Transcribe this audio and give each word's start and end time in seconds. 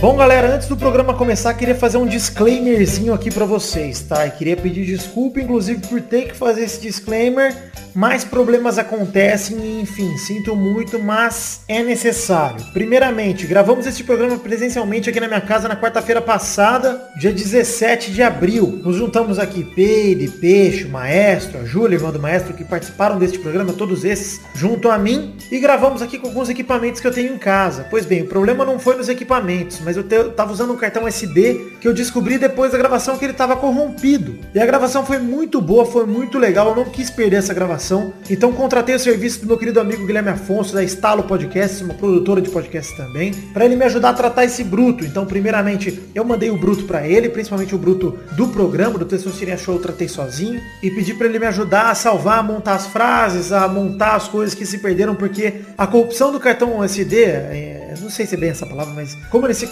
Bom, 0.00 0.16
galera, 0.16 0.54
antes 0.54 0.66
do 0.66 0.78
programa 0.78 1.12
começar, 1.12 1.52
queria 1.52 1.74
fazer 1.74 1.98
um 1.98 2.06
disclaimerzinho 2.06 3.12
aqui 3.12 3.30
pra 3.30 3.44
vocês, 3.44 4.00
tá? 4.00 4.26
E 4.26 4.30
queria 4.30 4.56
pedir 4.56 4.86
desculpa, 4.86 5.40
inclusive, 5.40 5.86
por 5.86 6.00
ter 6.00 6.28
que 6.28 6.34
fazer 6.34 6.62
esse 6.62 6.80
disclaimer. 6.80 7.54
Mais 7.94 8.24
problemas 8.24 8.78
acontecem 8.78 9.58
e, 9.58 9.80
enfim, 9.82 10.16
sinto 10.16 10.56
muito, 10.56 10.98
mas 10.98 11.60
é 11.68 11.82
necessário. 11.82 12.64
Primeiramente, 12.72 13.46
gravamos 13.46 13.84
este 13.84 14.02
programa 14.02 14.38
presencialmente 14.38 15.10
aqui 15.10 15.20
na 15.20 15.26
minha 15.26 15.40
casa 15.40 15.68
na 15.68 15.76
quarta-feira 15.76 16.22
passada, 16.22 17.10
dia 17.18 17.32
17 17.32 18.10
de 18.10 18.22
abril. 18.22 18.80
Nos 18.82 18.96
juntamos 18.96 19.38
aqui, 19.38 19.64
Peide, 19.64 20.28
Peixe, 20.28 20.86
Maestro, 20.86 21.60
a 21.60 21.64
Júlia, 21.64 21.96
irmã 21.96 22.10
do 22.10 22.20
Maestro, 22.20 22.54
que 22.54 22.64
participaram 22.64 23.18
deste 23.18 23.38
programa, 23.38 23.72
todos 23.74 24.04
esses, 24.04 24.40
junto 24.54 24.88
a 24.88 24.96
mim, 24.96 25.36
e 25.50 25.58
gravamos 25.58 26.00
aqui 26.00 26.16
com 26.16 26.28
alguns 26.28 26.48
equipamentos 26.48 27.00
que 27.00 27.06
eu 27.06 27.12
tenho 27.12 27.34
em 27.34 27.38
casa. 27.38 27.86
Pois 27.90 28.06
bem, 28.06 28.22
o 28.22 28.28
problema 28.28 28.64
não 28.64 28.78
foi 28.78 28.96
nos 28.96 29.08
equipamentos, 29.08 29.80
mas 29.89 29.89
eu, 29.96 30.02
te, 30.02 30.14
eu 30.14 30.32
tava 30.32 30.52
usando 30.52 30.72
um 30.72 30.76
cartão 30.76 31.06
SD 31.06 31.72
que 31.80 31.88
eu 31.88 31.94
descobri 31.94 32.38
depois 32.38 32.72
da 32.72 32.78
gravação 32.78 33.16
que 33.16 33.24
ele 33.24 33.32
estava 33.32 33.56
corrompido. 33.56 34.38
E 34.54 34.60
a 34.60 34.66
gravação 34.66 35.04
foi 35.04 35.18
muito 35.18 35.60
boa, 35.60 35.84
foi 35.86 36.06
muito 36.06 36.38
legal, 36.38 36.68
eu 36.68 36.76
não 36.76 36.84
quis 36.84 37.10
perder 37.10 37.36
essa 37.36 37.54
gravação. 37.54 38.12
Então 38.28 38.52
contratei 38.52 38.94
o 38.94 38.98
serviço 38.98 39.40
do 39.40 39.46
meu 39.46 39.58
querido 39.58 39.80
amigo 39.80 40.06
Guilherme 40.06 40.30
Afonso, 40.30 40.74
da 40.74 40.82
Estalo 40.82 41.22
Podcast, 41.24 41.82
uma 41.84 41.94
produtora 41.94 42.40
de 42.40 42.50
podcast 42.50 42.96
também, 42.96 43.32
para 43.52 43.64
ele 43.64 43.76
me 43.76 43.84
ajudar 43.84 44.10
a 44.10 44.14
tratar 44.14 44.44
esse 44.44 44.62
bruto. 44.62 45.04
Então, 45.04 45.26
primeiramente, 45.26 46.02
eu 46.14 46.24
mandei 46.24 46.50
o 46.50 46.56
bruto 46.56 46.84
para 46.84 47.06
ele, 47.06 47.28
principalmente 47.28 47.74
o 47.74 47.78
bruto 47.78 48.18
do 48.32 48.48
programa, 48.48 48.98
do 48.98 49.04
Testosterinha 49.04 49.56
Show, 49.56 49.76
eu 49.76 49.80
tratei 49.80 50.08
sozinho, 50.08 50.60
e 50.82 50.90
pedi 50.90 51.14
para 51.14 51.26
ele 51.26 51.38
me 51.38 51.46
ajudar 51.46 51.90
a 51.90 51.94
salvar, 51.94 52.38
a 52.38 52.42
montar 52.42 52.74
as 52.74 52.86
frases, 52.86 53.52
a 53.52 53.66
montar 53.68 54.16
as 54.16 54.28
coisas 54.28 54.54
que 54.54 54.66
se 54.66 54.78
perderam, 54.78 55.14
porque 55.14 55.62
a 55.76 55.86
corrupção 55.86 56.32
do 56.32 56.40
cartão 56.40 56.82
SD, 56.82 57.22
é, 57.24 57.94
não 58.00 58.10
sei 58.10 58.26
se 58.26 58.34
é 58.34 58.38
bem 58.38 58.50
essa 58.50 58.66
palavra, 58.66 58.94
mas 58.94 59.16
como 59.30 59.46
ele 59.46 59.54
se 59.54 59.66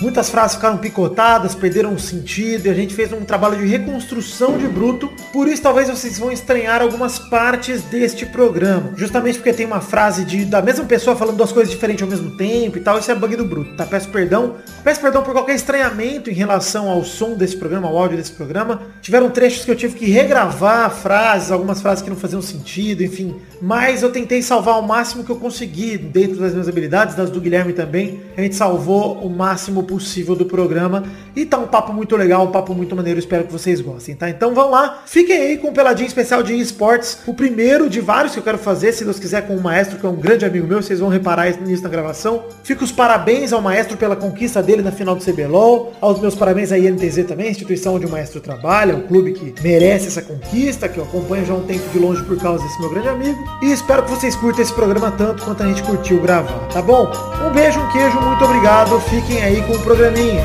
muitas 0.00 0.30
frases 0.30 0.56
ficaram 0.56 0.78
picotadas, 0.78 1.54
perderam 1.54 1.94
o 1.94 1.98
sentido, 1.98 2.66
e 2.66 2.70
a 2.70 2.74
gente 2.74 2.94
fez 2.94 3.12
um 3.12 3.24
trabalho 3.24 3.58
de 3.58 3.66
reconstrução 3.66 4.56
de 4.56 4.66
bruto. 4.66 5.10
Por 5.32 5.48
isso, 5.48 5.62
talvez 5.62 5.88
vocês 5.88 6.18
vão 6.18 6.32
estranhar 6.32 6.80
algumas 6.82 7.18
partes 7.18 7.82
deste 7.82 8.26
programa. 8.26 8.92
Justamente 8.96 9.38
porque 9.38 9.52
tem 9.52 9.66
uma 9.66 9.80
frase 9.80 10.24
de, 10.24 10.44
da 10.44 10.62
mesma 10.62 10.84
pessoa 10.84 11.16
falando 11.16 11.36
duas 11.36 11.52
coisas 11.52 11.70
diferentes 11.72 12.02
ao 12.02 12.08
mesmo 12.08 12.36
tempo 12.36 12.78
e 12.78 12.80
tal. 12.80 12.98
Isso 12.98 13.10
é 13.10 13.14
bug 13.14 13.36
do 13.36 13.44
bruto, 13.44 13.76
tá? 13.76 13.84
Peço 13.84 14.08
perdão. 14.08 14.56
Peço 14.82 15.00
perdão 15.00 15.22
por 15.22 15.32
qualquer 15.32 15.54
estranhamento 15.54 16.30
em 16.30 16.34
relação 16.34 16.88
ao 16.88 17.04
som 17.04 17.34
desse 17.34 17.56
programa, 17.56 17.88
ao 17.88 17.96
áudio 17.96 18.16
desse 18.16 18.32
programa. 18.32 18.82
Tiveram 19.02 19.30
trechos 19.30 19.64
que 19.64 19.70
eu 19.70 19.76
tive 19.76 19.94
que 19.94 20.10
regravar 20.10 20.90
frases, 20.90 21.50
algumas 21.50 21.80
frases 21.80 22.02
que 22.02 22.10
não 22.10 22.16
faziam 22.16 22.40
sentido, 22.40 23.02
enfim. 23.02 23.36
Mas 23.60 24.02
eu 24.02 24.10
tentei 24.10 24.42
salvar 24.42 24.78
o 24.78 24.82
máximo 24.82 25.24
que 25.24 25.30
eu 25.30 25.36
consegui 25.36 25.96
dentro 25.98 26.36
das 26.36 26.52
minhas 26.52 26.68
habilidades, 26.68 27.14
das 27.14 27.30
do 27.30 27.40
Guilherme 27.40 27.72
também. 27.72 28.20
A 28.36 28.42
gente 28.42 28.54
salvou 28.54 29.18
o 29.18 29.30
máximo 29.30 29.82
possível 29.82 30.34
do 30.34 30.44
programa. 30.44 31.04
E 31.34 31.44
tá 31.44 31.58
um 31.58 31.66
papo 31.66 31.92
muito 31.92 32.16
legal, 32.16 32.44
um 32.44 32.50
papo 32.50 32.74
muito 32.74 32.94
maneiro. 32.96 33.18
Espero 33.18 33.44
que 33.44 33.52
vocês 33.52 33.80
gostem, 33.80 34.14
tá? 34.14 34.28
Então 34.28 34.54
vão 34.54 34.70
lá. 34.70 35.02
Fiquem 35.06 35.36
aí 35.36 35.58
com 35.58 35.68
o 35.68 35.72
Peladinho 35.72 36.06
Especial 36.06 36.42
de 36.42 36.54
eSports 36.54 37.18
o 37.26 37.34
primeiro 37.34 37.88
de 37.88 38.00
vários 38.00 38.32
que 38.32 38.38
eu 38.38 38.42
quero 38.42 38.58
fazer, 38.58 38.92
se 38.92 39.04
Deus 39.04 39.18
quiser, 39.18 39.46
com 39.46 39.54
o 39.54 39.62
Maestro, 39.62 39.98
que 39.98 40.06
é 40.06 40.08
um 40.08 40.16
grande 40.16 40.44
amigo 40.44 40.66
meu, 40.66 40.82
vocês 40.82 41.00
vão 41.00 41.08
reparar 41.08 41.50
nisso 41.60 41.82
na 41.82 41.88
gravação. 41.88 42.44
Fico 42.62 42.84
os 42.84 42.92
parabéns 42.92 43.52
ao 43.52 43.60
Maestro 43.60 43.96
pela 43.96 44.16
conquista 44.16 44.62
dele 44.62 44.82
na 44.82 44.92
final 44.92 45.14
do 45.14 45.24
CBLOL, 45.24 45.92
aos 46.00 46.20
meus 46.20 46.34
parabéns 46.34 46.72
à 46.72 46.78
INTZ 46.78 47.26
também, 47.26 47.50
instituição 47.50 47.94
onde 47.94 48.06
o 48.06 48.10
Maestro 48.10 48.40
trabalha, 48.40 48.96
um 48.96 49.02
clube 49.02 49.32
que 49.32 49.54
merece 49.62 50.08
essa 50.08 50.22
conquista, 50.22 50.88
que 50.88 50.98
eu 50.98 51.04
acompanho 51.04 51.44
já 51.44 51.54
um 51.54 51.62
tempo 51.62 51.88
de 51.90 51.98
longe 51.98 52.22
por 52.24 52.38
causa 52.38 52.62
desse 52.64 52.80
meu 52.80 52.90
grande 52.90 53.08
amigo. 53.08 53.47
E 53.60 53.72
espero 53.72 54.04
que 54.04 54.10
vocês 54.10 54.36
curtam 54.36 54.62
esse 54.62 54.72
programa 54.72 55.10
tanto 55.10 55.44
quanto 55.44 55.62
a 55.62 55.66
gente 55.66 55.82
curtiu 55.82 56.20
gravar, 56.20 56.58
tá 56.72 56.80
bom? 56.80 57.10
Um 57.44 57.52
beijo, 57.52 57.80
um 57.80 57.88
queijo, 57.90 58.20
muito 58.20 58.44
obrigado, 58.44 59.00
fiquem 59.00 59.42
aí 59.42 59.60
com 59.62 59.72
o 59.72 59.78
programinha. 59.80 60.44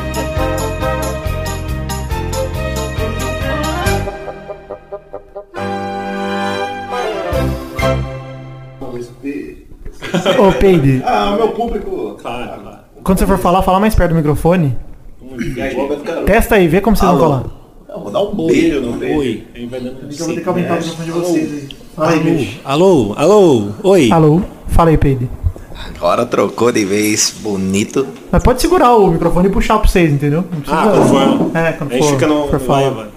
Ô, 10.39 10.52
Peide, 10.59 11.02
Ah, 11.05 11.31
o 11.33 11.37
meu 11.37 11.49
público. 11.49 12.17
Claro, 12.21 12.61
claro. 12.61 12.80
quando 13.03 13.19
você 13.19 13.25
for 13.25 13.37
falar, 13.37 13.61
fala 13.63 13.80
mais 13.80 13.95
perto 13.95 14.09
do 14.11 14.15
microfone. 14.15 14.75
Testa 16.25 16.55
aí, 16.55 16.67
vê 16.67 16.81
como 16.81 16.95
vocês 16.95 17.09
vão 17.09 17.19
falar. 17.19 17.43
Não, 17.87 18.03
vou 18.03 18.11
dar 18.11 18.21
um 18.21 18.36
beijo 18.47 18.81
no 18.81 18.97
peito. 18.97 19.19
Oi. 19.19 19.43
Eu 19.55 19.69
vou 19.69 20.36
ter 20.36 20.42
que 20.42 20.49
aumentar 20.49 20.73
o 20.73 20.77
microfone 20.77 21.05
de 21.05 21.11
vocês 21.11 21.52
aí. 21.53 21.83
Fala 21.95 22.11
aí, 22.11 22.20
beijo. 22.20 22.59
Alô, 22.65 23.14
alô, 23.15 23.67
oi. 23.83 24.11
Alô, 24.11 24.42
fala 24.70 24.89
aí, 24.89 24.98
Peide. 24.98 25.30
Agora 25.95 26.26
trocou 26.26 26.71
de 26.71 26.83
vez, 26.86 27.36
bonito. 27.42 28.08
Mas 28.31 28.42
pode 28.43 28.61
segurar 28.61 28.95
o 28.95 29.08
microfone 29.09 29.48
e 29.48 29.52
puxar 29.52 29.77
pra 29.80 29.87
vocês, 29.87 30.11
entendeu? 30.11 30.43
Não 30.52 30.59
precisa- 30.61 30.81
Ah, 30.81 30.98
conforme. 30.98 31.52
É, 31.54 31.71
quando 31.73 31.92
A 31.92 31.93
gente 31.95 32.04
for, 32.04 32.14
fica 32.14 32.27
no, 32.27 32.59
for. 32.59 33.08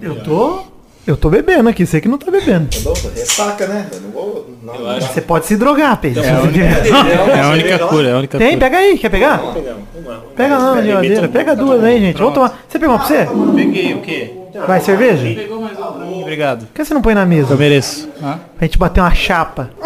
Eu 0.00 0.16
tô. 0.22 0.60
Eu 1.06 1.16
tô 1.18 1.28
bebendo 1.28 1.68
aqui, 1.68 1.84
você 1.84 2.00
que 2.00 2.08
não 2.08 2.16
tá 2.16 2.30
bebendo. 2.30 2.68
Ressaca, 3.14 3.66
né? 3.66 3.86
Eu 3.92 4.00
não 4.00 4.10
vou. 4.10 4.46
Não, 4.62 4.74
Eu 4.74 4.88
acho 4.90 5.12
Você 5.12 5.20
pode 5.20 5.44
se 5.46 5.56
drogar, 5.56 5.96
Pedro. 5.98 6.22
É 6.22 6.30
a 6.30 6.40
única, 6.40 6.64
é 6.64 7.40
a 7.42 7.50
única 7.50 7.78
cura, 7.80 8.08
é 8.08 8.12
a 8.12 8.18
única 8.18 8.38
Tem, 8.38 8.48
cura. 8.54 8.60
pega 8.60 8.76
aí, 8.78 8.98
quer 8.98 9.10
pegar? 9.10 9.36
Vamos 9.36 9.54
lá, 9.66 9.74
vamos 9.94 10.08
lá. 10.08 10.20
Pega 10.34 10.56
lá 10.58 10.74
na 10.76 10.82
geladeira, 10.82 11.28
pega 11.28 11.54
duas 11.56 11.84
aí, 11.84 12.00
gente. 12.00 12.16
Vamos 12.16 12.32
tomar. 12.34 12.58
Você 12.68 12.78
pegou 12.78 12.94
uma 12.96 13.04
pra 13.04 13.08
você? 13.08 13.28
Peguei 13.54 13.94
o 13.94 14.00
quê? 14.00 14.30
Vai, 14.66 14.80
cerveja? 14.80 15.22
Pegou 15.34 15.60
mais 15.60 15.76
um 15.76 15.82
pra 15.82 16.04
mim, 16.06 16.22
obrigado. 16.22 16.66
Por 16.66 16.74
que 16.74 16.84
você 16.84 16.94
não 16.94 17.02
põe 17.02 17.14
na 17.14 17.26
mesa? 17.26 17.54
Eu 17.54 17.58
mereço. 17.58 18.08
Hã? 18.22 18.38
Pra 18.56 18.66
gente 18.66 18.78
bater 18.78 19.00
uma 19.00 19.12
chapa. 19.14 19.70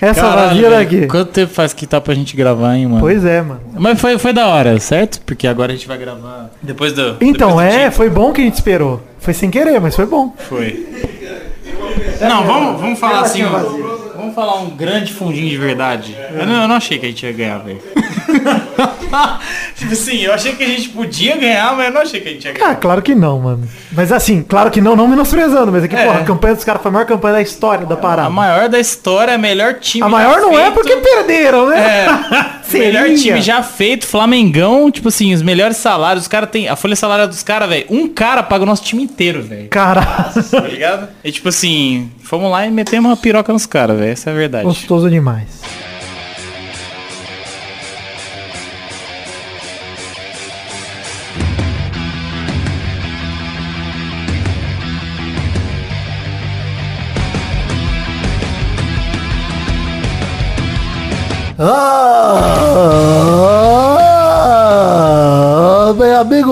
Essa 0.00 0.20
Caralho, 0.20 0.48
vazia 0.48 0.70
daqui. 0.70 1.06
Quanto 1.08 1.32
tempo 1.32 1.52
faz 1.52 1.72
que 1.72 1.84
tá 1.86 2.00
pra 2.00 2.14
gente 2.14 2.36
gravar, 2.36 2.76
hein, 2.76 2.86
mano? 2.86 3.00
Pois 3.00 3.24
é, 3.24 3.42
mano. 3.42 3.60
Mas 3.74 4.00
foi, 4.00 4.16
foi 4.16 4.32
da 4.32 4.46
hora, 4.46 4.78
certo? 4.78 5.20
Porque 5.22 5.46
agora 5.46 5.72
a 5.72 5.74
gente 5.74 5.88
vai 5.88 5.98
gravar 5.98 6.50
depois 6.62 6.92
do... 6.92 7.16
Então, 7.20 7.48
depois 7.56 7.74
do 7.74 7.78
é, 7.80 7.90
foi 7.90 8.08
bom 8.08 8.32
que 8.32 8.40
a 8.40 8.44
gente 8.44 8.54
esperou. 8.54 9.02
Foi 9.18 9.34
sem 9.34 9.50
querer, 9.50 9.80
mas 9.80 9.96
foi 9.96 10.06
bom. 10.06 10.32
Foi. 10.38 10.86
Não, 12.20 12.44
vamos, 12.44 12.80
vamos 12.80 12.98
falar 12.98 13.22
assim, 13.22 13.42
ó. 13.44 13.97
Vamos 14.28 14.34
falar 14.34 14.60
um 14.60 14.70
grande 14.70 15.12
fundinho 15.12 15.48
de 15.48 15.56
verdade. 15.56 16.14
Eu 16.38 16.46
não, 16.46 16.62
eu 16.62 16.68
não 16.68 16.76
achei 16.76 16.98
que 16.98 17.06
a 17.06 17.08
gente 17.08 17.24
ia 17.24 17.32
ganhar, 17.32 17.58
velho. 17.58 17.80
tipo 19.74 19.92
assim, 19.92 20.18
eu 20.18 20.34
achei 20.34 20.54
que 20.54 20.62
a 20.62 20.66
gente 20.66 20.90
podia 20.90 21.36
ganhar, 21.36 21.74
mas 21.74 21.86
eu 21.86 21.92
não 21.92 22.00
achei 22.02 22.20
que 22.20 22.28
a 22.28 22.32
gente 22.32 22.44
ia 22.46 22.52
ganhar. 22.52 22.70
Ah, 22.70 22.74
claro 22.74 23.00
que 23.00 23.14
não, 23.14 23.38
mano. 23.40 23.66
Mas 23.92 24.12
assim, 24.12 24.42
claro 24.42 24.70
que 24.70 24.80
não, 24.80 24.94
não 24.94 25.08
menosprezando, 25.08 25.72
mas 25.72 25.84
aqui, 25.84 25.96
É. 25.96 26.04
porra, 26.04 26.20
a 26.20 26.24
campanha 26.24 26.54
dos 26.54 26.64
caras 26.64 26.82
foi 26.82 26.90
a 26.90 26.92
maior 26.92 27.06
campanha 27.06 27.34
da 27.34 27.42
história 27.42 27.86
da 27.86 27.96
parada. 27.96 28.28
A 28.28 28.30
maior 28.30 28.68
da 28.68 28.78
história, 28.78 29.36
melhor 29.38 29.74
time 29.74 30.04
A 30.04 30.08
maior 30.08 30.40
não 30.40 30.58
é 30.58 30.64
feito. 30.64 30.74
porque 30.74 30.96
perderam, 30.96 31.68
né? 31.68 32.06
É, 32.06 32.08
melhor 32.78 33.08
time 33.14 33.40
já 33.40 33.62
feito, 33.62 34.06
Flamengão, 34.06 34.90
tipo 34.90 35.08
assim, 35.08 35.32
os 35.32 35.40
melhores 35.42 35.78
salários, 35.78 36.24
os 36.24 36.28
caras 36.28 36.50
tem 36.50 36.68
a 36.68 36.76
folha 36.76 36.94
salarial 36.96 37.26
dos 37.28 37.42
caras, 37.42 37.68
velho. 37.68 37.86
Um 37.88 38.08
cara 38.08 38.42
paga 38.42 38.62
o 38.62 38.66
nosso 38.66 38.84
time 38.84 39.02
inteiro, 39.02 39.42
velho. 39.42 39.68
Caralho. 39.68 40.08
Tá 40.50 40.60
ligado? 40.60 41.08
E 41.24 41.32
tipo 41.32 41.48
assim, 41.48 42.10
fomos 42.22 42.50
lá 42.50 42.66
e 42.66 42.70
metemos 42.70 43.10
uma 43.10 43.16
piroca 43.16 43.52
nos 43.52 43.64
caras, 43.66 43.98
velho. 43.98 44.16
Essa 44.18 44.30
é 44.30 44.32
a 44.32 44.36
verdade. 44.36 44.64
Gostoso 44.64 45.08
demais. 45.08 45.46
Ah, 61.60 61.97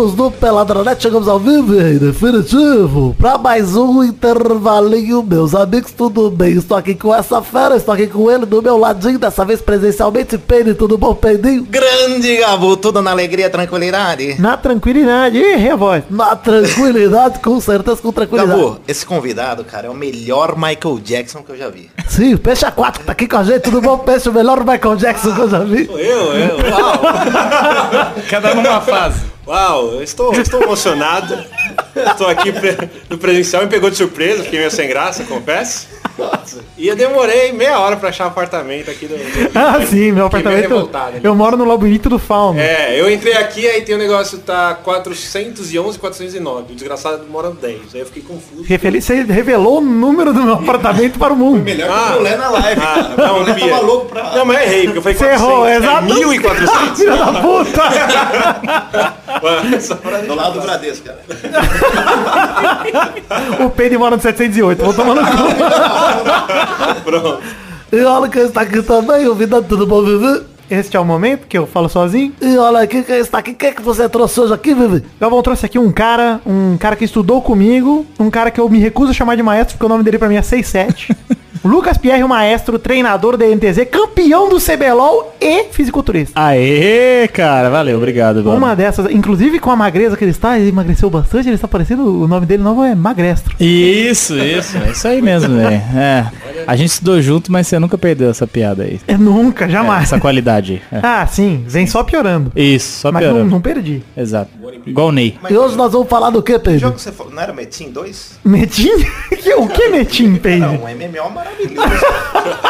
amigos 0.07 0.15
do 0.15 0.31
Peladranet, 0.31 1.03
chegamos 1.03 1.27
ao 1.27 1.39
vivo 1.39 1.75
e 1.75 1.95
em 1.95 1.99
definitivo 1.99 3.15
para 3.19 3.39
mais 3.39 3.75
um 3.75 4.05
intervalinho, 4.05 5.23
meus 5.23 5.55
amigos, 5.55 5.91
tudo 5.91 6.31
bem? 6.31 6.53
Estou 6.53 6.77
aqui 6.77 6.95
com 6.95 7.15
essa 7.15 7.43
fera, 7.43 7.77
estou 7.77 7.95
aqui 7.95 8.07
com 8.07 8.31
ele 8.31 8.47
do 8.47 8.63
meu 8.63 8.77
ladinho, 8.77 9.19
dessa 9.19 9.45
vez 9.45 9.61
presencialmente, 9.61 10.39
Penny, 10.39 10.75
tudo 10.75 10.97
bom, 10.97 11.15
Peninho? 11.15 11.65
Grande 11.65 12.37
Gabu, 12.37 12.77
tudo 12.77 13.03
na 13.03 13.11
alegria 13.11 13.51
tranquilidade. 13.51 14.41
Na 14.41 14.57
tranquilidade. 14.57 15.39
Ih, 15.39 15.55
errei 15.55 15.71
a 15.71 15.77
voz. 15.77 16.05
Na 16.11 16.37
tranquilidade, 16.37 17.41
com 17.41 17.61
certeza, 17.61 18.01
com 18.01 18.13
tranquilidade. 18.13 18.61
Gabu, 18.61 18.79
esse 18.87 19.05
convidado, 19.05 19.65
cara, 19.65 19.89
é 19.89 19.91
o 19.91 19.95
melhor 19.95 20.57
Michael 20.57 21.01
Jackson 21.03 21.43
que 21.43 21.51
eu 21.53 21.57
já 21.57 21.69
vi. 21.69 21.91
Sim, 22.09 22.35
o 22.35 22.39
Peixe 22.39 22.65
A4 22.65 22.99
tá 23.05 23.13
aqui 23.13 23.27
com 23.27 23.39
a 23.39 23.45
gente, 23.45 23.63
tudo 23.63 23.81
bom, 23.81 23.99
Peixe? 23.99 24.29
O 24.29 24.33
melhor 24.33 24.61
Michael 24.61 24.97
Jackson 24.97 25.35
que 25.35 25.41
eu 25.41 25.51
já 25.51 25.61
vi. 25.61 25.89
Eu, 25.91 26.35
eu, 26.35 26.57
uau, 26.71 27.01
Cada 28.29 28.53
um 28.53 28.63
numa 28.63 28.81
fase. 28.81 29.36
Uau, 29.47 30.03
estou, 30.03 30.33
estou 30.35 30.63
emocionado. 30.63 31.37
Tô 32.19 32.27
aqui 32.27 32.53
pre- 32.53 32.77
no 33.09 33.17
presencial 33.19 33.63
me 33.63 33.69
pegou 33.69 33.91
de 33.91 33.97
surpresa, 33.97 34.43
fiquei 34.45 34.59
meio 34.59 34.71
sem 34.71 34.89
graça, 34.89 35.25
confesso. 35.25 35.87
E 36.79 36.89
eu 36.89 36.97
demorei 36.97 37.53
meia 37.53 37.79
hora 37.81 37.97
pra 37.97 38.09
achar 38.11 38.27
apartamento 38.27 38.91
aqui 38.91 39.07
do. 39.07 39.15
do- 39.17 39.59
Ah, 39.59 39.81
sim, 39.85 40.13
meu 40.13 40.27
apartamento. 40.27 40.63
revoltado. 40.63 41.17
Eu 41.23 41.35
moro 41.35 41.57
no 41.57 41.65
labirinto 41.65 42.09
do 42.09 42.19
fauno. 42.19 42.59
É, 42.61 42.99
eu 43.01 43.11
entrei 43.11 43.35
aqui, 43.35 43.67
aí 43.67 43.83
tem 43.83 43.95
o 43.95 43.99
negócio, 43.99 44.39
tá 44.39 44.75
411 44.83 45.99
409. 45.99 46.73
O 46.73 46.77
desgraçado 46.77 47.25
mora 47.29 47.49
no 47.51 47.55
10. 47.57 47.95
Aí 47.95 48.01
eu 48.01 48.07
fiquei 48.07 48.23
confuso. 48.23 48.63
Refeli- 48.65 49.01
Você 49.03 49.23
revelou 49.25 49.79
o 49.79 49.81
número 49.81 50.33
do 50.33 50.43
meu 50.43 50.55
apartamento 50.55 51.19
para 51.19 51.33
o 51.33 51.37
mundo. 51.37 51.63
Melhor 51.63 51.91
Ah. 51.91 52.13
que 52.13 52.19
o 52.19 52.23
Lé 52.23 52.37
na 52.37 52.49
live, 52.51 52.81
cara. 52.81 53.15
Não, 53.17 53.43
o 53.43 53.45
Bia. 53.45 53.69
tava 53.69 53.81
louco 53.81 54.07
pra... 54.07 54.23
Não, 54.35 54.45
mas 54.45 54.57
eu 54.59 54.63
errei, 54.63 54.85
porque 54.85 54.99
eu 54.99 55.03
falei 55.03 55.19
Você 55.19 55.25
errou, 55.27 55.59
400, 55.65 55.83
exato. 55.85 56.05
É 56.05 56.15
1400. 56.15 56.99
Filha 56.99 57.17
da 57.17 57.33
puta! 57.41 57.83
Do 60.27 60.35
lado 60.35 60.55
do 60.55 60.61
Bradesco, 60.63 61.05
cara. 61.07 61.19
o 63.65 63.71
Pedro 63.71 63.99
mora 63.99 64.17
no 64.17 64.23
708. 64.23 64.83
Vou 64.85 64.95
tomar 64.95 65.15
no 65.15 65.23
cu. 65.23 65.27
Pronto. 67.05 67.43
E 67.93 68.03
olha 68.03 68.29
quem 68.29 68.43
está 68.43 68.63
aqui 68.63 68.83
também, 68.83 69.27
o 69.29 69.35
Vida 69.35 69.63
Tudo 69.63 69.87
Bom, 69.87 70.03
Vivi? 70.03 70.45
Este 70.69 70.97
é 70.97 71.01
o 71.01 71.05
momento 71.05 71.47
que 71.47 71.57
eu 71.57 71.67
falo 71.67 71.89
sozinho. 71.89 72.33
E 72.41 72.57
olha 72.59 72.81
aqui 72.81 73.03
quem 73.05 73.19
está 73.19 73.39
aqui, 73.39 73.55
quem 73.55 73.69
é 73.69 73.73
que 73.73 73.83
você 73.83 74.09
trouxe 74.09 74.41
hoje 74.41 74.53
aqui, 74.53 74.75
Vivi? 74.75 75.05
Galvão 75.21 75.41
trouxe 75.41 75.65
aqui 75.65 75.79
um 75.79 75.93
cara, 75.93 76.41
um 76.45 76.77
cara 76.77 76.97
que 76.97 77.05
estudou 77.05 77.41
comigo, 77.41 78.05
um 78.19 78.29
cara 78.29 78.51
que 78.51 78.61
eu 78.61 78.69
me 78.69 78.81
recuso 78.81 79.13
a 79.13 79.15
chamar 79.15 79.37
de 79.37 79.43
maestro, 79.43 79.77
porque 79.77 79.87
o 79.87 79.89
nome 79.89 80.03
dele 80.03 80.19
pra 80.19 80.29
mim 80.29 80.35
é 80.35 80.43
67. 80.43 81.17
Lucas 81.67 81.99
Pierre, 81.99 82.23
o 82.23 82.29
maestro, 82.29 82.79
treinador 82.79 83.37
da 83.37 83.47
NTZ, 83.47 83.85
campeão 83.91 84.49
do 84.49 84.59
CBLOL 84.61 85.35
e 85.41 85.65
fisiculturista. 85.65 86.33
Aê, 86.41 87.29
cara, 87.33 87.69
valeu, 87.71 87.97
obrigado. 87.97 88.43
mano. 88.45 88.57
Uma 88.57 88.75
dessas, 88.75 89.11
inclusive 89.11 89.59
com 89.59 89.71
a 89.71 89.77
magreza 89.77 90.17
que 90.17 90.25
ele 90.25 90.31
está, 90.31 90.59
ele 90.59 90.69
emagreceu 90.69 91.09
bastante, 91.11 91.49
ele 91.49 91.55
está 91.55 91.69
parecendo, 91.69 92.23
o 92.23 92.29
nome 92.29 92.47
dele 92.47 92.63
novo 92.63 92.83
é 92.85 92.95
Magrestro. 92.95 93.55
Isso, 93.61 94.37
isso, 94.39 94.77
é 94.79 94.91
isso 94.91 95.09
aí 95.09 95.21
mesmo, 95.23 95.57
velho. 95.57 95.83
É, 95.97 96.27
a 96.67 96.77
gente 96.77 96.89
estudou 96.91 97.21
junto, 97.21 97.51
mas 97.53 97.67
você 97.67 97.79
nunca 97.79 97.97
perdeu 97.99 98.31
essa 98.31 98.47
piada 98.47 98.83
aí. 98.85 99.01
É 99.07 99.17
nunca, 99.17 99.65
É, 99.67 99.69
jamais. 99.69 100.05
essa 100.05 100.19
qualidade. 100.21 100.83
É. 100.93 101.01
Ah, 101.03 101.27
sim, 101.27 101.65
vem 101.67 101.87
só 101.87 102.03
piorando. 102.03 102.53
Isso, 102.55 103.01
só 103.01 103.13
Mas 103.13 103.23
não, 103.25 103.31
piorando. 103.33 103.51
não 103.51 103.61
perdi. 103.61 104.03
Exato. 104.17 104.51
Igual 104.87 105.09
o 105.09 105.13
Ney. 105.13 105.37
E 105.51 105.57
hoje 105.57 105.77
nós 105.77 105.93
vamos 105.93 106.09
falar 106.09 106.31
do 106.31 106.43
que, 106.43 106.53
Que 106.55 106.59
Pedro? 106.59 106.79
jogo 106.79 106.95
que 106.97 107.01
você 107.03 107.13
falou? 107.13 107.33
Não 107.33 107.43
era 107.43 107.53
Metin 107.53 107.91
2? 107.91 108.39
Metim? 108.45 108.91
Que- 109.37 109.55
o 109.55 109.69
que 109.69 109.89
Metim, 109.89 110.29
Não, 110.31 110.39
Peide? 110.39 110.65
um 110.65 110.71
MMO 110.89 111.31
maravilhoso. 111.33 111.56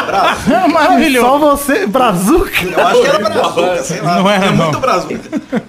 Bravo. 0.05 0.73
Maravilhoso. 0.73 1.27
Só 1.27 1.37
você, 1.39 1.87
Brazuca. 1.87 2.63
Eu 2.63 2.87
acho 2.87 3.01
que 3.01 3.07
era 3.07 3.29
Brazuca, 3.29 3.83
sei 3.83 4.01
lá. 4.01 4.19
Não 4.19 4.29
era, 4.29 4.51
não. 4.51 4.65
muito 4.65 4.79
Brazuca. 4.79 5.19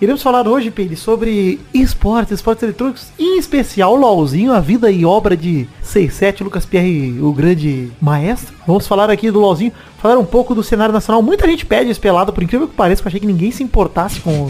Iremos 0.00 0.22
falar 0.22 0.46
hoje, 0.46 0.70
Peide, 0.70 0.96
sobre 0.96 1.60
esportes, 1.74 2.32
esportes 2.32 2.62
eletrônicos, 2.62 3.08
em 3.18 3.38
especial 3.38 3.94
o 3.94 3.96
LOLzinho, 3.96 4.52
a 4.52 4.60
vida 4.60 4.90
e 4.90 5.04
obra 5.04 5.36
de 5.36 5.68
67, 5.82 6.44
Lucas 6.44 6.64
Pierre, 6.64 7.18
o 7.20 7.32
grande 7.32 7.90
maestro. 8.00 8.54
Vamos 8.66 8.86
falar 8.86 9.10
aqui 9.10 9.30
do 9.30 9.40
LOLzinho, 9.40 9.72
falar 10.00 10.18
um 10.18 10.24
pouco 10.24 10.54
do 10.54 10.62
cenário 10.62 10.92
nacional. 10.92 11.22
Muita 11.22 11.46
gente 11.46 11.66
pede 11.66 11.90
esse 11.90 12.00
pelado, 12.00 12.32
por 12.32 12.42
incrível 12.42 12.68
que 12.68 12.74
pareça, 12.74 13.02
que 13.02 13.08
eu 13.08 13.10
achei 13.10 13.20
que 13.20 13.26
ninguém 13.26 13.50
se 13.50 13.62
importasse 13.62 14.20
com 14.20 14.48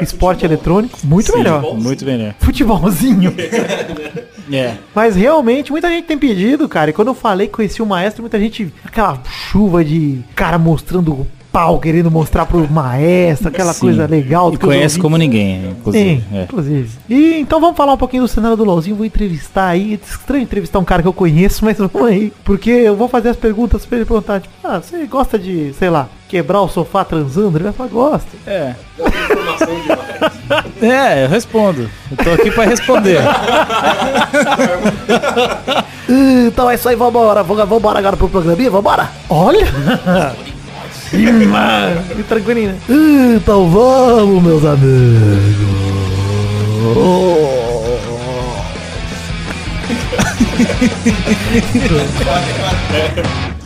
o 0.00 0.02
esporte 0.04 0.44
eletrônico. 0.44 0.98
Muito 1.04 1.32
Sim, 1.32 1.38
melhor. 1.38 1.74
Muito 1.74 2.04
melhor. 2.04 2.34
Futebolzinho. 2.38 3.34
É. 4.50 4.76
Mas 4.94 5.14
realmente, 5.14 5.70
muita 5.70 5.90
gente 5.90 6.06
tem 6.06 6.16
pedido, 6.16 6.66
cara. 6.70 6.88
E 6.88 6.92
quando 6.94 7.08
eu 7.08 7.14
falei 7.14 7.48
que 7.48 7.52
conheci 7.52 7.82
o 7.82 7.86
maestro, 7.86 8.22
muita 8.22 8.38
gente. 8.38 8.72
Aquela 8.82 9.22
chuva 9.26 9.84
de 9.84 10.20
cara 10.34 10.58
mostrando 10.58 11.12
o 11.12 11.26
pau, 11.52 11.78
querendo 11.80 12.10
mostrar 12.10 12.46
pro 12.46 12.68
maestro, 12.70 13.48
aquela 13.48 13.72
Sim. 13.72 13.80
coisa 13.80 14.06
legal. 14.06 14.52
E 14.52 14.56
conhece 14.58 14.94
ouvi. 14.96 15.02
como 15.02 15.16
ninguém, 15.16 15.70
inclusive. 15.70 16.20
Sim, 16.30 16.36
É. 16.36 16.42
inclusive. 16.44 16.90
E 17.08 17.40
então 17.40 17.60
vamos 17.60 17.76
falar 17.76 17.94
um 17.94 17.96
pouquinho 17.96 18.22
do 18.22 18.28
cenário 18.28 18.56
do 18.56 18.64
LOLzinho. 18.64 18.96
Vou 18.96 19.04
entrevistar 19.06 19.68
aí. 19.68 19.94
É 19.94 19.98
estranho 20.06 20.42
entrevistar 20.42 20.78
um 20.78 20.84
cara 20.84 21.02
que 21.02 21.08
eu 21.08 21.12
conheço, 21.12 21.64
mas 21.66 21.78
vamos 21.78 22.02
aí. 22.04 22.32
Porque 22.44 22.70
eu 22.70 22.94
vou 22.96 23.08
fazer 23.08 23.30
as 23.30 23.36
perguntas 23.36 23.84
pra 23.86 23.96
ele 23.98 24.04
perguntar, 24.06 24.40
tipo, 24.40 24.54
ah, 24.64 24.78
você 24.80 25.04
gosta 25.06 25.38
de, 25.38 25.72
sei 25.78 25.90
lá, 25.90 26.08
quebrar 26.28 26.60
o 26.62 26.68
sofá 26.68 27.04
transando? 27.04 27.56
Ele 27.56 27.64
vai 27.64 27.72
falar, 27.72 27.88
gosta. 27.90 28.28
É. 28.46 28.74
É, 30.80 31.24
eu 31.24 31.28
respondo. 31.28 31.90
Eu 32.10 32.16
tô 32.24 32.30
aqui 32.30 32.50
pra 32.50 32.64
responder. 32.64 33.18
Então 36.10 36.70
é 36.70 36.74
isso 36.74 36.88
aí, 36.88 36.96
vambora. 36.96 37.42
Vamos 37.42 37.68
vambora 37.68 37.98
agora 37.98 38.16
pro 38.16 38.28
programinha, 38.30 38.70
vambora? 38.70 39.10
Olha! 39.28 39.66
Que 42.16 42.22
tranquilinho, 42.22 42.72
né? 42.72 42.78
Então 43.36 43.68
vamos, 43.68 44.42
meus 44.42 44.64
amigos. 44.64 45.58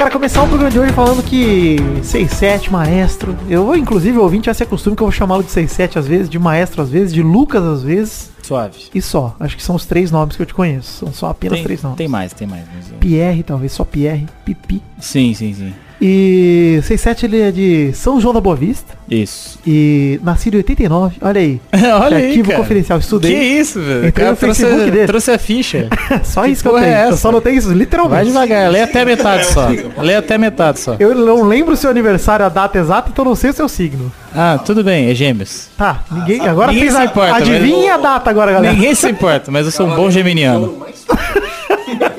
Cara, 0.00 0.10
começar 0.10 0.42
o 0.42 0.48
programa 0.48 0.70
de 0.70 0.78
hoje 0.78 0.94
falando 0.94 1.22
que 1.22 1.76
67, 2.02 2.72
maestro. 2.72 3.36
Eu 3.50 3.66
vou, 3.66 3.76
inclusive, 3.76 4.16
ouvinte 4.16 4.46
já 4.46 4.54
se 4.54 4.62
acostume 4.62 4.96
que 4.96 5.02
eu 5.02 5.06
vou 5.06 5.12
chamá-lo 5.12 5.42
de 5.42 5.50
67 5.50 5.98
às 5.98 6.06
vezes, 6.06 6.30
de 6.30 6.38
maestro 6.38 6.80
às 6.80 6.88
vezes, 6.88 7.12
de 7.12 7.20
Lucas 7.22 7.62
às 7.62 7.82
vezes. 7.82 8.30
Suave. 8.42 8.78
E 8.94 9.02
só. 9.02 9.36
Acho 9.38 9.58
que 9.58 9.62
são 9.62 9.76
os 9.76 9.84
três 9.84 10.10
nomes 10.10 10.36
que 10.36 10.42
eu 10.42 10.46
te 10.46 10.54
conheço. 10.54 11.04
São 11.04 11.12
só 11.12 11.28
apenas 11.28 11.58
Tem, 11.58 11.64
três 11.64 11.82
nomes. 11.82 11.98
tem 11.98 12.08
mais, 12.08 12.32
tem 12.32 12.48
mais. 12.48 12.64
mas 12.74 12.90
eu- 12.90 12.96
Pierre, 12.96 13.42
talvez, 13.42 13.72
só 13.72 13.84
Pierre. 13.84 14.26
Pipi. 14.42 14.82
Sim, 14.98 15.34
sim, 15.34 15.52
sim. 15.52 15.74
E 16.02 16.78
67 16.82 17.26
ele 17.26 17.40
é 17.42 17.50
de 17.50 17.90
São 17.92 18.18
João 18.20 18.32
da 18.32 18.40
Boa 18.40 18.56
Vista. 18.56 18.94
Isso. 19.10 19.58
E 19.66 20.18
nascido 20.22 20.54
em 20.54 20.58
89. 20.58 21.16
Olha 21.20 21.40
aí. 21.40 21.60
Olha 22.02 22.16
aí, 22.16 22.26
Arquivo 22.28 22.48
cara. 22.48 22.60
confidencial. 22.62 22.98
Que 22.98 23.04
Estudei. 23.04 23.32
isso, 23.58 23.78
velho. 23.80 23.98
Entrei 23.98 24.08
O 24.08 24.12
cara 24.12 24.30
no 24.30 24.36
trouxe, 24.36 24.62
Facebook 24.62 24.90
dele. 24.90 25.06
trouxe 25.06 25.30
a 25.30 25.38
ficha. 25.38 25.88
só 26.24 26.42
que 26.44 26.50
isso 26.50 26.62
que 26.62 26.68
eu 26.68 26.72
porra 26.72 26.84
tenho. 26.84 26.94
é 26.96 27.04
eu 27.04 27.08
essa? 27.08 27.16
só 27.18 27.30
não 27.30 27.40
tenho 27.40 27.58
isso, 27.58 27.70
literalmente. 27.72 28.14
Vai 28.16 28.24
devagar, 28.24 28.70
lê 28.70 28.80
até 28.80 29.02
a 29.02 29.04
metade 29.04 29.46
só. 29.46 29.68
Lê 29.98 30.14
até 30.14 30.34
a 30.36 30.38
metade 30.38 30.80
só. 30.80 30.96
Eu 30.98 31.14
não 31.14 31.42
lembro 31.42 31.74
o 31.74 31.76
seu 31.76 31.90
aniversário, 31.90 32.46
a 32.46 32.48
data 32.48 32.78
exata, 32.78 33.10
então 33.12 33.24
não 33.24 33.34
sei 33.34 33.50
o 33.50 33.52
seu 33.52 33.68
signo. 33.68 34.10
Ah, 34.34 34.58
tudo 34.64 34.82
bem, 34.82 35.10
é 35.10 35.14
gêmeos. 35.14 35.68
Tá, 35.76 36.02
ninguém. 36.10 36.40
Agora 36.48 36.72
Ninguém 36.72 36.88
fez 36.88 36.98
se 36.98 37.04
importa, 37.04 37.32
mas- 37.32 37.42
Adivinha 37.48 37.94
a 37.94 37.98
data 37.98 38.30
agora, 38.30 38.52
galera. 38.52 38.72
Ninguém 38.74 38.94
se 38.94 39.08
importa, 39.08 39.50
mas 39.50 39.66
eu 39.66 39.72
sou 39.72 39.86
um 39.86 39.94
bom 39.96 40.10
geminiano. 40.10 40.78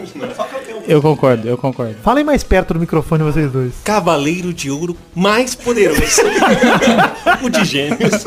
Eu 0.92 1.02
concordo, 1.02 1.48
eu 1.48 1.58
concordo. 1.58 1.96
Falem 2.04 2.22
mais 2.22 2.44
perto 2.44 2.74
do 2.74 2.80
microfone 2.82 3.24
vocês 3.24 3.50
dois. 3.50 3.72
Cavaleiro 3.82 4.54
de 4.54 4.70
ouro 4.70 4.98
mais 5.16 5.56
poderoso. 5.56 6.02
o 7.42 7.50
de 7.50 7.64
gêmeos. 7.64 8.26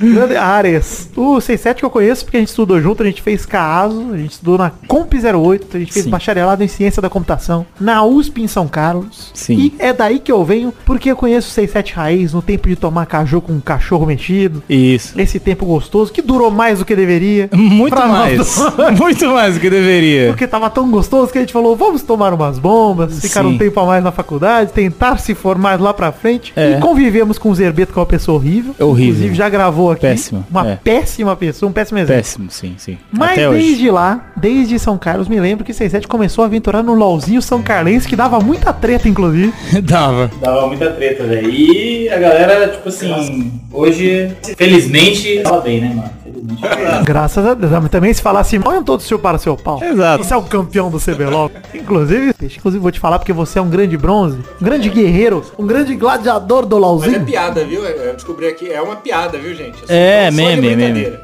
Grande 0.00 0.36
Ares. 0.36 1.10
O 1.16 1.40
67 1.40 1.78
que 1.78 1.84
eu 1.84 1.90
conheço 1.90 2.24
porque 2.24 2.36
a 2.36 2.40
gente 2.40 2.48
estudou 2.48 2.80
junto, 2.80 3.02
a 3.02 3.06
gente 3.06 3.22
fez 3.22 3.46
CASO, 3.46 4.12
a 4.12 4.16
gente 4.16 4.32
estudou 4.32 4.58
na 4.58 4.70
Comp 4.86 5.12
08, 5.14 5.76
a 5.76 5.80
gente 5.80 5.92
fez 5.92 6.04
Sim. 6.04 6.10
bacharelado 6.10 6.62
em 6.62 6.68
ciência 6.68 7.00
da 7.00 7.08
computação 7.08 7.66
na 7.80 8.04
USP 8.04 8.42
em 8.42 8.48
São 8.48 8.66
Carlos. 8.66 9.30
Sim. 9.34 9.56
E 9.56 9.74
é 9.78 9.92
daí 9.92 10.18
que 10.18 10.32
eu 10.32 10.44
venho, 10.44 10.72
porque 10.84 11.10
eu 11.10 11.16
conheço 11.16 11.48
o 11.48 11.50
67 11.50 11.94
raiz 11.94 12.32
no 12.32 12.42
tempo 12.42 12.68
de 12.68 12.76
tomar 12.76 13.06
caju 13.06 13.40
com 13.40 13.52
um 13.52 13.60
cachorro 13.60 14.06
mexido. 14.06 14.62
Isso. 14.68 15.18
Esse 15.20 15.38
tempo 15.38 15.66
gostoso, 15.66 16.12
que 16.12 16.22
durou 16.22 16.50
mais 16.50 16.78
do 16.78 16.84
que 16.84 16.96
deveria. 16.96 17.48
Muito 17.52 17.96
mais. 17.96 18.58
Muito 18.98 19.26
mais 19.28 19.54
do 19.54 19.60
que 19.60 19.70
deveria. 19.70 20.28
Porque 20.28 20.46
tava 20.46 20.68
tão 20.70 20.90
gostoso 20.90 21.32
que 21.32 21.38
a 21.38 21.40
gente 21.40 21.52
falou, 21.52 21.76
vamos 21.76 22.02
tomar 22.02 22.32
umas 22.32 22.58
bombas, 22.58 23.20
ficar 23.20 23.44
um 23.44 23.52
Sim. 23.52 23.58
tempo 23.58 23.80
a 23.80 23.86
mais 23.86 24.04
na 24.04 24.12
faculdade, 24.12 24.72
tentar 24.72 25.18
se 25.18 25.34
formar 25.34 25.80
lá 25.80 25.92
pra 25.92 26.12
frente. 26.12 26.52
É. 26.56 26.72
E 26.72 26.80
convivemos 26.80 27.38
com 27.38 27.50
o 27.50 27.54
Zerbeto, 27.54 27.92
que 27.92 27.98
é 27.98 28.00
uma 28.00 28.06
pessoa 28.06 28.36
horrível. 28.36 28.74
Horrível. 28.78 29.14
Inclusive 29.14 29.34
já 29.34 29.48
gravou 29.48 29.83
aqui. 29.90 30.02
Péssima, 30.02 30.46
Uma 30.50 30.70
é. 30.72 30.76
péssima 30.76 31.36
pessoa, 31.36 31.70
um 31.70 31.72
péssimo 31.72 31.98
exemplo. 31.98 32.16
Péssimo, 32.16 32.50
sim, 32.50 32.74
sim. 32.78 32.98
Mas 33.12 33.32
Até 33.32 33.48
hoje. 33.48 33.58
desde 33.62 33.90
lá, 33.90 34.32
desde 34.36 34.78
São 34.78 34.96
Carlos, 34.98 35.28
me 35.28 35.38
lembro 35.40 35.64
que 35.64 35.72
67 35.72 36.06
começou 36.08 36.42
a 36.44 36.46
aventurar 36.46 36.82
no 36.82 36.94
LOLzinho 36.94 37.40
São 37.42 37.62
Carlense, 37.62 38.06
que 38.08 38.16
dava 38.16 38.40
muita 38.40 38.72
treta, 38.72 39.08
inclusive. 39.08 39.52
Dava. 39.82 40.30
Dava 40.40 40.66
muita 40.66 40.90
treta, 40.90 41.24
velho. 41.24 41.50
E 41.50 42.08
a 42.08 42.18
galera, 42.18 42.68
tipo 42.68 42.88
assim, 42.88 43.52
hoje, 43.72 44.32
felizmente, 44.56 45.40
tava 45.42 45.60
bem, 45.60 45.80
né, 45.80 45.88
mano? 45.88 46.23
Graças 47.04 47.44
a 47.46 47.54
Deus. 47.54 47.72
Mas 47.72 47.88
também 47.90 48.12
se 48.12 48.22
falasse 48.22 48.58
mal, 48.58 48.82
todo 48.82 49.02
seu 49.02 49.18
para 49.18 49.38
seu 49.38 49.56
pau. 49.56 49.82
Exato. 49.82 50.24
Você 50.24 50.34
é 50.34 50.36
o 50.36 50.42
campeão 50.42 50.90
do 50.90 50.98
CBLOL. 50.98 51.50
Inclusive, 51.74 52.32
peixe, 52.34 52.58
inclusive 52.58 52.82
vou 52.82 52.90
te 52.92 53.00
falar 53.00 53.18
porque 53.18 53.32
você 53.32 53.58
é 53.58 53.62
um 53.62 53.68
grande 53.68 53.96
bronze, 53.96 54.38
um 54.60 54.64
grande 54.64 54.88
guerreiro, 54.88 55.44
um 55.58 55.66
grande 55.66 55.94
gladiador 55.94 56.66
do 56.66 56.76
Mas 56.76 56.84
é 56.84 56.86
LOLzinho. 56.86 57.24
piada, 57.24 57.64
viu? 57.64 57.84
Eu 57.84 58.14
descobri 58.14 58.46
aqui, 58.46 58.70
é 58.72 58.80
uma 58.80 58.96
piada, 58.96 59.38
viu, 59.38 59.54
gente? 59.54 59.76
Assim, 59.84 59.92
É, 59.92 60.24
só 60.26 60.30
de 60.30 60.36
meme, 60.36 60.74
brincadeira. 60.74 61.20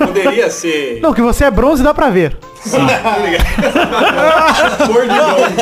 Não 0.00 0.06
Poderia 0.08 0.50
ser 0.50 1.00
Não, 1.02 1.12
que 1.12 1.20
você 1.22 1.44
é 1.44 1.50
bronze 1.50 1.82
dá 1.82 1.92
pra 1.94 2.10
ver. 2.10 2.36
cor 4.86 5.02
de 5.02 5.08
bronze. 5.08 5.56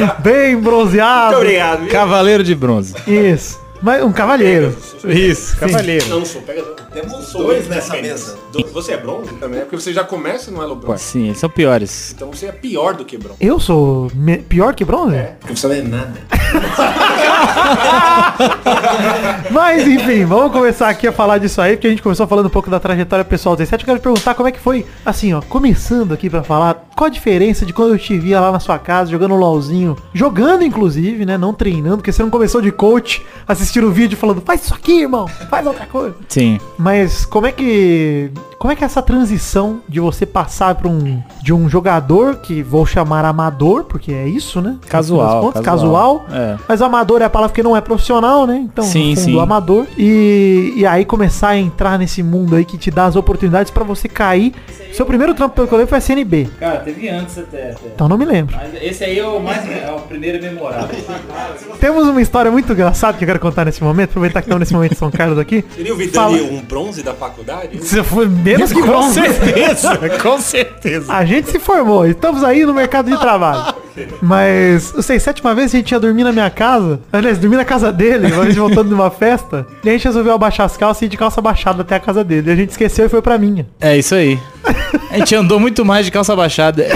né? 0.00 0.12
Bem 0.18 0.56
bronzeado. 0.60 1.26
Muito 1.32 1.36
obrigado, 1.42 1.80
viu? 1.80 1.88
Cavaleiro 1.90 2.44
de 2.44 2.54
bronze. 2.54 2.94
Isso. 3.06 3.58
Mas 3.82 4.02
um 4.02 4.12
cavalheiro. 4.12 4.76
Isso, 5.04 5.56
cavaleiro. 5.56 6.06
Não, 6.08 6.18
não 6.18 6.26
sou. 6.26 6.42
Pega. 6.42 6.62
Temos 6.92 7.26
Sou 7.28 7.44
dois 7.44 7.68
nessa 7.68 7.96
mesa. 7.96 8.36
Do- 8.52 8.66
Você 8.72 8.92
é 8.92 8.96
bronze 8.96 9.32
também? 9.34 9.60
É 9.60 9.62
porque 9.62 9.78
você 9.80 9.92
já 9.92 10.02
começa 10.02 10.50
no 10.50 10.60
Elo 10.60 10.74
Bronze. 10.74 11.02
Sim, 11.04 11.26
eles 11.26 11.38
são 11.38 11.48
piores. 11.48 12.12
Então 12.16 12.32
você 12.32 12.46
é 12.46 12.52
pior 12.52 12.94
do 12.94 13.04
que 13.04 13.16
bronze. 13.16 13.36
Eu 13.40 13.60
sou 13.60 14.10
me- 14.14 14.38
pior 14.38 14.74
que 14.74 14.84
bronze? 14.84 15.16
Porque 15.38 15.54
você 15.54 15.68
não 15.68 15.74
é 15.74 15.82
nada. 15.82 16.14
Mas 19.50 19.86
enfim, 19.86 20.24
vamos 20.24 20.52
começar 20.52 20.88
aqui 20.88 21.06
a 21.06 21.12
falar 21.12 21.38
disso 21.38 21.60
aí, 21.60 21.76
porque 21.76 21.86
a 21.86 21.90
gente 21.90 22.02
começou 22.02 22.26
falando 22.26 22.46
um 22.46 22.50
pouco 22.50 22.68
da 22.70 22.80
trajetória 22.80 23.24
pessoal 23.24 23.54
do 23.54 23.58
17. 23.58 23.82
Eu 23.82 23.86
quero 23.86 23.98
te 23.98 24.02
perguntar 24.02 24.34
como 24.34 24.48
é 24.48 24.52
que 24.52 24.58
foi, 24.58 24.84
assim, 25.06 25.32
ó, 25.32 25.40
começando 25.42 26.12
aqui 26.12 26.28
pra 26.28 26.42
falar, 26.42 26.86
qual 26.96 27.06
a 27.06 27.10
diferença 27.10 27.64
de 27.64 27.72
quando 27.72 27.92
eu 27.94 27.98
te 27.98 28.18
via 28.18 28.40
lá 28.40 28.50
na 28.50 28.58
sua 28.58 28.78
casa, 28.78 29.10
jogando 29.10 29.34
um 29.34 29.38
LOLzinho, 29.38 29.96
jogando 30.12 30.64
inclusive, 30.64 31.24
né, 31.24 31.38
não 31.38 31.54
treinando, 31.54 31.98
porque 31.98 32.10
você 32.12 32.22
não 32.22 32.30
começou 32.30 32.60
de 32.60 32.72
coach, 32.72 33.22
assistindo 33.46 33.86
o 33.86 33.92
vídeo 33.92 34.18
falando, 34.18 34.40
faz 34.40 34.64
isso 34.64 34.74
aqui, 34.74 35.02
irmão, 35.02 35.28
faz 35.28 35.66
outra 35.66 35.86
coisa. 35.86 36.14
Sim. 36.28 36.58
Mas 36.80 37.26
como 37.26 37.46
é 37.46 37.52
que 37.52 38.30
como 38.60 38.70
é 38.70 38.76
que 38.76 38.84
é 38.84 38.86
essa 38.86 39.00
transição 39.00 39.80
de 39.88 39.98
você 40.00 40.26
passar 40.26 40.74
para 40.74 40.86
um 40.86 41.22
de 41.42 41.50
um 41.50 41.66
jogador 41.66 42.36
que 42.36 42.62
vou 42.62 42.84
chamar 42.84 43.24
amador, 43.24 43.84
porque 43.84 44.12
é 44.12 44.28
isso, 44.28 44.60
né? 44.60 44.76
Casual, 44.86 45.40
contas, 45.40 45.62
casual. 45.64 46.18
casual. 46.26 46.38
É. 46.38 46.56
Mas 46.68 46.82
amador 46.82 47.22
é 47.22 47.24
a 47.24 47.30
palavra 47.30 47.54
que 47.54 47.62
não 47.62 47.74
é 47.74 47.80
profissional, 47.80 48.46
né? 48.46 48.58
Então, 48.70 48.84
Sim, 48.84 49.12
no 49.14 49.16
fundo, 49.16 49.30
sim. 49.32 49.40
amador. 49.40 49.86
E, 49.96 50.74
e 50.76 50.84
aí 50.86 51.06
começar 51.06 51.48
a 51.48 51.56
entrar 51.56 51.98
nesse 51.98 52.22
mundo 52.22 52.54
aí 52.54 52.66
que 52.66 52.76
te 52.76 52.90
dá 52.90 53.06
as 53.06 53.16
oportunidades 53.16 53.70
para 53.70 53.82
você 53.82 54.06
cair. 54.10 54.52
Seu 54.92 55.06
primeiro 55.06 55.32
trampo 55.32 55.54
pelo 55.54 55.66
que 55.66 55.72
eu 55.72 55.78
lembro 55.78 55.88
foi 55.88 55.98
a 55.98 56.00
CNB. 56.02 56.50
Cara, 56.58 56.80
teve 56.80 57.08
antes 57.08 57.38
até. 57.38 57.70
até. 57.70 57.86
Então 57.94 58.08
não 58.08 58.18
me 58.18 58.26
lembro. 58.26 58.54
Mas 58.54 58.74
esse 58.82 59.02
aí 59.04 59.18
é 59.18 59.26
o 59.26 59.40
mais 59.40 59.66
é 59.66 59.90
o 59.90 60.00
primeiro 60.02 60.42
memorável. 60.42 60.88
Temos 61.80 62.06
uma 62.06 62.20
história 62.20 62.50
muito 62.50 62.70
engraçada 62.72 63.16
que 63.16 63.24
eu 63.24 63.26
quero 63.26 63.40
contar 63.40 63.64
nesse 63.64 63.82
momento, 63.82 64.10
aproveitar 64.10 64.42
que 64.42 64.48
estamos 64.48 64.60
nesse 64.60 64.74
momento 64.74 64.92
em 64.92 64.96
São 64.96 65.10
Carlos 65.10 65.38
aqui. 65.38 65.64
Seria 65.74 65.94
o 65.94 65.96
Vidani 65.96 66.38
Fala- 66.38 66.52
um 66.52 66.60
bronze 66.60 67.02
da 67.02 67.14
faculdade? 67.14 67.78
Você 67.78 68.02
foi 68.02 68.28
menos 68.58 68.72
que 68.72 68.82
bronze. 68.82 69.14
certeza, 69.20 69.98
com 70.22 70.38
certeza. 70.38 71.12
A 71.12 71.24
gente 71.24 71.50
se 71.50 71.58
formou, 71.58 72.06
estamos 72.06 72.42
aí 72.44 72.64
no 72.64 72.74
mercado 72.74 73.10
de 73.10 73.18
trabalho. 73.18 73.74
Mas, 74.22 74.94
eu 74.94 75.02
sei, 75.02 75.18
sétima 75.18 75.54
vez 75.54 75.74
a 75.74 75.76
gente 75.76 75.90
ia 75.92 76.00
dormir 76.00 76.24
na 76.24 76.32
minha 76.32 76.48
casa. 76.48 77.00
Aliás, 77.12 77.38
dormir 77.38 77.56
na 77.56 77.64
casa 77.64 77.92
dele, 77.92 78.26
a 78.26 78.44
gente 78.44 78.58
voltando 78.58 78.88
de 78.88 78.94
uma 78.94 79.10
festa. 79.10 79.66
E 79.84 79.88
a 79.88 79.92
gente 79.92 80.04
resolveu 80.04 80.32
abaixar 80.32 80.64
as 80.66 80.76
calças 80.76 81.02
e 81.02 81.04
ir 81.06 81.08
de 81.08 81.16
calça 81.16 81.40
baixada 81.40 81.82
até 81.82 81.96
a 81.96 82.00
casa 82.00 82.22
dele. 82.24 82.48
E 82.50 82.52
a 82.52 82.56
gente 82.56 82.70
esqueceu 82.70 83.06
e 83.06 83.08
foi 83.08 83.20
pra 83.20 83.36
minha. 83.36 83.66
É 83.80 83.96
isso 83.98 84.14
aí. 84.14 84.38
A 85.10 85.18
gente 85.18 85.34
andou 85.34 85.58
muito 85.58 85.84
mais 85.84 86.04
de 86.06 86.12
calça 86.12 86.34
baixada. 86.36 86.86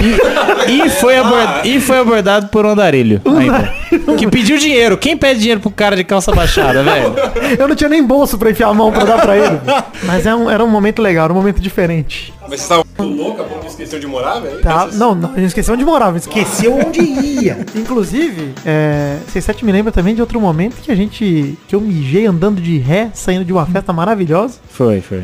E, 0.67 0.85
e 0.85 0.89
foi, 0.89 1.17
abord- 1.17 1.65
e 1.67 1.79
foi 1.81 1.99
abordado 1.99 2.47
por 2.47 2.65
um 2.65 2.69
andarilho. 2.69 3.21
ainda. 3.25 3.73
Que 4.17 4.27
pediu 4.27 4.57
dinheiro. 4.57 4.97
Quem 4.97 5.15
pede 5.17 5.39
dinheiro 5.39 5.59
pro 5.61 5.69
cara 5.69 5.95
de 5.95 6.03
calça 6.03 6.31
baixada, 6.31 6.81
velho? 6.83 7.13
Eu 7.59 7.67
não 7.67 7.75
tinha 7.75 7.89
nem 7.89 8.03
bolso 8.03 8.37
pra 8.37 8.49
enfiar 8.51 8.69
a 8.69 8.73
mão 8.73 8.91
pra 8.91 9.03
dar 9.05 9.21
pra 9.21 9.37
ele. 9.37 9.59
Mas 10.03 10.25
é 10.25 10.33
um- 10.35 10.49
era 10.49 10.63
um 10.63 10.67
momento 10.69 11.01
legal, 11.01 11.25
era 11.25 11.33
um 11.33 11.35
momento 11.35 11.59
diferente. 11.61 12.33
Mas 12.47 12.61
você 12.61 12.69
tava 12.69 12.83
louca, 12.99 13.41
a 13.41 13.45
ponto 13.45 13.61
de 13.61 13.67
esquecer 13.67 13.99
de 13.99 14.05
morar, 14.07 14.39
velho? 14.39 14.61
Tá? 14.61 14.83
Essas- 14.87 14.97
Não, 14.99 15.15
não, 15.15 15.31
a 15.31 15.35
gente 15.35 15.47
esqueceu 15.47 15.73
onde 15.73 15.83
morava, 15.83 16.17
esqueceu 16.17 16.77
onde 16.77 17.01
ia. 17.01 17.65
Inclusive, 17.75 18.51
é, 18.65 19.17
67 19.27 19.65
me 19.65 19.71
lembra 19.71 19.91
também 19.91 20.13
de 20.13 20.21
outro 20.21 20.39
momento 20.39 20.75
que 20.81 20.91
a 20.91 20.95
gente. 20.95 21.57
que 21.67 21.75
eu 21.75 21.81
mijei 21.81 22.25
andando 22.27 22.61
de 22.61 22.77
ré, 22.77 23.09
saindo 23.13 23.43
de 23.43 23.51
uma 23.51 23.65
festa 23.65 23.91
maravilhosa. 23.91 24.55
Foi, 24.69 25.01
foi. 25.01 25.23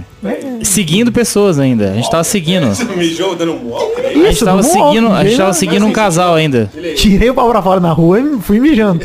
Seguindo 0.63 1.11
pessoas 1.11 1.59
ainda. 1.59 1.91
A 1.91 1.93
gente 1.93 2.09
tava 2.09 2.23
seguindo. 2.23 2.40
Você 2.69 2.83
não 2.83 2.95
mijou 2.97 3.35
dando 3.35 3.53
um 3.53 3.69
walk? 3.69 3.99
A 4.01 4.09
gente 4.13 4.29
Isso, 4.31 4.45
tava 4.45 4.63
seguindo, 4.63 5.07
a 5.11 5.23
gente 5.23 5.37
tava 5.37 5.49
né? 5.49 5.53
seguindo 5.53 5.85
um 5.85 5.91
casal 5.91 6.35
ainda. 6.35 6.69
Tirei 6.95 7.29
o 7.29 7.33
pau 7.33 7.49
pra 7.49 7.61
fora 7.61 7.79
na 7.79 7.91
rua 7.91 8.19
e 8.19 8.39
fui 8.41 8.59
mijando. 8.59 9.03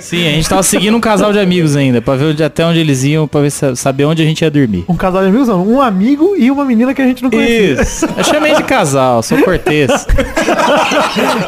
Sim, 0.00 0.26
a 0.26 0.30
gente 0.30 0.48
tava 0.48 0.62
seguindo 0.62 0.96
um 0.96 1.00
casal 1.00 1.32
de 1.32 1.38
amigos 1.38 1.76
ainda, 1.76 2.00
pra 2.00 2.14
ver 2.14 2.42
até 2.42 2.64
onde 2.64 2.78
eles 2.78 3.02
iam, 3.04 3.26
pra 3.26 3.40
ver, 3.40 3.50
se- 3.50 3.74
saber 3.76 4.04
onde 4.04 4.22
a 4.22 4.24
gente 4.24 4.42
ia 4.42 4.50
dormir. 4.50 4.84
Um 4.88 4.96
casal 4.96 5.22
de 5.22 5.28
amigos, 5.28 5.48
não, 5.48 5.66
um 5.66 5.80
amigo 5.80 6.34
e 6.36 6.50
uma 6.50 6.64
menina 6.64 6.92
que 6.94 7.02
a 7.02 7.06
gente 7.06 7.22
não 7.22 7.30
conhecia. 7.30 7.82
Isso. 7.82 8.06
Eu 8.16 8.24
chamei 8.24 8.54
de 8.54 8.62
casal, 8.62 9.22
sou 9.22 9.38
cortês. 9.42 9.90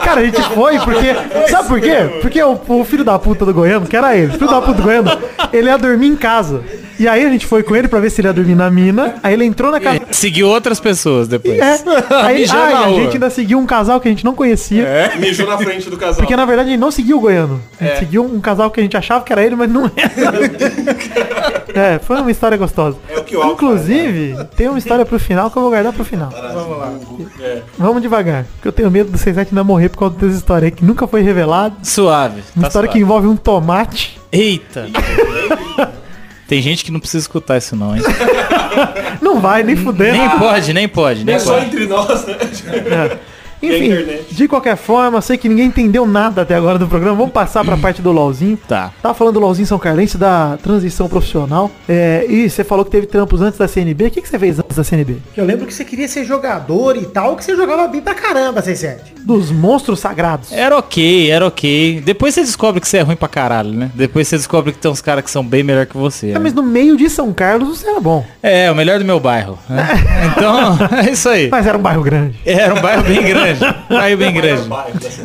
Cara, 0.02 0.20
a 0.20 0.24
gente 0.24 0.40
foi 0.54 0.78
porque. 0.80 1.14
Sabe 1.50 1.68
por 1.68 1.80
quê? 1.80 1.96
Porque 2.20 2.42
o, 2.42 2.58
o 2.68 2.84
filho 2.84 3.04
da 3.04 3.18
puta 3.18 3.44
do 3.44 3.52
Goiano, 3.54 3.86
que 3.86 3.96
era 3.96 4.16
ele, 4.16 4.28
o 4.32 4.38
filho 4.38 4.50
da 4.50 4.60
puta 4.60 4.74
do 4.74 4.82
Goiano, 4.82 5.10
ele 5.52 5.68
ia 5.68 5.76
dormir 5.78 6.08
em 6.08 6.16
casa. 6.16 6.62
E 6.98 7.08
aí 7.08 7.24
a 7.24 7.28
gente 7.30 7.46
foi 7.46 7.62
com 7.62 7.74
ele 7.74 7.88
pra 7.88 7.98
ver 7.98 8.10
se 8.10 8.20
ele 8.20 8.28
ia 8.28 8.32
dormir 8.34 8.54
na 8.54 8.70
mina. 8.70 9.14
Aí 9.22 9.32
ele 9.32 9.44
entrou 9.44 9.70
na 9.72 9.80
casa. 9.80 9.99
Seguiu 10.10 10.48
outras 10.48 10.80
pessoas 10.80 11.28
depois. 11.28 11.58
É, 11.58 11.80
aí 12.22 12.40
Mijou 12.40 12.58
ai, 12.58 12.72
na 12.72 12.78
a 12.80 12.86
rua. 12.86 13.00
gente 13.02 13.12
ainda 13.14 13.30
seguiu 13.30 13.58
um 13.58 13.66
casal 13.66 14.00
que 14.00 14.08
a 14.08 14.10
gente 14.10 14.24
não 14.24 14.34
conhecia. 14.34 14.82
É, 14.82 15.16
mijou 15.16 15.46
na 15.46 15.56
frente 15.56 15.88
do 15.88 15.96
casal. 15.96 16.16
Porque 16.16 16.36
na 16.36 16.44
verdade 16.44 16.68
a 16.68 16.72
gente 16.72 16.80
não 16.80 16.90
seguiu 16.90 17.18
o 17.18 17.20
Goiano. 17.20 17.60
A 17.80 17.84
gente 17.84 17.98
seguiu 18.00 18.24
um 18.24 18.40
casal 18.40 18.70
que 18.70 18.80
a 18.80 18.82
gente 18.82 18.96
achava 18.96 19.24
que 19.24 19.32
era 19.32 19.44
ele, 19.44 19.54
mas 19.54 19.70
não 19.70 19.90
era. 19.96 20.38
é, 21.94 21.98
foi 21.98 22.20
uma 22.20 22.30
história 22.30 22.56
gostosa. 22.56 22.96
É 23.08 23.18
o 23.18 23.24
que 23.24 23.36
o 23.36 23.42
Alco 23.42 23.64
Inclusive, 23.64 24.34
tem 24.56 24.68
uma 24.68 24.78
história 24.78 25.04
pro 25.04 25.18
final 25.18 25.50
que 25.50 25.56
eu 25.56 25.62
vou 25.62 25.70
guardar 25.70 25.92
pro 25.92 26.04
final. 26.04 26.30
Vamos 26.30 26.78
lá. 26.78 26.92
É. 27.40 27.62
Vamos 27.78 28.02
devagar. 28.02 28.44
Porque 28.56 28.68
eu 28.68 28.72
tenho 28.72 28.90
medo 28.90 29.10
do 29.10 29.18
67 29.18 29.50
ainda 29.50 29.64
morrer 29.64 29.88
por 29.90 29.98
causa 29.98 30.16
dessa 30.16 30.36
história 30.36 30.66
aí 30.66 30.70
que 30.72 30.84
nunca 30.84 31.06
foi 31.06 31.22
revelada. 31.22 31.74
Suave. 31.82 32.42
Uma 32.56 32.62
tá 32.62 32.68
história 32.68 32.88
que 32.88 32.98
suave. 32.98 33.04
envolve 33.04 33.28
um 33.28 33.36
tomate. 33.36 34.20
Eita. 34.32 34.86
Tem 36.50 36.60
gente 36.60 36.84
que 36.84 36.90
não 36.90 36.98
precisa 36.98 37.22
escutar 37.22 37.58
isso 37.58 37.76
não, 37.76 37.94
hein? 37.94 38.02
Não 39.22 39.40
vai, 39.40 39.62
nem 39.62 39.76
fudendo. 39.76 40.18
Nem 40.18 40.28
pode, 40.30 40.72
nem 40.72 40.88
pode, 40.88 41.24
nem 41.24 41.36
É 41.36 41.38
só 41.38 41.52
pode. 41.54 41.66
entre 41.66 41.86
nós, 41.86 42.26
né? 42.26 42.36
É. 43.14 43.18
Enfim, 43.62 43.94
de 44.30 44.48
qualquer 44.48 44.76
forma, 44.76 45.20
sei 45.20 45.36
que 45.36 45.48
ninguém 45.48 45.66
entendeu 45.66 46.06
nada 46.06 46.42
até 46.42 46.54
agora 46.54 46.78
do 46.78 46.86
programa. 46.86 47.16
Vamos 47.16 47.32
passar 47.32 47.64
pra 47.64 47.76
parte 47.76 48.00
do 48.00 48.10
LOLzinho. 48.12 48.58
Tá. 48.68 48.92
Tava 49.02 49.14
falando 49.14 49.34
do 49.34 49.40
LOLzinho 49.40 49.66
São 49.66 49.78
Carlense, 49.78 50.16
da 50.16 50.58
transição 50.62 51.08
profissional. 51.08 51.70
É, 51.88 52.24
e 52.28 52.48
você 52.48 52.64
falou 52.64 52.84
que 52.84 52.90
teve 52.90 53.06
trampos 53.06 53.40
antes 53.42 53.58
da 53.58 53.68
CNB. 53.68 54.06
O 54.06 54.10
que, 54.10 54.22
que 54.22 54.28
você 54.28 54.38
fez 54.38 54.58
antes 54.58 54.76
da 54.76 54.84
CNB? 54.84 55.18
Eu 55.36 55.44
lembro 55.44 55.66
que 55.66 55.74
você 55.74 55.84
queria 55.84 56.08
ser 56.08 56.24
jogador 56.24 56.96
e 56.96 57.04
tal, 57.06 57.36
que 57.36 57.44
você 57.44 57.54
jogava 57.56 57.86
bem 57.88 58.00
pra 58.00 58.14
caramba, 58.14 58.62
67. 58.62 59.14
Dos 59.24 59.50
monstros 59.50 60.00
sagrados. 60.00 60.50
Era 60.52 60.76
ok, 60.78 61.30
era 61.30 61.46
ok. 61.46 62.00
Depois 62.04 62.34
você 62.34 62.40
descobre 62.40 62.80
que 62.80 62.88
você 62.88 62.98
é 62.98 63.02
ruim 63.02 63.16
pra 63.16 63.28
caralho, 63.28 63.70
né? 63.72 63.90
Depois 63.94 64.26
você 64.26 64.36
descobre 64.36 64.72
que 64.72 64.78
tem 64.78 64.90
uns 64.90 65.02
caras 65.02 65.22
que 65.24 65.30
são 65.30 65.44
bem 65.44 65.62
melhor 65.62 65.84
que 65.86 65.96
você. 65.96 66.30
É, 66.30 66.32
né? 66.34 66.38
mas 66.38 66.54
no 66.54 66.62
meio 66.62 66.96
de 66.96 67.10
São 67.10 67.32
Carlos 67.32 67.78
você 67.78 67.88
era 67.88 68.00
bom. 68.00 68.24
É, 68.42 68.70
o 68.70 68.74
melhor 68.74 68.98
do 68.98 69.04
meu 69.04 69.20
bairro. 69.20 69.58
né? 69.68 69.86
Então, 70.30 70.78
é 71.06 71.10
isso 71.10 71.28
aí. 71.28 71.48
Mas 71.50 71.66
era 71.66 71.76
um 71.76 71.82
bairro 71.82 72.02
grande. 72.02 72.38
Era 72.46 72.74
um 72.74 72.80
bairro 72.80 73.02
bem 73.02 73.22
grande. 73.22 73.49
Bem 74.16 74.32
grande. 74.32 74.68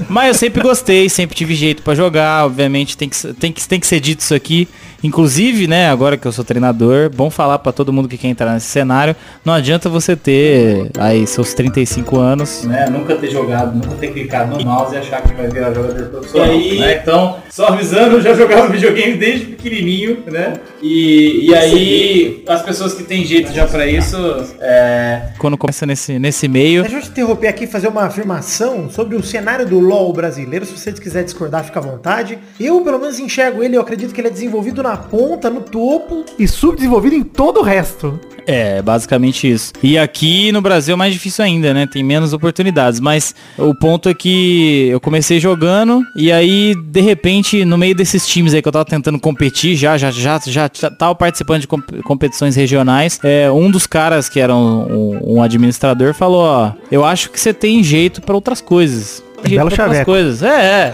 Mas 0.10 0.28
eu 0.30 0.34
sempre 0.34 0.62
gostei, 0.62 1.10
sempre 1.10 1.36
tive 1.36 1.54
jeito 1.56 1.82
pra 1.84 1.94
jogar, 1.96 2.46
obviamente 2.46 2.98
tem 2.98 3.10
que, 3.10 3.34
tem, 3.34 3.52
que, 3.52 3.68
tem 3.68 3.80
que 3.80 3.88
ser 3.88 4.00
dito 4.00 4.20
isso 4.22 4.34
aqui. 4.34 4.68
Inclusive, 5.04 5.68
né, 5.68 5.88
agora 5.90 6.18
que 6.18 6.28
eu 6.28 6.32
sou 6.32 6.44
treinador, 6.44 7.12
bom 7.14 7.30
falar 7.30 7.60
pra 7.60 7.72
todo 7.72 7.94
mundo 7.94 8.08
que 8.08 8.18
quer 8.18 8.30
entrar 8.30 8.54
nesse 8.54 8.66
cenário, 8.68 9.16
não 9.44 9.54
adianta 9.54 9.88
você 9.88 10.16
ter 10.16 10.90
aí 10.98 11.28
seus 11.28 11.54
35 11.54 12.18
anos. 12.18 12.64
né? 12.64 12.88
Nunca 12.90 13.16
ter 13.16 13.30
jogado, 13.30 13.76
nunca 13.76 13.96
ter 13.98 14.08
clicado 14.08 14.58
no 14.58 14.66
mouse 14.66 14.96
e 14.96 14.98
achar 14.98 15.22
que 15.22 15.32
vai 15.36 15.48
virar 15.48 15.74
jogador 15.74 16.06
profissional. 16.10 16.48
né? 16.80 17.00
Então, 17.02 17.38
só 17.52 17.68
avisando, 17.68 18.16
eu 18.16 18.22
já 18.22 18.34
jogava 18.34 18.68
videogame 18.74 19.16
desde 19.16 19.46
pequenininho, 19.46 20.24
né? 20.26 20.54
E, 20.88 21.48
e 21.48 21.56
aí, 21.56 22.44
as 22.48 22.62
pessoas 22.62 22.94
que 22.94 23.04
têm 23.04 23.26
jeito 23.26 23.52
já 23.52 23.66
pra 23.66 23.88
isso, 23.88 24.16
é, 24.60 25.30
Quando 25.40 25.58
começa 25.58 25.84
nesse, 25.84 26.20
nesse 26.20 26.48
meio, 26.48 26.84
Deixa 26.84 26.98
eu 26.98 27.02
te 27.02 27.10
interromper 27.10 27.48
aqui 27.48 27.64
e 27.64 27.68
fazer 27.68 27.88
uma 27.88 28.04
afirmação 28.04 28.88
sobre 28.88 29.16
o 29.16 29.24
cenário 29.24 29.66
do 29.66 29.80
LoL 29.80 30.14
brasileiro. 30.14 30.64
Se 30.64 30.78
você 30.78 30.94
quiser 30.94 31.24
discordar, 31.24 31.64
fica 31.64 31.80
à 31.80 31.82
vontade. 31.82 32.38
Eu, 32.60 32.82
pelo 32.82 33.00
menos, 33.00 33.20
enxergo 33.20 33.64
ele, 33.64 33.76
eu 33.76 33.82
acredito 33.82 34.14
que 34.14 34.22
ele 34.22 34.28
é 34.28 34.32
desenvolvido 34.32 34.84
na 34.84 34.96
ponta, 34.96 35.50
no 35.50 35.62
topo. 35.62 36.24
E 36.38 36.48
subdesenvolvido 36.48 37.16
em 37.16 37.24
todo 37.24 37.62
o 37.62 37.64
resto. 37.64 38.20
É, 38.48 38.82
basicamente 38.82 39.50
isso. 39.50 39.74
E 39.82 39.98
aqui 39.98 40.52
no 40.52 40.62
Brasil 40.62 40.94
é 40.94 40.96
mais 40.96 41.12
difícil 41.14 41.44
ainda, 41.44 41.74
né? 41.74 41.88
Tem 41.88 42.04
menos 42.04 42.32
oportunidades. 42.34 43.00
Mas 43.00 43.34
o 43.58 43.74
ponto 43.74 44.08
é 44.08 44.14
que 44.14 44.88
eu 44.92 45.00
comecei 45.00 45.40
jogando 45.40 46.04
e 46.16 46.32
aí, 46.32 46.76
de 46.76 47.02
repente, 47.02 47.66
no 47.66 47.78
meio 47.78 47.96
desses 47.96 48.28
times 48.28 48.54
aí 48.54 48.62
que 48.62 48.68
eu 48.68 48.72
tava 48.72 48.86
tentando 48.86 49.20
competir, 49.20 49.76
já, 49.76 49.98
já, 49.98 50.12
já, 50.12 50.40
já, 50.46 50.70
tava 50.70 51.16
participando 51.16 51.62
de 51.62 51.68
comp- 51.68 52.02
competições 52.04 52.56
regionais, 52.56 53.20
é, 53.24 53.50
um 53.52 53.72
dos 53.72 53.88
caras 53.88 54.30
que 54.30 54.40
era 54.40 54.56
um, 54.56 54.84
um- 55.24 55.36
um 55.38 55.42
administrador 55.42 56.14
falou, 56.14 56.42
ó, 56.44 56.72
eu 56.92 57.04
acho 57.04 57.32
que 57.32 57.40
você 57.40 57.54
tem 57.54 57.84
jeito 57.84 58.22
pra 58.22 58.36
outras 58.36 58.62
coisas. 58.62 59.24
Jeito 59.44 59.58
Belo 59.58 59.70
pra 59.70 59.84
outras 59.86 59.98
chaveco. 59.98 60.06
coisas. 60.06 60.42
É, 60.44 60.48
é. 60.48 60.92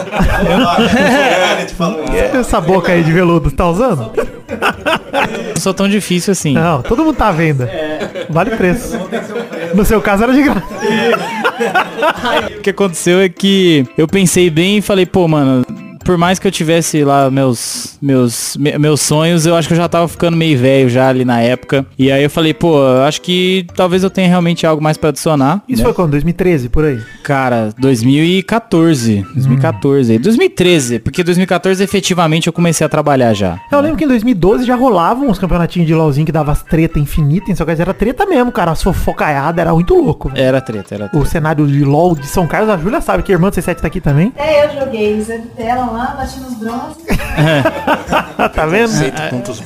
É, 0.98 1.54
a 1.54 1.60
gente 1.62 1.74
falou 1.74 2.04
isso. 2.04 2.38
Essa 2.38 2.60
boca 2.60 2.92
aí 2.92 3.04
de 3.04 3.12
veludo, 3.12 3.50
tá 3.52 3.70
usando? 3.70 4.12
Não 4.52 5.62
sou 5.62 5.74
tão 5.74 5.88
difícil 5.88 6.32
assim. 6.32 6.54
Não, 6.54 6.82
todo 6.82 7.04
mundo 7.04 7.16
tá 7.16 7.28
à 7.28 7.32
venda. 7.32 7.70
Vale 8.30 8.52
preço. 8.52 8.98
No 9.74 9.86
seu 9.86 10.02
caso 10.02 10.24
era 10.24 10.34
de 10.34 10.42
graça. 10.44 10.62
O 12.58 12.62
que 12.62 12.72
aconteceu 12.72 13.20
é 13.20 13.30
que 13.30 13.86
eu 13.98 14.08
pensei 14.08 14.50
bem 14.50 14.78
e 14.78 14.82
falei, 14.82 15.06
pô, 15.06 15.28
mano, 15.28 15.64
por 16.04 16.18
mais 16.18 16.40
que 16.40 16.48
eu 16.48 16.52
tivesse 16.52 17.04
lá 17.04 17.30
meus, 17.32 17.98
meus, 18.02 18.56
me- 18.58 18.78
meus 18.78 19.02
sonhos, 19.02 19.46
eu 19.46 19.56
acho 19.56 19.68
que 19.68 19.74
eu 19.74 19.78
já 19.78 19.88
tava 19.88 20.08
ficando 20.08 20.36
meio 20.38 20.58
velho 20.58 20.90
já 20.90 21.08
ali 21.10 21.24
na 21.26 21.40
época. 21.42 21.86
E 21.98 22.12
aí 22.12 22.24
eu 22.24 22.30
falei, 22.30 22.54
pô, 22.54 22.78
eu 22.78 23.04
acho 23.04 23.22
que 23.22 23.66
talvez 23.76 24.04
eu 24.04 24.10
tenha 24.10 24.28
realmente 24.28 24.66
algo 24.66 24.82
mais 24.82 24.98
pra 24.98 25.10
adicionar. 25.10 25.62
Isso 25.68 25.80
né? 25.82 25.86
foi 25.86 25.94
quando? 25.94 26.12
2013, 26.12 26.70
por 26.70 26.86
aí. 26.86 27.00
Cara, 27.24 27.70
2014. 27.78 29.26
2014. 29.34 30.18
2013, 30.20 31.00
porque 31.00 31.24
2014 31.24 31.84
efetivamente 31.84 32.48
eu 32.48 32.54
comecei 32.54 32.86
a 32.86 32.90
trabalhar 32.90 33.34
já. 33.34 33.60
Eu 33.72 33.80
lembro 33.80 33.98
que 33.98 34.06
em 34.06 34.08
2012 34.08 34.66
já 34.66 34.76
rolavam 34.76 35.28
uns 35.30 35.40
campeonatinhos 35.40 35.88
de 35.88 35.94
LOLzinho 35.94 36.26
que 36.26 36.32
dava 36.32 36.52
as 36.52 36.64
treta 36.64 37.00
infinitas, 37.00 37.58
só 37.58 37.66
que 37.66 37.72
era 37.72 37.94
treta 37.94 38.26
mesmo, 38.26 38.52
cara. 38.52 38.72
As 38.72 38.82
fofocaiadas 38.84 39.60
era 39.60 39.74
muito 39.74 39.94
louco. 39.96 40.30
velho. 40.30 40.42
Era 40.42 40.62
treta, 40.62 40.96
era 40.96 41.06
O 41.06 41.10
treta. 41.10 41.26
cenário 41.26 41.68
de 41.68 41.84
LOL 41.84 42.16
de 42.16 42.28
São 42.28 42.48
Carlos, 42.48 42.70
a 42.70 42.78
Júlia 42.78 43.02
sabe 43.02 43.24
que 43.24 43.32
a 43.32 43.36
irmã 43.36 43.50
do 43.50 43.56
C7 43.56 43.76
tá 43.76 43.88
aqui 43.88 44.00
também. 44.02 44.32
É, 44.36 44.66
eu 44.66 44.80
joguei 44.86 45.22
Zé 45.22 45.38
Vitela 45.38 45.91
lá, 45.92 46.16
bati 46.18 46.40
nos 46.40 46.56
bronzes. 46.56 47.04
tá 48.54 48.66
vendo? 48.66 48.92
Bons. 49.32 49.62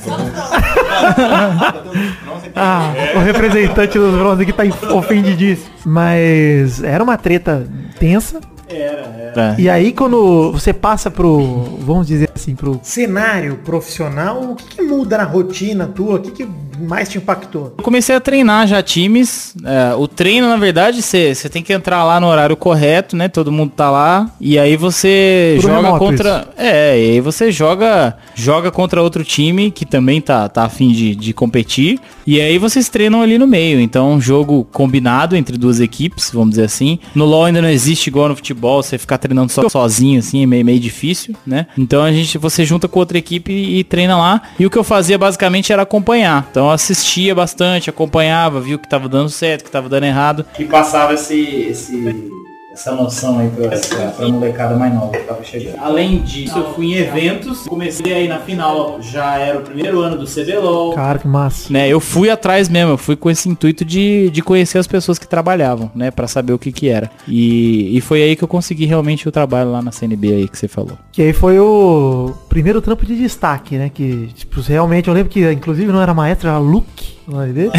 Ah, 2.54 2.92
o 3.14 3.18
representante 3.18 3.98
dos 3.98 4.14
bronze 4.14 4.42
aqui 4.42 4.52
tá 4.52 4.62
ofendidíssimo. 4.94 5.70
Mas 5.84 6.82
era 6.82 7.02
uma 7.02 7.16
treta 7.16 7.66
tensa. 7.98 8.40
Era. 8.68 9.54
E 9.58 9.68
aí 9.68 9.92
quando 9.92 10.50
você 10.52 10.72
passa 10.72 11.10
pro, 11.10 11.78
vamos 11.80 12.06
dizer 12.06 12.30
assim, 12.34 12.54
pro 12.56 12.80
cenário 12.82 13.58
profissional, 13.58 14.42
o 14.42 14.56
que, 14.56 14.64
que 14.76 14.82
muda 14.82 15.18
na 15.18 15.24
rotina 15.24 15.86
tua? 15.86 16.16
O 16.16 16.18
que, 16.20 16.30
que 16.30 16.48
mais 16.78 17.08
te 17.08 17.18
impactou? 17.18 17.74
Eu 17.78 17.84
comecei 17.84 18.14
a 18.14 18.20
treinar 18.20 18.66
já 18.66 18.82
times. 18.82 19.54
É, 19.64 19.94
o 19.94 20.06
treino, 20.06 20.48
na 20.48 20.56
verdade, 20.56 21.02
você 21.02 21.48
tem 21.50 21.62
que 21.62 21.72
entrar 21.72 22.04
lá 22.04 22.20
no 22.20 22.26
horário 22.26 22.56
correto, 22.56 23.16
né? 23.16 23.28
Todo 23.28 23.52
mundo 23.52 23.72
tá 23.76 23.90
lá. 23.90 24.30
E 24.40 24.58
aí 24.58 24.76
você 24.76 25.54
Tudo 25.56 25.68
joga 25.68 25.76
remoto 25.82 25.98
contra. 25.98 26.48
É, 26.56 26.98
e 26.98 27.10
aí 27.12 27.20
você 27.20 27.50
joga 27.50 28.16
joga 28.34 28.70
contra 28.70 29.02
outro 29.02 29.24
time 29.24 29.70
que 29.70 29.86
também 29.86 30.20
tá, 30.20 30.48
tá 30.48 30.64
afim 30.64 30.92
de, 30.92 31.14
de 31.14 31.32
competir. 31.32 32.00
E 32.26 32.40
aí 32.40 32.58
vocês 32.58 32.88
treinam 32.88 33.22
ali 33.22 33.38
no 33.38 33.46
meio. 33.46 33.80
Então, 33.80 34.12
um 34.12 34.20
jogo 34.20 34.66
combinado 34.72 35.36
entre 35.36 35.56
duas 35.56 35.80
equipes, 35.80 36.30
vamos 36.32 36.50
dizer 36.50 36.64
assim. 36.64 36.98
No 37.14 37.24
LoL 37.24 37.44
ainda 37.44 37.62
não 37.62 37.68
existe 37.68 38.08
igual 38.08 38.28
no 38.28 38.36
futebol, 38.36 38.82
você 38.82 38.98
ficar 38.98 39.18
treinando 39.18 39.50
só, 39.52 39.68
sozinho, 39.68 40.18
assim, 40.18 40.42
é 40.42 40.46
meio, 40.46 40.64
meio 40.64 40.80
difícil, 40.80 41.34
né? 41.46 41.66
Então 41.78 42.02
a 42.02 42.12
gente, 42.12 42.36
você 42.38 42.64
junta 42.64 42.88
com 42.88 42.98
outra 42.98 43.16
equipe 43.16 43.52
e, 43.52 43.78
e 43.78 43.84
treina 43.84 44.16
lá. 44.16 44.42
E 44.58 44.66
o 44.66 44.70
que 44.70 44.76
eu 44.76 44.84
fazia 44.84 45.16
basicamente 45.16 45.72
era 45.72 45.82
acompanhar. 45.82 46.46
Então 46.50 46.65
eu 46.66 46.72
assistia 46.72 47.34
bastante, 47.34 47.90
acompanhava, 47.90 48.60
via 48.60 48.76
o 48.76 48.78
que 48.78 48.88
tava 48.88 49.08
dando 49.08 49.28
certo, 49.28 49.64
que 49.64 49.70
tava 49.70 49.88
dando 49.88 50.04
errado. 50.04 50.44
E 50.58 50.64
passava 50.64 51.14
esse, 51.14 51.40
esse, 51.40 52.30
essa 52.76 52.94
noção 52.94 53.38
aí 53.38 53.48
pra, 53.48 53.68
pra, 53.70 54.10
pra 54.10 54.28
molecada 54.28 54.76
mais 54.76 54.94
nova 54.94 55.12
que 55.12 55.24
tava 55.24 55.42
chegando. 55.42 55.78
Além 55.78 56.20
disso, 56.20 56.58
eu 56.58 56.74
fui 56.74 56.92
em 56.92 56.94
eventos, 56.94 57.60
comecei 57.62 58.12
aí 58.12 58.28
na 58.28 58.38
final, 58.38 59.00
já 59.00 59.38
era 59.38 59.58
o 59.58 59.62
primeiro 59.62 60.00
ano 60.00 60.18
do 60.18 60.26
CBLOL. 60.26 60.92
Cara, 60.94 61.18
que 61.18 61.26
massa. 61.26 61.72
Né, 61.72 61.88
eu 61.88 61.98
fui 61.98 62.28
atrás 62.28 62.68
mesmo, 62.68 62.92
eu 62.92 62.98
fui 62.98 63.16
com 63.16 63.30
esse 63.30 63.48
intuito 63.48 63.82
de, 63.82 64.28
de 64.30 64.42
conhecer 64.42 64.76
as 64.78 64.86
pessoas 64.86 65.18
que 65.18 65.26
trabalhavam, 65.26 65.90
né, 65.94 66.10
Pra 66.10 66.28
saber 66.28 66.52
o 66.52 66.58
que 66.58 66.70
que 66.70 66.88
era. 66.88 67.10
E, 67.26 67.96
e 67.96 68.00
foi 68.00 68.22
aí 68.22 68.36
que 68.36 68.44
eu 68.44 68.48
consegui 68.48 68.84
realmente 68.84 69.26
o 69.28 69.32
trabalho 69.32 69.70
lá 69.72 69.80
na 69.80 69.90
CNB 69.90 70.34
aí 70.34 70.48
que 70.48 70.58
você 70.58 70.68
falou. 70.68 70.98
Que 71.12 71.22
aí 71.22 71.32
foi 71.32 71.58
o 71.58 72.34
primeiro 72.48 72.82
trampo 72.82 73.06
de 73.06 73.16
destaque, 73.16 73.76
né? 73.76 73.90
Que, 73.92 74.28
tipo, 74.34 74.60
realmente, 74.60 75.08
eu 75.08 75.14
lembro 75.14 75.30
que 75.30 75.50
inclusive 75.50 75.90
não 75.90 76.02
era 76.02 76.12
maestro, 76.12 76.48
era 76.48 76.58
Luke. 76.58 77.15
O 77.26 77.32
nome 77.32 77.52
dele. 77.52 77.70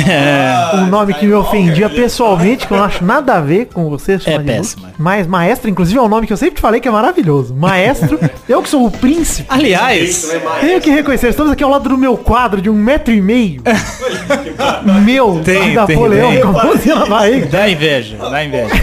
Um 0.75 0.85
nome 0.87 1.13
que 1.13 1.25
me 1.25 1.33
ofendia 1.33 1.89
pessoalmente, 1.89 2.67
que 2.67 2.73
eu 2.73 2.77
não 2.77 2.83
acho 2.83 3.03
nada 3.03 3.35
a 3.35 3.41
ver 3.41 3.67
com 3.73 3.89
você 3.89 4.17
péssimo. 4.17 4.87
Mas 4.97 5.25
maestro, 5.25 5.69
inclusive, 5.69 5.97
é 5.97 6.01
um 6.01 6.07
nome 6.07 6.27
que 6.27 6.33
eu 6.33 6.37
sempre 6.37 6.55
te 6.55 6.61
falei 6.61 6.81
que 6.81 6.87
é 6.87 6.91
maravilhoso. 6.91 7.53
Maestro, 7.55 8.19
eu 8.47 8.61
que 8.61 8.69
sou 8.69 8.85
o 8.85 8.91
príncipe. 8.91 9.47
Aliás, 9.49 10.29
Tenho 10.59 10.81
que 10.81 10.89
reconhecer, 10.89 11.29
estamos 11.29 11.51
aqui 11.51 11.63
ao 11.63 11.69
lado 11.69 11.87
do 11.89 11.97
meu 11.97 12.17
quadro 12.17 12.61
de 12.61 12.69
um 12.69 12.73
metro 12.75 13.13
e 13.13 13.21
meio. 13.21 13.61
meu, 15.03 15.41
Tem, 15.43 15.73
Napoleão, 15.73 16.31
tem, 16.31 16.41
tem. 16.41 16.51
com 16.51 16.59
a 16.59 16.63
mãozinha 16.63 16.95
na 16.95 17.05
barriga. 17.05 17.45
dá 17.47 17.69
inveja, 17.69 18.17
dá 18.17 18.43
inveja. 18.43 18.73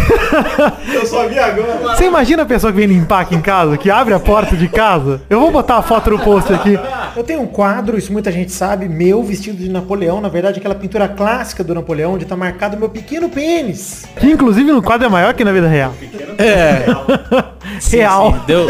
Eu 0.93 1.07
só 1.07 1.29
vi 1.29 1.39
agora. 1.39 1.97
Você 1.97 2.07
imagina 2.07 2.43
a 2.43 2.47
pessoa 2.47 2.73
que 2.73 2.79
vem 2.79 2.87
limpar 2.87 3.21
aqui 3.21 3.35
em 3.35 3.41
casa, 3.41 3.77
que 3.77 3.91
abre 3.91 4.15
a 4.15 4.21
porta 4.21 4.57
de 4.57 4.69
casa? 4.69 5.21
Eu 5.29 5.41
vou 5.41 5.51
botar 5.51 5.77
a 5.77 5.83
foto 5.83 6.11
no 6.11 6.19
post 6.19 6.53
aqui. 6.53 6.79
Eu 7.17 7.23
tenho 7.23 7.43
um 7.43 7.47
quadro, 7.47 7.97
isso 7.99 8.13
muita 8.13 8.33
gente 8.33 8.51
sabe, 8.51 8.89
meu 8.89 9.23
vestido 9.23 9.59
de 9.59 9.69
Napoleão, 9.69 10.21
na 10.21 10.29
verdade 10.29 10.54
aquela 10.59 10.75
pintura 10.75 11.09
clássica 11.09 11.63
do 11.65 11.75
Napoleão, 11.75 12.15
onde 12.15 12.25
tá 12.25 12.37
marcado 12.37 12.77
meu 12.77 12.89
pequeno 12.89 13.29
pênis. 13.29 14.05
Que 14.19 14.27
inclusive 14.27 14.71
no 14.73 14.83
quadro 14.83 15.07
é 15.07 15.11
maior 15.11 15.35
que 15.35 15.45
na 15.45 15.53
vida 15.53 15.69
real. 15.69 15.93
É, 16.39 16.87
real. 17.91 18.33
sim, 18.33 18.41
deu, 18.47 18.67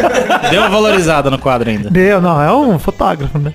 deu 0.51 0.61
uma 0.61 0.69
valorizada 0.69 1.31
no 1.31 1.39
quadro 1.39 1.71
ainda. 1.71 1.91
Deu, 1.91 2.21
não, 2.21 2.41
é 2.41 2.53
um 2.53 2.79
fotógrafo, 2.79 3.39
né? 3.39 3.53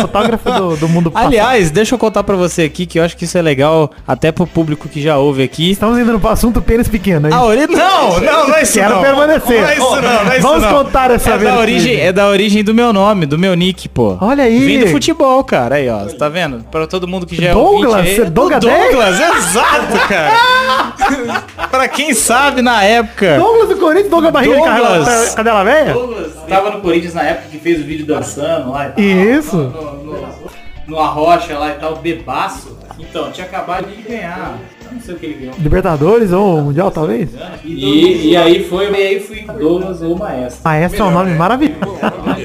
fotógrafo 0.00 0.50
do, 0.50 0.76
do 0.76 0.88
mundo 0.88 1.10
passado. 1.10 1.28
Aliás, 1.28 1.70
deixa 1.70 1.94
eu 1.94 1.98
contar 1.98 2.22
pra 2.24 2.36
você 2.36 2.62
aqui 2.62 2.86
que 2.86 2.98
eu 2.98 3.04
acho 3.04 3.16
que 3.16 3.24
isso 3.24 3.36
é 3.38 3.42
legal 3.42 3.90
até 4.06 4.32
pro 4.32 4.46
público 4.46 4.88
que 4.88 5.00
já 5.00 5.18
ouve 5.18 5.42
aqui. 5.42 5.70
Estamos 5.70 5.98
indo 5.98 6.18
no 6.18 6.28
assunto 6.28 6.60
pênis 6.60 6.88
pequeno, 6.88 7.28
hein? 7.28 7.34
A 7.34 7.42
ori... 7.42 7.66
Não, 7.66 8.20
não, 8.20 8.48
não 8.48 8.54
é 8.56 8.62
isso 8.62 8.74
Quero 8.74 8.94
não. 8.94 9.02
permanecer. 9.02 9.60
Não 9.60 9.68
é 9.68 9.74
isso 9.74 9.80
não, 9.80 10.02
não 10.02 10.32
é 10.32 10.38
isso 10.38 10.42
Vamos 10.46 10.62
não. 10.62 10.84
contar 10.84 11.10
essa 11.10 11.30
é 11.30 11.38
da 11.38 11.58
origem 11.58 12.00
É 12.00 12.12
da 12.12 12.28
origem 12.28 12.62
do 12.62 12.74
meu 12.74 12.92
nome, 12.92 13.26
do 13.26 13.38
meu 13.38 13.54
nick, 13.54 13.88
pô. 13.88 14.16
Olha 14.20 14.44
aí. 14.44 14.58
Vem 14.58 14.80
do 14.80 14.88
futebol, 14.88 15.42
cara. 15.44 15.76
Aí, 15.76 15.88
ó. 15.88 16.04
Você 16.04 16.16
tá 16.16 16.28
vendo? 16.28 16.64
Pra 16.70 16.86
todo 16.86 17.06
mundo 17.06 17.26
que 17.26 17.36
já 17.36 17.48
é 17.48 17.54
Douglas, 17.64 17.94
aí, 18.06 18.24
do 18.24 18.30
Douglas 18.30 18.60
Douglas, 18.60 19.14
exato, 19.36 20.08
cara. 20.08 20.32
pra 21.70 21.88
quem 21.88 22.14
sabe 22.14 22.62
na 22.62 22.82
época. 22.82 23.38
Douglas 23.38 23.68
do 23.68 23.76
Corinthians, 23.76 24.10
Douglas 24.10 24.32
Barriga 24.32 24.54
de 24.54 24.60
Douglas. 24.60 25.04
Cadela- 25.08 25.30
Cadela 25.34 25.64
Velha? 25.64 25.92
Douglas 25.92 26.32
tava 26.48 26.70
no 26.70 26.80
Corinthians 26.80 27.14
na 27.14 27.22
época 27.22 27.48
que 27.50 27.58
fez 27.58 27.80
o 27.80 27.84
vídeo 27.84 28.06
dançando 28.06 28.70
lá 28.70 28.88
e 28.88 28.90
tal. 28.90 29.04
Isso. 29.04 29.56
No, 29.56 29.94
no, 30.04 30.26
numa 30.86 31.06
rocha 31.08 31.58
lá 31.58 31.70
e 31.70 31.74
tal, 31.74 31.96
bebaço. 31.96 32.76
Então, 32.98 33.30
tinha 33.32 33.46
acabado 33.46 33.86
de 33.86 34.02
ganhar. 34.02 34.56
Não 34.92 35.00
sei 35.00 35.14
o 35.14 35.18
que 35.18 35.26
ele 35.26 35.34
ganhou. 35.34 35.54
Libertadores 35.58 36.30
ou 36.30 36.60
Mundial, 36.60 36.90
talvez? 36.90 37.30
E, 37.64 38.28
e 38.30 38.36
aí 38.36 38.62
foi, 38.68 38.88
e 38.92 38.94
aí 38.94 39.18
fui 39.20 39.40
Douglas 39.58 40.00
ou 40.02 40.16
Maestro. 40.16 40.60
Maestro 40.64 41.02
é 41.02 41.04
um 41.06 41.10
nome 41.10 41.34
maravilhoso. 41.34 41.98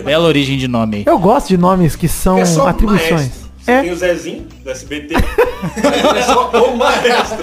Bela 0.03 0.27
origem 0.27 0.57
de 0.57 0.67
nome. 0.67 1.03
Eu 1.05 1.19
gosto 1.19 1.49
de 1.49 1.57
nomes 1.57 1.95
que 1.95 2.07
são 2.07 2.39
É 2.39 2.43
atribuições. 2.67 3.11
maestro. 3.11 3.48
Você 3.75 3.81
tem 3.81 3.89
É, 3.89 3.93
o 3.93 3.95
Zezinho, 3.95 4.47
do 4.63 4.69
SBT. 4.71 5.15
é 5.15 6.21
só 6.23 6.49
o 6.49 6.77
maestro. 6.77 7.37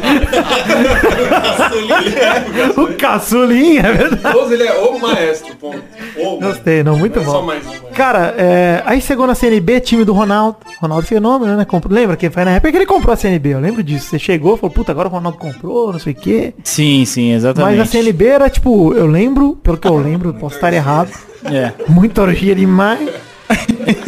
o 2.82 2.94
caçulinha, 2.96 3.80
é 3.82 3.92
verdade. 3.92 4.32
Todos 4.34 4.52
ele 4.52 4.64
é 4.64 4.72
o 4.74 4.98
maestro, 4.98 5.54
ponto. 5.56 5.82
O, 6.16 6.40
Gostei, 6.40 6.82
não, 6.82 6.98
muito 6.98 7.16
não 7.16 7.22
é 7.22 7.24
só 7.26 7.40
bom. 7.40 7.46
mais 7.46 7.62
um. 7.64 7.68
maestro. 7.68 7.88
Cara, 7.94 8.34
é, 8.36 8.82
aí 8.86 9.00
chegou 9.00 9.26
na 9.26 9.34
CNB, 9.34 9.80
time 9.80 10.04
do 10.04 10.12
Ronaldo. 10.12 10.58
Ronaldo 10.80 11.06
Fenômeno, 11.06 11.56
né? 11.56 11.64
Comprou, 11.64 11.94
lembra 11.94 12.16
que 12.16 12.28
foi 12.30 12.44
na 12.44 12.52
época 12.52 12.70
que 12.70 12.78
ele 12.78 12.86
comprou 12.86 13.12
a 13.12 13.16
CNB, 13.16 13.54
eu 13.54 13.60
lembro 13.60 13.82
disso. 13.82 14.06
Você 14.10 14.18
chegou, 14.18 14.56
falou, 14.56 14.70
puta, 14.74 14.92
agora 14.92 15.08
o 15.08 15.10
Ronaldo 15.10 15.38
comprou, 15.38 15.92
não 15.92 15.98
sei 15.98 16.12
o 16.12 16.16
quê. 16.16 16.54
Sim, 16.64 17.04
sim, 17.04 17.32
exatamente. 17.32 17.78
Mas 17.78 17.88
a 17.88 17.90
CNB 17.90 18.26
era 18.26 18.50
tipo, 18.50 18.92
eu 18.94 19.06
lembro, 19.06 19.56
pelo 19.62 19.76
que 19.76 19.88
eu 19.88 19.96
lembro, 19.96 20.32
posso 20.34 20.56
estar 20.56 20.72
errado. 20.72 21.10
É. 21.44 21.72
Muita 21.88 22.22
orgia 22.22 22.54
demais. 22.54 23.08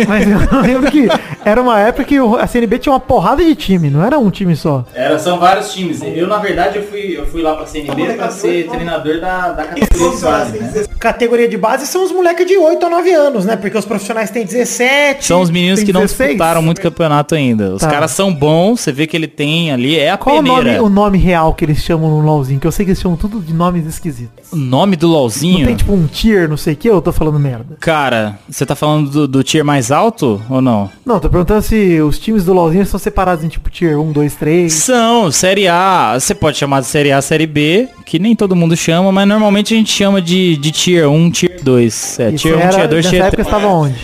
Mas 0.08 0.26
eu 0.28 0.38
lembro 0.62 0.90
que 0.90 1.08
era 1.44 1.60
uma 1.62 1.78
época 1.80 2.04
que 2.04 2.16
a 2.18 2.46
CNB 2.46 2.78
tinha 2.78 2.92
uma 2.92 3.00
porrada 3.00 3.44
de 3.44 3.54
time, 3.54 3.90
não 3.90 4.04
era 4.04 4.18
um 4.18 4.30
time 4.30 4.54
só. 4.56 4.84
Era, 4.94 5.18
são 5.18 5.38
vários 5.38 5.72
times. 5.72 6.00
Eu, 6.02 6.26
na 6.26 6.38
verdade, 6.38 6.78
eu 6.78 6.82
fui, 6.84 7.16
eu 7.16 7.26
fui 7.26 7.42
lá 7.42 7.54
pra 7.54 7.66
CNB 7.66 8.14
pra 8.14 8.30
ser 8.30 8.68
treinador 8.68 9.20
da, 9.20 9.52
da 9.52 9.64
categoria 9.64 10.10
de 10.16 10.22
base, 10.22 10.58
né? 10.58 10.84
Categoria 10.98 11.48
de 11.48 11.56
base 11.56 11.86
são 11.86 12.04
os 12.04 12.12
moleques 12.12 12.46
de 12.46 12.56
8 12.56 12.84
a 12.86 12.90
9 12.90 13.12
anos, 13.12 13.44
né? 13.44 13.56
Porque 13.56 13.76
os 13.78 13.84
profissionais 13.84 14.30
têm 14.30 14.44
17. 14.44 15.24
São 15.24 15.40
os 15.40 15.50
meninos 15.50 15.82
que 15.82 15.92
não 15.92 16.00
16. 16.02 16.30
disputaram 16.30 16.60
muito 16.62 16.80
campeonato 16.80 17.34
ainda. 17.34 17.74
Os 17.74 17.80
Tá. 17.82 17.88
caras 17.90 18.10
são 18.10 18.32
bons, 18.34 18.80
você 18.80 18.92
vê 18.92 19.06
que 19.06 19.16
ele 19.16 19.28
tem 19.28 19.70
ali, 19.72 19.98
é 19.98 20.10
a 20.10 20.16
Qual 20.16 20.38
o 20.38 20.42
nome, 20.42 20.58
peneira. 20.64 20.82
o 20.82 20.88
nome 20.88 21.16
real 21.18 21.54
que 21.54 21.64
eles 21.64 21.78
chamam 21.82 22.10
no 22.10 22.20
LOLzinho? 22.20 22.58
Que 22.60 22.66
eu 22.66 22.72
sei 22.72 22.84
que 22.84 22.90
eles 22.90 23.00
chamam 23.00 23.16
tudo 23.16 23.40
de 23.40 23.52
nomes 23.54 23.86
esquisitos. 23.86 24.50
O 24.52 24.56
nome 24.56 24.96
do 24.96 25.06
Não 25.06 25.14
LOLzinho. 25.14 25.66
tem 25.66 25.76
tipo 25.76 25.92
um 25.92 26.06
tier, 26.06 26.48
não 26.48 26.56
sei 26.56 26.74
o 26.74 26.76
que, 26.76 26.88
eu 26.88 27.00
tô 27.00 27.12
falando 27.12 27.38
merda. 27.38 27.76
Cara, 27.80 28.38
você 28.48 28.66
tá 28.66 28.74
falando 28.74 29.08
do, 29.10 29.28
do 29.28 29.42
tier 29.42 29.64
mais 29.68 29.90
alto 29.92 30.40
ou 30.48 30.62
não? 30.62 30.88
Não, 31.04 31.20
tô 31.20 31.28
perguntando 31.28 31.60
se 31.60 32.00
os 32.00 32.18
times 32.18 32.42
do 32.42 32.54
LOLzinho 32.54 32.86
são 32.86 32.98
separados 32.98 33.44
em 33.44 33.48
tipo 33.48 33.68
tier 33.68 34.00
1, 34.00 34.12
2, 34.12 34.34
3. 34.34 34.72
São, 34.72 35.30
Série 35.30 35.68
A, 35.68 36.16
você 36.18 36.34
pode 36.34 36.56
chamar 36.56 36.80
de 36.80 36.86
Série 36.86 37.12
A, 37.12 37.20
Série 37.20 37.46
B, 37.46 37.86
que 38.06 38.18
nem 38.18 38.34
todo 38.34 38.56
mundo 38.56 38.74
chama, 38.74 39.12
mas 39.12 39.28
normalmente 39.28 39.74
a 39.74 39.76
gente 39.76 39.92
chama 39.92 40.22
de, 40.22 40.56
de 40.56 40.72
Tier 40.72 41.06
1, 41.10 41.30
Tier 41.32 41.60
2. 41.62 42.20
É, 42.20 42.30
Isso 42.30 42.38
Tier 42.48 42.56
1, 42.56 42.60
era, 42.60 42.70
Tier 42.70 42.88
2, 42.88 43.04
nessa 43.04 43.10
Tier 43.10 43.26
época 43.26 43.44
3. 43.44 43.46
estava 43.46 43.74
onde? 43.74 43.94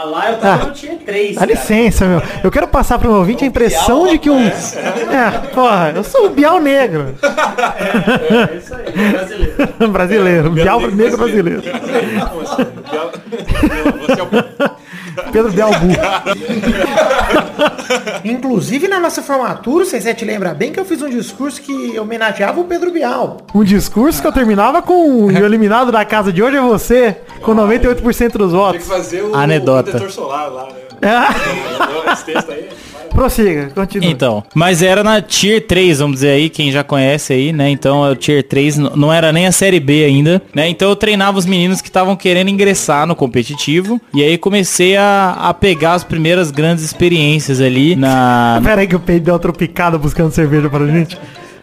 Ah, 0.00 0.04
lá 0.04 0.30
eu 0.30 0.38
tava 0.38 0.62
Ah. 0.62 0.66
no 0.66 0.72
Tier 0.72 0.96
3, 1.04 1.34
Dá 1.34 1.40
cara. 1.40 1.50
licença, 1.50 2.04
meu. 2.06 2.22
Eu 2.44 2.50
quero 2.52 2.68
passar 2.68 2.98
pro 3.00 3.08
meu 3.10 3.18
ouvinte 3.18 3.42
a 3.42 3.46
impressão 3.48 4.06
de 4.06 4.16
que 4.18 4.30
um... 4.30 4.38
É, 4.46 5.30
porra, 5.52 5.92
eu 5.96 6.04
sou 6.04 6.26
o 6.26 6.30
Bial 6.30 6.60
Negro. 6.60 7.16
É 8.50 8.56
isso 8.56 8.74
aí, 8.74 9.10
brasileiro. 9.10 9.66
brasileiro. 9.90 10.50
Bial 10.50 10.80
Negro 10.90 11.16
brasileiro. 11.18 11.60
Assim? 11.60 12.64
Bial- 12.90 13.12
Você 14.06 14.20
é 14.20 14.22
o 14.22 14.28
Pedro 15.32 15.52
Burro. 15.52 15.88
Inclusive 18.24 18.88
na 18.88 18.98
nossa 19.00 19.22
formatura, 19.22 19.84
o 19.84 19.86
C7 19.86 20.24
lembra 20.26 20.54
bem 20.54 20.72
que 20.72 20.80
eu 20.80 20.84
fiz 20.84 21.00
um 21.02 21.08
discurso 21.08 21.60
que 21.60 21.98
homenageava 21.98 22.60
o 22.60 22.64
Pedro 22.64 22.90
Bial. 22.90 23.38
Um 23.54 23.64
discurso 23.64 24.20
que 24.20 24.26
eu 24.26 24.32
terminava 24.32 24.82
com 24.82 25.24
o 25.26 25.30
eliminado 25.30 25.92
da 25.92 26.04
casa 26.04 26.32
de 26.32 26.42
hoje 26.42 26.56
é 26.56 26.60
você, 26.60 27.16
com 27.42 27.54
98% 27.54 28.02
dos 28.02 28.02
Tem 28.02 28.28
que 28.38 28.46
votos. 28.56 28.86
fazer 28.86 29.22
o 29.22 29.34
Anedota. 29.34 29.90
protetor 29.90 30.10
solar 30.10 30.52
lá, 30.52 30.64
né? 30.66 30.72
É. 31.00 32.12
Esse 32.12 32.24
texto 32.24 32.50
aí. 32.50 32.68
Prossiga, 33.08 33.70
continua. 33.74 34.08
Então, 34.10 34.44
mas 34.54 34.82
era 34.82 35.02
na 35.02 35.20
Tier 35.20 35.66
3, 35.66 35.98
vamos 35.98 36.16
dizer 36.16 36.30
aí, 36.30 36.48
quem 36.48 36.70
já 36.70 36.84
conhece 36.84 37.32
aí, 37.32 37.52
né? 37.52 37.68
Então, 37.70 38.02
o 38.02 38.14
Tier 38.16 38.42
3 38.42 38.78
n- 38.78 38.90
não 38.94 39.12
era 39.12 39.32
nem 39.32 39.46
a 39.46 39.52
Série 39.52 39.80
B 39.80 40.04
ainda, 40.04 40.40
né? 40.54 40.68
Então, 40.68 40.88
eu 40.88 40.96
treinava 40.96 41.38
os 41.38 41.46
meninos 41.46 41.80
que 41.80 41.88
estavam 41.88 42.14
querendo 42.16 42.48
ingressar 42.50 43.06
no 43.06 43.14
competitivo. 43.16 44.00
E 44.14 44.22
aí, 44.22 44.38
comecei 44.38 44.96
a, 44.96 45.36
a 45.38 45.54
pegar 45.54 45.94
as 45.94 46.04
primeiras 46.04 46.50
grandes 46.50 46.84
experiências 46.84 47.60
ali 47.60 47.96
na... 47.96 48.60
Pera 48.64 48.80
aí 48.82 48.86
que 48.86 48.96
o 48.96 49.00
Pedro 49.00 49.24
deu 49.24 49.34
uma 49.34 49.40
tropicada 49.40 49.98
buscando 49.98 50.30
cerveja 50.32 50.68
pra 50.68 50.86
gente. 50.86 51.18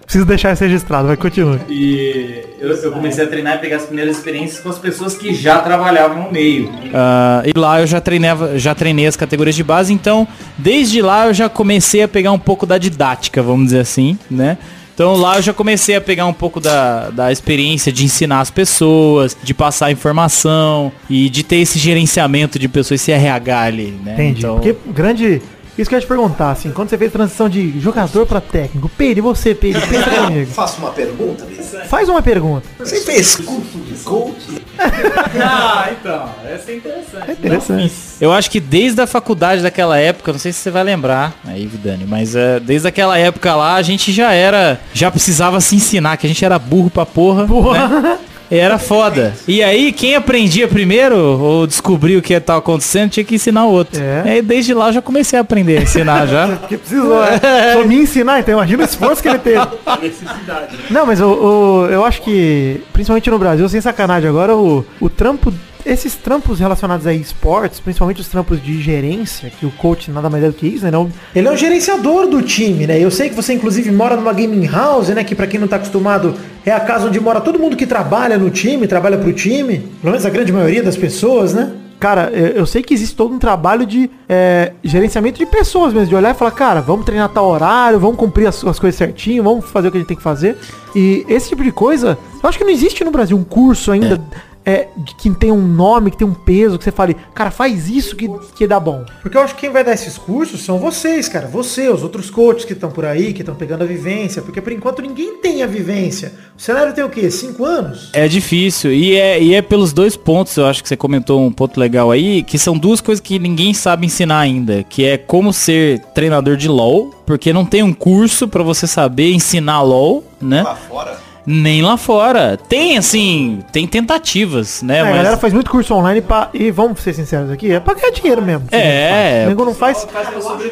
Preciso 0.06 0.26
deixar 0.26 0.54
isso 0.54 0.64
registrado, 0.64 1.08
vai 1.08 1.18
continuar. 1.18 1.60
E 1.68 2.44
eu, 2.60 2.70
eu 2.70 2.92
comecei 2.92 3.24
a 3.24 3.28
treinar 3.28 3.56
e 3.56 3.58
pegar 3.60 3.78
as 3.78 3.86
primeiras 3.86 4.18
experiências 4.18 4.60
com 4.60 4.70
as 4.70 4.78
pessoas 4.78 5.16
que 5.18 5.34
já 5.34 5.60
trabalhavam 5.60 6.24
no 6.24 6.32
meio. 6.32 6.72
Ah, 6.94 7.42
e 7.46 7.58
lá 7.58 7.82
eu 7.82 7.88
já 7.88 8.00
treinava, 8.00 8.58
já 8.58 8.76
treinei 8.76 9.08
as 9.08 9.16
categorias 9.16 9.56
de 9.56 9.64
base, 9.64 9.92
então 9.92 10.28
desde 10.58 11.02
lá 11.02 11.28
eu 11.28 11.34
já 11.34 11.50
comecei 11.50 12.04
a 12.04 12.08
pegar 12.08 12.32
um 12.32 12.40
pouco 12.40 12.66
da 12.66 12.78
didática, 12.78 13.42
vamos 13.42 13.66
dizer 13.66 13.80
assim, 13.80 14.18
né? 14.30 14.58
Então 14.96 15.14
lá 15.18 15.36
eu 15.36 15.42
já 15.42 15.54
comecei 15.54 15.94
a 15.94 16.02
pegar 16.02 16.26
um 16.26 16.32
pouco 16.34 16.62
da, 16.62 17.10
da 17.10 17.30
experiência 17.30 17.92
de 17.92 18.06
ensinar 18.06 18.40
as 18.40 18.50
pessoas, 18.50 19.36
de 19.44 19.54
passar 19.54 19.92
informação 19.92 20.90
e 21.10 21.30
de 21.30 21.44
ter 21.44 21.58
esse 21.58 21.78
gerenciamento 21.78 22.58
de 22.58 22.70
pessoas, 22.70 23.02
esse 23.02 23.12
RH 23.12 23.60
ali, 23.60 24.00
né? 24.04 24.14
Entendi. 24.14 24.40
Então, 24.40 24.56
Porque 24.56 24.74
grande. 24.94 25.42
Isso 25.78 25.90
que 25.90 25.96
eu 25.96 25.98
ia 25.98 26.02
te 26.02 26.08
perguntar, 26.08 26.52
assim, 26.52 26.72
quando 26.72 26.90
você 26.90 26.98
fez 26.98 27.12
transição 27.12 27.50
de 27.50 27.80
jogador 27.82 28.26
pra 28.26 28.40
técnico, 28.40 28.90
Pedro, 28.98 29.20
e 29.20 29.22
você, 29.22 29.54
Pedro, 29.54 29.82
pensa 29.88 30.10
comigo. 30.10 30.52
Faço 30.52 30.80
uma 30.80 30.92
pergunta, 30.92 31.46
Vitor. 31.46 31.86
Faz 31.86 32.08
uma 32.08 32.22
pergunta. 32.22 32.66
Você 32.80 33.02
fez 33.02 33.36
curso 33.36 33.78
de 33.80 33.94
coach? 34.04 34.64
Ah, 35.38 35.90
então, 35.92 36.30
essa 36.50 36.72
é 36.72 36.76
interessante. 36.76 37.30
É 37.30 37.32
interessante. 37.34 37.94
Eu 38.22 38.32
acho 38.32 38.50
que 38.50 38.60
desde 38.60 39.02
a 39.02 39.08
faculdade 39.08 39.62
daquela 39.62 39.98
época, 39.98 40.32
não 40.32 40.40
sei 40.40 40.52
se 40.54 40.60
você 40.60 40.72
vai 40.72 40.84
lembrar, 40.84 41.34
aí, 41.46 41.66
Vidani, 41.66 42.06
mas 42.06 42.36
é, 42.36 42.60
desde 42.60 42.88
aquela 42.88 43.18
época 43.18 43.54
lá, 43.56 43.76
a 43.76 43.82
gente 43.82 44.12
já 44.14 44.32
era, 44.34 44.80
já 44.94 45.12
precisava 45.12 45.60
se 45.60 45.76
ensinar, 45.76 46.18
que 46.18 46.26
a 46.26 46.30
gente 46.30 46.44
era 46.44 46.58
burro 46.58 46.90
pra 46.90 47.06
porra. 47.06 47.44
né? 47.46 48.18
Era 48.50 48.78
foda. 48.78 49.34
E 49.48 49.64
aí, 49.64 49.92
quem 49.92 50.16
aprendia 50.16 50.68
primeiro, 50.68 51.16
ou 51.18 51.66
descobriu 51.66 52.20
o 52.20 52.22
que 52.22 52.34
estava 52.34 52.60
acontecendo, 52.60 53.10
tinha 53.12 53.24
que 53.24 53.36
ensinar 53.36 53.66
o 53.66 53.72
outro. 53.72 54.02
É. 54.02 54.24
E 54.26 54.30
aí, 54.30 54.42
desde 54.42 54.74
lá, 54.74 54.88
eu 54.90 54.94
já 54.94 55.02
comecei 55.02 55.38
a 55.38 55.42
aprender 55.42 55.80
a 55.80 55.82
ensinar 55.82 56.28
já. 56.28 56.48
Porque 56.60 56.78
precisou, 56.78 57.20
né? 57.22 57.40
Só 57.74 57.84
me 57.86 57.96
ensinar, 57.96 58.40
então 58.40 58.54
imagina 58.54 58.84
o 58.84 58.86
esforço 58.86 59.22
que 59.22 59.30
ele 59.30 59.40
teve. 59.40 59.60
Necessidade. 60.02 60.78
Não, 60.90 61.06
mas 61.06 61.20
o, 61.22 61.28
o- 61.28 61.88
eu 61.90 62.06
acho 62.06 62.22
que, 62.22 62.82
principalmente 62.94 63.30
no 63.30 63.40
Brasil, 63.40 63.68
sem 63.68 63.82
sacanagem 63.82 64.30
agora, 64.30 64.56
o, 64.56 64.86
o 65.02 65.10
trampo, 65.10 65.52
esses 65.86 66.16
trampos 66.16 66.60
relacionados 66.60 67.06
a 67.06 67.14
esportes, 67.14 67.80
principalmente 67.80 68.20
os 68.22 68.28
trampos 68.28 68.62
de 68.62 68.82
gerência, 68.82 69.50
que 69.50 69.66
o 69.66 69.72
coach 69.72 70.10
nada 70.10 70.30
mais 70.30 70.44
é 70.44 70.48
do 70.48 70.54
que 70.54 70.68
isso, 70.68 70.84
né? 70.84 70.92
Não, 70.92 71.10
Ele 71.36 71.48
é 71.48 71.52
o 71.52 71.56
gerenciador 71.56 72.28
do 72.28 72.42
time, 72.42 72.88
né? 72.88 73.00
Eu 73.00 73.12
sei 73.12 73.30
que 73.30 73.36
você 73.36 73.54
inclusive 73.54 73.92
mora 73.92 74.16
numa 74.16 74.34
gaming 74.34 74.66
house, 74.66 75.10
né? 75.10 75.24
Que 75.24 75.36
pra 75.36 75.48
quem 75.48 75.60
não 75.60 75.68
tá 75.68 75.76
acostumado, 75.76 76.34
é 76.66 76.72
a 76.72 76.80
casa 76.80 77.08
onde 77.08 77.20
mora 77.20 77.40
todo 77.40 77.60
mundo 77.60 77.76
que 77.76 77.86
trabalha 77.86 78.38
no 78.38 78.50
time, 78.50 78.88
trabalha 78.88 79.18
pro 79.18 79.32
time. 79.32 79.80
Pelo 80.02 80.12
menos 80.12 80.26
a 80.26 80.30
grande 80.30 80.52
maioria 80.52 80.82
das 80.82 80.98
pessoas, 80.98 81.54
né? 81.54 81.72
Cara, 82.00 82.30
eu 82.34 82.56
eu 82.56 82.66
sei 82.66 82.82
que 82.82 82.94
existe 82.94 83.16
todo 83.16 83.34
um 83.34 83.40
trabalho 83.40 83.86
de 83.86 84.10
é, 84.28 84.74
gerenciamento 84.84 85.38
de 85.38 85.46
pessoas 85.46 85.94
mesmo, 85.94 86.08
de 86.08 86.16
olhar 86.16 86.32
e 86.32 86.38
falar, 86.38 86.52
cara, 86.52 86.82
vamos 86.82 87.06
treinar 87.06 87.30
tal 87.30 87.48
horário, 87.48 88.00
vamos 88.00 88.18
cumprir 88.18 88.48
as, 88.48 88.64
as 88.66 88.80
coisas 88.80 88.98
certinho, 88.98 89.44
vamos 89.44 89.66
fazer 89.66 89.88
o 89.88 89.92
que 89.92 89.98
a 89.98 90.00
gente 90.00 90.08
tem 90.08 90.18
que 90.18 90.24
fazer. 90.24 90.58
E 90.96 91.26
esse 91.30 91.50
tipo 91.50 91.64
de 91.64 91.72
coisa, 91.72 92.18
eu 92.42 92.50
acho 92.50 92.58
que 92.58 92.64
não 92.64 92.72
existe 92.72 93.04
no 93.04 93.12
Brasil 93.12 93.38
um 93.38 93.44
curso 93.44 93.92
ainda 93.92 94.16
é, 94.16 94.55
de 94.98 95.16
que 95.16 95.30
tem 95.36 95.52
um 95.52 95.62
nome, 95.62 96.10
que 96.10 96.18
tem 96.18 96.28
um 96.28 96.34
peso, 96.34 96.78
que 96.78 96.84
você 96.84 96.92
fale, 96.92 97.16
cara, 97.34 97.52
faz 97.52 97.90
isso 97.90 98.16
que, 98.16 98.28
que 98.56 98.66
dá 98.66 98.80
bom. 98.80 99.06
Porque 99.22 99.38
eu 99.38 99.42
acho 99.42 99.54
que 99.54 99.62
quem 99.62 99.70
vai 99.70 99.84
dar 99.84 99.94
esses 99.94 100.18
cursos 100.18 100.64
são 100.64 100.80
vocês, 100.80 101.30
cara. 101.30 101.48
Você, 101.48 101.88
os 101.90 102.02
outros 102.02 102.30
coaches 102.30 102.66
que 102.66 102.74
estão 102.74 102.90
por 102.90 103.06
aí, 103.06 103.34
que 103.34 103.42
estão 103.42 103.56
pegando 103.56 103.84
a 103.84 103.88
vivência. 103.88 104.42
Porque 104.42 104.60
por 104.62 104.72
enquanto 104.72 105.02
ninguém 105.02 105.38
tem 105.38 105.62
a 105.62 105.68
vivência. 105.68 106.34
O 106.58 106.62
cenário 106.62 106.94
tem 106.94 107.04
o 107.04 107.10
quê? 107.10 107.30
Cinco 107.30 107.64
anos? 107.64 108.10
É 108.14 108.28
difícil. 108.28 108.92
E 108.92 109.16
é, 109.16 109.42
e 109.42 109.54
é 109.54 109.62
pelos 109.62 109.94
dois 109.94 110.16
pontos, 110.16 110.58
eu 110.58 110.66
acho 110.66 110.82
que 110.82 110.90
você 110.90 110.98
comentou 110.98 111.46
um 111.46 111.52
ponto 111.52 111.80
legal 111.80 112.10
aí, 112.10 112.42
que 112.42 112.58
são 112.58 112.78
duas 112.78 113.02
coisas 113.02 113.22
que 113.22 113.38
ninguém 113.38 113.74
sabe 113.74 114.06
ensinar 114.06 114.40
ainda. 114.40 114.84
Que 114.84 115.06
é 115.06 115.18
como 115.18 115.54
ser 115.54 116.00
treinador 116.14 116.58
de 116.58 116.68
LOL, 116.68 117.12
porque 117.26 117.54
não 117.54 117.66
tem 117.66 117.84
um 117.84 117.94
curso 117.94 118.48
pra 118.48 118.64
você 118.64 118.88
saber 118.88 119.32
ensinar 119.32 119.82
LOL, 119.82 120.24
né? 120.42 120.64
Lá 120.64 120.76
fora? 120.76 121.35
Nem 121.46 121.82
lá 121.82 121.98
fora. 121.98 122.58
Tem, 122.58 122.98
assim, 122.98 123.60
tem 123.72 123.88
tentativas, 123.88 124.82
né? 124.82 124.98
É, 124.98 125.02
a 125.02 125.06
mas... 125.06 125.16
galera 125.16 125.38
faz 125.38 125.54
muito 125.54 125.70
curso 125.70 125.94
online 125.94 126.22
pra, 126.22 126.50
e 126.54 126.72
vamos 126.72 127.00
ser 127.00 127.14
sinceros 127.14 127.52
aqui, 127.52 127.72
é 127.72 127.80
pra 127.80 127.94
ganhar 127.94 128.12
dinheiro 128.12 128.42
mesmo. 128.42 128.68
É. 128.72 129.44
O 129.46 129.50
nego 129.50 129.66
não 129.66 129.74
faz, 129.74 130.08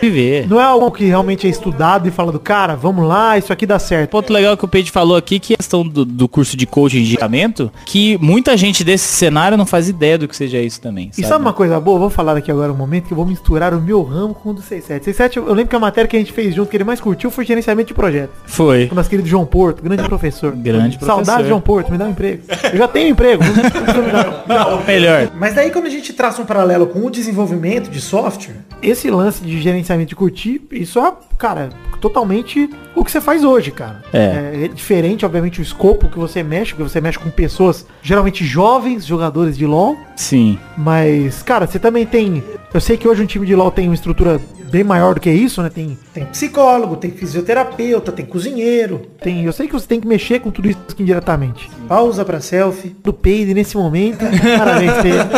viver. 0.01 0.47
não 0.47 0.59
é 0.59 0.63
algo 0.63 0.89
que 0.91 1.05
realmente 1.05 1.47
é 1.47 1.49
estudado 1.49 2.07
e 2.07 2.12
falando, 2.12 2.39
cara, 2.39 2.75
vamos 2.75 3.07
lá, 3.07 3.38
isso 3.38 3.51
aqui 3.51 3.65
dá 3.65 3.77
certo. 3.77 4.12
Ponto 4.12 4.31
legal 4.31 4.57
que 4.57 4.65
o 4.65 4.67
Pedro 4.67 4.91
falou 4.91 5.17
aqui, 5.17 5.39
que 5.39 5.53
é 5.53 5.55
a 5.55 5.57
questão 5.57 5.88
do, 5.88 6.05
do 6.05 6.27
curso 6.27 6.57
de 6.57 6.65
coaching 6.65 6.99
de 6.99 7.05
gerenciamento, 7.05 7.71
que 7.86 8.17
muita 8.19 8.55
gente 8.57 8.83
desse 8.83 9.05
cenário 9.05 9.57
não 9.57 9.65
faz 9.65 9.89
ideia 9.89 10.17
do 10.17 10.27
que 10.27 10.36
seja 10.36 10.59
isso 10.59 10.81
também. 10.81 11.12
E 11.17 11.23
sabe 11.23 11.41
uma 11.41 11.53
coisa 11.53 11.79
boa? 11.79 11.99
Vou 11.99 12.09
falar 12.09 12.38
aqui 12.38 12.51
agora 12.51 12.71
um 12.71 12.75
momento 12.75 13.05
que 13.07 13.13
eu 13.13 13.17
vou 13.17 13.25
misturar 13.25 13.73
o 13.73 13.81
meu 13.81 14.01
ramo 14.01 14.33
com 14.33 14.49
o 14.49 14.53
do 14.53 14.62
67. 14.62 15.03
67, 15.03 15.38
eu 15.38 15.53
lembro 15.53 15.67
que 15.67 15.75
a 15.75 15.79
matéria 15.79 16.07
que 16.07 16.15
a 16.15 16.19
gente 16.19 16.31
fez 16.31 16.53
junto, 16.55 16.69
que 16.69 16.77
ele 16.77 16.83
mais 16.83 16.99
curtiu, 16.99 17.29
foi 17.29 17.45
gerenciamento 17.45 17.88
de 17.89 17.93
projeto. 17.93 18.31
Foi. 18.45 18.88
Com 18.88 18.93
o 18.93 18.95
nosso 18.95 19.09
querido 19.09 19.27
João 19.27 19.45
Porto, 19.45 19.83
grande 19.83 20.03
professor. 20.03 20.55
Grande 20.63 20.97
Saudade, 20.99 21.26
professor. 21.26 21.47
João 21.47 21.62
Porto, 21.62 21.91
me 21.91 21.97
dá 21.97 22.06
um 22.06 22.12
emprego. 22.12 22.43
Eu 22.71 22.78
já 22.78 22.88
tenho 22.88 23.10
emprego. 23.10 23.43
não 23.43 24.12
dar. 24.47 24.84
Melhor. 24.88 25.30
Mas 25.36 25.54
daí 25.54 25.69
quando 25.69 25.86
a 25.88 25.89
gente 25.89 26.13
traça 26.13 26.41
um 26.41 26.45
paralelo 26.45 26.88
com 26.88 27.06
o 27.06 27.10
desenvolvimento 27.12 27.89
de 27.89 27.99
software, 27.99 28.56
Esse 28.82 29.10
lance 29.10 29.43
de 29.43 29.62
gerenciamento 29.62 30.10
de 30.10 30.15
curtir, 30.15 30.62
isso 30.71 30.99
é, 30.99 31.13
cara, 31.38 31.69
totalmente 32.02 32.69
o 32.95 33.04
que 33.04 33.12
você 33.12 33.21
faz 33.21 33.43
hoje, 33.43 33.71
cara. 33.71 34.04
É. 34.13 34.65
É 34.65 34.67
diferente, 34.67 35.26
obviamente, 35.26 35.60
o 35.60 35.63
escopo 35.63 36.10
que 36.10 36.17
você 36.19 36.43
mexe, 36.43 36.73
porque 36.73 36.89
você 36.89 36.99
mexe 37.02 37.17
com 37.17 37.30
pessoas 37.30 37.86
geralmente 38.02 38.45
jovens, 38.45 39.06
jogadores 39.06 39.58
de 39.58 39.65
LoL, 39.65 39.97
Sim. 40.15 40.60
Mas, 40.78 41.41
cara, 41.43 41.65
você 41.65 41.80
também 41.80 42.06
tem. 42.06 42.43
Eu 42.73 42.80
sei 42.80 42.97
que 42.97 43.08
hoje 43.08 43.23
um 43.23 43.26
time 43.26 43.45
de 43.45 43.56
LoL 43.56 43.71
tem 43.71 43.88
uma 43.88 43.95
estrutura 43.95 44.39
bem 44.73 44.83
maior 44.83 45.13
do 45.13 45.21
que 45.21 45.29
isso, 45.29 45.62
né? 45.62 45.69
Tem. 45.69 45.95
tem 46.12 46.25
psicólogo, 46.25 46.95
tem 46.95 47.12
fisioterapeuta, 47.12 48.12
tem 48.12 48.25
cozinheiro. 48.25 49.03
tem 49.21 49.45
eu 49.45 49.53
sei 49.53 49.67
que 49.67 49.73
você 49.73 49.86
tem 49.86 50.01
que 50.01 50.07
mexer 50.07 50.39
com 50.39 50.49
tudo 50.49 50.67
isso 50.67 50.79
indiretamente. 50.97 51.69
Pausa 51.88 52.25
pra 52.25 52.39
selfie. 52.41 52.95
Do 53.03 53.13
Peide 53.13 53.53
nesse 53.53 53.77
momento. 53.77 54.25
Parabéns, 54.57 54.93
Peide. 54.93 55.29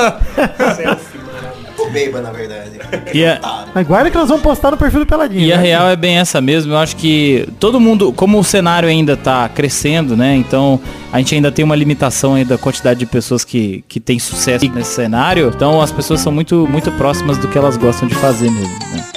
O 1.77 1.89
Beiba, 1.89 2.21
na 2.21 2.31
verdade. 2.31 2.79
E 3.13 3.25
a, 3.25 3.65
Mas 3.75 3.85
guarda 3.85 4.09
que 4.09 4.17
nós 4.17 4.29
vamos 4.29 4.41
postar 4.41 4.71
no 4.71 4.77
perfil 4.77 5.01
do 5.01 5.05
Peladinho. 5.05 5.41
e 5.41 5.51
a 5.51 5.57
né? 5.57 5.63
real 5.63 5.89
é 5.89 5.95
bem 5.97 6.17
essa 6.17 6.39
mesmo. 6.39 6.71
Eu 6.71 6.77
acho 6.77 6.95
que 6.95 7.47
todo 7.59 7.79
mundo, 7.79 8.13
como 8.13 8.39
o 8.39 8.43
cenário 8.43 8.87
ainda 8.87 9.17
tá 9.17 9.49
crescendo, 9.49 10.15
né? 10.15 10.35
Então 10.37 10.79
a 11.11 11.17
gente 11.17 11.35
ainda 11.35 11.51
tem 11.51 11.65
uma 11.65 11.75
limitação 11.75 12.35
aí 12.35 12.45
da 12.45 12.57
quantidade 12.57 12.99
de 12.99 13.05
pessoas 13.05 13.43
que, 13.43 13.83
que 13.89 13.99
tem 13.99 14.17
sucesso 14.17 14.65
nesse 14.73 14.93
cenário. 14.93 15.51
Então 15.53 15.81
as 15.81 15.91
pessoas 15.91 16.21
são 16.21 16.31
muito, 16.31 16.65
muito 16.67 16.89
próximas 16.93 17.37
do 17.37 17.49
que 17.49 17.57
elas 17.57 17.75
gostam 17.75 18.07
de 18.07 18.15
fazer 18.15 18.49
mesmo. 18.49 18.79
Né? 18.93 19.14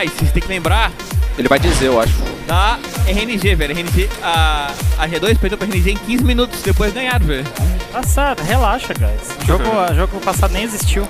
Guys, 0.00 0.12
vocês 0.12 0.32
têm 0.32 0.40
que 0.42 0.48
lembrar 0.48 0.90
Ele 1.36 1.46
vai 1.46 1.58
dizer, 1.58 1.86
eu 1.86 2.00
acho. 2.00 2.14
da 2.46 2.78
RNG, 3.06 3.54
velho. 3.54 3.74
RNG, 3.74 4.08
a, 4.22 4.70
a 4.98 5.06
G2 5.06 5.38
perdeu 5.38 5.58
pra 5.58 5.66
RNG 5.66 5.90
em 5.92 5.96
15 5.96 6.24
minutos, 6.24 6.62
depois 6.62 6.92
ganharam, 6.92 7.26
velho. 7.26 7.44
Passado, 7.92 8.40
relaxa, 8.42 8.94
guys. 8.94 9.36
O 9.42 9.46
jogo, 9.46 9.64
o 9.64 9.94
jogo 9.94 10.20
passado 10.20 10.52
nem 10.52 10.62
existiu. 10.64 11.06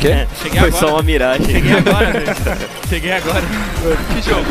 Quê? 0.00 0.08
É, 0.08 0.26
cheguei 0.42 0.58
Foi 0.58 0.68
agora. 0.68 0.86
só 0.86 0.92
uma 0.94 1.02
miragem. 1.02 1.46
Cheguei 1.46 1.72
agora, 1.76 2.10
velho. 2.10 2.26
Cheguei 2.88 3.12
agora. 3.12 3.42
Que 4.12 4.28
jogo? 4.28 4.44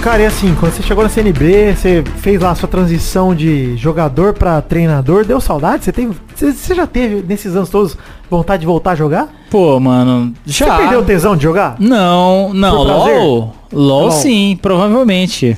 Cara, 0.00 0.22
e 0.22 0.26
assim, 0.26 0.54
quando 0.58 0.72
você 0.72 0.82
chegou 0.82 1.02
na 1.02 1.10
CNB, 1.10 1.74
você 1.74 2.04
fez 2.22 2.40
lá 2.40 2.52
a 2.52 2.54
sua 2.54 2.68
transição 2.68 3.34
de 3.34 3.76
jogador 3.76 4.32
pra 4.32 4.62
treinador, 4.62 5.24
deu 5.26 5.40
saudade? 5.40 5.84
Você 5.84 5.92
tem. 5.92 6.10
Você, 6.40 6.74
já 6.74 6.86
teve, 6.86 7.22
nesses 7.28 7.54
anos 7.54 7.68
todos, 7.68 7.98
vontade 8.30 8.60
de 8.60 8.66
voltar 8.66 8.92
a 8.92 8.94
jogar? 8.94 9.28
Pô, 9.50 9.78
mano, 9.78 10.32
já. 10.46 10.64
Você 10.66 10.76
perdeu 10.82 11.00
o 11.00 11.04
tesão 11.04 11.36
de 11.36 11.42
jogar? 11.42 11.76
Não, 11.78 12.54
não? 12.54 12.82
LOL. 12.82 13.06
LOL 13.06 13.56
LOL. 13.72 14.10
sim, 14.10 14.58
provavelmente. 14.60 15.56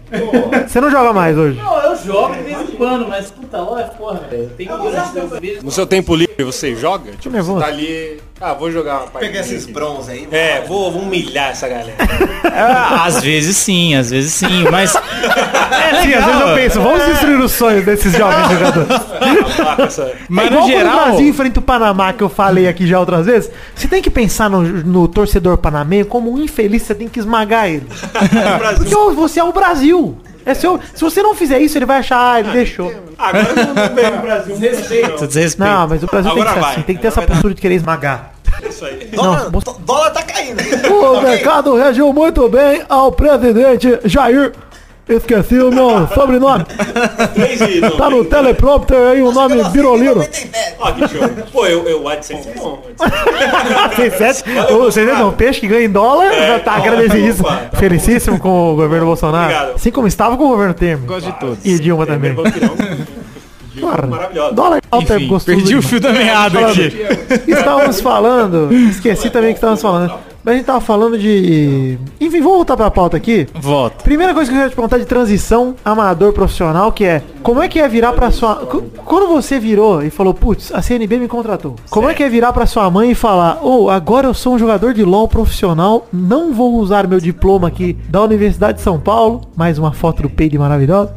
Você 0.66 0.80
não 0.80 0.90
joga 0.90 1.12
mais 1.12 1.38
hoje? 1.38 1.58
Não, 1.58 1.80
eu 1.80 1.96
jogo 1.96 2.34
de 2.34 2.42
vez 2.42 2.60
em 2.60 2.72
quando, 2.72 3.08
mas 3.08 3.30
puta, 3.30 3.58
LOL 3.58 3.78
é 3.78 3.84
porra, 3.84 4.20
velho. 4.28 4.50
Tem 4.56 4.66
que 4.66 5.62
No 5.62 5.70
seu 5.70 5.86
tempo 5.86 6.14
livre 6.16 6.42
você 6.42 6.74
joga? 6.74 7.12
Tipo, 7.12 7.40
você 7.40 7.60
tá 7.60 7.66
ali. 7.66 8.20
Ah, 8.40 8.54
vou 8.54 8.72
jogar 8.72 8.94
uma 8.94 9.00
Pega 9.02 9.12
partida 9.12 9.38
esses 9.38 9.64
aqui. 9.64 9.72
bronze 9.72 10.10
aí. 10.10 10.28
É, 10.32 10.62
vou, 10.62 10.90
vou 10.90 11.02
humilhar 11.02 11.50
essa 11.50 11.68
galera. 11.68 11.94
Ah, 12.44 13.04
às 13.06 13.22
vezes 13.22 13.56
sim, 13.56 13.94
às 13.94 14.10
vezes 14.10 14.34
sim, 14.34 14.64
mas 14.70 14.90
Sim, 16.02 16.14
às 16.14 16.24
vezes 16.24 16.40
eu 16.40 16.54
penso, 16.54 16.80
vamos 16.80 17.04
destruir 17.06 17.40
os 17.40 17.52
sonhos 17.52 17.84
desses 17.84 18.12
jovens 18.12 18.50
jogadores. 18.50 19.02
Mas 20.28 20.46
é 20.46 20.50
no 20.50 20.66
quando 20.72 20.86
geral. 20.86 20.98
o 21.00 21.04
Brasil 21.04 21.28
enfrenta 21.28 21.60
o 21.60 21.62
Panamá, 21.62 22.12
que 22.12 22.22
eu 22.22 22.28
falei 22.28 22.68
aqui 22.68 22.86
já 22.86 22.98
outras 22.98 23.26
vezes. 23.26 23.50
Você 23.74 23.88
tem 23.88 24.02
que 24.02 24.10
pensar 24.10 24.48
no, 24.50 24.62
no 24.62 25.08
torcedor 25.08 25.56
panamenho 25.58 26.06
como 26.06 26.32
um 26.32 26.38
infeliz, 26.38 26.82
você 26.82 26.94
tem 26.94 27.08
que 27.08 27.18
esmagar 27.18 27.68
ele. 27.68 27.86
Porque 28.76 28.94
ô, 28.94 29.12
você 29.12 29.40
é 29.40 29.44
o 29.44 29.52
Brasil. 29.52 30.16
É 30.44 30.54
seu, 30.54 30.80
se 30.92 31.00
você 31.00 31.22
não 31.22 31.34
fizer 31.34 31.60
isso, 31.60 31.78
ele 31.78 31.86
vai 31.86 31.98
achar, 31.98 32.34
ah, 32.34 32.40
ele 32.40 32.50
deixou. 32.50 32.92
Agora 33.16 33.54
não, 33.54 33.74
não 33.74 33.94
veio 33.94 34.10
no 34.16 34.22
Brasil. 34.22 34.56
Você 34.56 35.26
desrespeita. 35.28 35.64
Não, 35.64 35.88
mas 35.88 36.02
o 36.02 36.06
Brasil 36.06 36.32
tem 36.32 36.42
que 36.42 36.48
Agora 36.48 36.54
ser 36.54 36.60
vai. 36.60 36.72
assim, 36.72 36.82
tem 36.82 36.96
que 36.96 37.02
ter 37.02 37.08
essa 37.08 37.22
postura 37.22 37.54
de 37.54 37.60
querer 37.60 37.74
esmagar. 37.76 38.32
Isso 38.68 38.84
aí. 38.84 39.08
Dólar, 39.12 39.50
Não, 39.50 39.60
dólar 39.80 40.10
tá 40.10 40.22
caindo. 40.22 40.60
O 40.92 41.20
mercado 41.22 41.76
reagiu 41.76 42.12
muito 42.12 42.48
bem 42.48 42.82
ao 42.88 43.12
presidente 43.12 43.98
Jair. 44.04 44.52
Esqueci 45.08 45.58
o 45.58 45.70
meu 45.70 46.06
sobrenome. 46.08 46.64
Tá 47.98 48.08
no 48.08 48.24
teleprompter 48.24 48.96
aí 48.96 49.22
o 49.22 49.32
nome 49.32 49.62
Biroliro. 49.70 50.24
Ó, 50.78 50.92
que 50.92 51.08
show. 51.08 51.28
Pô, 51.52 51.66
eu, 51.66 51.86
eu, 51.88 52.02
o 52.02 52.08
AdSense 52.08 52.48
é 52.48 52.54
bom. 52.54 52.82
Vocês 53.96 54.44
Vocês 54.70 55.08
não, 55.08 55.28
um 55.30 55.32
peixe 55.32 55.60
que 55.60 55.66
ganha 55.66 55.84
em 55.84 55.90
dólar, 55.90 56.32
já 56.32 56.58
tá 56.60 56.72
agradecidíssimo. 56.74 57.46
opa, 57.46 57.56
tá 57.70 57.78
Felicíssimo 57.78 58.38
com 58.38 58.72
o 58.72 58.76
governo 58.76 59.06
Bolsonaro. 59.06 59.52
Obrigado. 59.52 59.74
Assim 59.74 59.90
como 59.90 60.06
estava 60.06 60.36
com 60.36 60.44
o 60.44 60.48
governo 60.48 60.74
Temer. 60.74 60.98
Gosto 61.06 61.26
de 61.26 61.40
todos. 61.40 61.58
E 61.64 61.78
Dilma 61.78 62.06
também. 62.06 62.34
Claro. 63.78 64.08
Maravilhosa. 64.08 64.54
Dólar 64.54 64.80
alto 64.90 65.12
é 65.12 65.16
Enfim, 65.16 65.26
gostoso. 65.28 65.56
perdi 65.56 65.76
o 65.76 65.82
fio 65.82 66.00
da 66.00 66.12
meada 66.12 66.66
aqui. 66.68 66.92
Estávamos 67.48 68.00
falando, 68.00 68.72
esqueci 68.72 69.30
também 69.30 69.50
o 69.50 69.52
que 69.54 69.58
estávamos 69.58 69.82
falando. 69.82 70.31
Mas 70.44 70.54
a 70.54 70.56
gente 70.56 70.66
tava 70.66 70.80
falando 70.80 71.16
de. 71.18 71.96
Enfim, 72.20 72.40
vamos 72.40 72.56
voltar 72.56 72.76
pra 72.76 72.90
pauta 72.90 73.16
aqui. 73.16 73.46
Volta. 73.54 74.02
Primeira 74.02 74.34
coisa 74.34 74.50
que 74.50 74.56
eu 74.56 74.60
quero 74.60 74.70
te 74.70 74.74
perguntar 74.76 74.98
de 74.98 75.04
transição 75.04 75.76
amador 75.84 76.32
profissional, 76.32 76.90
que 76.90 77.04
é 77.04 77.22
como 77.42 77.62
é 77.62 77.68
que 77.68 77.78
é 77.78 77.86
virar 77.88 78.12
pra 78.12 78.30
sua. 78.32 78.56
Qu- 78.66 78.82
Quando 79.04 79.28
você 79.28 79.60
virou 79.60 80.02
e 80.02 80.10
falou, 80.10 80.34
putz, 80.34 80.72
a 80.74 80.82
CNB 80.82 81.18
me 81.18 81.28
contratou. 81.28 81.76
Como 81.90 82.08
é 82.08 82.14
que 82.14 82.22
é 82.24 82.28
virar 82.28 82.52
pra 82.52 82.66
sua 82.66 82.90
mãe 82.90 83.12
e 83.12 83.14
falar, 83.14 83.64
ô, 83.64 83.88
agora 83.88 84.26
eu 84.26 84.34
sou 84.34 84.54
um 84.54 84.58
jogador 84.58 84.92
de 84.94 85.04
LOL 85.04 85.28
profissional, 85.28 86.06
não 86.12 86.52
vou 86.52 86.74
usar 86.74 87.06
meu 87.06 87.20
diploma 87.20 87.68
aqui 87.68 87.96
da 88.08 88.20
Universidade 88.22 88.78
de 88.78 88.82
São 88.84 88.98
Paulo, 88.98 89.42
mais 89.56 89.78
uma 89.78 89.92
foto 89.92 90.22
do 90.22 90.30
Peide 90.30 90.58
maravilhosa. 90.58 91.14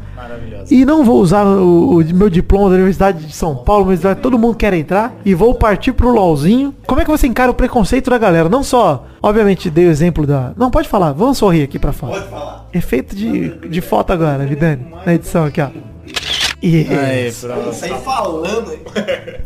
E 0.70 0.84
não 0.84 1.04
vou 1.04 1.20
usar 1.20 1.44
o, 1.44 1.98
o 1.98 2.04
meu 2.14 2.28
diploma 2.28 2.68
da 2.68 2.74
Universidade 2.74 3.24
de 3.24 3.34
São 3.34 3.54
Paulo, 3.56 3.84
Universidade 3.84 4.20
todo 4.20 4.38
mundo 4.38 4.56
quer 4.56 4.72
entrar. 4.74 5.14
E 5.24 5.34
vou 5.34 5.54
partir 5.54 5.92
pro 5.92 6.10
LOLzinho. 6.10 6.74
Como 6.86 7.00
é 7.00 7.04
que 7.04 7.10
você 7.10 7.26
encara 7.26 7.50
o 7.50 7.54
preconceito 7.54 8.10
da 8.10 8.18
galera? 8.18 8.48
Não 8.48 8.62
só, 8.62 9.06
obviamente, 9.22 9.70
dei 9.70 9.86
o 9.86 9.90
exemplo 9.90 10.26
da. 10.26 10.52
Não, 10.56 10.70
pode 10.70 10.88
falar, 10.88 11.12
vamos 11.12 11.38
sorrir 11.38 11.62
aqui 11.62 11.78
pra 11.78 11.92
fora. 11.92 12.14
Pode 12.14 12.30
falar. 12.30 12.66
Efeito 12.72 13.14
de, 13.14 13.68
de 13.68 13.80
foto 13.80 14.12
agora, 14.12 14.44
Vidani, 14.44 14.86
na 15.04 15.14
edição 15.14 15.44
aqui, 15.44 15.60
ó. 15.60 15.68
E 16.66 16.86
Aí, 16.92 17.32
pronto. 17.32 18.02
Falando. 18.02 18.72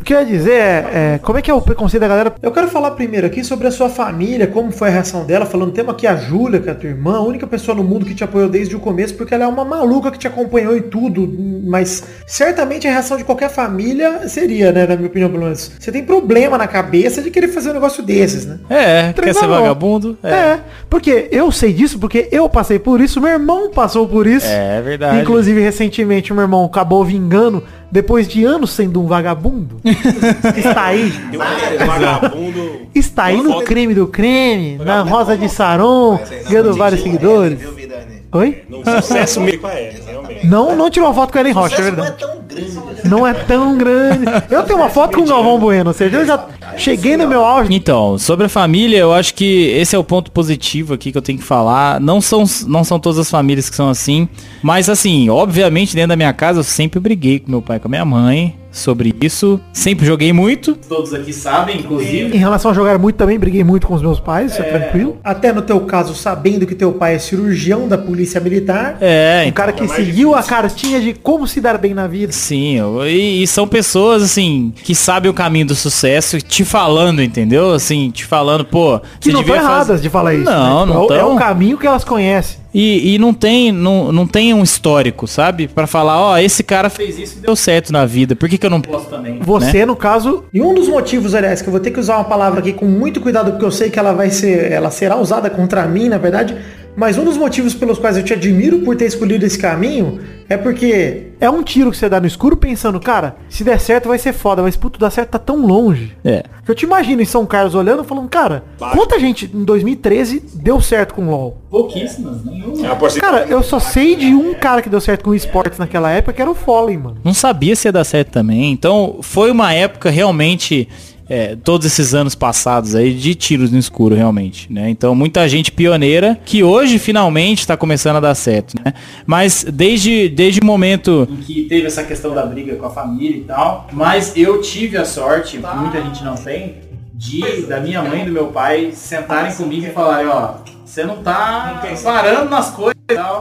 o 0.01 0.05
que 0.05 0.15
eu 0.15 0.21
ia 0.21 0.25
dizer 0.25 0.53
é, 0.53 1.15
é, 1.15 1.21
como 1.23 1.39
é 1.39 1.43
que 1.43 1.51
é 1.51 1.55
o 1.55 1.61
preconceito 1.61 2.01
da 2.01 2.09
galera? 2.09 2.35
Eu 2.41 2.51
quero 2.51 2.69
falar 2.69 2.93
primeiro 2.93 3.27
aqui 3.27 3.45
sobre 3.45 3.67
a 3.67 3.71
sua 3.71 3.91
família, 3.91 4.47
como 4.47 4.73
foi 4.73 4.89
a 4.89 4.91
reação 4.91 5.25
dela, 5.27 5.45
falando 5.45 5.71
temos 5.73 5.93
aqui 5.93 6.07
a 6.07 6.17
Júlia, 6.17 6.61
que 6.61 6.69
é 6.71 6.73
a 6.73 6.75
tua 6.75 6.89
irmã, 6.89 7.19
a 7.19 7.21
única 7.21 7.47
pessoa 7.47 7.77
no 7.77 7.85
mundo 7.85 8.07
que 8.07 8.15
te 8.15 8.25
apoiou 8.25 8.49
desde 8.49 8.75
o 8.75 8.81
começo, 8.81 9.15
porque 9.15 9.35
ela 9.35 9.45
é 9.45 9.47
uma 9.47 9.67
maluca 9.67 10.11
que 10.11 10.19
te 10.19 10.27
acompanhou 10.27 10.75
em 10.75 10.81
tudo, 10.81 11.31
mas 11.67 12.05
certamente 12.27 12.89
a 12.89 12.91
reação 12.91 13.19
de 13.19 13.25
qualquer 13.25 13.51
família 13.51 14.27
seria, 14.27 14.73
né, 14.73 14.87
na 14.87 14.97
minha 14.97 15.09
opinião, 15.09 15.31
pelo 15.31 15.43
menos. 15.43 15.73
Você 15.79 15.93
tem 15.93 16.03
problema 16.03 16.57
na 16.57 16.67
cabeça 16.67 17.21
de 17.21 17.31
querer 17.31 17.49
fazer 17.49 17.71
um 17.71 17.75
negócio 17.75 18.03
desses, 18.03 18.47
né? 18.47 18.59
É, 18.71 19.13
quer 19.13 19.35
ser 19.35 19.47
vagabundo? 19.47 20.17
É. 20.23 20.59
porque 20.89 21.29
eu 21.31 21.53
sei 21.53 21.75
disso, 21.75 21.99
porque 21.99 22.29
eu 22.33 22.49
passei 22.49 22.79
por 22.79 22.99
isso, 22.99 23.21
meu 23.21 23.31
irmão 23.31 23.71
passou 23.71 24.09
por 24.09 24.27
isso. 24.27 24.47
É 24.47 24.81
verdade. 24.81 25.21
Inclusive, 25.21 25.61
recentemente, 25.61 26.33
o 26.33 26.35
meu 26.35 26.45
irmão 26.45 26.65
acabou 26.65 27.10
vingando, 27.11 27.65
depois 27.91 28.29
de 28.29 28.45
anos 28.45 28.71
sendo 28.71 29.03
um 29.03 29.07
vagabundo. 29.07 29.81
está 30.57 30.85
aí. 30.85 31.11
Deu 31.31 31.41
um 31.41 31.87
vagabundo. 31.87 32.71
Está 32.95 33.25
aí 33.25 33.43
no 33.43 33.63
creme 33.63 33.95
do 33.95 34.07
creme, 34.07 34.79
na 34.79 35.03
Rosa 35.03 35.37
de 35.37 35.49
Saron, 35.49 36.21
ganhando 36.49 36.73
vários 36.75 37.03
seguidores. 37.03 37.59
Viu, 37.59 37.73
Vidani? 37.73 38.21
Oi? 38.33 38.63
No 38.69 38.85
sucesso 38.85 39.41
meio 39.41 39.61
com 39.61 39.67
a 39.67 39.75
Ellen, 39.75 40.03
realmente. 40.07 40.47
Não, 40.47 40.77
não 40.77 40.89
tirou 40.89 41.09
uma 41.09 41.15
foto 41.15 41.33
com 41.33 41.39
a 41.39 41.41
Ellen 41.41 41.53
Rocha, 41.53 41.75
é 41.75 41.79
Sucesso 41.79 41.97
não 41.97 42.07
é 42.07 42.13
verdade. 42.13 42.19
tão 42.21 42.39
grande. 42.47 43.09
Não 43.09 43.27
é 43.27 43.35
tão 43.35 43.79
grande. 43.79 44.25
Eu 44.49 44.63
tenho 44.63 44.79
uma 44.79 44.89
foto 44.89 45.17
com 45.17 45.25
o 45.25 45.27
Galvão 45.27 45.59
Bueno, 45.59 45.91
ou 45.91 45.95
seja, 45.95 46.19
eu 46.19 46.25
já 46.27 46.39
cheguei 46.81 47.17
no 47.17 47.29
meu 47.29 47.45
auge. 47.45 47.73
Então, 47.73 48.19
sobre 48.19 48.47
a 48.47 48.49
família, 48.49 48.99
eu 48.99 49.13
acho 49.13 49.35
que 49.35 49.69
esse 49.69 49.95
é 49.95 49.99
o 49.99 50.05
ponto 50.05 50.33
positivo 50.33 50.95
aqui 50.95 51.13
que 51.13 51.19
eu 51.19 51.23
tenho 51.23 51.39
que 51.39 51.45
falar. 51.45 52.01
Não 52.01 52.21
são, 52.21 52.45
não 52.67 52.83
são 52.83 52.99
todas 52.99 53.19
as 53.19 53.31
famílias 53.31 53.69
que 53.69 53.77
são 53.77 53.89
assim. 53.89 54.29
Mas 54.63 54.89
assim, 54.89 55.29
obviamente, 55.29 55.95
dentro 55.95 56.09
da 56.09 56.17
minha 56.17 56.33
casa, 56.33 56.61
eu 56.61 56.65
sempre 56.65 56.99
briguei 56.99 57.39
com 57.39 57.51
meu 57.51 57.63
pai 57.63 57.77
e 57.77 57.81
com 57.81 57.89
a 57.89 57.91
minha 57.91 58.05
mãe 58.05 58.60
sobre 58.71 59.15
isso. 59.21 59.61
Sempre 59.73 60.07
joguei 60.07 60.33
muito. 60.33 60.75
Todos 60.89 61.13
aqui 61.13 61.33
sabem, 61.33 61.79
inclusive. 61.81 62.35
Em 62.35 62.39
relação 62.39 62.71
a 62.71 62.75
jogar 62.75 62.99
muito 62.99 63.17
também, 63.17 63.39
briguei 63.39 63.65
muito 63.65 63.87
com 63.87 63.95
os 63.95 64.03
meus 64.03 64.21
pais, 64.21 64.53
isso 64.53 64.63
é 64.63 64.65
tranquilo. 64.65 65.19
Até 65.25 65.53
no 65.53 65.63
teu 65.63 65.81
caso, 65.81 66.15
sabendo 66.15 66.67
que 66.67 66.75
teu 66.75 66.93
pai 66.93 67.15
é 67.15 67.19
cirurgião 67.19 67.89
da 67.89 67.99
polícia 67.99 68.41
militar. 68.41 68.97
É, 69.01 69.45
Um 69.49 69.53
cara 69.53 69.73
que 69.73 69.87
seguiu 69.89 70.35
a 70.35 70.43
cartinha 70.43 71.01
de 71.01 71.15
como 71.15 71.47
se 71.47 71.61
dar 71.61 71.79
bem 71.79 71.95
na 71.95 72.07
vida. 72.07 72.33
Sim, 72.33 72.77
eu- 72.77 73.07
e, 73.07 73.43
e 73.43 73.47
são 73.47 73.67
pessoas, 73.67 74.23
assim, 74.23 74.73
que 74.83 74.95
sabem 74.95 75.31
o 75.31 75.35
caminho 75.35 75.67
do 75.67 75.75
sucesso, 75.75 76.41
te 76.41 76.65
falando, 76.65 77.23
entendeu? 77.23 77.73
Assim, 77.73 78.11
te 78.11 78.25
falando, 78.25 78.65
pô, 78.65 79.01
Que 79.21 79.33
não 79.33 79.41
estão 79.41 79.57
erradas 79.57 80.01
de 80.03 80.09
falar 80.09 80.35
isso. 80.35 80.45
Não, 80.45 80.87
né? 80.87 80.93
não 80.93 81.03
É 81.03 81.07
o- 81.07 81.13
É 81.13 81.19
tão. 81.19 81.35
o 81.35 81.39
caminho 81.39 81.77
que 81.79 81.87
elas 81.87 82.05
conhecem. 82.05 82.61
E, 82.73 83.15
e 83.15 83.19
não 83.19 83.35
tem 83.35 83.73
não, 83.73 84.13
não 84.13 84.27
tem 84.27 84.55
um 84.55 84.63
histórico, 84.63 85.27
sabe? 85.27 85.67
Pra 85.69 85.87
falar, 85.87 86.21
ó, 86.21 86.39
esse 86.39 86.63
cara 86.63 86.89
fez 86.89 87.19
isso 87.19 87.39
e 87.39 87.43
deu 87.43 87.57
certo 87.57 87.93
na 87.93 88.07
vida. 88.07 88.37
Por 88.37 88.49
que, 88.49 88.57
que 88.57 88.67
eu 88.67 88.71
não 88.71 88.81
posso 88.81 89.07
também? 89.07 89.41
Você, 89.41 89.79
né? 89.79 89.87
no 89.87 89.97
caso. 89.97 90.45
E 90.53 90.63
um 90.63 90.73
dos 90.75 90.89
motivos, 90.89 91.35
aliás, 91.35 91.61
que 91.61 91.69
eu 91.69 91.73
vou 91.73 91.81
ter 91.81 91.91
que 91.91 92.01
usar 92.01 92.17
uma 92.17 92.25
palavra 92.25 92.61
aqui 92.61 92.73
com 92.73 92.87
muito 92.87 93.21
cuidado, 93.21 93.53
porque 93.53 93.65
eu 93.65 93.73
sei 93.73 93.91
que 93.91 93.99
ela 93.99 94.13
vai 94.13 94.31
ser. 94.31 94.71
Ela 94.71 94.91
será 94.91 95.17
usada 95.17 95.51
contra 95.51 95.87
mim, 95.87 96.09
na 96.09 96.19
verdade. 96.19 96.57
Mas 96.97 97.17
um 97.17 97.25
dos 97.25 97.37
motivos 97.37 97.75
pelos 97.75 97.99
quais 97.99 98.17
eu 98.17 98.23
te 98.23 98.33
admiro 98.33 98.81
por 98.81 98.97
ter 98.97 99.07
escolhido 99.07 99.47
esse 99.47 99.59
caminho 99.59 100.21
é 100.49 100.57
porque 100.57 101.29
é 101.41 101.49
um 101.49 101.63
tiro 101.63 101.93
que 101.93 101.97
você 101.97 102.09
dá 102.09 102.21
no 102.21 102.27
escuro 102.27 102.57
pensando, 102.57 102.99
cara, 102.99 103.37
se 103.49 103.63
der 103.63 103.79
certo 103.79 104.09
vai 104.09 104.19
ser 104.19 104.33
foda, 104.33 104.63
mas 104.63 104.77
puto, 104.77 104.99
dar 104.99 105.11
certo 105.11 105.31
tá 105.31 105.39
tão 105.39 105.65
longe. 105.65 106.13
É. 106.25 106.43
Que 106.65 106.71
eu 106.73 106.75
te 106.75 106.85
imagino 106.85 107.23
em 107.23 107.25
São 107.25 107.47
Carlos 107.47 107.75
olhando 107.77 108.03
falando, 108.03 108.29
cara, 108.29 108.65
quanta 108.93 109.19
gente 109.21 109.49
em 109.55 109.65
2013 109.65 110.43
deu 110.55 110.81
certo 110.81 111.15
com 111.15 111.31
LOL? 111.31 111.57
Pouquíssimas, 111.71 112.45
nenhuma. 112.45 112.85
É. 112.85 113.21
Cara, 113.21 113.47
eu 113.49 113.63
só 113.63 113.79
sei 113.79 114.17
de 114.17 114.35
um 114.35 114.53
cara 114.55 114.83
que 114.83 114.89
deu 114.89 115.01
certo 115.01 115.25
com 115.25 115.35
esportes 115.35 115.79
naquela 115.79 116.11
época, 116.11 116.33
que 116.33 116.43
era 116.43 116.51
o 116.51 116.55
Fallen, 116.55 116.99
mano. 116.99 117.17
Não 117.23 117.33
sabia 117.33 117.77
se 117.77 117.87
ia 117.87 117.93
dar 117.93 118.05
certo 118.05 118.33
também. 118.33 118.73
Então, 118.73 119.19
foi 119.23 119.53
uma 119.53 119.73
época 119.73 120.11
realmente. 120.11 120.89
É, 121.31 121.55
todos 121.55 121.87
esses 121.87 122.13
anos 122.13 122.35
passados 122.35 122.97
aí 122.97 123.15
de 123.15 123.37
tiros 123.37 123.71
no 123.71 123.79
escuro 123.79 124.17
realmente, 124.17 124.71
né? 124.71 124.91
Então 124.91 125.15
muita 125.15 125.49
gente 125.49 125.71
pioneira 125.71 126.37
que 126.45 126.65
hoje 126.65 126.99
finalmente 126.99 127.61
está 127.61 127.77
começando 127.77 128.17
a 128.17 128.21
dar 128.21 128.35
certo, 128.35 128.75
né? 128.85 128.93
Mas 129.25 129.65
desde 129.65 130.29
desde 130.29 130.61
o 130.61 130.65
momento 130.65 131.29
em 131.31 131.37
que 131.37 131.63
teve 131.63 131.87
essa 131.87 132.03
questão 132.03 132.35
da 132.35 132.45
briga 132.45 132.75
com 132.75 132.85
a 132.85 132.91
família 132.91 133.37
e 133.37 133.45
tal, 133.45 133.89
mas 133.93 134.37
eu 134.37 134.61
tive 134.61 134.97
a 134.97 135.05
sorte, 135.05 135.57
muita 135.77 136.03
gente 136.03 136.25
não 136.25 136.35
tem, 136.35 136.75
de 137.21 137.67
da 137.67 137.79
minha 137.81 138.03
mãe 138.03 138.23
e 138.23 138.25
do 138.25 138.33
meu 138.33 138.47
pai 138.47 138.93
sentarem 138.95 139.55
comigo 139.55 139.87
e 139.87 139.91
falarem, 139.91 140.27
ó, 140.27 140.55
você 140.83 141.05
não 141.05 141.19
tá 141.19 141.83
parando 142.03 142.49
nas 142.49 142.71
coisas 142.71 142.97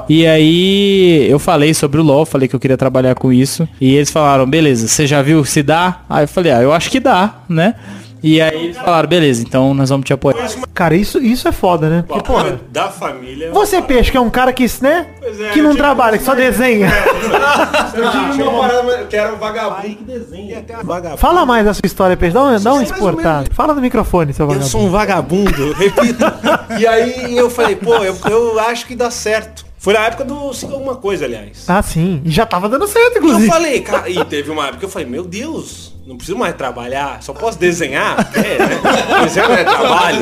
e 0.09 0.25
aí 0.25 1.29
eu 1.29 1.37
falei 1.37 1.73
sobre 1.73 2.01
o 2.01 2.03
LoL, 2.03 2.25
falei 2.25 2.47
que 2.47 2.55
eu 2.55 2.59
queria 2.59 2.75
trabalhar 2.75 3.13
com 3.13 3.31
isso. 3.31 3.69
E 3.79 3.95
eles 3.95 4.09
falaram, 4.09 4.45
beleza, 4.49 4.87
você 4.87 5.05
já 5.05 5.21
viu 5.21 5.45
se 5.45 5.61
dá? 5.61 6.01
Aí 6.09 6.23
eu 6.23 6.27
falei, 6.27 6.51
ah, 6.51 6.61
eu 6.61 6.73
acho 6.73 6.89
que 6.89 6.99
dá, 6.99 7.35
né? 7.47 7.75
E 8.21 8.41
aí 8.41 8.65
eles 8.65 8.77
falaram, 8.77 9.07
beleza, 9.07 9.41
então 9.41 9.73
nós 9.73 9.89
vamos 9.89 10.05
te 10.05 10.13
apoiar. 10.13 10.49
Cara, 10.73 10.95
isso, 10.95 11.19
isso 11.19 11.47
é 11.47 11.51
foda, 11.51 11.89
né? 11.89 12.03
Porque, 12.07 12.31
da 12.69 12.89
família. 12.89 13.51
você 13.51 13.81
peixe, 13.81 14.11
que 14.11 14.17
é 14.17 14.19
um 14.19 14.29
cara 14.29 14.51
que, 14.51 14.65
né? 14.81 15.07
É, 15.21 15.49
que 15.49 15.61
não 15.61 15.71
eu 15.71 15.77
trabalha, 15.77 16.17
que 16.17 16.23
só 16.23 16.35
desenha. 16.35 16.89
Eu 17.93 18.11
tive 18.11 18.43
uma 18.43 18.61
parada 18.61 19.05
que 19.05 19.15
era 19.15 19.33
um 19.33 19.37
vagabundo 19.37 19.95
que 19.95 20.03
desenha. 20.03 20.59
Até 20.59 20.75
vagabundo. 20.83 21.17
Fala 21.17 21.45
mais 21.45 21.65
da 21.65 21.73
sua 21.73 21.85
história, 21.85 22.15
peixe. 22.15 22.33
Dá 22.33 22.43
um, 22.43 22.59
dá 22.59 22.73
um 22.73 22.81
exportado. 22.81 23.53
Fala 23.53 23.73
no 23.73 23.81
microfone, 23.81 24.33
seu 24.33 24.43
Eu 24.43 24.47
vagabundo. 24.47 24.69
sou 24.71 24.81
um 24.81 24.89
vagabundo, 24.89 25.73
repito. 25.73 26.23
e 26.79 26.87
aí 26.87 27.37
eu 27.37 27.49
falei, 27.49 27.75
pô, 27.75 27.95
eu, 27.97 28.15
eu 28.29 28.59
acho 28.59 28.85
que 28.85 28.95
dá 28.95 29.11
certo. 29.11 29.65
Foi 29.77 29.93
na 29.93 30.01
época 30.01 30.25
do 30.25 30.53
Siga 30.53 30.73
Alguma 30.73 30.95
Coisa, 30.95 31.25
aliás. 31.25 31.63
Ah, 31.67 31.81
sim. 31.81 32.21
E 32.25 32.29
já 32.29 32.45
tava 32.45 32.67
dando 32.67 32.85
certo, 32.87 33.15
E 33.15 33.17
eu 33.17 33.23
inclusive. 33.23 33.47
falei, 33.47 33.81
cara, 33.81 34.09
e 34.09 34.23
teve 34.25 34.51
uma 34.51 34.63
época 34.63 34.79
que 34.79 34.85
eu 34.85 34.89
falei, 34.89 35.07
meu 35.07 35.23
Deus, 35.23 35.95
não 36.09 36.17
preciso 36.17 36.37
mais 36.39 36.55
trabalhar, 36.55 37.21
só 37.21 37.33
posso 37.33 37.59
desenhar? 37.59 38.31
É, 38.35 38.57
né? 38.57 39.21
Desenhar 39.23 39.47
não 39.49 39.55
é 39.55 39.63
trabalho. 39.63 40.19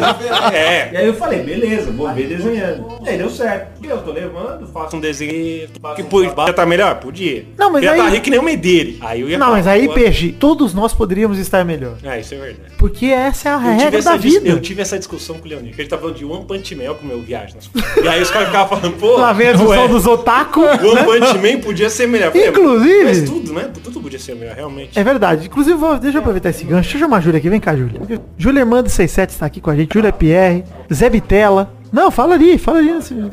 É. 0.53 0.89
E 0.91 0.97
aí 0.97 1.05
eu 1.07 1.13
falei, 1.13 1.39
beleza, 1.41 1.89
vou 1.91 2.13
ver 2.13 2.27
desenhando. 2.27 2.99
E 3.05 3.09
aí 3.09 3.17
deu 3.17 3.29
certo. 3.29 3.83
Eu 3.87 3.99
tô 3.99 4.11
levando, 4.11 4.67
faço 4.67 4.97
um 4.97 4.99
desenho 4.99 5.69
que 5.95 6.03
podia 6.03 6.33
tá 6.53 6.65
melhor? 6.65 6.95
Podia. 6.95 7.45
Não, 7.57 7.71
mas 7.71 7.87
aí- 7.87 7.97
tá 7.97 8.09
rico 8.09 8.23
que 8.25 8.29
nem 8.29 8.39
o 8.39 8.43
Medeire. 8.43 8.97
Aí 8.99 9.21
eu 9.21 9.29
ia 9.29 9.37
Não, 9.37 9.51
mas 9.51 9.65
aí, 9.65 9.87
peixe, 9.93 10.33
todos 10.33 10.73
nós 10.73 10.93
poderíamos 10.93 11.39
estar 11.39 11.63
melhor. 11.63 11.95
É, 12.03 12.19
isso 12.19 12.33
é 12.33 12.37
verdade. 12.37 12.73
Porque 12.77 13.05
essa 13.05 13.47
é 13.47 13.51
a 13.53 13.55
Eu 13.55 13.59
regra 13.79 14.01
da 14.01 14.17
dis- 14.17 14.33
vida. 14.33 14.49
eu 14.49 14.59
tive 14.59 14.81
essa 14.81 14.97
discussão 14.97 15.37
com 15.39 15.45
o 15.45 15.47
Leonir, 15.49 15.73
que 15.73 15.81
ele 15.81 15.87
tá 15.87 15.97
falando 15.97 16.15
de 16.15 16.25
One 16.25 16.43
Punch 16.45 16.75
Man, 16.75 16.93
como 16.95 17.13
eu 17.13 17.21
viajo. 17.21 17.55
nas- 17.55 17.69
E 18.03 18.07
aí 18.09 18.21
os 18.21 18.29
caras 18.29 18.47
ficavam 18.49 18.77
falando, 18.77 18.97
pô, 18.97 19.15
Lá 19.15 19.31
vem 19.31 19.47
a 19.47 19.53
discussão 19.53 19.87
dos 19.87 20.05
otaku. 20.05 20.61
One 20.65 20.95
né? 20.95 21.03
Punch 21.05 21.37
Man 21.37 21.61
podia 21.61 21.89
ser 21.89 22.07
melhor. 22.07 22.35
Inclusive- 22.35 23.03
Mas 23.05 23.21
tudo, 23.23 23.53
né? 23.53 23.69
Tudo 23.83 24.01
podia 24.01 24.19
ser 24.19 24.35
melhor, 24.35 24.53
realmente. 24.55 24.97
É 24.99 25.03
verdade. 25.03 25.47
Inclusive, 25.47 25.76
vou- 25.77 25.97
deixa 25.99 26.17
eu 26.17 26.21
aproveitar 26.21 26.49
esse 26.49 26.63
gancho. 26.65 26.83
Deixa 26.89 26.97
eu 26.97 27.01
chamar 27.01 27.17
a 27.17 27.21
Júlia 27.21 27.37
aqui. 27.39 27.49
Vem 27.49 27.59
cá, 27.59 27.75
Júlia. 27.75 28.01
Júlia 28.37 28.59
Irmã 28.61 28.81
67 28.83 29.29
está 29.31 29.45
aqui 29.45 29.59
com 29.61 29.69
a 29.69 29.75
gente. 29.75 29.93
Júlia 29.93 30.11
Pierre. 30.13 30.63
Zé 30.93 31.09
Bitela. 31.09 31.71
Não, 31.91 32.11
fala 32.11 32.35
ali, 32.35 32.57
fala 32.57 32.79
ali. 32.79 32.91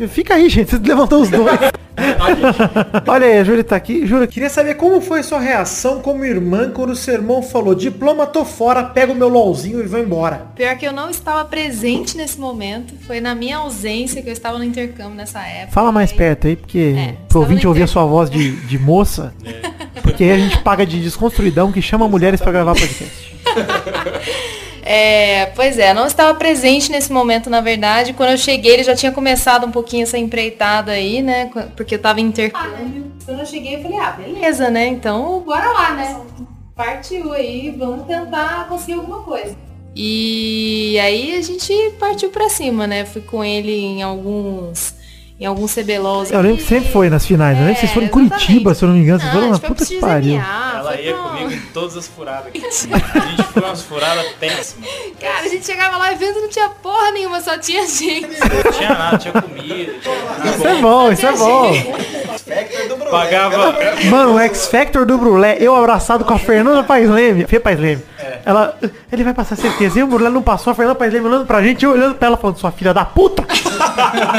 Fica 0.08 0.34
aí, 0.34 0.48
gente. 0.48 0.70
Você 0.70 0.78
levantou 0.78 1.22
os 1.22 1.30
dois. 1.30 1.58
Olha 3.06 3.26
aí, 3.26 3.38
a 3.38 3.44
Júlia 3.44 3.62
tá 3.64 3.76
aqui. 3.76 4.06
Júlia, 4.06 4.26
queria 4.26 4.50
saber 4.50 4.74
como 4.74 5.00
foi 5.00 5.22
sua 5.22 5.38
reação 5.38 6.00
como 6.00 6.24
irmã 6.24 6.70
quando 6.70 6.90
o 6.90 6.96
seu 6.96 7.14
irmão 7.14 7.42
falou 7.42 7.74
diploma, 7.74 8.26
tô 8.26 8.44
fora, 8.44 8.82
pega 8.82 9.12
o 9.12 9.14
meu 9.14 9.28
LOLzinho 9.28 9.80
e 9.80 9.86
vou 9.86 10.00
embora. 10.00 10.48
Pior 10.54 10.76
que 10.76 10.86
eu 10.86 10.92
não 10.92 11.08
estava 11.10 11.44
presente 11.44 12.16
nesse 12.16 12.38
momento. 12.38 12.94
Foi 13.06 13.20
na 13.20 13.34
minha 13.34 13.58
ausência 13.58 14.22
que 14.22 14.28
eu 14.28 14.32
estava 14.32 14.58
no 14.58 14.64
intercâmbio 14.64 15.14
nessa 15.14 15.40
época. 15.40 15.72
Fala 15.72 15.92
mais 15.92 16.12
perto 16.12 16.46
aí, 16.46 16.56
porque 16.56 16.94
É, 16.96 17.14
pro 17.28 17.40
ouvinte 17.40 17.66
ouvir 17.66 17.82
a 17.84 17.86
sua 17.86 18.04
voz 18.04 18.28
de, 18.28 18.52
de 18.52 18.78
moça. 18.78 19.32
Porque 20.02 20.22
aí 20.24 20.32
a 20.32 20.38
gente 20.38 20.58
paga 20.58 20.84
de 20.84 21.00
desconstruidão 21.00 21.72
que 21.72 21.80
chama 21.80 22.06
mulheres 22.06 22.38
pra 22.40 22.52
gravar 22.52 22.74
podcast. 22.74 23.34
É, 24.86 25.46
pois 25.56 25.78
é, 25.78 25.94
não 25.94 26.06
estava 26.06 26.34
presente 26.38 26.92
nesse 26.92 27.10
momento, 27.10 27.48
na 27.48 27.62
verdade. 27.62 28.12
Quando 28.12 28.30
eu 28.32 28.36
cheguei, 28.38 28.74
ele 28.74 28.82
já 28.84 28.94
tinha 28.94 29.10
começado 29.10 29.66
um 29.66 29.70
pouquinho 29.70 30.02
essa 30.02 30.18
empreitada 30.18 30.92
aí, 30.92 31.22
né? 31.22 31.46
qu- 31.46 31.70
Porque 31.74 31.94
eu 31.94 31.98
tava 31.98 32.20
em 32.20 32.24
intercâmbio. 32.26 33.10
Quando 33.24 33.40
eu 33.40 33.46
cheguei, 33.46 33.76
eu 33.76 33.82
falei, 33.82 33.98
ah, 33.98 34.10
beleza, 34.10 34.68
né? 34.68 34.86
Então, 34.86 35.40
bora 35.40 35.70
lá, 35.72 35.94
né? 35.94 36.20
Partiu 36.76 37.32
aí, 37.32 37.70
vamos 37.70 38.06
tentar 38.06 38.68
conseguir 38.68 38.94
alguma 38.94 39.22
coisa. 39.22 39.56
E 39.96 40.98
aí 41.00 41.36
a 41.36 41.40
gente 41.40 41.72
partiu 41.98 42.28
pra 42.30 42.48
cima, 42.50 42.86
né? 42.86 43.04
Fui 43.06 43.22
com 43.22 43.42
ele 43.44 43.72
em 43.72 44.02
alguns. 44.02 44.94
Em 45.38 45.46
alguns 45.46 45.74
CBLOls. 45.74 46.30
Eu 46.30 46.40
lembro 46.40 46.58
que 46.58 46.62
sempre 46.62 46.92
foi 46.92 47.10
nas 47.10 47.26
finais. 47.26 47.58
Eu 47.58 47.64
lembro 47.64 47.74
que 47.74 47.80
vocês 47.80 47.92
foram 47.92 48.06
em 48.06 48.10
Curitiba, 48.10 48.72
se 48.72 48.84
eu 48.84 48.88
não 48.88 48.94
me 48.94 49.02
engano. 49.02 49.18
Vocês 49.18 49.32
foram 49.32 49.50
na 49.50 49.58
puta 49.58 49.84
que 49.84 49.96
pariu. 49.98 50.40
Ela 50.40 51.00
ia 51.00 51.14
comigo 51.14 51.50
em 51.50 51.60
todas 51.72 51.96
as 51.96 52.06
furadas. 52.06 52.46
aqui. 52.46 52.62
A 52.64 53.26
gente 53.26 53.42
foi 53.42 53.62
umas 53.62 53.82
furadas 53.82 54.26
péssimas. 54.38 54.88
Cara, 55.20 55.44
a 55.44 55.48
gente 55.48 55.64
chegava 55.66 55.96
lá 55.96 56.12
e 56.12 56.16
vendo 56.16 56.40
não 56.40 56.48
tinha 56.48 56.68
porra 56.68 57.10
nenhuma, 57.12 57.40
só 57.40 57.58
tinha 57.58 57.86
gente. 57.86 58.28
Não 58.28 58.72
tinha 58.72 58.90
nada, 58.90 59.18
tinha 59.18 59.32
comida. 59.32 59.92
Isso 60.44 60.68
é 60.68 60.74
bom, 60.80 61.10
isso 61.12 61.26
é 61.26 61.32
bom. 61.32 61.72
Pagava. 63.10 63.74
Mano, 64.10 64.34
o 64.34 64.38
X 64.38 64.66
Factor 64.66 65.06
do 65.06 65.16
Brulé, 65.16 65.56
eu 65.60 65.74
abraçado 65.74 66.24
com 66.24 66.34
a 66.34 66.38
Fernanda 66.38 66.82
Paes 66.84 67.08
Leme. 67.08 67.46
Fê 67.46 67.58
Paes 67.58 67.78
Leme. 67.78 68.02
Ela, 68.44 68.78
ele 69.10 69.24
vai 69.24 69.32
passar 69.34 69.56
certeza. 69.56 69.98
E 69.98 70.02
o 70.02 70.06
Brulé 70.06 70.28
não 70.30 70.42
passou, 70.42 70.70
a 70.70 70.74
Fernanda 70.74 70.98
Paes 70.98 71.12
Leme 71.12 71.26
olhando 71.26 71.46
pra 71.46 71.62
gente, 71.62 71.84
eu 71.84 71.92
olhando 71.92 72.14
pra 72.16 72.28
ela 72.28 72.36
falando, 72.36 72.58
sua 72.58 72.70
filha 72.72 72.92
da 72.92 73.04
puta. 73.04 73.43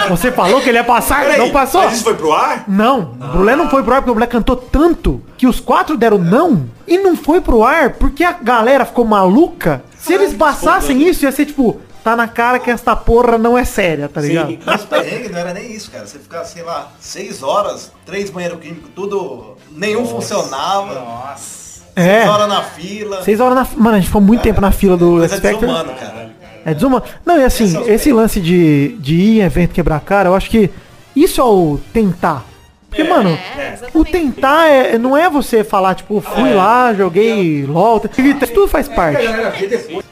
Você 0.10 0.32
falou 0.32 0.62
que 0.62 0.70
ele 0.70 0.78
ia 0.78 0.84
passar, 0.84 1.22
Peraí, 1.22 1.38
não 1.38 1.50
passou. 1.50 1.84
Mas 1.84 1.94
isso 1.94 2.04
foi 2.04 2.16
pro 2.16 2.32
ar? 2.34 2.64
Não, 2.68 3.14
o 3.20 3.28
Brulé 3.28 3.56
não 3.56 3.70
foi 3.70 3.84
pro 3.84 3.94
ar 3.94 4.02
porque 4.02 4.12
o 4.12 4.14
Brulé 4.14 4.28
cantou 4.28 4.56
tanto 4.56 5.22
que 5.38 5.48
os 5.48 5.60
quatro 5.60 5.98
deram 5.98 6.18
não 6.18 6.70
e 6.88 6.98
não 6.98 7.16
foi 7.16 7.42
pro 7.42 7.64
ar 7.64 7.92
porque 7.92 8.24
a 8.24 8.34
galera 8.34 8.86
ficou 8.86 9.06
maluca. 9.06 9.84
Se 9.98 10.14
eles 10.14 10.34
passassem 10.34 11.02
isso, 11.02 11.26
ia 11.26 11.32
ser 11.32 11.46
tipo, 11.46 11.82
tá 12.04 12.16
na 12.16 12.28
cara 12.28 12.60
que 12.60 12.70
esta 12.70 12.96
porra 12.96 13.38
não 13.38 13.58
é 13.58 13.66
séria, 13.66 14.08
tá 14.08 14.22
ligado? 14.22 14.56
Mas 14.64 14.86
perrengue 14.86 15.30
não 15.30 15.40
era 15.40 15.54
nem 15.54 15.72
isso, 15.72 15.90
cara. 15.90 16.06
Você 16.06 16.20
ficar, 16.20 16.44
sei 16.46 16.62
lá, 16.62 16.92
seis 17.00 17.42
horas, 17.42 17.92
três 18.06 18.30
banheiros 18.30 18.60
químicos, 18.60 18.92
tudo. 18.96 19.58
Nenhum 19.72 20.06
funcionava. 20.06 20.94
Nossa. 20.94 21.66
É. 21.96 22.20
Seis 22.20 22.30
horas 22.30 22.48
na 22.48 22.62
fila. 22.62 23.24
Seis 23.24 23.40
horas 23.40 23.56
na. 23.56 23.68
Mano, 23.78 23.96
a 23.96 24.00
gente 24.00 24.08
ficou 24.08 24.22
muito 24.22 24.42
tempo 24.42 24.62
na 24.62 24.72
fila 24.72 24.96
do 24.96 25.14
Mas 25.14 25.32
é 25.34 25.40
desumano, 25.40 25.94
cara. 25.96 26.25
É 26.66 26.74
desumano. 26.74 27.04
Não, 27.24 27.40
e 27.40 27.44
assim, 27.44 27.88
esse 27.88 28.12
lance 28.12 28.42
de, 28.42 28.98
de 29.00 29.16
ir 29.16 29.40
em 29.40 29.44
evento 29.44 29.72
quebrar 29.72 30.00
cara, 30.02 30.30
eu 30.30 30.36
acho 30.36 30.50
que 30.50 30.72
isso 31.16 31.40
é 31.40 31.44
o 31.44 31.80
tentar. 31.94 32.44
Porque, 32.90 33.04
mano, 33.04 33.38
o 33.94 34.06
tentar 34.06 34.68
é, 34.68 34.98
não 34.98 35.18
é 35.18 35.30
você 35.30 35.66
falar, 35.66 35.96
tipo, 35.96 36.22
fui 36.22 36.54
lá, 36.54 36.94
joguei 36.94 37.66
LOL, 37.66 38.00
TV3, 38.00 38.54
tudo 38.54 38.70
faz 38.70 38.88
parte. 38.88 39.22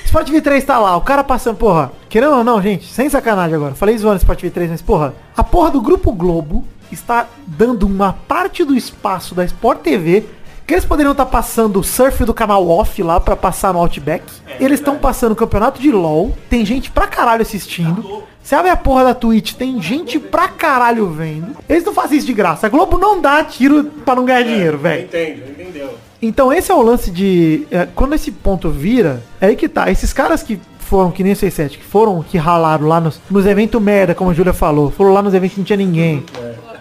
Sport 0.04 0.30
V3 0.30 0.64
tá 0.64 0.78
lá, 0.78 0.98
o 0.98 1.02
cara 1.02 1.24
passando, 1.24 1.56
porra, 1.56 1.92
querendo 2.10 2.36
ou 2.36 2.44
não, 2.44 2.62
gente, 2.62 2.86
sem 2.92 3.10
sacanagem 3.10 3.56
agora, 3.56 3.74
falei 3.74 3.98
zoando 3.98 4.18
Sport 4.18 4.44
V3, 4.44 4.68
mas 4.72 4.82
porra, 4.82 5.14
a 5.36 5.44
porra 5.44 5.72
do 5.72 5.82
Grupo 5.82 6.12
Globo 6.12 6.66
está 6.92 7.26
dando 7.48 7.88
uma 7.88 8.14
parte 8.28 8.66
do 8.66 8.76
espaço 8.76 9.34
da 9.34 9.46
Sport 9.46 9.80
TV 9.80 10.26
que 10.74 10.78
eles 10.78 10.86
poderiam 10.86 11.12
estar 11.12 11.28
passando 11.28 11.80
o 11.80 11.84
surf 11.84 12.26
do 12.26 12.34
canal 12.34 12.68
off 12.68 13.04
lá 13.04 13.20
pra 13.20 13.36
passar 13.36 13.72
no 13.72 13.80
Outback. 13.80 14.24
eles 14.60 14.80
estão 14.80 14.98
passando 14.98 15.34
o 15.34 15.36
campeonato 15.36 15.80
de 15.80 15.92
LoL. 15.92 16.36
Tem 16.50 16.66
gente 16.66 16.90
pra 16.90 17.06
caralho 17.06 17.44
assistindo. 17.44 18.24
Você 18.42 18.56
abre 18.56 18.72
a 18.72 18.76
porra 18.76 19.04
da 19.04 19.14
Twitch, 19.14 19.54
tem 19.54 19.80
gente 19.80 20.18
pra 20.18 20.48
caralho 20.48 21.08
vendo. 21.12 21.56
Eles 21.70 21.84
não 21.84 21.94
fazem 21.94 22.18
isso 22.18 22.26
de 22.26 22.34
graça. 22.34 22.66
A 22.66 22.70
Globo 22.72 22.98
não 22.98 23.22
dá 23.22 23.44
tiro 23.44 23.84
pra 24.04 24.16
não 24.16 24.26
ganhar 24.26 24.42
dinheiro, 24.42 24.80
velho. 24.80 25.04
Entende, 25.04 25.44
entendeu? 25.48 25.94
Então 26.20 26.52
esse 26.52 26.72
é 26.72 26.74
o 26.74 26.82
lance 26.82 27.12
de. 27.12 27.68
é, 27.70 27.88
quando 27.94 28.16
esse 28.16 28.32
ponto 28.32 28.72
vira, 28.72 29.22
é 29.40 29.48
aí 29.48 29.56
que 29.56 29.70
tá. 29.70 29.92
Esses 29.92 30.12
caras 30.12 30.42
que 30.42 30.60
foram, 30.80 31.12
que 31.12 31.24
nem 31.24 31.34
o 31.34 31.36
67, 31.36 31.78
que 31.78 31.86
foram, 31.86 32.24
que 32.24 32.38
ralaram 32.40 32.88
lá 32.88 33.00
nos, 33.00 33.22
nos 33.30 33.46
eventos 33.46 33.80
merda, 33.80 34.16
como 34.16 34.32
a 34.32 34.34
Júlia 34.34 34.54
falou. 34.54 34.90
Foram 34.90 35.14
lá 35.14 35.22
nos 35.22 35.36
eventos 35.36 35.54
que 35.54 35.60
não 35.60 35.66
tinha 35.66 35.78
ninguém. 35.78 36.26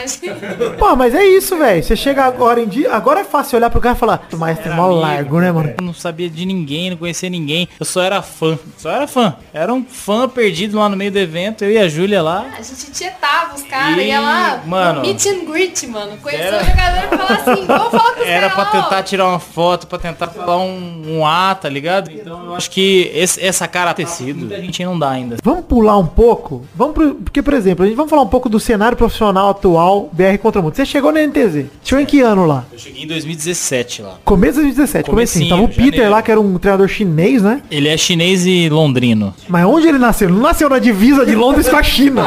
Sacanagem. 0.08 0.72
Pô, 0.78 0.96
mas 0.96 1.14
é 1.16 1.24
isso, 1.26 1.58
velho. 1.58 1.84
Você 1.84 1.96
chega 1.96 2.24
agora 2.26 2.60
em 2.62 2.68
dia. 2.68 2.94
Agora 2.94 3.22
é 3.22 3.24
fácil 3.24 3.58
olhar 3.58 3.70
pro 3.70 3.80
cara 3.82 3.96
e 3.96 4.00
falar, 4.00 4.28
mas 4.38 4.60
tem 4.60 4.72
mó 4.74 4.88
largo, 4.88 5.40
né, 5.40 5.52
mano? 5.52 5.74
Eu 5.78 5.84
não 5.84 5.94
sabia 5.94 6.30
de 6.30 6.46
ninguém, 6.46 6.90
não 6.90 6.98
conhecia 6.98 7.30
ninguém. 7.30 7.68
Eu 7.80 7.86
só 7.86 8.02
era 8.02 8.22
fã. 8.22 8.58
Só 8.78 8.90
era 8.90 9.08
fã. 9.08 9.36
Era 9.54 9.74
um 9.74 9.84
fã 9.84 10.28
perdido 10.28 10.78
lá 10.80 10.90
no 10.90 10.98
meio 10.98 11.12
do 11.12 11.20
evento. 11.20 11.64
Eu 11.64 11.72
e 11.72 11.78
a 11.78 11.88
Júlia 11.88 12.22
lá. 12.22 12.46
A 12.58 12.62
gente 12.62 12.92
tietava 12.92 13.56
os 13.56 13.64
caras, 13.64 13.98
E, 13.98 14.08
ia 14.08 14.20
lá, 14.20 14.62
mano, 14.66 15.02
meet 15.02 15.26
and 15.28 15.46
greet, 15.46 15.88
mano. 15.88 16.18
Conheceu 16.18 16.46
era- 16.48 16.62
o 16.62 16.66
jogador 16.66 16.98
e 17.14 17.18
falar 17.18 17.40
assim, 17.54 17.66
vamos 17.66 17.90
falar 17.92 18.14
com 18.14 18.22
os 18.22 18.28
Era 18.28 18.50
pra 18.50 18.64
lá, 18.64 18.70
ó. 18.70 18.72
tentar 18.82 19.04
tirar 19.04 19.28
uma 19.28 19.40
foto, 19.40 19.88
pra 19.88 19.98
tentar 20.00 20.28
falar 20.28 20.58
um, 20.58 21.04
um 21.08 21.26
A, 21.26 21.56
tá 21.56 21.70
ligado? 21.70 22.12
Então 22.12 22.46
eu 22.46 22.56
acho 22.56 22.70
que 22.72 23.12
esse- 23.14 23.44
essa 23.44 23.68
cara 23.68 23.94
tecido, 23.94 24.40
muita 24.40 24.60
gente 24.62 24.84
não 24.84 24.98
dá 24.98 25.10
ainda. 25.10 25.38
Vamos 25.44 25.66
pular 25.66 25.98
um 25.98 26.08
pouco? 26.08 26.66
Vamos 26.76 26.94
pro, 26.94 27.16
porque, 27.16 27.42
por 27.42 27.54
exemplo, 27.54 27.84
a 27.84 27.88
gente 27.88 27.96
vamos 27.96 28.10
falar 28.10 28.22
um 28.24 28.28
pouco 28.28 28.50
do 28.50 28.60
cenário 28.60 28.98
profissional 28.98 29.50
atual 29.50 29.91
BR 30.12 30.38
contra 30.42 30.60
o 30.60 30.64
mundo. 30.64 30.76
Você 30.76 30.86
chegou 30.86 31.12
na 31.12 31.20
NTZ. 31.22 31.66
Chegou 31.84 32.02
em 32.02 32.06
que 32.06 32.22
ano 32.22 32.46
lá? 32.46 32.64
Eu 32.72 32.80
cheguei 32.80 33.04
em 33.04 33.08
2017 33.08 34.02
lá. 34.02 34.16
Começo 34.24 34.56
de 34.56 34.62
2017, 34.74 35.10
comecinho. 35.10 35.50
Tava 35.50 35.62
o 35.64 35.68
Peter 35.68 35.86
janeiro. 35.92 36.12
lá, 36.12 36.22
que 36.22 36.32
era 36.32 36.40
um 36.40 36.58
treinador 36.58 36.88
chinês, 36.88 37.42
né? 37.44 37.62
Ele 37.70 37.88
é 37.90 37.98
chinês 37.98 38.46
e 38.46 38.70
londrino. 38.70 39.34
Mas 39.48 39.66
onde 39.66 39.88
ele 39.88 39.98
nasceu? 39.98 40.28
Ele 40.30 40.36
não 40.38 40.44
nasceu 40.44 40.70
na 40.70 40.80
divisa 40.80 41.26
de 41.26 41.36
Londres 41.36 41.68
com 41.70 41.76
a 41.76 41.84
China. 41.84 42.22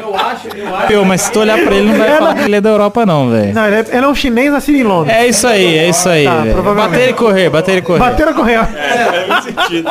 Eu 0.00 0.14
acho, 0.16 0.48
eu 0.56 0.76
acho. 0.76 0.86
Pô, 0.92 1.04
mas 1.04 1.20
se 1.22 1.32
tu 1.32 1.40
olhar 1.40 1.58
pra 1.58 1.74
ele, 1.74 1.90
não 1.90 1.98
vai 1.98 2.16
falar 2.18 2.34
que 2.34 2.42
ele 2.42 2.56
é 2.56 2.60
da 2.60 2.70
Europa 2.70 3.04
não, 3.06 3.30
velho. 3.30 3.54
Não, 3.54 3.66
ele 3.66 3.76
é, 3.76 3.86
ele 3.96 4.04
é 4.04 4.08
um 4.08 4.14
chinês 4.14 4.52
nascido 4.52 4.76
em 4.76 4.82
Londres. 4.82 5.14
É 5.16 5.26
isso 5.26 5.46
aí, 5.46 5.76
é 5.78 5.88
isso 5.88 6.08
aí, 6.08 6.24
Tá, 6.24 6.40
velho. 6.42 6.52
provavelmente. 6.54 6.90
Bater 6.98 7.08
e 7.10 7.12
correr, 7.14 7.50
bater 7.50 7.78
e 7.78 7.82
correr. 7.82 7.98
Bateram 7.98 8.34
correu. 8.34 8.60
É, 8.62 9.24
faz 9.28 9.44
sentido. 9.44 9.90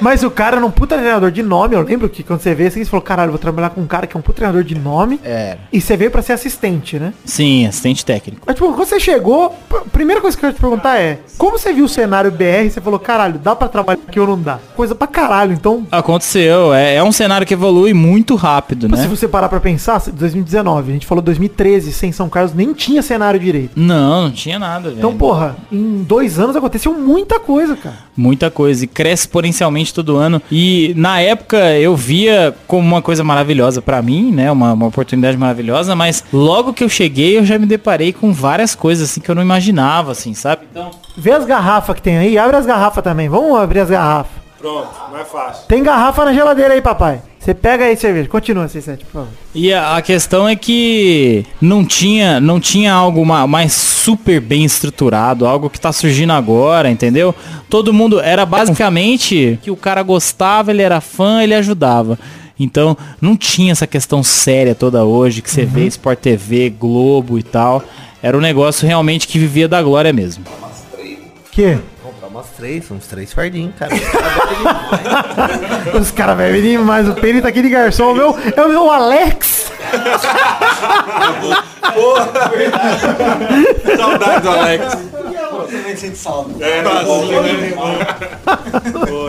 Mas 0.00 0.22
o 0.22 0.30
cara 0.30 0.56
era 0.56 0.66
um 0.66 0.70
puta 0.70 0.96
treinador 0.96 1.30
de 1.30 1.42
nome. 1.42 1.74
Eu 1.74 1.82
lembro 1.82 2.08
que 2.08 2.22
quando 2.22 2.40
você 2.40 2.54
vê 2.54 2.66
assim, 2.66 2.84
você 2.84 2.90
falou, 2.96 3.02
caralho, 3.02 3.30
vou 3.30 3.38
trabalhar 3.38 3.70
com 3.70 3.80
um 3.80 3.86
cara 3.86 4.06
que 4.06 4.16
é 4.16 4.18
um 4.18 4.22
puta 4.22 4.36
treinador 4.36 4.64
de 4.64 4.74
nome. 4.74 5.20
É. 5.24 5.56
E 5.72 5.80
você 5.80 5.96
veio 5.96 6.10
pra 6.10 6.22
ser 6.22 6.32
assistente, 6.32 6.98
né? 6.98 7.12
Sim, 7.24 7.66
assistente 7.66 8.04
técnico. 8.04 8.42
Mas, 8.46 8.56
tipo, 8.56 8.72
quando 8.72 8.88
você 8.88 9.00
chegou, 9.00 9.54
a 9.72 9.80
primeira 9.90 10.20
coisa 10.20 10.36
que 10.36 10.44
eu 10.44 10.48
ia 10.48 10.54
te 10.54 10.60
perguntar 10.60 10.98
é, 10.98 11.18
como 11.38 11.58
você 11.58 11.72
viu 11.72 11.84
o 11.84 11.88
cenário 11.88 12.30
BR 12.30 12.70
você 12.70 12.80
falou, 12.80 12.98
caralho, 12.98 13.38
dá 13.38 13.54
pra 13.54 13.68
trabalhar 13.68 14.00
aqui 14.06 14.18
ou 14.18 14.26
não 14.26 14.40
dá? 14.40 14.58
Coisa 14.74 14.94
pra 14.94 15.06
caralho, 15.06 15.52
então... 15.52 15.86
Aconteceu, 15.90 16.72
é, 16.72 16.96
é 16.96 17.02
um 17.02 17.12
cenário 17.12 17.46
que 17.46 17.54
evolui 17.54 17.92
muito 17.92 18.34
rápido, 18.34 18.88
Se 18.96 19.02
né? 19.02 19.08
você 19.08 19.28
parar 19.28 19.48
pra 19.48 19.60
pensar, 19.60 20.00
2019, 20.00 20.90
a 20.90 20.94
gente 20.94 21.06
falou 21.06 21.22
2013, 21.22 21.92
sem 21.92 22.12
São 22.12 22.28
Carlos, 22.28 22.54
nem 22.54 22.72
tinha 22.72 23.02
cenário 23.02 23.38
direito. 23.38 23.72
Não, 23.76 24.22
não 24.24 24.30
tinha 24.30 24.58
nada, 24.58 24.88
velho. 24.88 24.98
Então, 24.98 25.16
porra, 25.16 25.56
em 25.70 26.02
dois 26.02 26.38
anos 26.38 26.56
aconteceu 26.56 26.92
muita 26.92 27.38
coisa, 27.38 27.76
cara. 27.76 28.05
Muita 28.16 28.50
coisa 28.50 28.84
e 28.84 28.88
cresce 28.88 29.24
exponencialmente 29.24 29.92
todo 29.92 30.16
ano. 30.16 30.40
E 30.50 30.92
na 30.96 31.20
época 31.20 31.56
eu 31.78 31.94
via 31.96 32.54
como 32.66 32.86
uma 32.86 33.02
coisa 33.02 33.22
maravilhosa 33.22 33.82
pra 33.82 34.00
mim, 34.02 34.32
né? 34.32 34.50
Uma, 34.50 34.72
uma 34.72 34.86
oportunidade 34.86 35.36
maravilhosa, 35.36 35.94
mas 35.94 36.24
logo 36.32 36.72
que 36.72 36.84
eu 36.84 36.88
cheguei 36.88 37.38
eu 37.38 37.44
já 37.44 37.58
me 37.58 37.66
deparei 37.66 38.12
com 38.12 38.32
várias 38.32 38.74
coisas 38.74 39.10
assim 39.10 39.20
que 39.20 39.30
eu 39.30 39.34
não 39.34 39.42
imaginava, 39.42 40.12
assim, 40.12 40.34
sabe? 40.34 40.66
Então, 40.70 40.90
Vê 41.16 41.32
as 41.32 41.46
garrafas 41.46 41.96
que 41.96 42.02
tem 42.02 42.18
aí, 42.18 42.36
abre 42.36 42.56
as 42.56 42.66
garrafas 42.66 43.02
também. 43.02 43.28
Vamos 43.28 43.58
abrir 43.58 43.80
as 43.80 43.88
garrafas. 43.88 44.45
Pronto, 44.58 44.88
mais 45.12 45.28
fácil. 45.28 45.66
Tem 45.66 45.82
garrafa 45.82 46.24
na 46.24 46.32
geladeira 46.32 46.74
aí, 46.74 46.80
papai. 46.80 47.20
Você 47.38 47.54
pega 47.54 47.84
aí 47.84 47.96
cerveja. 47.96 48.28
Continua, 48.28 48.66
C7, 48.66 48.98
por 49.04 49.12
favor. 49.12 49.28
E 49.54 49.72
a, 49.72 49.96
a 49.96 50.02
questão 50.02 50.48
é 50.48 50.56
que 50.56 51.44
não 51.60 51.84
tinha, 51.84 52.40
não 52.40 52.58
tinha 52.58 52.92
algo 52.92 53.24
ma- 53.24 53.46
mais 53.46 53.72
super 53.72 54.40
bem 54.40 54.64
estruturado, 54.64 55.46
algo 55.46 55.70
que 55.70 55.78
tá 55.78 55.92
surgindo 55.92 56.32
agora, 56.32 56.90
entendeu? 56.90 57.32
Todo 57.70 57.92
mundo 57.92 58.18
era 58.18 58.44
basicamente 58.44 59.60
que 59.62 59.70
o 59.70 59.76
cara 59.76 60.02
gostava, 60.02 60.72
ele 60.72 60.82
era 60.82 61.00
fã, 61.00 61.42
ele 61.42 61.54
ajudava. 61.54 62.18
Então, 62.58 62.96
não 63.20 63.36
tinha 63.36 63.70
essa 63.70 63.86
questão 63.86 64.22
séria 64.24 64.74
toda 64.74 65.04
hoje 65.04 65.42
que 65.42 65.50
você 65.50 65.64
vê 65.64 65.84
Sport 65.86 66.18
TV, 66.18 66.70
Globo 66.70 67.38
e 67.38 67.42
tal. 67.42 67.84
Era 68.22 68.36
um 68.36 68.40
negócio 68.40 68.88
realmente 68.88 69.28
que 69.28 69.38
vivia 69.38 69.68
da 69.68 69.80
glória 69.82 70.12
mesmo. 70.12 70.42
Que? 71.52 71.78
Umas 72.36 72.48
três, 72.48 72.90
uns 72.90 73.06
três 73.06 73.32
fardinhos, 73.32 73.72
cara. 73.78 73.94
Os 75.98 76.10
caras 76.10 76.36
bebem 76.36 76.60
demais. 76.60 77.08
O 77.08 77.14
Penny 77.14 77.40
tá 77.40 77.48
aqui 77.48 77.62
de 77.62 77.70
garçom. 77.70 78.12
O 78.12 78.14
meu, 78.14 78.36
é 78.54 78.62
o 78.62 78.68
meu 78.68 78.90
Alex. 78.90 79.72
Saudade 83.96 84.42
do 84.42 84.50
Alex. 84.50 84.98
Saldo. 86.14 86.62
É, 86.62 86.82
né? 86.82 86.90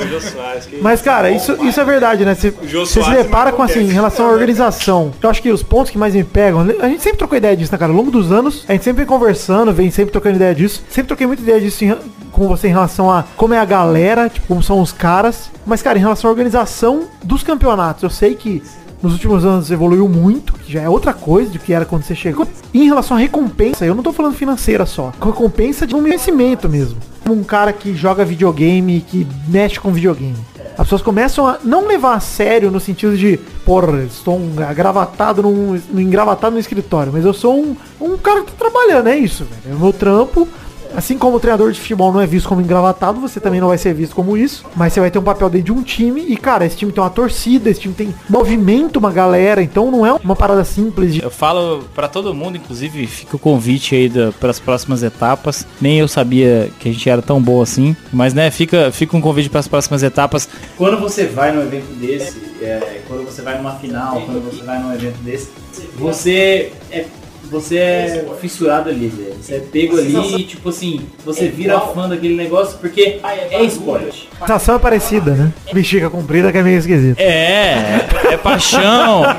Jô 0.10 0.22
Soares, 0.22 0.68
Mas, 0.82 1.02
cara, 1.02 1.32
isso, 1.32 1.58
isso 1.66 1.80
é 1.80 1.86
verdade, 1.86 2.26
né? 2.26 2.36
Você 2.36 2.54
se 2.86 3.10
depara 3.10 3.52
com, 3.54 3.64
assim, 3.64 3.80
em 3.80 3.92
relação 3.92 4.28
à 4.28 4.32
organização. 4.32 5.14
Eu 5.22 5.30
acho 5.30 5.42
que 5.42 5.50
os 5.50 5.64
pontos 5.64 5.92
que 5.92 5.98
mais 5.98 6.14
me 6.14 6.24
pegam... 6.26 6.60
A 6.82 6.88
gente 6.90 7.02
sempre 7.02 7.18
trocou 7.20 7.38
ideia 7.38 7.56
disso, 7.56 7.72
né, 7.72 7.78
cara? 7.78 7.92
Ao 7.92 7.98
longo 7.98 8.12
dos 8.12 8.32
anos, 8.32 8.66
a 8.68 8.74
gente 8.74 8.84
sempre 8.84 9.06
vem 9.06 9.08
conversando, 9.08 9.72
vem 9.74 9.90
sempre 9.90 10.12
trocando 10.12 10.36
ideia 10.36 10.54
disso. 10.54 10.84
Sempre 10.90 11.08
troquei 11.08 11.26
muita 11.26 11.42
ideia 11.42 11.60
disso 11.62 11.86
em- 11.86 11.96
com 12.38 12.48
você 12.48 12.68
em 12.68 12.72
relação 12.72 13.12
a 13.12 13.24
como 13.36 13.54
é 13.54 13.60
a 13.60 13.66
galera, 13.66 14.30
tipo, 14.30 14.48
como 14.48 14.62
são 14.62 14.80
os 14.80 14.92
caras. 14.92 15.50
Mas, 15.66 15.82
cara, 15.82 15.98
em 15.98 16.02
relação 16.02 16.30
à 16.30 16.32
organização 16.32 17.06
dos 17.24 17.42
campeonatos, 17.44 18.04
eu 18.04 18.10
sei 18.10 18.36
que 18.36 18.62
nos 19.02 19.14
últimos 19.14 19.44
anos 19.44 19.70
evoluiu 19.72 20.08
muito, 20.08 20.54
que 20.54 20.72
já 20.72 20.82
é 20.82 20.90
outra 20.90 21.14
coisa 21.14 21.52
do 21.52 21.60
que 21.60 21.74
era 21.74 21.86
quando 21.86 22.04
você 22.04 22.16
chegou. 22.16 22.48
E 22.74 22.84
em 22.84 22.86
relação 22.86 23.18
à 23.18 23.20
recompensa, 23.20 23.86
eu 23.86 23.96
não 23.96 24.04
tô 24.04 24.14
falando 24.14 24.36
financeira 24.36 24.86
só, 24.86 25.12
recompensa 25.20 25.86
de 25.86 25.96
um 25.96 26.02
conhecimento 26.02 26.70
mesmo. 26.70 26.98
Como 27.24 27.40
um 27.40 27.44
cara 27.44 27.74
que 27.74 27.94
joga 27.94 28.24
videogame, 28.24 29.02
que 29.02 29.28
mexe 29.48 29.80
com 29.80 29.92
videogame. 29.92 30.38
As 30.78 30.86
pessoas 30.86 31.02
começam 31.02 31.48
a 31.48 31.58
não 31.64 31.88
levar 31.88 32.14
a 32.14 32.20
sério 32.20 32.70
no 32.70 32.80
sentido 32.80 33.18
de, 33.18 33.40
porra, 33.66 34.04
estou 34.04 34.40
agravatado 34.68 35.42
num, 35.42 35.82
num 35.92 36.00
engravatado 36.00 36.54
no 36.54 36.60
escritório, 36.60 37.12
mas 37.12 37.26
eu 37.26 37.34
sou 37.34 37.60
um, 37.60 37.76
um 38.00 38.16
cara 38.16 38.44
que 38.44 38.52
tá 38.52 38.58
trabalhando, 38.58 39.08
é 39.08 39.18
isso, 39.18 39.44
velho. 39.44 39.74
É 39.74 39.76
o 39.76 39.80
meu 39.80 39.92
trampo. 39.92 40.48
Assim 40.96 41.18
como 41.18 41.38
o 41.38 41.40
treinador 41.40 41.72
de 41.72 41.80
futebol 41.80 42.12
não 42.12 42.22
é 42.22 42.28
visto 42.28 42.48
como 42.48 42.62
engravatado, 42.62 43.20
você 43.20 43.40
também 43.40 43.60
não 43.60 43.68
vai 43.68 43.78
ser 43.78 43.94
visto 43.94 44.16
como 44.16 44.38
isso. 44.38 44.66
Mas 44.76 44.94
você 44.94 45.00
vai 45.00 45.12
ter 45.12 45.20
um 45.20 45.24
papel 45.24 45.50
dentro 45.50 45.66
de 45.66 45.72
um 45.72 45.84
time. 45.84 46.26
E, 46.28 46.38
cara, 46.38 46.66
esse 46.66 46.78
time 46.78 46.92
tem 46.92 47.04
uma 47.04 47.10
torcida, 47.10 47.70
esse 47.70 47.80
time 47.80 47.94
tem 47.94 48.14
movimento, 48.30 48.98
uma 48.98 49.12
galera. 49.12 49.62
Então 49.62 49.92
não 49.92 50.06
é 50.06 50.14
uma 50.14 50.36
parada 50.36 50.64
simples 50.64 51.14
de. 51.14 51.24
Eu 51.24 51.32
falo 51.32 51.84
pra 51.96 52.08
todo 52.08 52.34
mundo, 52.34 52.58
inclusive 52.58 53.06
fica 53.08 53.36
o 53.36 53.40
convite 53.40 53.96
aí 53.96 54.12
para 54.40 54.50
as 54.50 54.60
próximas 54.60 55.04
etapas. 55.04 55.66
Nem 55.80 56.00
eu 56.00 56.08
sabia 56.08 56.70
que 56.80 56.90
a 56.90 56.92
gente 56.92 57.10
era 57.10 57.22
tão 57.22 57.42
bom 57.42 57.62
assim, 57.62 57.96
mas 58.12 58.34
né, 58.34 58.50
fica, 58.52 58.92
fica 58.92 59.16
um 59.16 59.22
convite 59.22 59.50
para 59.50 59.60
as 59.60 59.68
próximas 59.68 60.04
etapas. 60.04 60.48
Quando 60.78 61.00
você 61.00 61.26
vai 61.26 61.52
num 61.52 61.62
evento 61.62 61.94
desse, 62.00 62.38
é, 62.62 63.02
quando 63.08 63.26
você 63.26 63.42
vai 63.42 63.58
numa 63.58 63.76
final, 63.76 64.22
quando 64.22 64.44
você 64.44 64.64
vai 64.64 64.80
num 64.82 64.94
evento 64.94 65.18
desse, 65.20 65.50
você 65.96 66.72
é, 66.92 67.06
você 67.50 67.78
é 67.78 68.26
fissurado 68.40 68.90
ali, 68.90 69.08
velho. 69.08 69.36
Você 69.42 69.56
é 69.56 69.60
pego 69.60 69.98
ali 69.98 70.42
e, 70.42 70.44
tipo 70.44 70.70
assim, 70.70 71.02
você 71.26 71.48
vira 71.48 71.80
fã 71.80 72.08
daquele 72.08 72.36
negócio 72.36 72.78
porque 72.80 73.20
é 73.24 73.64
esporte. 73.64 74.30
A 74.40 74.48
sensação 74.48 74.76
é 74.76 74.80
parecida, 74.80 75.32
né? 75.32 75.54
Bexiga 75.74 76.10
comprida 76.10 76.52
que 76.52 76.58
é 76.58 76.64
meio 76.64 76.78
esquisito. 76.78 77.20
É, 77.20 78.06
é 78.32 78.38
paixão. 78.38 79.24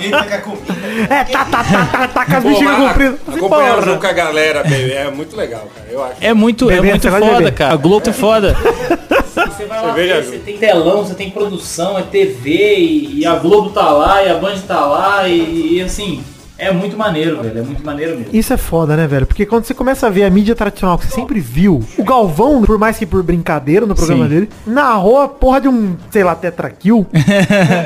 É, 1.08 1.24
tá, 1.24 1.44
tá, 1.44 1.62
tá, 1.62 1.86
tá, 1.86 2.08
tá 2.08 2.24
com 2.24 2.36
as 2.36 2.44
bexigas 2.44 2.76
compridas. 2.76 3.20
Acompanhar 3.28 3.78
o 3.78 3.82
jogo 3.82 4.00
com 4.00 4.06
a 4.06 4.12
galera, 4.12 4.62
baby, 4.64 4.92
é 4.92 5.08
muito 5.10 5.36
legal, 5.36 5.68
cara. 5.72 5.86
Eu 5.88 6.02
acho. 6.02 6.16
É 6.20 6.34
muito, 6.34 6.68
é 6.70 6.80
muito 6.80 7.08
foda, 7.08 7.52
cara. 7.52 7.74
A 7.74 7.76
Globo 7.76 8.08
é 8.08 8.12
foda. 8.12 8.56
Você 9.58 9.66
vai 9.66 9.82
lá, 9.82 10.22
você 10.22 10.38
tem 10.38 10.58
telão, 10.58 11.04
você 11.04 11.14
tem 11.14 11.30
produção, 11.30 11.98
é 11.98 12.02
TV 12.02 12.76
e, 12.76 13.20
e 13.20 13.26
a 13.26 13.36
Globo 13.36 13.70
tá 13.70 13.90
lá 13.90 14.22
e 14.22 14.30
a 14.30 14.34
Band 14.34 14.58
tá 14.66 14.84
lá 14.84 15.28
e, 15.28 15.74
e, 15.74 15.82
assim, 15.82 16.22
é 16.58 16.72
muito 16.72 16.96
maneiro, 16.96 17.40
velho. 17.40 17.60
É 17.60 17.62
muito 17.62 17.86
maneiro 17.86 18.18
mesmo. 18.18 18.36
Isso 18.36 18.52
é 18.52 18.56
foda, 18.56 18.96
né, 18.96 19.06
velho? 19.06 19.26
Porque 19.26 19.46
quando 19.46 19.64
você 19.64 19.72
começa 19.72 20.08
a 20.08 20.10
ver 20.10 20.24
a 20.24 20.30
mídia 20.30 20.56
tradicional 20.56 20.98
que 20.98 21.06
você 21.06 21.14
sempre 21.14 21.38
viu, 21.38 21.84
o 21.96 22.02
Galvão, 22.02 22.62
por 22.62 22.76
mais 22.76 22.98
que 22.98 23.06
por 23.06 23.22
brincadeira 23.22 23.86
no 23.86 23.94
programa 23.94 24.24
Sim. 24.24 24.30
dele, 24.30 24.50
narrou 24.66 25.20
a 25.20 25.28
porra 25.28 25.60
de 25.60 25.68
um, 25.68 25.96
sei 26.10 26.24
lá, 26.24 26.34
tetrakill. 26.34 27.06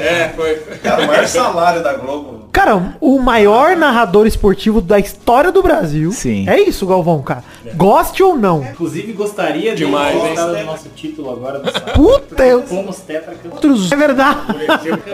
É, 0.02 0.30
foi. 0.34 0.54
Cara, 0.82 1.04
o 1.04 1.06
maior 1.06 1.26
salário 1.26 1.82
da 1.82 1.94
Globo. 1.94 2.48
Cara, 2.52 2.96
o 3.00 3.18
maior 3.18 3.76
narrador 3.76 4.26
esportivo 4.26 4.80
da 4.80 4.98
história 4.98 5.50
do 5.50 5.62
Brasil. 5.62 6.12
Sim. 6.12 6.48
É 6.48 6.60
isso, 6.60 6.86
Galvão, 6.86 7.20
cara. 7.22 7.42
Goste 7.74 8.22
ou 8.22 8.36
não. 8.36 8.62
Inclusive 8.62 9.12
gostaria 9.12 9.74
de 9.74 9.84
Demais, 9.84 10.16
gostar 10.16 10.46
do 10.46 10.64
nosso 10.64 10.88
título 10.90 11.30
agora 11.30 11.58
do 11.58 11.70
sábado. 11.72 11.92
Puta, 11.92 12.46
eu... 12.46 12.62
Fomos 12.62 12.98
tetracampeões. 13.00 13.90
É 13.90 13.96
verdade. 13.96 14.40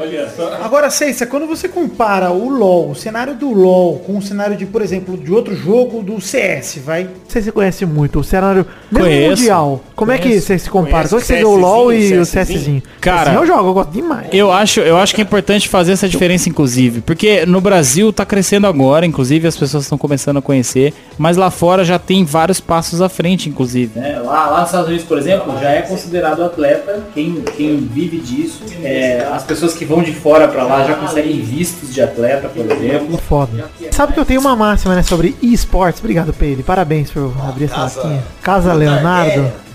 Olha 0.01 0.29
só. 0.31 0.55
Agora, 0.63 0.91
Ceissa, 0.91 1.27
quando 1.27 1.47
você 1.47 1.69
compara 1.69 2.31
o 2.31 2.49
LoL, 2.49 2.91
o 2.91 2.95
cenário 2.95 3.35
do 3.35 3.48
LoL, 3.53 3.99
com 4.01 4.19
o 4.19 4.23
cenário 4.23 4.57
de, 4.57 4.67
por 4.67 4.83
exemplo, 4.83 5.17
de 5.17 5.33
outro 5.33 5.55
jogo 5.57 6.03
do 6.03 6.21
CS, 6.21 6.79
vai? 6.85 7.05
Não 7.05 7.11
sei 7.29 7.43
se 7.43 7.47
você 7.47 7.53
conhece 7.53 7.87
muito 7.87 8.21
o 8.21 8.25
cenário 8.25 8.67
mesmo 8.91 9.07
Conheço. 9.07 9.31
mundial. 9.43 9.81
Como 9.95 10.13
é 10.13 10.17
que 10.19 10.29
Conheço. 10.29 10.47
você 10.47 10.59
se 10.59 10.71
compara? 10.71 11.09
Conheço 11.09 11.11
Como 11.11 11.21
é 11.21 11.23
que 11.23 11.27
você 11.27 11.37
vê 11.37 11.45
o 11.45 11.57
LoL 11.57 11.93
e 11.93 12.19
o 12.19 12.23
CSzinho? 12.23 12.83
Cara, 13.01 13.23
CSzinho 13.31 13.41
eu 13.43 13.47
jogo, 13.47 13.69
eu 13.69 13.75
gosto 13.75 13.91
demais. 13.93 14.27
Eu 14.33 14.53
acho, 14.53 14.81
eu 14.81 14.97
acho 14.97 15.15
que 15.15 15.21
é 15.21 15.25
importante 15.25 15.69
fazer 15.69 15.93
essa 15.93 16.09
diferença, 16.09 16.49
inclusive, 16.49 17.01
porque 17.01 17.45
no 17.47 17.61
Brasil 17.61 18.13
tá 18.13 18.25
crescendo 18.25 18.67
agora, 18.67 19.05
inclusive 19.07 19.47
as 19.47 19.57
pessoas 19.57 19.85
estão 19.85 19.99
começando 19.99 20.37
a 20.39 20.43
conhecer, 20.43 20.93
mas 21.17 21.37
lá 21.37 21.51
fora 21.51 21.85
já 21.85 21.99
tem 21.99 22.25
vários 22.25 22.61
passos 22.61 23.01
à 23.03 23.09
frente, 23.09 23.49
inclusive. 23.49 23.99
né? 23.99 24.19
Lá, 24.25 24.49
lá 24.51 24.59
nos 24.61 24.69
Estados 24.69 24.89
Unidos, 24.89 25.05
por 25.07 25.19
exemplo, 25.19 25.59
já 25.61 25.71
é 25.71 25.83
considerado 25.83 26.43
atleta 26.43 27.03
quem, 27.15 27.43
quem 27.57 27.77
vive 27.79 28.19
disso. 28.19 28.63
É, 28.83 29.27
as 29.33 29.43
pessoas 29.43 29.75
que 29.75 29.85
vão 29.85 30.03
de 30.03 30.13
fora 30.13 30.47
pra 30.49 30.65
lá 30.65 30.85
já 30.85 30.95
conseguem 30.95 31.41
vistos 31.41 31.93
de 31.93 32.01
atleta, 32.01 32.49
por 32.49 32.65
exemplo. 32.71 33.19
Foda. 33.47 33.71
Sabe 33.93 34.13
que 34.15 34.21
eu 34.21 34.25
tenho 34.25 34.41
uma 34.41 34.57
máxima, 34.57 34.95
né, 34.95 35.03
sobre 35.03 35.37
esportes. 35.43 36.01
Obrigado, 36.01 36.33
Pedro. 36.33 36.65
Parabéns 36.65 37.11
por 37.11 37.33
abrir 37.49 37.67
essa 37.67 37.75
Casa- 37.77 38.01
latinha. 38.03 38.25
Casa 38.43 38.73
Leonardo. 38.73 39.31
Ganhar. 39.35 39.69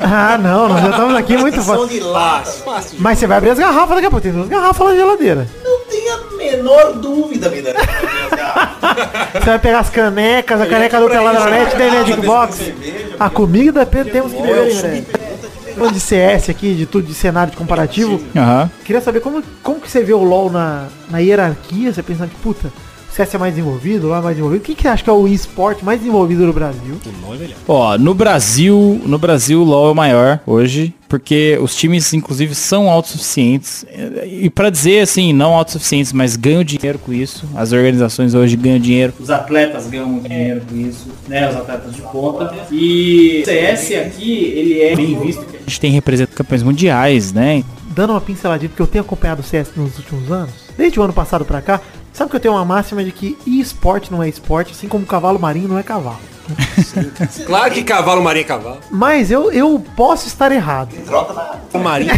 Ah, 0.00 0.36
não, 0.38 0.68
nós 0.68 0.82
já 0.82 0.90
estamos 0.90 1.14
aqui 1.16 1.36
muito 1.38 1.62
fácil. 1.62 1.86
de 1.88 2.00
lata. 2.00 2.50
Mas 2.98 3.18
você 3.18 3.26
vai 3.26 3.38
abrir 3.38 3.50
as 3.50 3.58
garrafas 3.58 3.94
daqui 3.94 4.06
a 4.06 4.10
pouco. 4.10 4.22
Tem 4.22 4.32
duas 4.32 4.48
garrafas 4.48 4.88
na 4.88 4.94
geladeira. 4.96 5.48
Não 5.64 5.80
tenha 5.88 6.14
a 6.14 6.36
menor 6.36 6.92
dúvida, 6.94 7.48
vida. 7.48 7.72
Você 9.32 9.40
vai 9.46 9.58
pegar 9.58 9.78
as 9.80 9.90
canecas, 9.90 10.60
a 10.60 10.66
caneca 10.66 11.00
do 11.00 11.08
Peladronete, 11.08 11.76
tem 11.76 11.90
Magic 11.90 12.20
Box. 12.26 12.72
A 13.18 13.30
comida 13.30 13.86
Pedro 13.86 14.12
temos 14.12 14.32
que 14.32 14.42
beber. 14.42 15.04
Falando 15.74 15.94
de 15.94 16.00
CS 16.00 16.50
aqui, 16.50 16.74
de 16.74 16.86
tudo, 16.86 17.06
de 17.06 17.14
cenário 17.14 17.50
de 17.50 17.56
comparativo. 17.56 18.20
Aham. 18.36 18.70
Queria 18.84 19.00
saber 19.00 19.20
como, 19.20 19.42
como 19.62 19.80
que 19.80 19.90
você 19.90 20.02
vê 20.02 20.12
o 20.12 20.22
LoL 20.22 20.50
na, 20.50 20.86
na 21.10 21.18
hierarquia, 21.18 21.92
você 21.92 22.02
pensando, 22.02 22.30
tipo, 22.30 22.42
puta, 22.42 22.68
o 23.10 23.14
CS 23.14 23.34
é 23.34 23.38
mais 23.38 23.54
desenvolvido, 23.54 24.04
o 24.04 24.08
LoL 24.08 24.18
é 24.18 24.22
mais 24.22 24.36
desenvolvido. 24.36 24.60
O 24.62 24.64
que 24.64 24.74
que 24.74 24.82
você 24.82 24.88
acha 24.88 25.04
que 25.04 25.10
é 25.10 25.12
o 25.12 25.28
esporte 25.28 25.84
mais 25.84 25.98
desenvolvido 26.00 26.46
no 26.46 26.52
Brasil? 26.52 26.98
Ó, 27.68 27.98
no 27.98 28.14
Brasil, 28.14 29.00
no 29.04 29.18
Brasil 29.18 29.60
o 29.60 29.64
LoL 29.64 29.88
é 29.88 29.92
o 29.92 29.94
maior 29.94 30.40
hoje, 30.46 30.94
porque 31.12 31.58
os 31.60 31.76
times 31.76 32.14
inclusive 32.14 32.54
são 32.54 32.88
autossuficientes. 32.88 33.84
E 34.24 34.48
pra 34.48 34.70
dizer 34.70 35.00
assim, 35.00 35.30
não 35.30 35.52
autossuficientes, 35.52 36.10
mas 36.10 36.36
ganham 36.36 36.64
dinheiro 36.64 36.98
com 36.98 37.12
isso. 37.12 37.46
As 37.54 37.70
organizações 37.70 38.32
hoje 38.32 38.56
ganham 38.56 38.78
dinheiro. 38.78 39.12
Os 39.20 39.28
atletas 39.28 39.86
ganham 39.88 40.20
dinheiro 40.20 40.62
com 40.66 40.74
isso, 40.74 41.08
né? 41.28 41.50
Os 41.50 41.56
atletas 41.56 41.94
de 41.94 42.00
ponta. 42.00 42.54
E 42.70 43.42
o 43.42 43.44
CS 43.44 43.92
aqui, 44.06 44.54
ele 44.56 44.80
é 44.80 44.96
bem 44.96 45.20
visto. 45.20 45.44
A 45.54 45.68
gente 45.68 45.78
tem 45.78 45.90
representado 45.90 46.34
campeões 46.34 46.62
mundiais, 46.62 47.30
né? 47.30 47.62
Dando 47.88 48.14
uma 48.14 48.20
pinceladinha, 48.22 48.70
porque 48.70 48.80
eu 48.80 48.86
tenho 48.86 49.04
acompanhado 49.04 49.42
o 49.42 49.44
CS 49.44 49.68
nos 49.76 49.98
últimos 49.98 50.32
anos, 50.32 50.54
desde 50.78 50.98
o 50.98 51.02
ano 51.02 51.12
passado 51.12 51.44
pra 51.44 51.60
cá, 51.60 51.78
sabe 52.10 52.30
que 52.30 52.36
eu 52.36 52.40
tenho 52.40 52.54
uma 52.54 52.64
máxima 52.64 53.04
de 53.04 53.12
que 53.12 53.36
esporte 53.46 54.10
não 54.10 54.22
é 54.22 54.30
esporte, 54.30 54.72
assim 54.72 54.88
como 54.88 55.04
cavalo 55.04 55.38
marinho 55.38 55.68
não 55.68 55.78
é 55.78 55.82
cavalo. 55.82 56.20
Claro 57.46 57.72
que 57.72 57.82
cavalo, 57.82 58.22
marinho 58.22 58.42
é 58.42 58.46
cavalo. 58.46 58.80
Mas 58.90 59.30
eu, 59.30 59.50
eu 59.52 59.82
posso 59.96 60.26
estar 60.26 60.50
errado. 60.52 60.94
Troca 61.06 61.32
na 61.72 61.80
Marinho. 61.80 62.12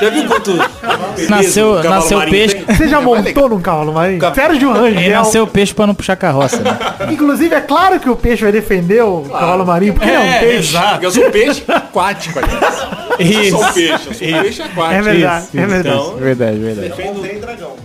Já 0.00 0.08
viu 0.10 0.26
quanto 0.26 0.52
Nasceu, 1.28 1.72
o 1.72 1.76
cavalo 1.82 1.94
nasceu 1.96 2.20
peixe. 2.22 2.54
tem? 2.54 2.76
Você 2.76 2.88
já 2.88 3.00
montou 3.00 3.48
num 3.50 3.60
cavalo 3.60 3.92
marinho? 3.92 4.20
Sérgio 4.34 4.74
Ele 4.86 4.94
Rangel. 4.96 5.12
nasceu 5.18 5.46
peixe 5.46 5.74
pra 5.74 5.86
não 5.86 5.94
puxar 5.94 6.16
carroça, 6.16 6.56
né? 6.58 6.78
Inclusive, 7.12 7.54
é 7.54 7.60
claro 7.60 8.00
que 8.00 8.08
o 8.08 8.16
peixe 8.16 8.42
vai 8.42 8.52
defender 8.52 9.02
o 9.02 9.22
cavalo 9.22 9.66
marinho, 9.66 9.92
porque 9.92 10.08
ele 10.08 10.16
é 10.16 10.20
um 10.36 10.40
peixe. 10.40 10.78
Porque 10.78 11.06
eu 11.06 11.10
sou 11.10 11.26
um 11.26 11.30
peixe 11.30 11.62
aquático, 11.68 12.38
aliás. 12.38 12.86
Eu 13.18 13.26
Isso. 13.26 13.50
sou 13.50 13.60
um 13.68 13.72
peixe, 13.72 13.92
eu 13.92 14.14
sou 14.14 14.28
um 14.38 14.42
peixe 14.42 14.62
aquático. 14.62 14.94
É 14.94 15.02
verdade, 15.02 15.46
é 15.54 15.66
verdade. 15.66 15.88
Então, 15.98 16.16
Verdade, 16.16 16.58
verdade. 16.58 16.88
defendo, 16.88 17.40
dragão. 17.40 17.76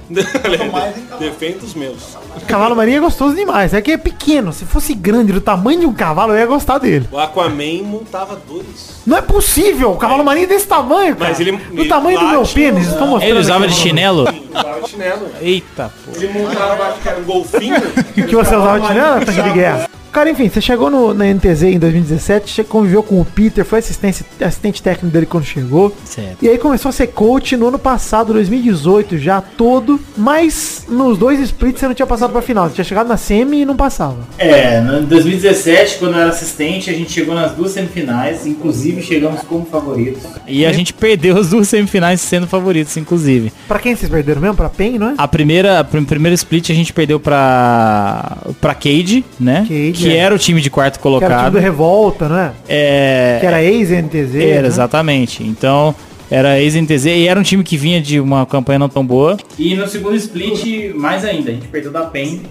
Mais 0.72 0.97
em 0.97 1.01
cavalo. 1.01 1.20
defendo 1.20 1.63
os 1.63 1.74
meus. 1.74 2.18
Cavalo 2.48 2.76
marinho 2.76 2.98
é 2.98 3.00
gostoso 3.02 3.36
demais. 3.36 3.74
É 3.74 3.82
que 3.82 3.92
é 3.92 3.98
pequeno. 3.98 4.54
Se 4.54 4.66
fosse 4.66 4.94
grande, 4.94 5.32
do 5.34 5.42
tamanho 5.42 5.80
de 5.80 5.86
um 5.86 5.94
cavalo, 5.94 6.34
eu 6.34 6.38
ia 6.40 6.46
gostar 6.46 6.78
dele. 6.78 7.08
O 7.12 7.18
Aquaman 7.18 7.84
montava 7.84 8.40
dois. 8.48 9.02
Não 9.06 9.18
é 9.18 9.22
possível. 9.22 9.92
O 9.92 9.98
cavalo 9.98 10.24
marinho 10.24 10.46
é 10.46 10.48
desse 10.48 10.68
tamanho, 10.68 11.16
cara. 11.16 11.30
Mas 11.30 11.40
ele- 11.40 11.54
Do 11.54 11.82
ele 11.82 11.90
tamanho 11.90 12.20
do 12.20 12.28
meu 12.28 12.44
pênis. 12.44 12.88
Estão 12.88 13.08
mostrando 13.08 13.32
Ele 13.32 13.40
usava 13.40 13.68
de 13.68 13.74
chinelo? 13.74 14.24
Usava 14.24 14.88
chinelo. 14.88 15.28
Eita, 15.42 15.92
pô. 16.06 16.12
Ele 16.16 16.28
montava, 16.40 16.84
acho 16.90 17.00
que 17.02 17.10
era 17.10 17.20
um 17.20 17.24
golfinho. 17.24 17.76
O 17.78 18.14
que 18.28 18.36
você 18.36 18.56
usava 18.56 18.80
de 18.80 18.88
chinelo? 18.88 19.26
Tanque 19.26 19.42
de 19.42 19.50
guerra. 19.52 19.90
Cara, 20.16 20.30
enfim, 20.30 20.47
você 20.47 20.61
chegou 20.61 20.89
no, 20.89 21.13
na 21.13 21.26
NTZ 21.26 21.63
em 21.63 21.78
2017, 21.78 22.49
você 22.53 22.63
conviveu 22.63 23.03
com 23.03 23.20
o 23.20 23.26
Peter, 23.26 23.66
foi 23.66 23.80
assistente, 23.80 24.24
assistente 24.39 24.82
técnico 24.82 25.11
dele 25.11 25.26
quando 25.26 25.43
chegou. 25.43 25.93
Certo. 26.05 26.38
E 26.41 26.47
aí 26.47 26.57
começou 26.57 26.88
a 26.88 26.93
ser 26.93 27.07
coach 27.07 27.57
no 27.57 27.68
ano 27.68 27.78
passado, 27.78 28.32
2018, 28.32 29.18
já 29.18 29.41
todo. 29.41 29.99
Mas 30.16 30.86
nos 30.88 31.18
dois 31.18 31.41
splits 31.41 31.82
você 31.82 31.88
não 31.89 31.93
tinha 31.93 32.05
passado 32.05 32.32
pra 32.32 32.41
final. 32.41 32.70
Você 32.70 32.76
tinha 32.76 32.86
chegado 32.86 33.07
na 33.09 33.18
semi 33.18 33.63
e 33.63 33.66
não 33.66 33.76
passava. 33.76 34.20
É, 34.38 34.80
no 34.80 35.01
2017, 35.01 35.97
quando 35.97 36.13
eu 36.13 36.22
era 36.22 36.30
assistente, 36.30 36.89
a 36.89 36.93
gente 36.93 37.11
chegou 37.11 37.36
nas 37.36 37.51
duas 37.51 37.72
semifinais, 37.72 38.47
inclusive 38.47 39.01
chegamos 39.01 39.41
como 39.41 39.66
favoritos. 39.66 40.24
E 40.47 40.66
a 40.66 40.72
gente 40.72 40.93
perdeu 40.93 41.38
as 41.38 41.49
duas 41.49 41.68
semifinais 41.68 42.22
sendo 42.22 42.47
favoritos, 42.47 42.95
inclusive. 42.95 43.51
Pra 43.68 43.80
quem 43.80 43.93
vocês 43.93 44.09
perderam 44.09 44.39
mesmo? 44.39 44.55
Pra 44.55 44.70
PEN, 44.70 44.97
não 44.97 45.09
é? 45.09 45.16
A 45.18 45.28
primeira, 45.28 45.82
a 45.82 45.84
prim- 45.84 46.05
primeiro 46.05 46.36
split 46.36 46.70
a 46.70 46.74
gente 46.74 46.93
perdeu 46.93 47.20
pra, 47.20 48.38
pra 48.61 48.74
Cade, 48.74 49.26
né? 49.38 49.66
Cade, 49.68 50.05
que 50.10 50.16
é. 50.16 50.20
era 50.20 50.36
o 50.36 50.38
time 50.39 50.62
de 50.62 50.70
quarto 50.70 50.99
Que 50.99 51.08
era 51.08 51.16
o 51.16 51.20
time 51.20 51.30
colocado. 51.30 51.53
do 51.53 51.60
Revolta, 51.60 52.30
não 52.30 52.38
é? 52.38 52.51
É, 52.68 53.38
Que 53.39 53.45
era 53.47 53.64
ex-NTZ. 53.64 54.36
era, 54.36 54.62
né? 54.64 54.68
exatamente. 54.68 55.43
Então, 55.43 55.93
era 56.30 56.60
ex-NTZ 56.60 57.06
e 57.06 57.28
era 57.28 57.40
um 57.40 57.44
time 57.44 57.64
que 57.64 57.78
vinha 57.78 58.02
de 58.02 58.20
uma 58.20 58.46
campanha 58.46 58.80
não 58.80 58.90
tão 58.90 59.06
boa. 59.06 59.38
E 59.58 59.76
no 59.76 59.88
segundo 59.88 60.16
split, 60.16 60.94
mais 60.96 61.24
ainda, 61.24 61.52
a 61.52 61.54
gente 61.54 61.68
perdeu 61.68 61.92
da 61.92 62.06
PEN, 62.06 62.42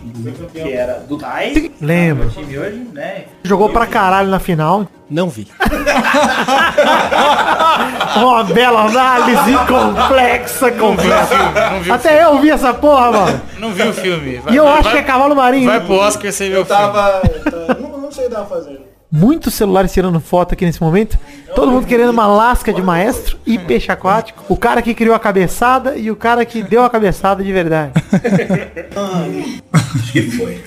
que 0.53 0.61
era 0.73 0.95
do 1.09 1.19
Tai, 1.19 1.71
Lembro. 1.81 2.31
time 2.31 2.59
hoje, 2.59 2.87
né? 2.93 3.25
Jogou 3.43 3.69
pra 3.71 3.87
caralho 3.87 4.29
na 4.29 4.39
final. 4.39 4.87
Não 5.11 5.29
vi. 5.29 5.47
Uma 8.17 8.43
bela 8.45 8.87
análise 8.87 9.53
complexa, 9.69 10.71
complexa. 10.73 11.37
Até 11.93 12.25
eu 12.25 12.39
vi 12.41 12.51
essa 12.51 12.73
porra, 12.73 13.13
mano. 13.13 13.41
Não 13.59 13.73
viu 13.73 13.91
o 13.91 13.93
filme. 13.93 14.41
E 14.51 14.57
eu 14.57 14.67
acho 14.67 14.91
que 14.91 14.97
é 14.97 15.03
cavalo 15.03 15.37
marinho. 15.37 15.67
Vai 15.67 15.81
pro 15.81 15.95
Oscar 15.97 16.33
você 16.33 16.49
vê 16.49 16.57
Eu 16.57 16.63
o 16.63 16.65
filme. 16.65 16.81
tava. 16.83 17.23
não, 17.81 17.99
não 18.01 18.13
sei 18.13 18.27
o 18.27 18.29
que 18.29 18.35
tava 18.35 18.47
fazendo. 18.47 18.94
Muitos 19.17 19.55
celulares 19.55 19.93
tirando 19.93 20.19
foto 20.19 20.55
aqui 20.55 20.65
nesse 20.65 20.83
momento. 20.83 21.17
Todo 21.55 21.71
mundo 21.71 21.87
querendo 21.87 22.11
uma 22.11 22.27
lasca 22.27 22.73
de 22.73 22.83
maestro 22.83 23.39
e 23.47 23.57
peixe 23.57 23.93
aquático. 23.93 24.43
O 24.49 24.57
cara 24.57 24.83
que 24.83 24.93
criou 24.93 25.15
a 25.15 25.21
cabeçada 25.21 25.97
e 25.97 26.11
o 26.11 26.17
cara 26.17 26.45
que 26.45 26.65
deu 26.65 26.83
a 26.83 26.91
cabeçada 26.91 27.41
de 27.45 27.53
verdade. 27.53 27.93
Que 30.11 30.23
foi. 30.23 30.61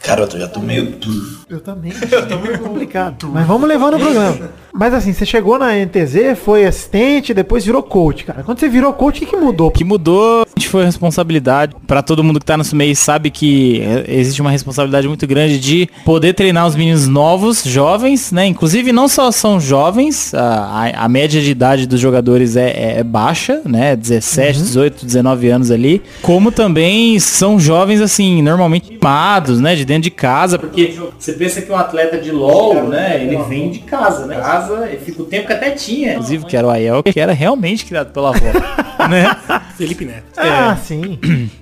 Cara, 0.00 0.22
eu 0.22 0.38
já 0.40 0.48
tô 0.48 0.58
meio 0.58 0.84
duro. 0.84 1.38
Eu 1.48 1.60
também. 1.60 1.92
Eu 2.10 2.26
também 2.26 2.58
complicado. 2.58 3.30
Mas 3.32 3.46
vamos 3.46 3.68
levando 3.68 3.94
o 3.94 4.00
programa. 4.00 4.50
Mas 4.78 4.92
assim, 4.94 5.12
você 5.12 5.24
chegou 5.24 5.58
na 5.58 5.72
NTZ, 5.74 6.38
foi 6.42 6.64
assistente, 6.66 7.32
depois 7.32 7.64
virou 7.64 7.82
coach, 7.82 8.24
cara. 8.24 8.42
Quando 8.42 8.58
você 8.60 8.68
virou 8.68 8.92
coach, 8.92 9.16
o 9.16 9.20
que, 9.20 9.26
que 9.26 9.36
mudou? 9.36 9.68
O 9.68 9.70
que 9.70 9.84
mudou 9.84 10.42
a 10.42 10.46
gente 10.58 10.68
foi 10.68 10.82
a 10.82 10.86
responsabilidade. 10.86 11.74
Pra 11.86 12.02
todo 12.02 12.22
mundo 12.22 12.38
que 12.40 12.46
tá 12.46 12.56
nesse 12.56 12.74
meio 12.74 12.94
sabe 12.96 13.30
que 13.30 13.80
é, 13.82 14.04
existe 14.18 14.40
uma 14.40 14.50
responsabilidade 14.50 15.06
muito 15.08 15.26
grande 15.26 15.58
de 15.58 15.88
poder 16.04 16.34
treinar 16.34 16.66
os 16.66 16.74
meninos 16.76 17.06
novos, 17.08 17.62
jovens, 17.64 18.32
né? 18.32 18.46
Inclusive 18.46 18.92
não 18.92 19.08
só 19.08 19.30
são 19.30 19.58
jovens, 19.60 20.34
a, 20.34 20.92
a- 20.96 21.08
média 21.08 21.40
de 21.40 21.50
idade 21.50 21.86
dos 21.86 21.98
jogadores 22.00 22.56
é, 22.56 22.68
é- 22.70 22.98
é 22.98 23.04
baixa, 23.04 23.62
né? 23.64 23.96
17, 23.96 24.58
18, 24.58 25.06
19 25.06 25.48
anos 25.48 25.70
ali. 25.70 26.02
Como 26.20 26.50
também 26.52 27.18
são 27.18 27.58
jovens, 27.58 28.00
assim, 28.00 28.42
normalmente 28.42 28.92
mimados, 28.92 29.60
né? 29.60 29.74
De 29.74 29.84
dentro 29.84 30.02
de 30.02 30.10
casa. 30.10 30.58
Porque 30.58 30.94
você 31.18 31.32
pensa 31.32 31.62
que 31.62 31.70
um 31.72 31.76
atleta 31.76 32.18
de 32.18 32.30
LoL, 32.30 32.84
né, 32.88 33.20
ele 33.22 33.36
vem 33.44 33.70
de 33.70 33.78
casa, 33.80 34.26
né? 34.26 34.36
Casa, 34.36 34.65
ele 34.86 34.98
fica 34.98 35.22
o 35.22 35.26
tempo 35.26 35.46
quietinha. 35.46 36.12
Inclusive, 36.14 36.44
que 36.46 36.56
era 36.56 36.66
o 36.66 36.70
Aiel, 36.70 37.02
que 37.02 37.18
era 37.20 37.32
realmente 37.32 37.84
criado 37.84 38.12
pela 38.12 38.30
avó. 38.30 38.46
né? 39.08 39.36
Felipe 39.76 40.04
Neto. 40.04 40.24
Ah, 40.36 40.76
sim. 40.76 41.18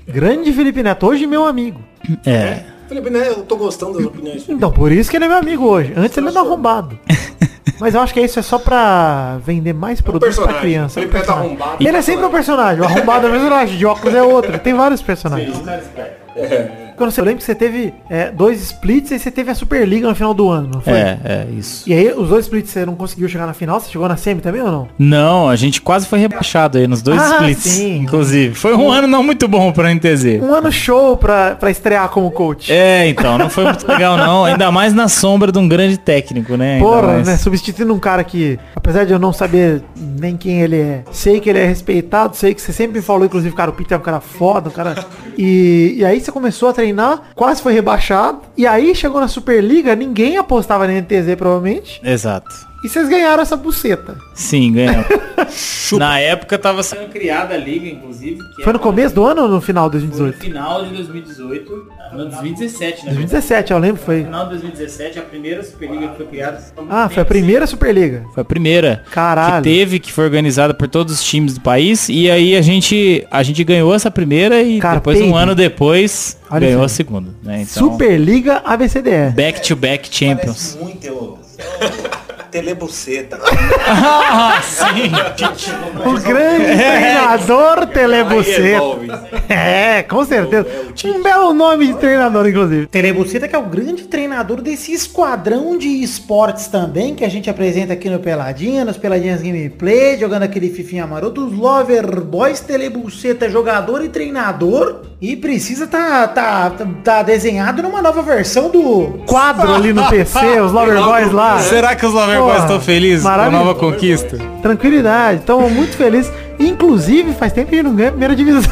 Grande 0.06 0.52
Felipe 0.52 0.82
Neto, 0.82 1.06
hoje 1.06 1.26
meu 1.26 1.44
amigo. 1.44 1.80
É. 2.24 2.60
Felipe 2.88 3.10
Neto, 3.10 3.38
eu 3.40 3.42
tô 3.44 3.56
gostando 3.56 3.94
das 3.98 4.06
opiniões. 4.06 4.44
Então, 4.48 4.70
por 4.70 4.92
isso 4.92 5.10
que 5.10 5.16
ele 5.16 5.24
é 5.24 5.28
meu 5.28 5.38
amigo 5.38 5.64
hoje. 5.66 5.92
Antes 5.96 6.16
ele 6.16 6.28
era 6.28 6.40
arrombado. 6.40 6.98
Mas 7.80 7.94
eu 7.94 8.00
acho 8.00 8.14
que 8.14 8.20
isso 8.20 8.38
é 8.38 8.42
só 8.42 8.58
pra 8.58 9.38
vender 9.44 9.72
mais 9.72 10.00
produtos 10.00 10.36
pra 10.36 10.44
personagem. 10.46 10.70
criança. 10.70 10.94
Felipe 10.94 11.16
É 11.16 11.18
Neto 11.18 11.26
personagem. 11.26 11.56
arrombado. 11.56 11.84
Ele 11.88 11.96
é 11.96 12.02
sempre 12.02 12.24
um 12.24 12.30
personagem. 12.30 12.80
O 12.80 12.84
arrombado 12.84 13.26
é 13.26 13.28
um 13.28 13.32
personagem, 13.32 13.78
de 13.78 13.86
óculos 13.86 14.14
é 14.14 14.22
outro. 14.22 14.58
Tem 14.58 14.74
vários 14.74 15.02
personagens. 15.02 15.56
Quando 16.96 17.10
você 17.10 17.20
lembra 17.20 17.38
que 17.38 17.44
você 17.44 17.54
teve 17.54 17.92
é, 18.08 18.30
dois 18.30 18.60
splits 18.62 19.10
e 19.10 19.18
você 19.18 19.30
teve 19.30 19.50
a 19.50 19.54
Superliga 19.54 20.08
no 20.08 20.14
final 20.14 20.32
do 20.34 20.48
ano, 20.48 20.70
não 20.74 20.80
foi? 20.80 20.92
É, 20.92 21.18
é, 21.24 21.46
isso. 21.56 21.88
E 21.88 21.92
aí, 21.92 22.12
os 22.12 22.28
dois 22.28 22.44
splits 22.44 22.70
você 22.70 22.86
não 22.86 22.94
conseguiu 22.94 23.28
chegar 23.28 23.46
na 23.46 23.52
final? 23.54 23.80
Você 23.80 23.90
chegou 23.90 24.08
na 24.08 24.16
semi 24.16 24.40
também 24.40 24.60
ou 24.62 24.70
não? 24.70 24.88
Não, 24.98 25.48
a 25.48 25.56
gente 25.56 25.80
quase 25.80 26.06
foi 26.06 26.18
rebaixado 26.18 26.78
aí 26.78 26.86
nos 26.86 27.02
dois 27.02 27.20
Ah, 27.20 27.36
splits, 27.36 27.62
sim. 27.62 27.98
inclusive. 27.98 28.54
Foi 28.54 28.74
um 28.74 28.90
ano 28.90 29.06
não 29.08 29.22
muito 29.22 29.46
bom 29.48 29.72
pra 29.72 29.92
NTZ. 29.94 30.40
Um 30.42 30.54
ano 30.54 30.70
show 30.70 31.16
pra, 31.16 31.54
pra 31.54 31.70
estrear 31.70 32.08
como 32.08 32.30
coach. 32.30 32.72
É, 32.72 33.08
então, 33.08 33.36
não 33.38 33.50
foi 33.50 33.64
muito 33.64 33.86
legal 33.86 34.16
não, 34.16 34.44
ainda 34.44 34.70
mais 34.70 34.92
na 34.94 35.08
sombra 35.08 35.50
de 35.50 35.58
um 35.58 35.68
grande 35.68 35.98
técnico, 35.98 36.56
né? 36.56 36.74
Ainda 36.74 36.84
Porra, 36.86 37.02
mais. 37.14 37.26
né? 37.26 37.36
Substituindo 37.36 37.92
um 37.92 37.98
cara 37.98 38.22
que, 38.24 38.58
apesar 38.74 39.04
de 39.04 39.12
eu 39.12 39.18
não 39.18 39.32
saber 39.32 39.82
nem 39.96 40.36
quem 40.36 40.60
ele 40.62 40.76
é, 40.76 41.02
sei 41.12 41.40
que 41.40 41.48
ele 41.50 41.58
é 41.58 41.66
respeitado, 41.66 42.36
sei 42.36 42.54
que 42.54 42.60
você 42.62 42.72
sempre 42.72 43.00
falou, 43.02 43.24
inclusive, 43.24 43.54
cara, 43.54 43.70
o 43.70 43.74
Peter 43.74 43.96
é 43.96 43.98
um 44.00 44.02
cara 44.04 44.20
foda, 44.20 44.68
um 44.68 44.72
cara. 44.72 44.94
E, 45.36 45.94
e 45.98 46.04
aí 46.04 46.20
você 46.20 46.30
começou 46.30 46.68
a 46.68 46.72
treinar, 46.84 47.30
quase 47.34 47.62
foi 47.62 47.72
rebaixado. 47.72 48.42
E 48.56 48.66
aí 48.66 48.94
chegou 48.94 49.20
na 49.20 49.28
Superliga, 49.28 49.94
ninguém 49.94 50.36
apostava 50.36 50.86
na 50.86 50.92
NTZ, 51.00 51.34
provavelmente. 51.36 52.00
Exato. 52.04 52.73
E 52.84 52.88
vocês 52.88 53.08
ganharam 53.08 53.42
essa 53.42 53.56
buceta. 53.56 54.16
Sim, 54.34 54.72
ganhou. 54.72 55.04
na 55.98 56.20
época 56.20 56.58
tava 56.58 56.82
sendo 56.82 57.08
criada 57.10 57.54
a 57.54 57.56
liga, 57.56 57.88
inclusive. 57.88 58.38
Que 58.56 58.62
Foi 58.62 58.72
no 58.74 58.78
começo 58.78 59.14
do 59.14 59.24
ano 59.24 59.42
ou 59.42 59.48
no 59.48 59.60
final 59.60 59.88
de 59.88 59.98
Foi 59.98 60.06
no 60.06 60.12
2018? 60.12 60.44
final 60.44 60.84
de 60.84 60.90
2018, 60.92 61.88
no 62.12 62.24
2017, 62.26 62.98
né? 63.06 63.12
2017, 63.12 63.72
eu 63.72 63.78
lembro, 63.78 64.00
No 64.00 64.06
foi. 64.06 64.24
final 64.24 64.44
de 64.44 64.50
2017, 64.50 65.18
a 65.18 65.22
primeira 65.22 65.62
Superliga 65.64 66.08
que 66.08 66.16
foi 66.16 66.26
criada. 66.26 66.62
Ah, 66.90 67.08
foi 67.08 67.22
a 67.22 67.26
primeira 67.26 67.66
Superliga. 67.66 68.24
Foi 68.34 68.42
a 68.42 68.44
primeira 68.44 69.02
Caralho. 69.10 69.62
que 69.62 69.70
teve, 69.70 69.98
que 69.98 70.12
foi 70.12 70.24
organizada 70.24 70.74
por 70.74 70.86
todos 70.88 71.14
os 71.14 71.22
times 71.24 71.54
do 71.54 71.60
país. 71.62 72.08
E 72.10 72.30
aí 72.30 72.54
a 72.54 72.60
gente, 72.62 73.26
a 73.30 73.42
gente 73.42 73.64
ganhou 73.64 73.94
essa 73.94 74.10
primeira 74.10 74.62
e 74.62 74.78
Cara, 74.78 74.96
depois, 74.96 75.20
um 75.22 75.34
ano 75.34 75.54
depois, 75.54 76.36
Olha 76.50 76.66
ganhou 76.66 76.84
isso 76.84 76.92
a 76.92 76.96
segunda. 76.96 77.30
Né? 77.42 77.62
Então, 77.62 77.90
Superliga 77.90 78.60
ABCDE. 78.64 79.32
back-to-back 79.34 80.08
champions. 80.14 80.76
Parece 80.76 80.78
muito 80.78 81.06
eu. 81.06 81.38
Telebuceta. 82.54 83.40
ah, 83.84 84.62
sim. 84.62 85.10
O 86.08 86.20
grande 86.20 86.66
treinador 86.66 87.78
Aí 87.80 87.86
Telebuceta. 87.88 89.28
É, 89.48 90.04
com 90.04 90.24
certeza. 90.24 90.64
Um 91.04 91.20
belo 91.20 91.52
nome 91.52 91.88
de 91.88 91.94
treinador, 91.94 92.46
inclusive. 92.46 92.86
Telebuceta 92.86 93.48
que 93.48 93.56
é 93.56 93.58
o 93.58 93.64
grande 93.64 94.04
treinador 94.04 94.62
desse 94.62 94.92
esquadrão 94.92 95.76
de 95.76 95.88
esportes 95.88 96.68
também, 96.68 97.16
que 97.16 97.24
a 97.24 97.28
gente 97.28 97.50
apresenta 97.50 97.94
aqui 97.94 98.08
no 98.08 98.20
Peladinha, 98.20 98.84
nos 98.84 98.96
Peladinhas 98.96 99.42
Gameplay, 99.42 100.16
jogando 100.16 100.44
aquele 100.44 100.70
fifinha 100.70 101.08
maroto, 101.08 101.44
os 101.44 101.52
Lover 101.52 102.20
Boys, 102.20 102.60
Telebuceta, 102.60 103.50
jogador 103.50 104.04
e 104.04 104.08
treinador. 104.08 105.02
E 105.24 105.34
precisa 105.36 105.86
tá, 105.86 106.28
tá, 106.28 106.70
tá, 107.02 107.22
desenhado 107.22 107.82
numa 107.82 108.02
nova 108.02 108.20
versão 108.20 108.68
do 108.68 109.20
quadro 109.24 109.72
ali 109.74 109.90
no 109.90 110.06
PC, 110.06 110.60
os 110.60 110.70
Lover 110.70 111.02
Boys 111.02 111.32
lá. 111.32 111.60
Será 111.60 111.96
que 111.96 112.04
os 112.04 112.12
Lover 112.12 112.40
Boys 112.40 112.60
estão 112.60 112.78
felizes 112.78 113.22
com 113.22 113.30
a 113.30 113.50
nova 113.50 113.74
conquista? 113.74 114.38
Tranquilidade, 114.60 115.38
estamos 115.38 115.72
muito 115.72 115.96
felizes. 115.96 116.30
Inclusive, 116.58 117.32
faz 117.32 117.54
tempo 117.54 117.70
que 117.70 117.76
a 117.76 117.78
gente 117.78 117.86
não 117.86 117.96
ganha 117.96 118.10
a 118.10 118.12
primeira 118.12 118.36
divisão. 118.36 118.70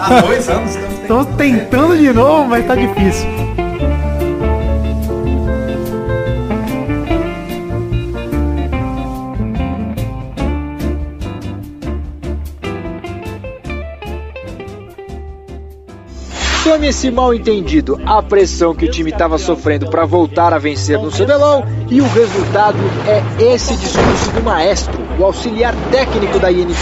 Há 0.00 0.20
dois 0.20 0.48
anos 0.48 0.70
estamos 0.70 1.02
Estamos 1.02 1.26
tentando 1.36 1.98
de 1.98 2.12
novo, 2.12 2.48
mas 2.48 2.64
tá 2.64 2.76
difícil. 2.76 3.28
Tome 16.64 16.86
esse 16.86 17.10
mal 17.10 17.34
entendido, 17.34 18.00
a 18.06 18.22
pressão 18.22 18.72
que 18.72 18.84
o 18.84 18.90
time 18.90 19.10
estava 19.10 19.36
sofrendo 19.36 19.90
para 19.90 20.06
voltar 20.06 20.54
a 20.54 20.58
vencer 20.58 20.96
no 20.96 21.10
CBLOL 21.10 21.64
e 21.90 22.00
o 22.00 22.06
resultado 22.06 22.78
é 23.08 23.52
esse 23.52 23.74
discurso 23.74 24.30
do 24.30 24.44
maestro, 24.44 24.96
o 25.18 25.24
auxiliar 25.24 25.74
técnico 25.90 26.38
da 26.38 26.52
INTZ. 26.52 26.80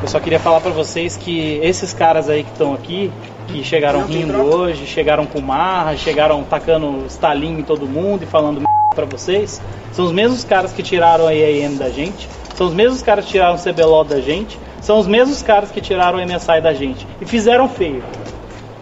Eu 0.00 0.08
só 0.08 0.18
queria 0.18 0.40
falar 0.40 0.62
pra 0.62 0.70
vocês 0.70 1.14
que 1.14 1.60
esses 1.62 1.92
caras 1.92 2.30
aí 2.30 2.42
que 2.42 2.50
estão 2.52 2.72
aqui, 2.72 3.12
que 3.48 3.62
chegaram 3.62 4.06
rindo 4.06 4.40
hoje, 4.40 4.86
chegaram 4.86 5.26
com 5.26 5.42
marra, 5.42 5.94
chegaram 5.94 6.42
tacando 6.42 7.04
estalinho 7.06 7.60
em 7.60 7.62
todo 7.62 7.86
mundo 7.86 8.22
e 8.22 8.26
falando 8.26 8.60
m... 8.60 8.66
pra 8.94 9.04
vocês, 9.04 9.60
são 9.92 10.06
os 10.06 10.12
mesmos 10.12 10.42
caras 10.42 10.72
que 10.72 10.82
tiraram 10.82 11.26
a 11.26 11.32
IAM 11.34 11.74
da 11.74 11.90
gente, 11.90 12.26
são 12.54 12.66
os 12.66 12.72
mesmos 12.72 13.02
caras 13.02 13.26
que 13.26 13.32
tiraram 13.32 13.56
o 13.56 13.62
CBLOL 13.62 14.04
da 14.04 14.22
gente, 14.22 14.58
são 14.80 14.98
os 14.98 15.06
mesmos 15.06 15.42
caras 15.42 15.70
que 15.70 15.82
tiraram 15.82 16.18
o 16.18 16.22
MSI 16.22 16.62
da 16.62 16.72
gente 16.72 17.06
e 17.20 17.26
fizeram 17.26 17.68
feio. 17.68 18.02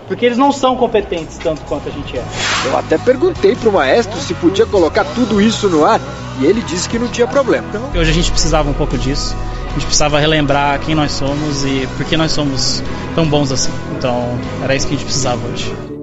Porque 0.06 0.26
eles 0.26 0.38
não 0.38 0.52
são 0.52 0.76
competentes 0.76 1.38
tanto 1.38 1.62
quanto 1.62 1.88
a 1.88 1.92
gente 1.92 2.16
é. 2.16 2.24
Eu 2.66 2.76
até 2.76 2.98
perguntei 2.98 3.54
pro 3.56 3.72
maestro 3.72 4.18
se 4.20 4.34
podia 4.34 4.66
colocar 4.66 5.04
tudo 5.04 5.40
isso 5.40 5.68
no 5.68 5.84
ar 5.84 6.00
e 6.40 6.46
ele 6.46 6.60
disse 6.62 6.88
que 6.88 6.98
não 6.98 7.08
tinha 7.08 7.26
problema. 7.26 7.66
Hoje 7.94 8.10
a 8.10 8.14
gente 8.14 8.30
precisava 8.30 8.68
um 8.68 8.74
pouco 8.74 8.98
disso. 8.98 9.34
A 9.66 9.72
gente 9.74 9.86
precisava 9.86 10.18
relembrar 10.18 10.78
quem 10.80 10.94
nós 10.94 11.12
somos 11.12 11.64
e 11.64 11.88
por 11.96 12.04
que 12.04 12.16
nós 12.16 12.32
somos 12.32 12.82
tão 13.14 13.26
bons 13.26 13.50
assim. 13.50 13.72
Então, 13.96 14.38
era 14.62 14.74
isso 14.74 14.86
que 14.86 14.94
a 14.94 14.96
gente 14.96 15.06
precisava 15.06 15.40
hoje. 15.48 15.93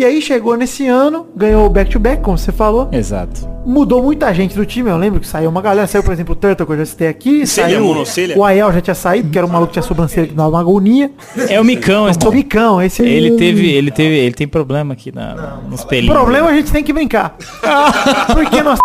E 0.00 0.04
aí 0.06 0.22
chegou 0.22 0.56
nesse 0.56 0.86
ano, 0.86 1.26
ganhou 1.36 1.66
o 1.66 1.68
back-to-back, 1.68 2.22
como 2.22 2.38
você 2.38 2.50
falou. 2.50 2.88
Exato. 2.90 3.46
Mudou 3.66 4.02
muita 4.02 4.32
gente 4.32 4.54
do 4.56 4.64
time, 4.64 4.88
eu 4.88 4.96
lembro 4.96 5.20
que 5.20 5.26
saiu 5.26 5.50
uma 5.50 5.60
galera, 5.60 5.86
saiu, 5.86 6.02
por 6.02 6.10
exemplo, 6.10 6.32
o 6.32 6.36
Turtle, 6.36 6.66
que 6.66 6.72
eu 6.72 6.78
já 6.78 6.86
citei 6.86 7.06
aqui, 7.08 7.46
Cília, 7.46 7.68
saiu 7.68 7.84
monocília? 7.84 8.34
o 8.38 8.42
Aiel 8.42 8.72
já 8.72 8.80
tinha 8.80 8.94
saído, 8.94 9.28
que 9.28 9.36
era 9.36 9.46
um 9.46 9.50
maluco 9.50 9.66
que 9.66 9.72
tinha 9.74 9.82
sobrancelha 9.82 10.26
que 10.28 10.32
dava 10.32 10.48
uma 10.48 10.60
agonia. 10.60 11.10
É 11.50 11.60
o 11.60 11.64
Micão. 11.66 12.08
esse- 12.08 12.18
O 12.26 12.32
Micão, 12.32 12.80
esse 12.80 13.02
Ele 13.02 13.32
teve, 13.32 13.70
ele 13.70 13.90
teve, 13.90 14.16
ele 14.16 14.34
tem 14.34 14.48
problema 14.48 14.94
aqui 14.94 15.12
na, 15.14 15.58
nos 15.68 15.82
O 15.82 15.86
pelinhos. 15.86 16.16
problema 16.16 16.48
a 16.48 16.54
gente 16.54 16.72
tem 16.72 16.82
que 16.82 16.94
brincar. 16.94 17.36
Porque 18.32 18.62
nós. 18.62 18.78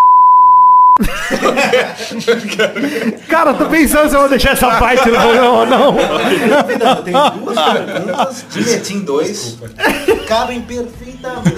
Cara, 3.28 3.52
tô 3.54 3.66
pensando 3.66 4.08
se 4.08 4.16
eu 4.16 4.20
vou 4.20 4.28
deixar 4.30 4.52
essa 4.52 4.78
parte 4.78 5.10
no 5.10 5.20
programa 5.20 5.50
ou 5.50 5.66
não. 5.66 5.92
Não, 5.92 7.02
tem 7.02 7.12
duas 7.38 7.58
perguntas 7.58 8.46
de 8.50 8.64
Metin 8.64 9.00
2 9.00 9.58
que 10.06 10.16
cabem 10.26 10.62
perfeitamente. 10.62 11.52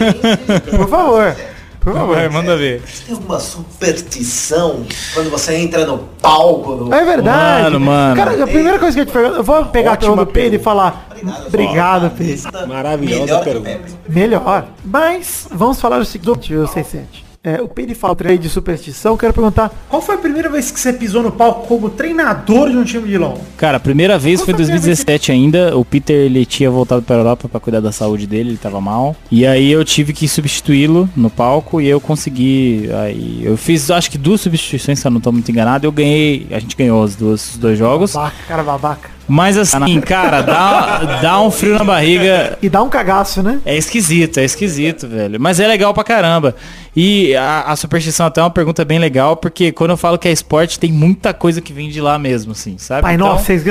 Por 0.77 0.89
favor. 0.89 1.37
Por 1.81 1.95
favor. 1.95 2.17
Vai, 2.17 2.29
manda 2.29 2.57
ver. 2.57 2.83
Tem 3.07 3.15
alguma 3.15 3.39
superstição 3.39 4.85
quando 5.15 5.31
você 5.31 5.55
entra 5.55 5.87
no 5.87 5.99
palco? 6.21 6.75
No... 6.75 6.93
É 6.93 7.05
verdade. 7.05 7.63
Mano, 7.63 7.79
mano. 7.81 8.17
Cara, 8.17 8.43
a 8.43 8.47
primeira 8.47 8.79
coisa 8.81 8.97
que 8.97 9.03
eu 9.03 9.07
te 9.07 9.13
pergunto, 9.13 9.37
eu 9.37 9.45
vou 9.45 9.65
pegar 9.67 9.93
a 9.93 9.97
pergunta 9.97 10.25
do 10.25 10.33
Pedro 10.33 10.59
e 10.59 10.63
falar. 10.63 11.07
Obrigado, 11.47 12.11
Pedro. 12.11 12.67
Maravilhosa 12.67 13.23
Melhor 13.23 13.45
pergunta. 13.45 13.79
Melhor. 14.09 14.67
Mas 14.85 15.47
vamos 15.51 15.81
falar 15.81 16.01
o 16.01 16.05
seguinte, 16.05 16.53
o 16.55 16.67
67. 16.67 17.28
É, 17.49 17.63
o 17.63 17.69
Pedro 17.69 17.95
fala 17.95 18.15
trade 18.15 18.43
de 18.43 18.51
superstição, 18.51 19.17
quero 19.17 19.33
perguntar, 19.33 19.73
qual 19.89 20.03
foi 20.03 20.17
a 20.17 20.19
primeira 20.19 20.51
vez 20.51 20.71
que 20.71 20.79
você 20.79 20.93
pisou 20.93 21.23
no 21.23 21.33
palco 21.33 21.67
como 21.67 21.89
treinador 21.89 22.71
de 22.71 22.77
um 22.77 22.85
time 22.85 23.09
de 23.09 23.17
LoL? 23.17 23.41
Cara, 23.57 23.79
a 23.79 23.81
primeira 23.81 24.19
vez 24.19 24.43
foi 24.43 24.53
em 24.53 24.57
2017 24.59 25.33
ainda. 25.33 25.75
O 25.75 25.83
Peter 25.83 26.15
ele 26.15 26.45
tinha 26.45 26.71
voltado 26.71 27.01
para 27.01 27.17
Europa 27.17 27.49
para 27.49 27.59
cuidar 27.59 27.81
da 27.81 27.91
saúde 27.91 28.27
dele, 28.27 28.51
ele 28.51 28.59
tava 28.59 28.83
mal. 28.83 29.17
E 29.31 29.47
aí 29.47 29.73
eu 29.73 29.83
tive 29.83 30.13
que 30.13 30.29
substituí-lo 30.29 31.09
no 31.17 31.31
palco 31.31 31.81
e 31.81 31.89
eu 31.89 31.99
consegui. 32.03 32.91
Aí 33.03 33.41
eu 33.43 33.57
fiz 33.57 33.91
acho 33.91 34.11
que 34.11 34.19
duas 34.19 34.43
substituições, 34.43 34.99
se 34.99 35.07
eu 35.07 35.11
não 35.11 35.21
tô 35.21 35.33
muito 35.33 35.51
enganado. 35.51 35.87
Eu 35.87 35.93
ganhei, 35.93 36.47
a 36.51 36.59
gente 36.59 36.77
ganhou 36.77 37.03
as 37.03 37.17
duas, 37.17 37.53
os 37.53 37.57
dois 37.57 37.79
jogos. 37.79 38.13
Babaca, 38.13 38.37
cara 38.47 38.63
babaca. 38.63 39.18
Mas 39.29 39.59
assim, 39.59 40.01
cara, 40.01 40.41
dá, 40.41 41.19
dá 41.21 41.41
um 41.41 41.51
frio 41.51 41.79
na 41.79 41.85
barriga. 41.85 42.57
E 42.63 42.69
dá 42.69 42.83
um 42.83 42.89
cagaço, 42.89 43.43
né? 43.43 43.61
É 43.65 43.77
esquisito, 43.77 44.39
é 44.41 44.45
esquisito, 44.45 45.07
velho. 45.07 45.39
Mas 45.39 45.61
é 45.61 45.67
legal 45.67 45.93
pra 45.93 46.03
caramba. 46.03 46.57
E 46.97 47.37
a, 47.37 47.61
a 47.63 47.77
superstição 47.77 48.27
até 48.27 48.41
é 48.41 48.45
uma 48.45 48.51
pergunta 48.51 48.85
bem 48.85 48.99
legal, 48.99 49.37
porque 49.37 49.71
quando 49.71 49.91
eu 49.91 49.97
falo 49.97 50.19
que 50.19 50.27
é 50.27 50.33
esporte, 50.33 50.81
tem 50.81 50.91
muita 50.91 51.33
coisa 51.33 51.61
que 51.61 51.73
vem 51.73 51.91
de 51.91 52.01
lá 52.01 52.19
mesmo, 52.19 52.53
assim, 52.53 52.77
sabe? 52.79 53.03
Pai, 53.03 53.15
Então- 53.15 53.29
nossa, 53.29 53.45
vocês. 53.45 53.63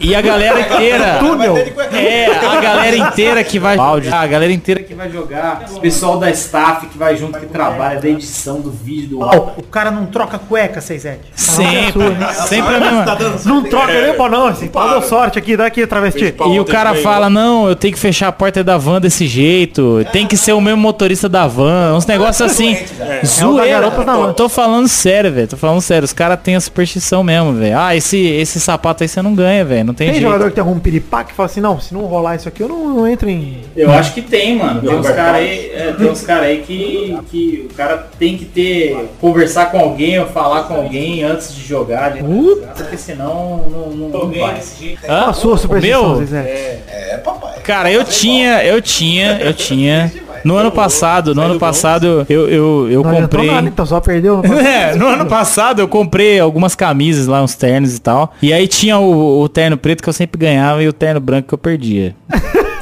E 0.00 0.14
a 0.14 0.20
galera 0.22 0.60
inteira. 0.60 1.18
Túnel. 1.20 1.56
É, 1.92 2.26
a 2.46 2.60
galera 2.60 2.96
inteira 2.96 3.44
que 3.44 3.58
vai. 3.58 3.76
A 3.78 4.26
galera 4.26 4.52
inteira 4.52 4.82
que 4.82 4.94
vai 4.94 5.10
jogar. 5.10 5.64
O 5.72 5.80
pessoal 5.80 6.18
da 6.18 6.30
staff 6.30 6.86
que 6.86 6.96
vai 6.96 7.16
junto, 7.16 7.38
que 7.38 7.46
trabalha 7.46 8.00
da 8.00 8.08
edição 8.08 8.60
do 8.60 8.70
vídeo, 8.70 9.10
do 9.10 9.20
Ó, 9.20 9.52
o 9.56 9.62
cara 9.62 9.90
não 9.90 10.06
troca 10.06 10.38
cueca, 10.38 10.80
67. 10.80 11.20
Sempre. 11.34 12.02
Sempre 12.48 12.74
a 12.76 12.80
mesma. 12.80 13.04
Não 13.44 13.62
troca 13.64 13.92
nem 13.92 14.14
pô, 14.14 14.28
não, 14.28 14.46
assim. 14.46 14.68
Deu 14.68 15.02
sorte 15.02 15.38
aqui, 15.38 15.56
dá 15.56 15.66
aqui, 15.66 15.86
travesti. 15.86 16.34
E 16.52 16.60
o 16.60 16.64
cara 16.64 16.94
fala, 16.94 17.28
não, 17.30 17.68
eu 17.68 17.76
tenho 17.76 17.92
que 17.94 17.98
fechar 18.00 18.28
a 18.28 18.32
porta 18.32 18.62
da 18.64 18.76
van 18.78 19.00
desse 19.00 19.26
jeito. 19.26 20.04
Tem 20.12 20.26
que 20.26 20.36
ser 20.36 20.52
o 20.52 20.60
mesmo 20.60 20.80
motorista 20.80 21.28
da 21.28 21.46
van. 21.46 21.94
Uns 21.96 22.06
negócios 22.06 22.50
assim. 22.50 22.76
Zoeira. 23.24 23.64
É 23.64 23.74
da 23.74 23.80
garota 23.80 24.04
da 24.04 24.16
van. 24.16 24.32
Tô 24.32 24.48
falando 24.48 24.88
sério, 24.88 25.32
velho. 25.32 25.48
Tô 25.48 25.56
falando 25.56 25.80
sério. 25.80 26.04
Os 26.04 26.12
caras 26.12 26.38
têm 26.42 26.56
a 26.56 26.60
superstição 26.60 27.22
mesmo, 27.22 27.52
velho. 27.54 27.78
Ah, 27.78 27.94
esse, 27.96 28.18
esse 28.18 28.60
sapato 28.60 29.02
aí 29.02 29.08
você 29.08 29.22
não 29.22 29.34
ganha, 29.34 29.64
velho. 29.64 29.84
Não 29.84 29.94
tem, 29.94 30.08
Tem 30.08 30.14
jeito. 30.16 30.26
jogador 30.30 30.48
que 30.50 30.54
tem 30.56 30.62
algum 30.64 30.78
piripá 30.78 31.24
que 31.24 31.32
fala 31.34 31.46
assim, 31.46 31.60
não, 31.60 31.80
se 31.80 31.92
não 31.94 32.02
rolar 32.02 32.36
isso 32.36 32.48
aqui, 32.48 32.62
eu 32.62 32.68
não, 32.68 32.88
não 32.88 33.06
entro 33.08 33.28
em... 33.28 33.58
Eu 33.76 33.90
acho 33.92 34.12
que 34.14 34.22
tem, 34.22 34.56
mano. 34.58 34.80
Tem 34.80 34.94
uns 34.98 35.06
caras 35.08 35.34
aí, 35.36 35.70
é, 35.74 35.92
tem 35.96 36.10
uns 36.10 36.24
aí 36.28 36.58
que, 36.66 37.18
que 37.30 37.68
o 37.70 37.74
cara 37.74 38.06
tem 38.18 38.36
que 38.36 38.44
ter. 38.44 39.08
conversar 39.20 39.66
com 39.70 39.78
alguém 39.78 40.18
ou 40.18 40.26
falar 40.26 40.64
com 40.64 40.74
alguém 40.74 41.22
antes 41.22 41.54
de 41.54 41.62
jogar. 41.66 42.12
de- 42.12 42.22
Porque 42.22 42.96
senão 43.14 43.64
não, 43.70 43.90
não, 43.90 44.08
não 44.08 44.30
vai. 44.30 44.60
Hã? 45.08 45.26
a 45.26 45.32
sua 45.32 45.56
superstição, 45.56 46.08
meu? 46.08 46.18
Zezé. 46.18 46.80
É, 46.88 47.16
papai. 47.18 47.54
Cara, 47.62 47.90
eu 47.90 48.04
tinha, 48.04 48.62
eu 48.64 48.80
tinha, 48.82 49.38
eu 49.40 49.52
tinha. 49.54 50.12
No 50.44 50.56
ano 50.56 50.70
passado, 50.70 51.34
no 51.34 51.40
ano 51.40 51.58
passado, 51.58 52.26
eu, 52.28 52.46
eu, 52.50 52.90
eu 52.90 53.02
Não 53.02 53.22
comprei. 53.22 53.50
nada, 53.50 53.66
então 53.66 53.86
só 53.86 53.98
perdeu. 53.98 54.42
É, 54.64 54.94
no 54.94 55.06
ano 55.06 55.24
passado 55.24 55.80
eu 55.80 55.88
comprei 55.88 56.38
algumas 56.38 56.74
camisas 56.74 57.26
lá, 57.26 57.42
uns 57.42 57.54
ternos 57.54 57.96
e 57.96 58.00
tal. 58.00 58.34
E 58.42 58.52
aí 58.52 58.68
tinha 58.68 58.98
o, 58.98 59.40
o 59.40 59.48
terno 59.48 59.78
preto 59.78 60.02
que 60.02 60.08
eu 60.08 60.12
sempre 60.12 60.38
ganhava 60.38 60.82
e 60.82 60.88
o 60.88 60.92
terno 60.92 61.18
branco 61.18 61.48
que 61.48 61.54
eu 61.54 61.58
perdia. 61.58 62.14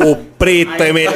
O 0.00 0.16
preto 0.42 0.82
é 0.82 0.92
melhor. 0.92 1.14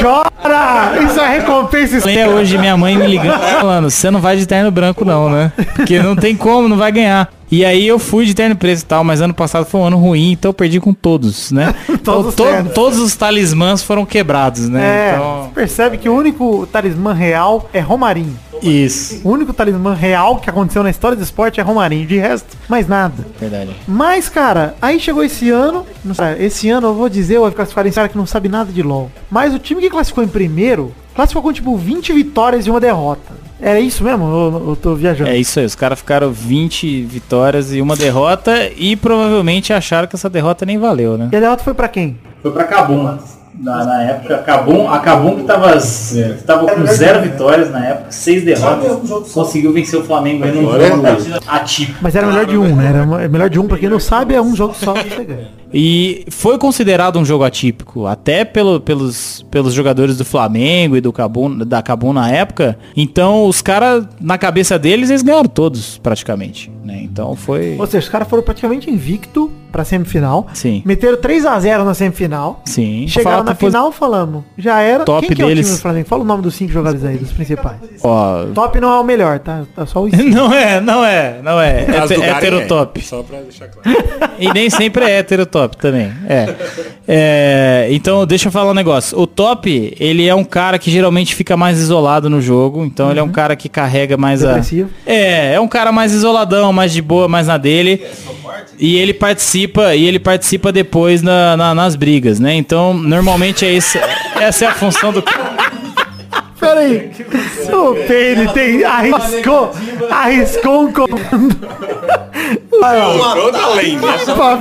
Chora! 0.00 0.98
Isso 1.04 1.20
é 1.20 1.28
recompensa. 1.38 1.98
Até 1.98 2.28
hoje 2.28 2.58
minha 2.58 2.76
mãe 2.76 2.96
me 2.96 3.06
ligando 3.06 3.38
falando, 3.40 3.88
você 3.90 4.10
não 4.10 4.20
vai 4.20 4.36
de 4.36 4.44
terno 4.46 4.70
branco 4.72 5.04
não, 5.04 5.30
né? 5.30 5.52
Porque 5.76 6.00
não 6.02 6.16
tem 6.16 6.34
como, 6.34 6.68
não 6.68 6.76
vai 6.76 6.90
ganhar. 6.90 7.28
E 7.50 7.64
aí 7.64 7.86
eu 7.88 7.98
fui 7.98 8.26
de 8.26 8.34
terno 8.34 8.54
preto 8.56 8.80
e 8.80 8.84
tal, 8.84 9.02
mas 9.02 9.22
ano 9.22 9.32
passado 9.32 9.64
foi 9.64 9.80
um 9.80 9.84
ano 9.84 9.96
ruim, 9.96 10.32
então 10.32 10.50
eu 10.50 10.52
perdi 10.52 10.78
com 10.80 10.92
todos, 10.92 11.50
né? 11.50 11.74
Todos 12.04 12.26
os 12.28 12.34
Então, 12.34 12.46
to- 12.46 12.52
ternos. 12.52 12.72
todos 12.74 12.98
os 12.98 13.16
talismãs 13.16 13.82
foram 13.82 14.04
quebrados, 14.04 14.68
né? 14.68 14.84
É, 14.84 15.14
Então, 15.14 15.42
você 15.44 15.50
percebe 15.54 15.96
que 15.96 16.08
o 16.10 16.14
único 16.14 16.68
talismã 16.70 17.14
real 17.14 17.66
é 17.72 17.80
Romarinho. 17.80 18.36
isso. 18.62 19.22
O 19.24 19.30
único 19.30 19.54
talismã 19.54 19.94
real 19.94 20.36
que 20.36 20.50
aconteceu 20.50 20.82
na 20.82 20.90
história 20.90 21.16
do 21.16 21.22
esporte 21.22 21.58
é 21.58 21.62
Romarinho. 21.62 22.06
De 22.06 22.18
resto, 22.18 22.54
mais 22.68 22.86
nada. 22.86 23.26
Verdade. 23.40 23.70
Mas, 23.86 24.28
cara, 24.28 24.74
aí 24.82 25.00
chegou 25.00 25.24
esse 25.24 25.48
ano. 25.48 25.67
Não 25.72 26.14
sei, 26.14 26.26
Esse 26.38 26.68
ano 26.70 26.88
eu 26.88 26.94
vou 26.94 27.08
dizer, 27.08 27.36
eu 27.36 27.42
vou 27.42 27.52
classificar 27.52 27.86
em 27.86 27.92
cara 27.92 28.08
que 28.08 28.16
não 28.18 28.26
sabe 28.26 28.48
nada 28.48 28.72
de 28.72 28.82
LoL. 28.82 29.10
Mas 29.30 29.54
o 29.54 29.58
time 29.58 29.80
que 29.80 29.90
classificou 29.90 30.22
em 30.24 30.28
primeiro, 30.28 30.94
classificou 31.14 31.42
com 31.42 31.52
tipo 31.52 31.76
20 31.76 32.12
vitórias 32.12 32.66
e 32.66 32.70
uma 32.70 32.80
derrota. 32.80 33.48
Era 33.60 33.80
isso 33.80 34.04
mesmo? 34.04 34.24
Eu, 34.24 34.68
eu 34.68 34.76
tô 34.76 34.94
viajando. 34.94 35.30
É 35.30 35.36
isso 35.36 35.58
aí, 35.58 35.66
os 35.66 35.74
caras 35.74 35.98
ficaram 35.98 36.30
20 36.30 37.02
vitórias 37.02 37.72
e 37.74 37.80
uma 37.80 37.96
derrota 37.96 38.70
e 38.76 38.94
provavelmente 38.94 39.72
acharam 39.72 40.06
que 40.06 40.14
essa 40.14 40.30
derrota 40.30 40.64
nem 40.64 40.78
valeu, 40.78 41.18
né? 41.18 41.28
E 41.32 41.36
a 41.36 41.40
derrota 41.40 41.64
foi 41.64 41.74
pra 41.74 41.88
quem? 41.88 42.16
Foi 42.40 42.52
pra 42.52 42.64
Cabum. 42.64 43.18
Na, 43.60 43.84
na 43.84 44.02
época, 44.04 44.38
Cabum, 44.38 44.88
a 44.88 45.00
Cabum 45.00 45.36
que 45.36 45.42
tava, 45.42 45.76
z- 45.80 46.34
tava 46.46 46.66
com 46.72 46.86
zero 46.86 47.20
vitórias 47.22 47.70
na 47.70 47.84
época, 47.84 48.12
seis 48.12 48.44
derrotas, 48.44 49.32
conseguiu 49.32 49.72
vencer 49.72 49.98
o 49.98 50.04
Flamengo 50.04 50.44
aí 50.44 50.52
num 50.52 50.62
jogo 50.62 51.40
atípico. 51.46 51.98
Mas 52.00 52.14
era 52.14 52.26
melhor 52.28 52.46
de 52.46 52.56
um, 52.56 52.76
né? 52.76 52.86
Era 52.88 53.04
mo- 53.04 53.16
melhor 53.28 53.50
de 53.50 53.58
um, 53.58 53.66
pra 53.66 53.76
quem 53.76 53.88
não 53.88 53.98
sabe, 53.98 54.34
é 54.34 54.40
um 54.40 54.54
jogo 54.54 54.74
só 54.74 54.92
que 54.92 55.10
você 55.10 55.24
ganha. 55.24 55.48
E 55.74 56.24
foi 56.30 56.56
considerado 56.56 57.18
um 57.18 57.24
jogo 57.24 57.42
atípico, 57.44 58.06
até 58.06 58.44
pelo- 58.44 58.80
pelos, 58.80 59.44
pelos 59.50 59.74
jogadores 59.74 60.16
do 60.16 60.24
Flamengo 60.24 60.96
e 60.96 61.00
do 61.00 61.12
Cabum, 61.12 61.58
da 61.58 61.82
Cabum 61.82 62.12
na 62.12 62.30
época. 62.30 62.78
Então 62.96 63.44
os 63.46 63.60
caras, 63.60 64.06
na 64.20 64.38
cabeça 64.38 64.78
deles, 64.78 65.10
eles 65.10 65.22
ganharam 65.22 65.48
todos, 65.48 65.98
praticamente. 65.98 66.70
Né? 66.84 67.00
Então 67.02 67.34
foi. 67.34 67.76
Ou 67.78 67.86
seja, 67.86 68.04
os 68.04 68.08
caras 68.08 68.28
foram 68.28 68.42
praticamente 68.42 68.88
invicto 68.90 69.50
pra 69.70 69.84
semifinal. 69.84 70.46
Sim. 70.54 70.82
Meteram 70.84 71.16
3 71.18 71.46
a 71.46 71.58
0 71.60 71.84
na 71.84 71.94
semifinal. 71.94 72.62
Sim. 72.64 73.06
Chegaram 73.08 73.38
Fala 73.38 73.44
na 73.50 73.54
posi- 73.54 73.70
final, 73.72 73.92
falamos. 73.92 74.44
Já 74.56 74.80
era. 74.80 75.04
Top 75.04 75.26
Quem 75.26 75.36
que 75.36 75.42
é 75.42 75.44
o 75.44 75.48
deles. 75.48 75.66
time 75.66 75.76
do 75.78 75.82
Flamengo? 75.82 76.08
Fala 76.08 76.22
o 76.22 76.26
nome 76.26 76.42
dos 76.42 76.54
cinco 76.54 76.72
jogadores 76.72 77.04
aí, 77.04 77.16
dos 77.18 77.32
principais. 77.32 77.76
Ó, 78.02 78.44
Top 78.54 78.80
não 78.80 78.92
é 78.92 79.00
o 79.00 79.04
melhor, 79.04 79.38
tá? 79.38 79.62
Tá 79.74 79.86
só 79.86 80.00
os 80.02 80.10
cinco. 80.16 80.28
Não 80.34 80.52
é, 80.52 80.80
não 80.80 81.04
é, 81.04 81.40
não 81.42 81.60
é. 81.60 81.84
É 81.88 82.30
heterotop. 82.30 83.00
é. 83.00 83.02
Só 83.02 83.22
pra 83.22 83.40
deixar 83.40 83.68
claro. 83.68 83.88
E 84.38 84.52
nem 84.52 84.70
sempre 84.70 85.04
é 85.04 85.18
heterotop 85.18 85.76
também. 85.76 86.12
É. 86.28 86.54
É, 87.06 87.88
Então, 87.90 88.26
deixa 88.26 88.48
eu 88.48 88.52
falar 88.52 88.70
um 88.70 88.74
negócio. 88.74 89.18
O 89.18 89.26
top, 89.26 89.94
ele 89.98 90.26
é 90.28 90.34
um 90.34 90.44
cara 90.44 90.78
que 90.78 90.90
geralmente 90.90 91.34
fica 91.34 91.56
mais 91.56 91.78
isolado 91.78 92.28
no 92.28 92.40
jogo. 92.40 92.84
Então, 92.84 93.10
ele 93.10 93.20
é 93.20 93.22
um 93.22 93.30
cara 93.30 93.56
que 93.56 93.68
carrega 93.68 94.16
mais 94.16 94.44
a. 94.44 94.48
Depressivo. 94.48 94.90
É, 95.06 95.54
é 95.54 95.60
um 95.60 95.68
cara 95.68 95.90
mais 95.92 96.12
isoladão, 96.12 96.72
mais 96.72 96.92
de 96.92 97.00
boa, 97.02 97.28
mais 97.28 97.46
na 97.46 97.56
dele. 97.56 98.04
E 98.78 98.96
ele 98.96 99.12
participa, 99.14 99.57
e 99.96 100.06
ele 100.06 100.18
participa 100.18 100.70
depois 100.70 101.22
na- 101.22 101.56
na- 101.56 101.74
nas 101.74 101.96
brigas, 101.96 102.38
né? 102.38 102.54
Então, 102.54 102.94
normalmente 102.94 103.64
é 103.64 103.72
isso. 103.72 103.98
Essa 104.40 104.66
é 104.66 104.68
a 104.68 104.74
função 104.74 105.12
do. 105.12 105.22
Pera 106.60 106.80
aí. 106.80 107.10
O 107.78 107.94
Pedro 108.06 108.52
tem. 108.52 108.84
Arriscou. 108.84 109.70
Arriscou 110.10 110.82
um 110.84 110.92
comando. 110.92 111.56
Além, 112.80 113.96
né? 113.98 114.16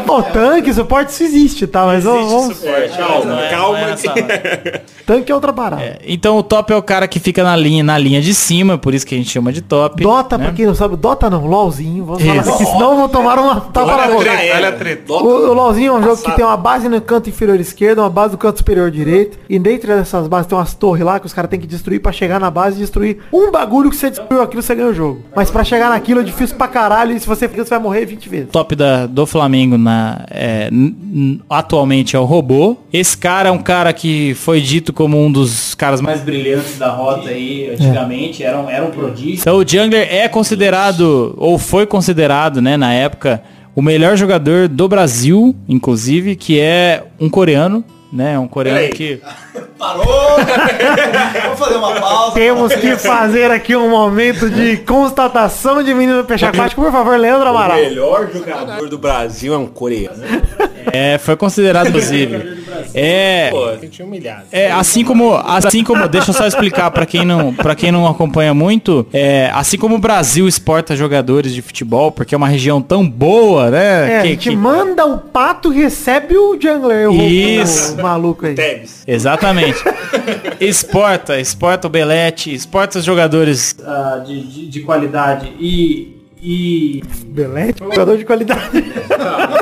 Pô, 0.05 0.23
tanque, 0.23 0.73
suporte 0.73 1.11
isso 1.11 1.23
existe, 1.23 1.67
tá? 1.67 1.85
Mas 1.85 2.03
vamos. 2.03 2.59
Calma, 2.97 3.41
é- 3.41 3.49
calma. 3.49 3.79
é 3.79 3.91
essa- 3.91 4.81
Tanque 5.05 5.31
é 5.31 5.35
outra 5.35 5.53
parada. 5.53 5.99
Então 6.05 6.37
o 6.37 6.43
top 6.43 6.73
é 6.73 6.75
o 6.75 6.81
cara 6.81 7.07
que 7.07 7.19
fica 7.19 7.43
na 7.43 7.55
linha, 7.55 7.83
na 7.83 7.97
linha 7.97 8.19
de 8.21 8.33
cima, 8.33 8.77
por 8.77 8.93
isso 8.93 9.05
que 9.05 9.15
a 9.15 9.17
gente 9.17 9.29
chama 9.29 9.53
de 9.53 9.61
top. 9.61 10.03
Dota, 10.03 10.37
né? 10.37 10.45
pra 10.45 10.53
quem 10.53 10.65
não 10.65 10.75
sabe, 10.75 10.95
Dota 10.97 11.29
não, 11.29 11.45
LOLzinho. 11.45 12.03
Vamos 12.05 12.23
falar 12.23 12.37
Isso. 12.41 12.49
aqui, 12.53 12.65
senão 12.65 12.97
vão 12.97 13.07
tomar 13.07 13.39
uma 13.39 13.61
tapa 13.61 13.95
na 13.97 14.07
boca. 14.07 14.29
Olha 14.55 14.69
a 14.69 14.71
treta. 14.73 15.13
O, 15.13 15.15
o 15.49 15.53
LOLzinho 15.53 15.93
é 15.93 15.97
um 15.97 16.03
jogo 16.03 16.21
que 16.21 16.31
tem 16.35 16.43
uma 16.43 16.57
base 16.57 16.89
no 16.89 16.99
canto 16.99 17.29
inferior 17.29 17.59
esquerdo, 17.59 17.99
uma 17.99 18.09
base 18.09 18.33
no 18.33 18.37
canto 18.37 18.57
superior 18.57 18.91
direito. 18.91 19.37
E 19.49 19.57
dentro 19.59 19.87
dessas 19.87 20.27
bases 20.27 20.47
tem 20.47 20.57
umas 20.57 20.73
torres 20.73 21.05
lá 21.05 21.19
que 21.19 21.25
os 21.25 21.33
caras 21.33 21.49
têm 21.49 21.59
que 21.59 21.67
destruir 21.67 22.01
pra 22.01 22.11
chegar 22.11 22.39
na 22.39 22.51
base 22.51 22.75
e 22.77 22.79
destruir 22.79 23.06
um 23.31 23.51
bagulho 23.51 23.89
que 23.89 23.95
você 23.95 24.09
destruiu 24.09 24.41
aquilo, 24.41 24.61
você 24.61 24.75
ganha 24.75 24.89
o 24.89 24.93
jogo. 24.93 25.21
Mas 25.35 25.49
pra 25.49 25.63
chegar 25.63 25.89
naquilo 25.89 26.21
é 26.21 26.23
difícil 26.23 26.55
pra 26.57 26.67
caralho 26.67 27.15
e 27.15 27.19
se 27.19 27.27
você 27.27 27.47
fica, 27.47 27.63
você 27.63 27.69
vai 27.69 27.79
morrer 27.79 28.05
20 28.05 28.29
vezes. 28.29 28.49
top 28.51 28.75
da, 28.75 29.05
do 29.05 29.25
Flamengo 29.25 29.77
na, 29.77 30.25
é, 30.29 30.69
atualmente 31.49 32.15
é 32.15 32.19
o 32.19 32.25
Robô. 32.25 32.77
Esse 32.91 33.17
cara 33.17 33.49
é 33.49 33.51
um 33.51 33.59
cara 33.59 33.93
que 33.93 34.33
foi 34.35 34.61
dito 34.61 34.91
como 34.91 35.23
um 35.23 35.31
dos 35.31 35.75
caras 35.75 36.01
mais 36.01 36.21
brilhantes 36.21 36.77
da 36.77 36.89
rota 36.89 37.29
aí, 37.29 37.69
antigamente, 37.69 38.43
era 38.43 38.59
um, 38.59 38.69
era 38.69 38.85
um 38.85 38.91
prodígio. 38.91 39.39
Então 39.39 39.57
o 39.57 39.67
Jungler 39.67 40.07
é 40.11 40.27
considerado, 40.27 41.33
ou 41.37 41.57
foi 41.57 41.85
considerado, 41.85 42.61
né, 42.61 42.77
na 42.77 42.93
época, 42.93 43.41
o 43.75 43.81
melhor 43.81 44.17
jogador 44.17 44.67
do 44.67 44.87
Brasil, 44.87 45.55
inclusive, 45.69 46.35
que 46.35 46.59
é 46.59 47.03
um 47.19 47.29
coreano, 47.29 47.83
né? 48.11 48.37
Um 48.39 48.47
coreano 48.47 48.79
Peraí. 48.79 48.93
que. 48.93 49.21
Parou! 49.77 50.05
Vamos 51.43 51.59
fazer 51.59 51.75
uma 51.75 51.93
pausa. 51.99 52.33
Temos 52.33 52.73
que 52.73 52.95
fazer 52.95 53.51
aqui 53.51 53.75
um 53.75 53.89
momento 53.89 54.49
de 54.49 54.77
constatação 54.77 55.83
de 55.83 55.93
menino 55.93 56.23
peixe 56.23 56.45
aquático. 56.45 56.81
Por 56.81 56.91
favor, 56.91 57.17
Leandro 57.19 57.45
O 57.45 57.49
Amaral. 57.49 57.77
melhor 57.77 58.27
jogador 58.33 58.89
do 58.89 58.97
Brasil 58.97 59.53
é 59.53 59.57
um 59.57 59.67
coreano. 59.67 60.23
É, 60.91 61.17
foi 61.19 61.35
considerado, 61.35 61.89
inclusive. 61.89 62.57
É. 62.93 63.51
É, 64.51 64.71
assim 64.71 65.03
como, 65.03 65.35
assim 65.35 65.83
como, 65.83 66.07
deixa 66.07 66.31
eu 66.31 66.33
só 66.33 66.47
explicar 66.47 66.89
pra 66.91 67.05
quem 67.05 67.25
não, 67.25 67.53
para 67.53 67.75
quem 67.75 67.91
não 67.91 68.07
acompanha 68.07 68.53
muito, 68.53 69.05
é, 69.13 69.51
assim 69.53 69.77
como 69.77 69.95
o 69.95 69.99
Brasil 69.99 70.47
exporta 70.47 70.95
jogadores 70.95 71.53
de 71.53 71.61
futebol, 71.61 72.11
porque 72.11 72.33
é 72.33 72.37
uma 72.37 72.47
região 72.47 72.81
tão 72.81 73.07
boa, 73.07 73.69
né? 73.69 74.13
É, 74.13 74.19
a 74.19 74.21
que- 74.21 74.27
gente 74.29 74.49
que- 74.49 74.55
manda 74.55 75.05
o 75.05 75.17
pato 75.17 75.73
e 75.73 75.77
recebe 75.83 76.37
o 76.37 76.57
jungler, 76.59 77.09
o, 77.11 77.15
Isso. 77.21 77.96
Maluco 78.01 78.45
aí. 78.45 78.55
Tebs. 78.55 79.03
Exatamente. 79.07 79.77
exporta, 80.59 81.39
exporta 81.39 81.87
o 81.87 81.89
Belete, 81.89 82.53
exporta 82.53 82.99
os 82.99 83.05
jogadores 83.05 83.75
ah, 83.85 84.23
de, 84.25 84.41
de, 84.41 84.67
de 84.67 84.79
qualidade 84.81 85.51
e. 85.59 86.15
e 86.41 87.01
Belete, 87.27 87.79
jogador 87.83 88.17
de 88.17 88.25
qualidade. 88.25 88.69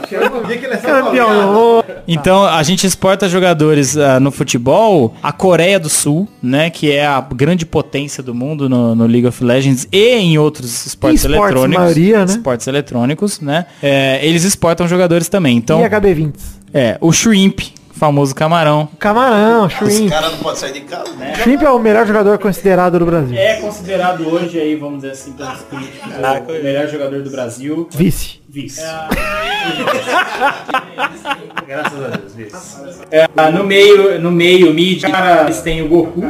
que 0.08 0.16
ele 0.16 0.74
é 0.74 0.78
Campeão. 0.78 1.84
Então, 2.08 2.46
a 2.46 2.62
gente 2.64 2.86
exporta 2.86 3.28
jogadores 3.28 3.98
ah, 3.98 4.20
no 4.20 4.32
futebol, 4.32 5.16
a 5.24 5.32
Coreia 5.32 5.80
do 5.80 5.90
Sul, 5.90 6.28
né, 6.42 6.70
que 6.70 6.92
é 6.92 7.06
a 7.06 7.20
grande 7.22 7.66
potência 7.66 8.22
do 8.22 8.34
mundo 8.34 8.70
no, 8.70 8.94
no 8.96 9.06
League 9.08 9.26
of 9.28 9.44
Legends 9.44 9.88
e 9.92 10.10
em 10.16 10.38
outros 10.38 10.86
esportes 10.86 11.22
Esportes, 11.24 11.26
eletrônicos. 11.26 11.84
maioria, 11.84 12.20
né? 12.20 12.26
Esportes 12.26 12.68
eletrônicos, 12.68 13.40
né? 13.42 13.66
É, 13.82 14.20
eles 14.26 14.44
exportam 14.44 14.88
jogadores 14.88 15.28
também. 15.28 15.58
Então, 15.58 15.82
E 15.84 15.90
HB20. 15.90 16.34
é, 16.74 16.98
o 17.02 17.12
Shrimp, 17.12 17.60
famoso 17.96 18.36
camarão. 18.36 18.88
Camarão, 19.00 19.68
Esse 19.68 19.76
Shrimp. 19.78 20.10
cara 20.10 20.30
não 20.30 20.38
pode 20.40 20.60
sair 20.60 20.74
de 20.74 20.82
casa, 20.82 21.14
né? 21.14 21.34
Shrimp 21.36 21.62
é 21.64 21.70
o 21.70 21.80
melhor 21.80 22.06
jogador 22.06 22.38
considerado 22.38 23.00
do 23.00 23.06
Brasil. 23.06 23.38
é 23.38 23.56
considerado 23.56 24.28
hoje 24.28 24.60
aí, 24.60 24.76
vamos 24.76 24.98
dizer 24.98 25.12
assim, 25.12 25.32
pelos 25.34 25.62
críticos, 25.62 26.12
o 26.12 26.64
melhor 26.64 26.88
jogador 26.88 27.22
do 27.22 27.30
Brasil. 27.30 27.90
Vice. 27.92 28.42
Vice. 28.48 28.82
Graças 31.68 32.04
a 32.04 32.08
Deus, 32.18 32.34
vice. 32.36 32.78
É, 33.12 33.28
ah, 33.36 33.52
no 33.52 33.64
meio, 33.64 34.22
no 34.22 34.32
meio, 34.32 34.74
mid, 34.74 35.02
cara, 35.02 35.44
eles 35.44 35.62
têm 35.62 35.82
o 35.82 35.90
Goku. 35.90 36.22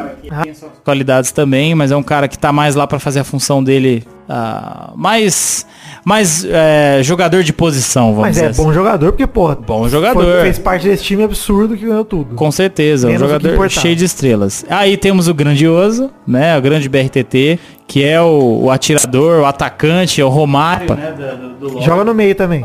Qualidades 0.83 1.31
também, 1.31 1.75
mas 1.75 1.91
é 1.91 1.95
um 1.95 2.03
cara 2.03 2.27
que 2.27 2.37
tá 2.37 2.51
mais 2.51 2.75
lá 2.75 2.87
pra 2.87 2.99
fazer 2.99 3.19
a 3.19 3.23
função 3.23 3.63
dele 3.63 4.03
ah, 4.27 4.91
mais 4.95 5.65
mais 6.05 6.45
é, 6.45 6.99
jogador 7.01 7.41
de 7.43 7.51
posição, 7.51 8.09
vamos 8.13 8.21
Mas 8.21 8.37
é 8.37 8.47
assim. 8.47 8.63
bom 8.63 8.71
jogador, 8.71 9.11
porque, 9.11 9.25
porra, 9.25 9.55
Bom 9.55 9.89
jogador. 9.89 10.23
foi- 10.23 10.41
fez 10.43 10.59
parte 10.59 10.87
desse 10.87 11.03
time 11.03 11.23
absurdo 11.23 11.75
que 11.75 11.83
ganhou 11.83 12.05
tudo. 12.05 12.35
Com 12.35 12.51
certeza, 12.51 13.07
um 13.07 13.11
Menos 13.11 13.23
que 13.27 13.33
jogador 13.33 13.69
cheio 13.71 13.95
de 13.95 14.05
estrelas. 14.05 14.63
Aí 14.69 14.97
temos 14.97 15.27
o 15.27 15.33
grandioso, 15.33 16.11
né? 16.27 16.55
O 16.55 16.61
grande 16.61 16.87
BRTT, 16.87 17.59
que 17.87 18.03
é 18.03 18.21
o, 18.21 18.65
o 18.65 18.71
atirador, 18.71 19.41
o 19.41 19.45
atacante, 19.45 20.21
é 20.21 20.25
o 20.25 20.29
Romário. 20.29 20.93
Né, 20.93 21.11
do, 21.49 21.69
do. 21.69 21.81
Joga 21.81 22.03
no 22.03 22.13
meio 22.13 22.35
também. 22.35 22.63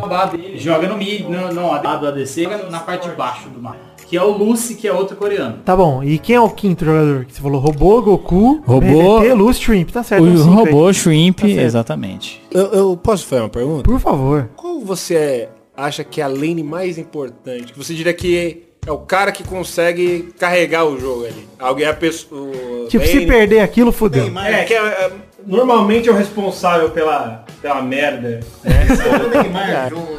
Joga 0.56 0.86
no 0.86 0.98
no, 0.98 1.54
no 1.54 1.72
AD 1.72 1.98
do 1.98 2.08
ADC, 2.08 2.46
na 2.70 2.80
parte 2.80 3.08
de 3.08 3.14
baixo 3.16 3.48
do 3.48 3.60
mapa. 3.62 3.89
Que 4.10 4.16
é 4.16 4.22
o 4.24 4.36
Lucy, 4.36 4.74
que 4.74 4.88
é 4.88 4.92
outro 4.92 5.16
coreano. 5.16 5.58
Tá 5.64 5.76
bom. 5.76 6.02
E 6.02 6.18
quem 6.18 6.34
é 6.34 6.40
o 6.40 6.50
quinto 6.50 6.84
jogador? 6.84 7.24
Que 7.26 7.32
você 7.32 7.40
falou 7.40 7.60
robô, 7.60 8.02
Goku, 8.02 8.60
Robô, 8.66 9.20
Luz, 9.34 9.56
Shrimp. 9.60 9.90
Tá 9.90 10.02
certo. 10.02 10.24
o 10.24 10.26
é 10.26 10.30
um 10.30 10.36
cinco 10.36 10.50
aí. 10.66 10.72
robô, 10.72 10.92
Shrimp, 10.92 11.38
Tá 11.38 11.46
exatamente. 11.46 12.42
Eu, 12.50 12.72
eu 12.72 12.96
posso 12.96 13.24
fazer 13.24 13.42
uma 13.42 13.48
pergunta? 13.48 13.84
Por 13.84 14.00
favor. 14.00 14.50
Qual 14.56 14.80
você 14.80 15.48
acha 15.76 16.02
que 16.02 16.20
é 16.20 16.24
a 16.24 16.26
lane 16.26 16.64
mais 16.64 16.98
importante? 16.98 17.72
Que 17.72 17.78
você 17.78 17.94
diria 17.94 18.12
que 18.12 18.64
é 18.84 18.90
o 18.90 18.98
cara 18.98 19.30
que 19.30 19.44
consegue 19.44 20.32
carregar 20.36 20.86
o 20.86 20.98
jogo 20.98 21.26
ali. 21.26 21.46
Alguém 21.56 21.86
é 21.86 21.90
a 21.90 21.94
pessoa. 21.94 22.50
Tipo, 22.88 23.06
se 23.06 23.14
lane- 23.14 23.26
perder 23.26 23.60
aquilo, 23.60 23.92
fudeu. 23.92 24.24
É, 24.40 24.64
que 24.64 24.74
é, 24.74 24.78
é, 24.78 25.12
normalmente 25.46 26.08
é 26.08 26.12
o 26.12 26.14
responsável 26.14 26.90
pela, 26.90 27.44
pela 27.60 27.82
merda. 27.82 28.40
Né? 28.62 28.86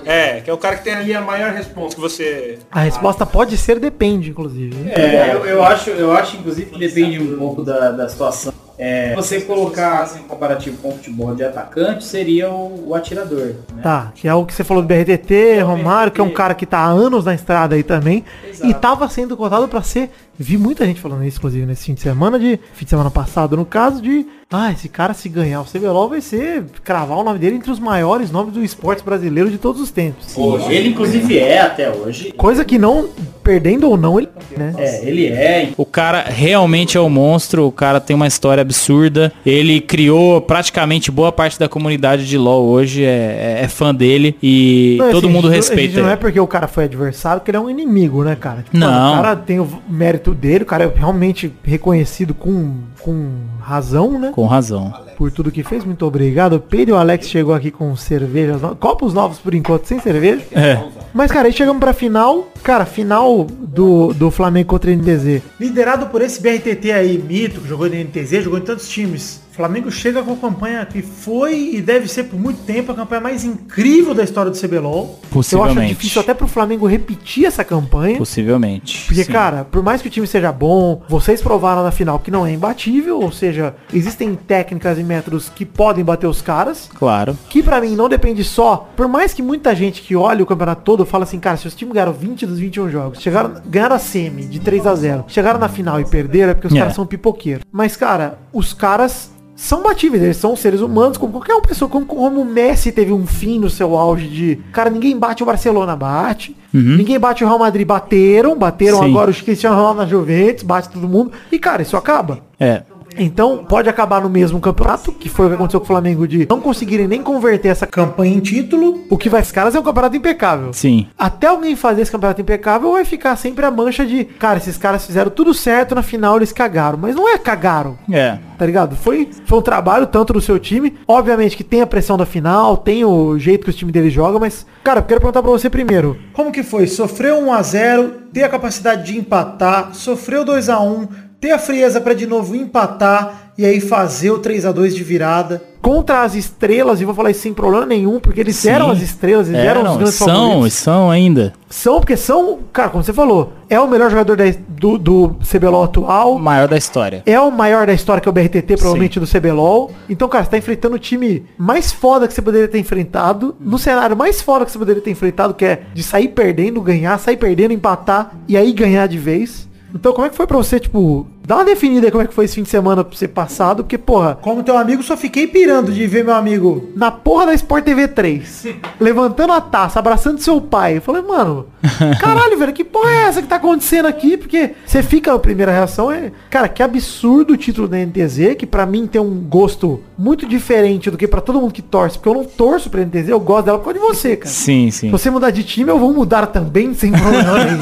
é, 0.05 0.41
que 0.41 0.49
é 0.49 0.53
o 0.53 0.57
cara 0.57 0.77
que 0.77 0.83
tem 0.83 0.93
ali 0.93 1.13
a 1.13 1.21
maior 1.21 1.51
resposta 1.51 1.95
que 1.95 2.01
você. 2.01 2.59
A 2.71 2.81
resposta 2.81 3.25
pode 3.25 3.57
ser 3.57 3.79
depende, 3.79 4.29
inclusive. 4.29 4.91
É, 4.91 5.33
eu, 5.33 5.45
eu 5.45 5.63
acho, 5.63 5.89
eu 5.89 6.11
acho 6.11 6.37
inclusive 6.37 6.71
que 6.71 6.79
depende 6.79 7.19
um 7.19 7.37
pouco 7.37 7.63
da, 7.63 7.91
da 7.91 8.09
situação. 8.09 8.53
É, 8.83 9.13
você 9.13 9.39
colocar 9.41 10.01
assim, 10.01 10.21
um 10.21 10.23
comparativo 10.23 10.75
com 10.77 10.89
o 10.89 10.93
futebol 10.93 11.35
de 11.35 11.43
atacante 11.43 12.03
seria 12.03 12.49
o, 12.49 12.89
o 12.89 12.95
atirador. 12.95 13.53
Né? 13.75 13.81
Tá, 13.83 14.11
que 14.15 14.27
é 14.27 14.33
o 14.33 14.43
que 14.43 14.51
você 14.51 14.63
falou 14.63 14.81
do 14.81 14.87
BRTT, 14.87 15.61
Romário, 15.61 16.11
que 16.11 16.19
é 16.19 16.23
um 16.23 16.31
cara 16.31 16.55
que 16.55 16.65
tá 16.65 16.79
há 16.79 16.87
anos 16.87 17.25
na 17.25 17.35
estrada 17.35 17.75
aí 17.75 17.83
também. 17.83 18.25
E 18.63 18.73
tava 18.73 19.07
sendo 19.07 19.37
cotado 19.37 19.67
pra 19.67 19.83
ser. 19.83 20.09
Vi 20.39 20.57
muita 20.57 20.85
gente 20.85 20.99
falando 20.99 21.23
isso, 21.23 21.37
inclusive, 21.37 21.65
nesse 21.65 21.85
fim 21.85 21.93
de 21.93 22.01
semana, 22.01 22.39
de. 22.39 22.59
Fim 22.73 22.85
de 22.85 22.89
semana 22.89 23.11
passado, 23.11 23.55
no 23.55 23.65
caso, 23.65 24.01
de. 24.01 24.25
Ah, 24.53 24.69
esse 24.71 24.89
cara 24.89 25.13
se 25.13 25.29
ganhar 25.29 25.61
o 25.61 25.65
CBLOL 25.65 26.09
vai 26.09 26.19
ser. 26.19 26.65
cravar 26.83 27.17
o 27.17 27.23
nome 27.23 27.39
dele 27.39 27.55
entre 27.55 27.71
os 27.71 27.79
maiores 27.79 28.31
nomes 28.31 28.53
do 28.53 28.61
esporte 28.61 29.01
brasileiro 29.01 29.49
de 29.49 29.57
todos 29.57 29.79
os 29.81 29.91
tempos. 29.91 30.35
Hoje, 30.35 30.73
ele 30.73 30.89
inclusive 30.89 31.37
é 31.39 31.61
até 31.61 31.89
hoje. 31.89 32.33
Coisa 32.33 32.65
que 32.65 32.77
não, 32.77 33.07
perdendo 33.41 33.87
ou 33.89 33.95
não, 33.95 34.19
ele. 34.19 34.27
Né? 34.57 34.73
É, 34.77 35.05
ele 35.07 35.27
é. 35.27 35.69
O 35.77 35.85
cara 35.85 36.23
realmente 36.27 36.97
é 36.97 37.01
um 37.01 37.09
monstro, 37.09 37.65
o 37.65 37.71
cara 37.71 38.01
tem 38.01 38.13
uma 38.13 38.27
história 38.27 38.59
absurda. 38.59 39.31
Ele 39.45 39.79
criou 39.79 40.41
praticamente 40.41 41.09
boa 41.11 41.31
parte 41.31 41.57
da 41.57 41.69
comunidade 41.69 42.27
de 42.27 42.37
LoL 42.37 42.65
hoje, 42.65 43.05
é, 43.05 43.57
é- 43.59 43.63
é 43.63 43.67
fã 43.69 43.95
dele 43.95 44.35
e 44.43 44.97
Não, 44.99 45.11
todo 45.11 45.25
assim, 45.27 45.33
mundo 45.33 45.47
a 45.47 45.51
gente- 45.53 45.59
a 45.59 45.61
gente 45.61 45.75
respeita. 45.77 46.01
Não 46.01 46.09
é 46.09 46.17
porque 46.17 46.39
o 46.39 46.47
cara 46.47 46.67
foi 46.67 46.83
adversário 46.85 47.41
que 47.41 47.49
ele 47.51 47.57
é 47.57 47.59
um 47.61 47.69
inimigo, 47.69 48.21
né, 48.25 48.35
cara? 48.35 48.63
Tipo, 48.63 48.77
Não. 48.77 48.91
mano, 48.91 49.13
o 49.13 49.23
cara 49.23 49.35
tem 49.37 49.59
o 49.61 49.67
mérito 49.87 50.20
dele, 50.33 50.63
o 50.63 50.67
cara 50.67 50.83
é 50.83 50.87
realmente 50.87 51.51
reconhecido 51.63 52.33
com, 52.33 52.81
com 53.03 53.31
razão, 53.59 54.19
né? 54.19 54.31
Com 54.33 54.45
razão. 54.45 54.93
Por 55.17 55.31
tudo 55.31 55.51
que 55.51 55.63
fez. 55.63 55.83
Muito 55.83 56.05
obrigado. 56.05 56.59
Pedro 56.59 56.95
e 56.95 56.97
o 56.97 56.97
Alex 56.97 57.27
chegou 57.27 57.53
aqui 57.53 57.69
com 57.69 57.95
cervejas. 57.95 58.61
Copos 58.79 59.13
novos 59.13 59.37
por 59.39 59.53
enquanto, 59.53 59.85
sem 59.85 59.99
cerveja. 59.99 60.41
É. 60.51 60.81
Mas, 61.13 61.31
cara, 61.31 61.47
aí 61.47 61.53
chegamos 61.53 61.79
pra 61.79 61.93
final. 61.93 62.47
Cara, 62.63 62.85
final 62.85 63.45
do, 63.45 64.13
do 64.13 64.31
Flamengo 64.31 64.69
contra 64.69 64.89
o 64.91 64.95
NTZ. 64.95 65.41
Liderado 65.59 66.07
por 66.07 66.21
esse 66.21 66.41
BRTT 66.41 66.91
aí, 66.91 67.17
mito, 67.17 67.61
que 67.61 67.67
jogou 67.67 67.87
no 67.89 67.95
NTZ, 67.95 68.43
jogou 68.43 68.59
em 68.59 68.63
tantos 68.63 68.89
times. 68.89 69.41
O 69.51 69.53
Flamengo 69.53 69.91
chega 69.91 70.23
com 70.23 70.31
a 70.31 70.37
campanha 70.37 70.85
que 70.85 71.01
foi 71.01 71.73
e 71.75 71.81
deve 71.81 72.07
ser 72.07 72.23
por 72.23 72.39
muito 72.39 72.61
tempo 72.63 72.93
a 72.93 72.95
campanha 72.95 73.19
mais 73.19 73.43
incrível 73.43 74.13
da 74.13 74.23
história 74.23 74.49
do 74.49 74.57
CBLOL. 74.57 75.03
Eu 75.03 75.11
acho 75.11 75.29
Possivelmente. 75.29 75.89
difícil 75.89 76.21
até 76.21 76.33
pro 76.33 76.47
Flamengo 76.47 76.87
repetir 76.87 77.45
essa 77.45 77.61
campanha. 77.63 78.17
Possivelmente. 78.17 79.05
Porque, 79.05 79.25
Sim. 79.25 79.31
cara, 79.31 79.65
por 79.65 79.83
mais 79.83 80.01
que 80.01 80.07
o 80.07 80.11
time 80.11 80.25
seja 80.25 80.53
bom, 80.53 81.01
vocês 81.07 81.41
provaram 81.41 81.83
na 81.83 81.91
final 81.91 82.17
que 82.17 82.31
não 82.31 82.47
é 82.47 82.51
imbatível, 82.91 83.19
ou 83.21 83.31
seja, 83.31 83.73
existem 83.93 84.35
técnicas 84.35 84.97
e 84.97 85.03
métodos 85.03 85.49
que 85.49 85.65
podem 85.65 86.03
bater 86.03 86.27
os 86.27 86.41
caras, 86.41 86.89
Claro. 86.95 87.37
que 87.49 87.63
pra 87.63 87.79
mim 87.81 87.95
não 87.95 88.09
depende 88.09 88.43
só, 88.43 88.89
por 88.95 89.07
mais 89.07 89.33
que 89.33 89.41
muita 89.41 89.73
gente 89.75 90.01
que 90.01 90.15
olha 90.15 90.43
o 90.43 90.45
campeonato 90.45 90.81
todo 90.83 91.05
fala 91.05 91.23
assim, 91.23 91.39
cara, 91.39 91.57
se 91.57 91.67
os 91.67 91.75
times 91.75 91.93
ganharam 91.93 92.13
20 92.13 92.45
dos 92.45 92.59
21 92.59 92.89
jogos, 92.89 93.21
chegaram, 93.21 93.53
ganharam 93.65 93.95
a 93.95 93.99
semi 93.99 94.43
de 94.45 94.59
3 94.59 94.85
a 94.85 94.95
0 94.95 95.25
chegaram 95.27 95.59
na 95.59 95.69
final 95.69 95.99
e 95.99 96.05
perderam 96.05 96.51
é 96.51 96.53
porque 96.53 96.67
os 96.67 96.73
É. 96.75 96.79
caras 96.79 96.95
são 96.95 97.05
pipoqueiros. 97.05 97.63
Mas, 97.71 97.95
cara, 97.95 98.37
os 98.53 98.73
caras 98.73 99.31
são 99.55 99.83
batíveis, 99.83 100.23
eles 100.23 100.37
são 100.37 100.55
seres 100.55 100.81
humanos, 100.81 101.17
como 101.17 101.33
qualquer 101.33 101.53
uma 101.53 101.61
pessoa, 101.61 101.89
como, 101.89 102.05
como 102.05 102.41
o 102.41 102.45
Messi 102.45 102.91
teve 102.91 103.11
um 103.11 103.27
fim 103.27 103.59
no 103.59 103.69
seu 103.69 103.95
auge 103.95 104.27
de, 104.27 104.55
cara, 104.71 104.89
ninguém 104.89 105.17
bate 105.17 105.43
o 105.43 105.45
Barcelona, 105.45 105.95
bate, 105.95 106.55
ninguém 106.73 107.19
bate 107.19 107.43
o 107.43 107.47
Real 107.47 107.59
Madrid, 107.59 107.85
bateram, 107.85 108.57
bateram 108.57 108.99
Sim. 108.99 109.05
agora 109.05 109.29
o 109.29 109.33
Cristiano 109.33 109.75
Ronaldo 109.75 110.01
na 110.01 110.07
Juventus, 110.07 110.63
bate 110.63 110.89
todo 110.89 111.07
mundo, 111.07 111.31
e 111.51 111.59
cara, 111.59 111.81
isso 111.81 111.95
acaba. 111.95 112.39
É. 112.59 112.83
Então, 113.17 113.63
pode 113.67 113.89
acabar 113.89 114.21
no 114.21 114.29
mesmo 114.29 114.59
campeonato, 114.59 115.11
que 115.11 115.29
foi 115.29 115.45
o 115.45 115.49
que 115.49 115.55
aconteceu 115.55 115.79
com 115.79 115.83
o 115.85 115.87
Flamengo 115.87 116.27
de 116.27 116.47
não 116.49 116.61
conseguirem 116.61 117.07
nem 117.07 117.21
converter 117.21 117.69
essa 117.69 117.85
campanha 117.87 118.35
em 118.35 118.39
título. 118.39 119.01
O 119.09 119.17
que 119.17 119.29
vai 119.29 119.41
os 119.41 119.51
caras 119.51 119.75
é 119.75 119.79
um 119.79 119.83
campeonato 119.83 120.15
impecável. 120.15 120.73
Sim. 120.73 121.07
Até 121.17 121.47
alguém 121.47 121.75
fazer 121.75 122.01
esse 122.01 122.11
campeonato 122.11 122.41
impecável, 122.41 122.91
vai 122.93 123.05
ficar 123.05 123.35
sempre 123.35 123.65
a 123.65 123.71
mancha 123.71 124.05
de, 124.05 124.23
cara, 124.23 124.57
esses 124.57 124.77
caras 124.77 125.05
fizeram 125.05 125.29
tudo 125.31 125.53
certo, 125.53 125.95
na 125.95 126.03
final 126.03 126.37
eles 126.37 126.51
cagaram. 126.51 126.97
Mas 126.97 127.15
não 127.15 127.27
é 127.27 127.37
cagaram, 127.37 127.97
É. 128.11 128.37
tá 128.57 128.65
ligado? 128.65 128.95
Foi, 128.95 129.29
foi 129.45 129.59
um 129.59 129.61
trabalho 129.61 130.07
tanto 130.07 130.33
do 130.33 130.41
seu 130.41 130.57
time. 130.59 130.95
Obviamente 131.07 131.57
que 131.57 131.63
tem 131.63 131.81
a 131.81 131.87
pressão 131.87 132.17
da 132.17 132.25
final, 132.25 132.77
tem 132.77 133.03
o 133.03 133.37
jeito 133.37 133.63
que 133.65 133.69
o 133.69 133.73
time 133.73 133.91
dele 133.91 134.09
joga, 134.09 134.39
mas, 134.39 134.65
cara, 134.83 134.99
eu 134.99 135.03
quero 135.03 135.19
perguntar 135.21 135.41
pra 135.41 135.51
você 135.51 135.69
primeiro. 135.69 136.17
Como 136.33 136.51
que 136.51 136.63
foi? 136.63 136.87
Sofreu 136.87 137.37
1 137.39 137.53
a 137.53 137.61
0 137.61 138.11
ter 138.33 138.43
a 138.43 138.49
capacidade 138.49 139.05
de 139.11 139.17
empatar, 139.17 139.89
sofreu 139.93 140.45
2 140.45 140.69
a 140.69 140.79
1 140.79 141.07
ter 141.41 141.51
a 141.51 141.57
frieza 141.59 141.99
para 141.99 142.13
de 142.13 142.27
novo 142.27 142.55
empatar 142.55 143.51
e 143.57 143.65
aí 143.65 143.81
fazer 143.81 144.29
o 144.31 144.37
3 144.39 144.65
a 144.65 144.71
2 144.71 144.95
de 144.95 145.03
virada. 145.03 145.61
Contra 145.81 146.21
as 146.21 146.35
estrelas, 146.35 147.01
e 147.01 147.05
vou 147.05 147.13
falar 147.15 147.31
isso 147.31 147.41
sem 147.41 147.53
problema 147.55 147.87
nenhum, 147.87 148.19
porque 148.19 148.39
eles 148.39 148.55
Sim. 148.55 148.69
eram 148.69 148.91
as 148.91 149.01
estrelas, 149.01 149.49
eles 149.49 149.59
eram 149.59 149.81
os 149.81 149.97
grandes 149.97 150.13
são, 150.13 150.27
favoritos. 150.27 150.73
são 150.73 151.09
ainda. 151.09 151.53
São, 151.67 151.99
porque 151.99 152.15
são, 152.15 152.59
cara, 152.71 152.89
como 152.89 153.03
você 153.03 153.11
falou, 153.11 153.53
é 153.67 153.79
o 153.79 153.87
melhor 153.87 154.11
jogador 154.11 154.37
da- 154.37 154.53
do, 154.69 154.99
do 154.99 155.35
CBLOL 155.43 155.83
atual. 155.83 156.35
O 156.35 156.39
maior 156.39 156.67
da 156.67 156.77
história. 156.77 157.23
É 157.25 157.39
o 157.39 157.49
maior 157.49 157.87
da 157.87 157.93
história 157.93 158.21
que 158.21 158.29
é 158.29 158.31
o 158.31 158.33
BRTT, 158.33 158.77
provavelmente, 158.77 159.19
do 159.19 159.25
CBLOL. 159.25 159.89
Então, 160.07 160.29
cara, 160.29 160.43
você 160.43 160.51
tá 160.51 160.57
enfrentando 160.59 160.95
o 160.95 160.99
time 160.99 161.43
mais 161.57 161.91
foda 161.91 162.27
que 162.27 162.33
você 162.35 162.41
poderia 162.43 162.67
ter 162.67 162.77
enfrentado, 162.77 163.55
no 163.59 163.79
cenário 163.79 164.15
mais 164.15 164.39
foda 164.39 164.65
que 164.65 164.71
você 164.71 164.77
poderia 164.77 165.01
ter 165.01 165.09
enfrentado, 165.09 165.55
que 165.55 165.65
é 165.65 165.81
de 165.95 166.03
sair 166.03 166.27
perdendo, 166.27 166.79
ganhar, 166.79 167.17
sair 167.17 167.37
perdendo, 167.37 167.73
empatar 167.73 168.35
e 168.47 168.55
aí 168.55 168.71
ganhar 168.71 169.07
de 169.07 169.17
vez. 169.17 169.67
Então, 169.93 170.13
como 170.13 170.25
é 170.25 170.29
que 170.29 170.35
foi 170.35 170.47
pra 170.47 170.57
você, 170.57 170.79
tipo, 170.79 171.25
dá 171.45 171.55
uma 171.57 171.65
definida 171.65 172.07
aí 172.07 172.11
como 172.11 172.23
é 172.23 172.27
que 172.27 172.33
foi 172.33 172.45
esse 172.45 172.55
fim 172.55 172.63
de 172.63 172.69
semana 172.69 173.03
pra 173.03 173.17
você 173.17 173.27
passado, 173.27 173.83
porque, 173.83 173.97
porra, 173.97 174.37
Como 174.41 174.63
teu 174.63 174.77
amigo, 174.77 175.01
só 175.03 175.17
fiquei 175.17 175.47
pirando 175.47 175.91
de 175.91 176.05
ver 176.07 176.23
meu 176.23 176.35
amigo. 176.35 176.89
na 176.95 177.11
porra 177.11 177.47
da 177.47 177.53
Sport 177.53 177.83
TV 177.83 178.07
3, 178.07 178.67
levantando 178.99 179.53
a 179.53 179.61
taça, 179.61 179.99
abraçando 179.99 180.39
seu 180.39 180.59
pai. 180.61 180.97
Eu 180.97 181.01
falei, 181.01 181.21
mano, 181.21 181.67
caralho, 182.19 182.57
velho, 182.57 182.73
que 182.73 182.83
porra 182.83 183.11
é 183.11 183.23
essa 183.23 183.41
que 183.41 183.47
tá 183.47 183.55
acontecendo 183.57 184.05
aqui? 184.07 184.37
Porque 184.37 184.71
você 184.85 185.01
fica, 185.03 185.33
a 185.33 185.39
primeira 185.39 185.71
reação 185.71 186.11
é, 186.11 186.31
cara, 186.49 186.67
que 186.69 186.81
absurdo 186.83 187.53
o 187.53 187.57
título 187.57 187.87
da 187.87 187.97
NTZ, 187.97 188.55
que 188.57 188.65
pra 188.65 188.85
mim 188.85 189.07
tem 189.07 189.19
um 189.21 189.39
gosto 189.41 189.99
muito 190.17 190.45
diferente 190.45 191.09
do 191.09 191.17
que 191.17 191.27
pra 191.27 191.41
todo 191.41 191.59
mundo 191.59 191.73
que 191.73 191.81
torce, 191.81 192.17
porque 192.17 192.29
eu 192.29 192.33
não 192.35 192.45
torço 192.45 192.89
pra 192.89 193.01
NTZ, 193.03 193.29
eu 193.29 193.39
gosto 193.39 193.65
dela 193.65 193.77
por 193.79 193.85
causa 193.85 193.99
de 193.99 194.05
você, 194.05 194.35
cara. 194.35 194.49
Sim, 194.53 194.89
Se 194.91 194.99
sim. 194.99 195.11
você 195.11 195.29
mudar 195.29 195.49
de 195.51 195.63
time, 195.63 195.89
eu 195.89 195.97
vou 195.99 196.13
mudar 196.13 196.45
também, 196.47 196.93
sem 196.93 197.11
problema 197.11 197.53
nenhum. 197.63 197.79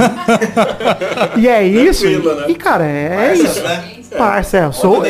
e 1.38 1.48
é 1.48 1.64
isso. 1.66 2.02
Tranquilo, 2.04 2.36
né? 2.36 2.46
E, 2.50 2.56
cara, 2.56 2.86
é 2.86 3.28
Parças, 3.30 3.40
isso. 3.40 3.49
Né? 3.58 4.00
Parça, 4.18 4.58
é, 4.58 4.66
eu 4.66 4.74
sou, 4.74 5.04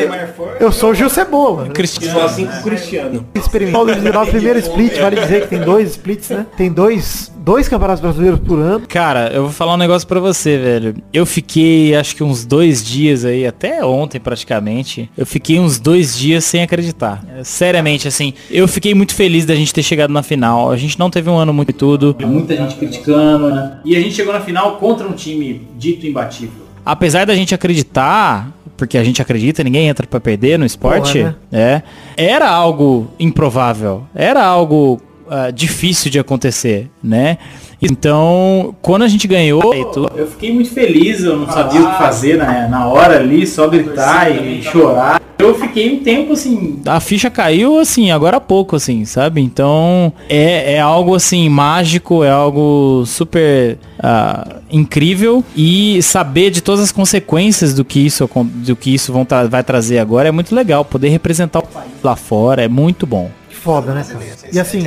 eu 0.60 0.72
sou 0.72 0.90
o 0.90 0.94
Gil 0.94 1.08
Cebola. 1.08 1.68
Só 1.86 2.24
assim 2.24 2.46
com 2.46 2.58
o 2.58 2.62
Cristiano. 2.62 3.26
Experimental 3.34 3.86
2019, 3.86 4.30
primeiro 4.30 4.58
split, 4.58 4.98
vale 4.98 5.20
dizer 5.20 5.42
que 5.42 5.48
tem 5.48 5.60
dois 5.60 5.90
splits, 5.90 6.28
né? 6.30 6.46
Tem 6.56 6.70
dois, 6.70 7.32
dois 7.38 7.68
campeonatos 7.68 8.02
brasileiros 8.02 8.40
por 8.40 8.58
ano. 8.58 8.86
Cara, 8.86 9.30
eu 9.32 9.44
vou 9.44 9.52
falar 9.52 9.74
um 9.74 9.78
negócio 9.78 10.06
pra 10.06 10.20
você, 10.20 10.58
velho. 10.58 10.94
Eu 11.12 11.24
fiquei, 11.24 11.94
acho 11.94 12.14
que 12.14 12.22
uns 12.22 12.44
dois 12.44 12.84
dias 12.84 13.24
aí, 13.24 13.46
até 13.46 13.84
ontem 13.84 14.20
praticamente, 14.20 15.10
eu 15.16 15.24
fiquei 15.24 15.58
uns 15.58 15.78
dois 15.78 16.16
dias 16.18 16.44
sem 16.44 16.62
acreditar. 16.62 17.22
É, 17.36 17.44
Seriamente, 17.44 18.06
assim, 18.06 18.34
eu 18.50 18.68
fiquei 18.68 18.94
muito 18.94 19.14
feliz 19.14 19.46
da 19.46 19.54
gente 19.54 19.72
ter 19.72 19.82
chegado 19.82 20.12
na 20.12 20.22
final. 20.22 20.70
A 20.70 20.76
gente 20.76 20.98
não 20.98 21.08
teve 21.10 21.30
um 21.30 21.36
ano 21.36 21.52
muito 21.52 21.70
e 21.70 21.72
tudo. 21.72 22.16
Muita 22.20 22.54
gente 22.56 22.74
criticando, 22.76 23.50
né? 23.50 23.78
E 23.84 23.96
a 23.96 24.00
gente 24.00 24.14
chegou 24.14 24.32
na 24.32 24.40
final 24.40 24.76
contra 24.76 25.06
um 25.06 25.12
time 25.12 25.66
dito 25.78 26.06
imbatível. 26.06 26.69
Apesar 26.84 27.26
da 27.26 27.34
gente 27.34 27.54
acreditar, 27.54 28.50
porque 28.76 28.96
a 28.96 29.04
gente 29.04 29.20
acredita, 29.20 29.62
ninguém 29.62 29.88
entra 29.88 30.06
pra 30.06 30.20
perder 30.20 30.58
no 30.58 30.64
esporte, 30.64 31.18
Porra, 31.18 31.38
é, 31.52 31.82
era 32.16 32.50
algo 32.50 33.10
improvável, 33.18 34.04
era 34.14 34.44
algo 34.44 35.00
ah, 35.28 35.50
difícil 35.50 36.10
de 36.10 36.18
acontecer, 36.18 36.90
né? 37.00 37.38
Então, 37.80 38.74
quando 38.82 39.02
a 39.02 39.08
gente 39.08 39.28
ganhou, 39.28 39.72
Eu 40.16 40.26
fiquei 40.26 40.52
muito 40.52 40.70
feliz, 40.70 41.22
eu 41.22 41.36
não 41.36 41.50
sabia 41.50 41.80
o 41.80 41.90
que 41.92 41.98
fazer 41.98 42.36
na, 42.36 42.68
na 42.68 42.88
hora 42.88 43.16
ali, 43.16 43.46
só 43.46 43.68
gritar 43.68 44.30
e 44.30 44.60
chorar. 44.62 45.19
Eu 45.40 45.58
fiquei 45.58 45.94
um 45.94 46.02
tempo 46.02 46.32
assim, 46.34 46.80
a 46.86 47.00
ficha 47.00 47.30
caiu 47.30 47.78
assim, 47.78 48.10
agora 48.10 48.36
há 48.36 48.40
pouco, 48.40 48.76
assim, 48.76 49.04
sabe? 49.04 49.40
Então 49.40 50.12
é, 50.28 50.74
é 50.74 50.80
algo 50.80 51.14
assim, 51.14 51.48
mágico, 51.48 52.22
é 52.22 52.30
algo 52.30 53.04
super 53.06 53.78
ah, 53.98 54.56
incrível 54.70 55.42
e 55.56 56.02
saber 56.02 56.50
de 56.50 56.60
todas 56.60 56.80
as 56.82 56.92
consequências 56.92 57.74
do 57.74 57.84
que 57.84 58.04
isso, 58.04 58.28
do 58.44 58.76
que 58.76 58.94
isso 58.94 59.12
vão 59.12 59.24
tra- 59.24 59.46
vai 59.46 59.64
trazer 59.64 59.98
agora 59.98 60.28
é 60.28 60.32
muito 60.32 60.54
legal. 60.54 60.84
Poder 60.84 61.08
representar 61.08 61.60
o 61.60 61.66
país 61.66 61.90
lá 62.02 62.16
fora 62.16 62.62
é 62.62 62.68
muito 62.68 63.06
bom. 63.06 63.30
Que 63.48 63.56
foda, 63.56 63.94
né, 63.94 64.04
cara? 64.06 64.24
E 64.52 64.58
assim. 64.60 64.82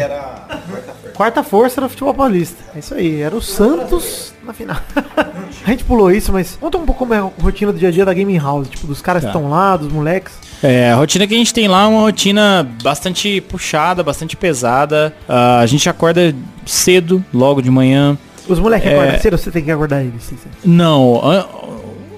Quarta 1.15 1.43
força 1.43 1.79
do 1.81 1.89
futebol 1.89 2.13
paulista. 2.13 2.57
É 2.75 2.79
isso 2.79 2.93
aí, 2.93 3.21
era 3.21 3.35
o 3.35 3.41
Santos 3.41 4.33
na 4.43 4.53
final. 4.53 4.77
a 5.65 5.69
gente 5.69 5.83
pulou 5.83 6.11
isso, 6.11 6.31
mas 6.33 6.57
conta 6.59 6.77
um 6.77 6.85
pouco 6.85 6.99
como 6.99 7.13
é 7.13 7.17
a 7.19 7.29
rotina 7.41 7.71
do 7.71 7.79
dia 7.79 7.89
a 7.89 7.91
dia 7.91 8.05
da 8.05 8.13
Gaming 8.13 8.37
House, 8.39 8.67
tipo, 8.69 8.85
dos 8.87 9.01
caras 9.01 9.21
que 9.23 9.31
Tá. 9.31 9.37
estão 9.37 9.49
lá, 9.49 9.77
dos 9.77 9.91
moleques. 9.91 10.33
É, 10.61 10.91
a 10.91 10.95
rotina 10.95 11.27
que 11.27 11.33
a 11.33 11.37
gente 11.37 11.53
tem 11.53 11.67
lá 11.67 11.83
é 11.83 11.87
uma 11.87 12.01
rotina 12.01 12.67
bastante 12.81 13.41
puxada, 13.41 14.01
bastante 14.03 14.35
pesada. 14.37 15.13
Ah, 15.27 15.59
a 15.59 15.65
gente 15.65 15.89
acorda 15.89 16.33
cedo, 16.65 17.23
logo 17.33 17.61
de 17.61 17.69
manhã. 17.69 18.17
Os 18.47 18.59
moleques 18.59 18.89
É. 18.89 18.93
acordam 18.93 19.19
cedo, 19.21 19.37
você 19.37 19.51
tem 19.51 19.63
que 19.63 19.71
acordar 19.71 20.01
eles. 20.01 20.33
Não, 20.65 21.21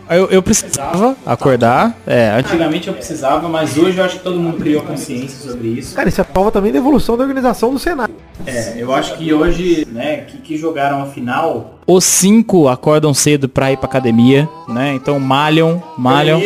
eu, 0.10 0.28
eu 0.30 0.44
precisava 0.44 1.16
acordar. 1.26 1.98
É, 2.06 2.30
antigamente 2.38 2.88
eu 2.88 2.94
precisava, 2.94 3.48
mas 3.50 3.78
hoje 3.78 3.98
eu 3.98 4.04
acho 4.04 4.18
que 4.18 4.24
todo 4.24 4.40
mundo 4.40 4.58
criou 4.58 4.82
consciência 4.84 5.50
sobre 5.52 5.68
isso. 5.70 5.96
Cara, 5.96 6.10
isso 6.10 6.22
é 6.22 6.24
prova 6.24 6.52
também 6.52 6.72
da 6.72 6.78
evolução 6.78 7.18
da 7.18 7.24
organização 7.24 7.74
do 7.74 7.80
Senado. 7.80 8.14
É, 8.46 8.76
eu 8.78 8.94
acho 8.94 9.18
que 9.18 9.34
hoje, 9.34 9.88
né, 9.92 10.18
que, 10.18 10.38
que 10.38 10.58
jogaram 10.58 11.02
a 11.02 11.06
final, 11.06 11.80
Os 11.88 12.04
cinco 12.04 12.68
acordam 12.68 13.14
cedo 13.14 13.48
pra 13.48 13.72
ir 13.72 13.78
pra 13.78 13.88
academia, 13.88 14.48
né? 14.68 14.94
Então 14.94 15.20
malham, 15.20 15.82
malham, 15.98 16.42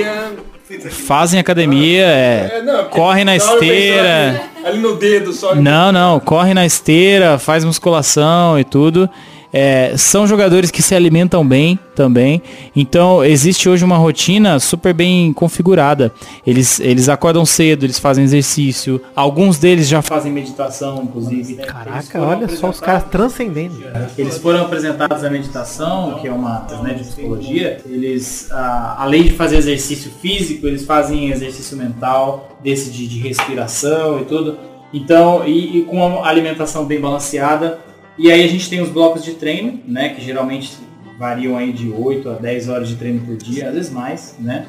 fazem 0.90 1.40
academia, 1.40 2.06
é, 2.06 2.52
É, 2.58 2.62
não, 2.62 2.86
correm 2.86 3.26
na 3.26 3.36
esteira. 3.36 4.42
Ali, 4.56 4.68
ali 4.68 4.80
no 4.80 4.96
dedo 4.96 5.34
só. 5.34 5.56
Não, 5.56 5.92
não, 5.92 6.20
corre 6.20 6.54
na 6.54 6.66
esteira, 6.66 7.40
faz 7.40 7.66
musculação 7.66 8.60
e 8.60 8.64
tudo. 8.64 9.10
É, 9.52 9.96
são 9.98 10.28
jogadores 10.28 10.70
que 10.70 10.82
se 10.82 10.94
alimentam 10.94 11.46
bem 11.46 11.80
também. 11.96 12.42
Então 12.76 13.24
existe 13.24 13.68
hoje 13.68 13.84
uma 13.84 13.98
rotina 13.98 14.60
super 14.60 14.94
bem 14.94 15.34
configurada. 15.34 16.12
Eles, 16.46 16.80
eles 16.80 17.10
acordam 17.10 17.46
cedo, 17.46 17.86
eles 17.86 18.00
fazem 18.00 18.24
exercício. 18.24 19.02
Alguns 19.16 19.58
deles 19.58 19.88
já 19.88 20.02
fazem 20.02 20.32
meditação, 20.32 21.04
inclusive. 21.04 21.54
Eles 21.54 21.66
Caraca, 21.66 22.22
olha 22.22 22.48
só 22.48 22.70
os 22.70 22.80
caras 22.80 23.06
transcendendo. 23.06 23.84
Eles 24.18 24.38
foram 24.38 24.62
apresentados 24.62 25.24
à 25.24 25.30
meditação, 25.30 26.20
que 26.22 26.28
é 26.28 26.32
uma 26.32 26.66
né, 26.84 26.94
de 26.94 27.04
psicologia. 27.04 27.82
Eles, 27.86 28.50
ah, 28.52 28.98
além 29.00 29.24
de 29.24 29.34
fazer 29.34 29.58
exercício 29.58 30.12
físico, 30.22 30.68
eles 30.68 30.86
fazem 30.86 31.30
exercício 31.32 31.76
mental, 31.76 32.58
desse 32.64 32.92
de, 32.92 33.08
de 33.08 33.20
respiração 33.20 34.22
e 34.22 34.26
tudo. 34.26 34.58
Então, 34.94 35.46
e, 35.46 35.80
e 35.80 35.82
com 35.84 35.98
uma 35.98 36.28
alimentação 36.28 36.86
bem 36.86 37.00
balanceada. 37.00 37.89
E 38.20 38.30
aí 38.30 38.44
a 38.44 38.48
gente 38.48 38.70
tem 38.70 38.82
os 38.82 38.90
blocos 38.90 39.24
de 39.24 39.32
treino, 39.36 39.80
né? 39.88 40.10
Que 40.10 40.22
geralmente 40.22 40.74
variam 41.18 41.56
aí 41.56 41.72
de 41.72 41.90
8 41.90 42.30
a 42.30 42.34
10 42.34 42.68
horas 42.68 42.90
de 42.90 42.96
treino 42.96 43.22
por 43.22 43.38
dia, 43.38 43.70
às 43.70 43.74
vezes 43.74 43.92
mais, 43.92 44.36
né? 44.38 44.66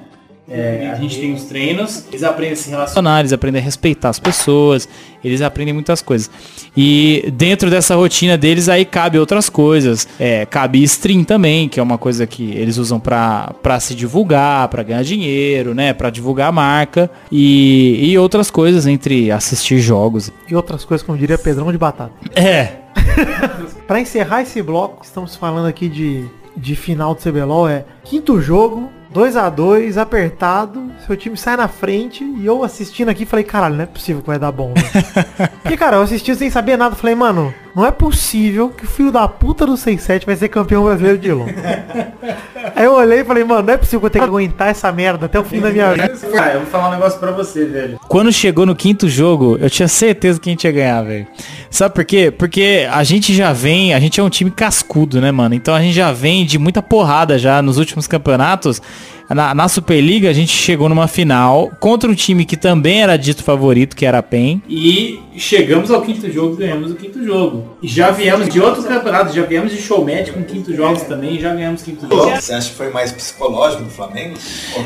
É, 0.52 0.90
a 0.92 0.96
gente 0.96 1.20
tem 1.20 1.32
os 1.32 1.44
treinos, 1.44 2.06
eles 2.08 2.24
aprendem 2.24 2.54
a 2.54 2.56
se 2.56 2.70
relacionar. 2.70 3.20
eles 3.20 3.32
aprendem 3.32 3.60
a 3.62 3.64
respeitar 3.64 4.08
as 4.08 4.18
pessoas, 4.18 4.88
eles 5.22 5.42
aprendem 5.42 5.72
muitas 5.72 6.02
coisas. 6.02 6.28
E 6.76 7.32
dentro 7.34 7.70
dessa 7.70 7.94
rotina 7.94 8.36
deles 8.36 8.68
aí 8.68 8.84
cabe 8.84 9.16
outras 9.16 9.48
coisas. 9.48 10.08
É, 10.18 10.44
cabe 10.46 10.82
stream 10.82 11.22
também, 11.22 11.68
que 11.68 11.78
é 11.78 11.82
uma 11.82 11.96
coisa 11.96 12.26
que 12.26 12.50
eles 12.50 12.78
usam 12.78 12.98
pra 12.98 13.78
se 13.78 13.94
divulgar, 13.94 14.66
pra 14.68 14.82
ganhar 14.82 15.04
dinheiro, 15.04 15.72
né, 15.72 15.92
Pra 15.92 16.10
divulgar 16.10 16.48
a 16.48 16.52
marca 16.52 17.08
e, 17.30 18.10
e 18.10 18.18
outras 18.18 18.50
coisas 18.50 18.88
entre 18.88 19.30
assistir 19.30 19.78
jogos. 19.78 20.32
E 20.48 20.54
outras 20.56 20.84
coisas, 20.84 21.06
como 21.06 21.16
diria 21.16 21.38
Pedrão 21.38 21.70
de 21.70 21.78
Batata. 21.78 22.12
É, 22.34 22.79
Pra 23.86 24.00
encerrar 24.00 24.42
esse 24.42 24.62
bloco, 24.62 25.04
estamos 25.04 25.36
falando 25.36 25.66
aqui 25.66 25.88
de, 25.88 26.26
de 26.56 26.76
final 26.76 27.14
do 27.14 27.20
CBLOL, 27.20 27.68
é 27.68 27.84
quinto 28.04 28.40
jogo, 28.40 28.90
2 29.12 29.36
a 29.36 29.48
2 29.48 29.98
apertado, 29.98 30.90
seu 31.04 31.16
time 31.16 31.36
sai 31.36 31.56
na 31.56 31.66
frente 31.66 32.22
e 32.22 32.46
eu 32.46 32.62
assistindo 32.62 33.08
aqui 33.08 33.26
falei, 33.26 33.44
caralho, 33.44 33.74
não 33.74 33.82
é 33.82 33.86
possível 33.86 34.22
que 34.22 34.28
vai 34.28 34.38
dar 34.38 34.52
bom. 34.52 34.68
Né? 34.68 35.48
Porque, 35.62 35.76
cara, 35.76 35.96
eu 35.96 36.02
assisti 36.02 36.32
sem 36.36 36.48
saber 36.48 36.76
nada, 36.76 36.94
falei, 36.94 37.16
mano, 37.16 37.52
não 37.74 37.84
é 37.84 37.90
possível 37.90 38.68
que 38.68 38.84
o 38.84 38.88
filho 38.88 39.10
da 39.10 39.26
puta 39.26 39.66
do 39.66 39.72
6-7 39.72 40.24
vai 40.24 40.36
ser 40.36 40.48
campeão 40.48 40.84
brasileiro 40.84 41.18
de 41.18 41.32
LoL. 41.32 41.48
Aí 42.76 42.84
eu 42.84 42.94
olhei 42.94 43.20
e 43.20 43.24
falei, 43.24 43.42
mano, 43.42 43.62
não 43.62 43.74
é 43.74 43.76
possível 43.76 44.00
que 44.00 44.06
eu 44.06 44.10
tenha 44.10 44.24
que 44.24 44.30
aguentar 44.30 44.68
essa 44.68 44.92
merda 44.92 45.26
até 45.26 45.40
o 45.40 45.44
fim 45.44 45.60
da 45.60 45.70
minha 45.70 45.92
vida. 45.92 46.12
Ah, 46.40 46.52
eu 46.52 46.60
vou 46.60 46.68
falar 46.68 46.88
um 46.88 46.92
negócio 46.92 47.18
pra 47.18 47.32
você, 47.32 47.64
velho. 47.64 47.98
quando 48.06 48.32
chegou 48.32 48.64
no 48.64 48.76
quinto 48.76 49.08
jogo, 49.08 49.58
eu 49.60 49.68
tinha 49.68 49.88
certeza 49.88 50.38
que 50.38 50.48
a 50.48 50.52
gente 50.52 50.64
ia 50.64 50.72
ganhar, 50.72 51.02
velho. 51.02 51.26
Sabe 51.70 51.94
por 51.94 52.04
quê? 52.04 52.32
Porque 52.36 52.88
a 52.90 53.04
gente 53.04 53.32
já 53.32 53.52
vem, 53.52 53.94
a 53.94 54.00
gente 54.00 54.18
é 54.18 54.22
um 54.22 54.28
time 54.28 54.50
cascudo, 54.50 55.20
né, 55.20 55.30
mano? 55.30 55.54
Então 55.54 55.72
a 55.72 55.80
gente 55.80 55.94
já 55.94 56.10
vem 56.10 56.44
de 56.44 56.58
muita 56.58 56.82
porrada 56.82 57.38
já 57.38 57.62
nos 57.62 57.78
últimos 57.78 58.08
campeonatos. 58.08 58.82
Na, 59.30 59.54
na 59.54 59.68
Superliga 59.68 60.28
a 60.28 60.32
gente 60.32 60.52
chegou 60.52 60.88
numa 60.88 61.06
final 61.06 61.70
contra 61.78 62.10
um 62.10 62.14
time 62.14 62.44
que 62.44 62.56
também 62.56 63.02
era 63.02 63.16
dito 63.16 63.44
favorito, 63.44 63.94
que 63.94 64.04
era 64.04 64.18
a 64.18 64.22
PEN. 64.22 64.60
E 64.68 65.20
chegamos 65.36 65.90
ao 65.90 66.02
quinto 66.02 66.30
jogo, 66.30 66.56
ganhamos 66.56 66.90
o 66.90 66.94
quinto 66.96 67.24
jogo. 67.24 67.76
E 67.80 67.86
já 67.86 68.10
viemos 68.10 68.48
de 68.48 68.60
outros 68.60 68.84
campeonatos, 68.84 69.34
já 69.34 69.42
viemos 69.42 69.70
de 69.70 69.80
showmatch 69.80 70.32
com 70.32 70.42
quinto 70.42 70.74
jogos 70.74 71.02
também, 71.02 71.38
já 71.38 71.54
ganhamos 71.54 71.82
quinto 71.82 72.08
jogo. 72.08 72.30
Você 72.36 72.52
acha 72.52 72.70
que 72.70 72.76
foi 72.76 72.90
mais 72.90 73.12
psicológico 73.12 73.84
do 73.84 73.90
Flamengo? 73.90 74.34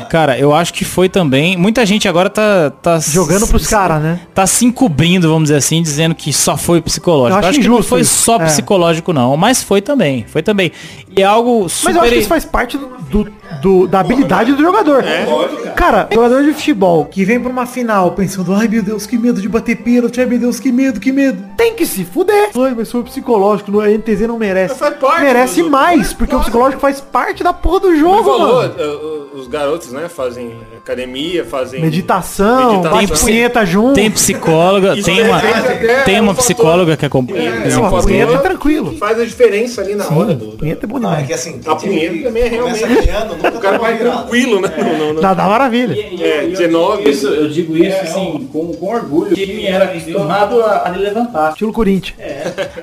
Cara, 0.09 0.37
eu 0.37 0.53
acho 0.53 0.73
que 0.73 0.85
foi 0.85 1.09
também. 1.09 1.57
Muita 1.57 1.85
gente 1.85 2.07
agora 2.07 2.29
tá. 2.29 2.69
tá 2.69 2.99
Jogando 2.99 3.47
pros 3.47 3.67
caras, 3.67 4.01
né? 4.01 4.21
Tá 4.33 4.45
se 4.45 4.63
encobrindo, 4.63 5.27
vamos 5.27 5.45
dizer 5.45 5.57
assim, 5.57 5.81
dizendo 5.81 6.13
que 6.13 6.31
só 6.31 6.55
foi 6.55 6.81
psicológico. 6.81 7.41
Eu 7.41 7.49
acho 7.49 7.59
que 7.59 7.67
não 7.67 7.81
foi 7.81 8.01
isso. 8.01 8.23
só 8.23 8.35
É. 8.35 8.45
psicológico, 8.45 9.11
não. 9.11 9.35
Mas 9.35 9.63
foi 9.63 9.81
também. 9.81 10.25
Foi 10.27 10.43
também. 10.43 10.71
E 11.15 11.21
é 11.21 11.25
algo 11.25 11.67
super. 11.67 11.85
Mas 11.89 11.95
eu 11.95 12.01
acho 12.03 12.11
que 12.11 12.19
isso 12.19 12.29
faz 12.29 12.45
parte 12.45 12.77
do, 12.77 13.27
do 13.61 13.87
da 13.87 13.99
habilidade 13.99 14.53
do 14.53 14.61
jogador. 14.61 15.03
É, 15.03 15.25
Cara, 15.75 16.07
jogador 16.11 16.43
de 16.43 16.53
futebol 16.53 17.05
que 17.05 17.23
vem 17.25 17.39
pra 17.39 17.49
uma 17.49 17.65
final 17.65 18.11
pensando, 18.11 18.53
ai 18.53 18.67
meu 18.67 18.81
Deus, 18.81 19.05
que 19.05 19.17
medo 19.17 19.41
de 19.41 19.49
bater 19.49 19.77
pênalti, 19.77 20.19
ai 20.19 20.25
meu 20.25 20.39
Deus, 20.39 20.59
que 20.59 20.71
medo, 20.71 20.99
que 20.99 21.11
medo. 21.11 21.43
Tem 21.57 21.73
que 21.73 21.85
se 21.85 22.03
fuder. 22.03 22.49
Ai, 22.57 22.73
mas 22.75 22.91
foi 22.91 23.03
psicológico, 23.03 23.71
no 23.71 23.81
NTZ 23.81 24.21
não 24.27 24.37
merece. 24.37 24.75
Merece 25.21 25.61
do- 25.63 25.69
mais, 25.69 26.13
porque 26.13 26.35
o 26.35 26.39
psicológico 26.39 26.81
faz 26.81 26.99
parte 27.01 27.43
da 27.43 27.53
porra 27.53 27.81
do 27.81 27.95
jogo, 27.95 28.23
falou, 28.23 28.55
mano. 28.55 28.73
eh, 28.77 28.83
eh, 28.83 29.37
os 29.37 29.47
garotos, 29.47 29.91
né, 29.91 30.07
fazem 30.07 30.53
academia, 30.77 31.43
fazem 31.45 31.81
Meditação, 31.81 32.71
meditação. 32.81 33.07
bate 33.07 33.19
punheta 33.21 33.65
junto. 33.65 33.93
Tem 33.95 34.09
psicóloga, 34.11 34.93
tem 34.95 35.03
de 35.15 35.21
uma, 35.21 35.37
repente 35.37 35.67
até 35.67 36.03
tem 36.03 36.15
é 36.17 36.21
uma 36.21 36.31
um 36.31 36.35
psicóloga 36.35 36.95
que 36.97 37.05
acompanha. 37.05 37.49
É, 37.65 37.69
Sim, 37.69 37.79
um 37.79 37.83
fator 37.83 38.03
punheta 38.03 38.33
é 38.33 38.37
tranquilo. 38.37 38.95
Faz 38.97 39.19
a 39.19 39.25
diferença 39.25 39.81
ali 39.81 39.95
na 39.95 40.07
hora 40.07 40.33
do. 40.33 40.45
Punheta 40.57 40.85
é 40.85 40.87
bom 40.87 40.99
Não, 40.99 41.13
é 41.13 41.23
que 41.23 41.33
assim, 41.33 41.59
tem 41.59 41.71
A 41.71 41.75
punheta 41.75 42.23
também 42.23 42.43
é 42.43 42.47
realmente. 42.47 42.83
O 43.55 43.59
cara 43.59 43.77
vai 43.77 43.97
virada. 43.97 44.17
tranquilo, 44.17 44.61
né? 44.61 44.69
no- 44.99 45.13
no- 45.13 45.21
Dá, 45.21 45.33
dá 45.33 45.45
maravilha. 45.47 45.93
É, 46.21 46.47
19. 46.47 47.09
Isso, 47.09 47.27
eu 47.27 47.49
digo 47.49 47.75
isso 47.77 47.97
assim, 48.01 48.47
com, 48.51 48.73
com 48.73 48.85
orgulho. 48.87 49.31
O 49.31 49.35
time 49.35 49.65
era 49.65 49.85
acostumado 49.85 50.61
a, 50.61 50.87
a 50.87 50.89
levantar. 50.91 51.51
Estilo 51.51 51.73
Corinthians. 51.73 52.15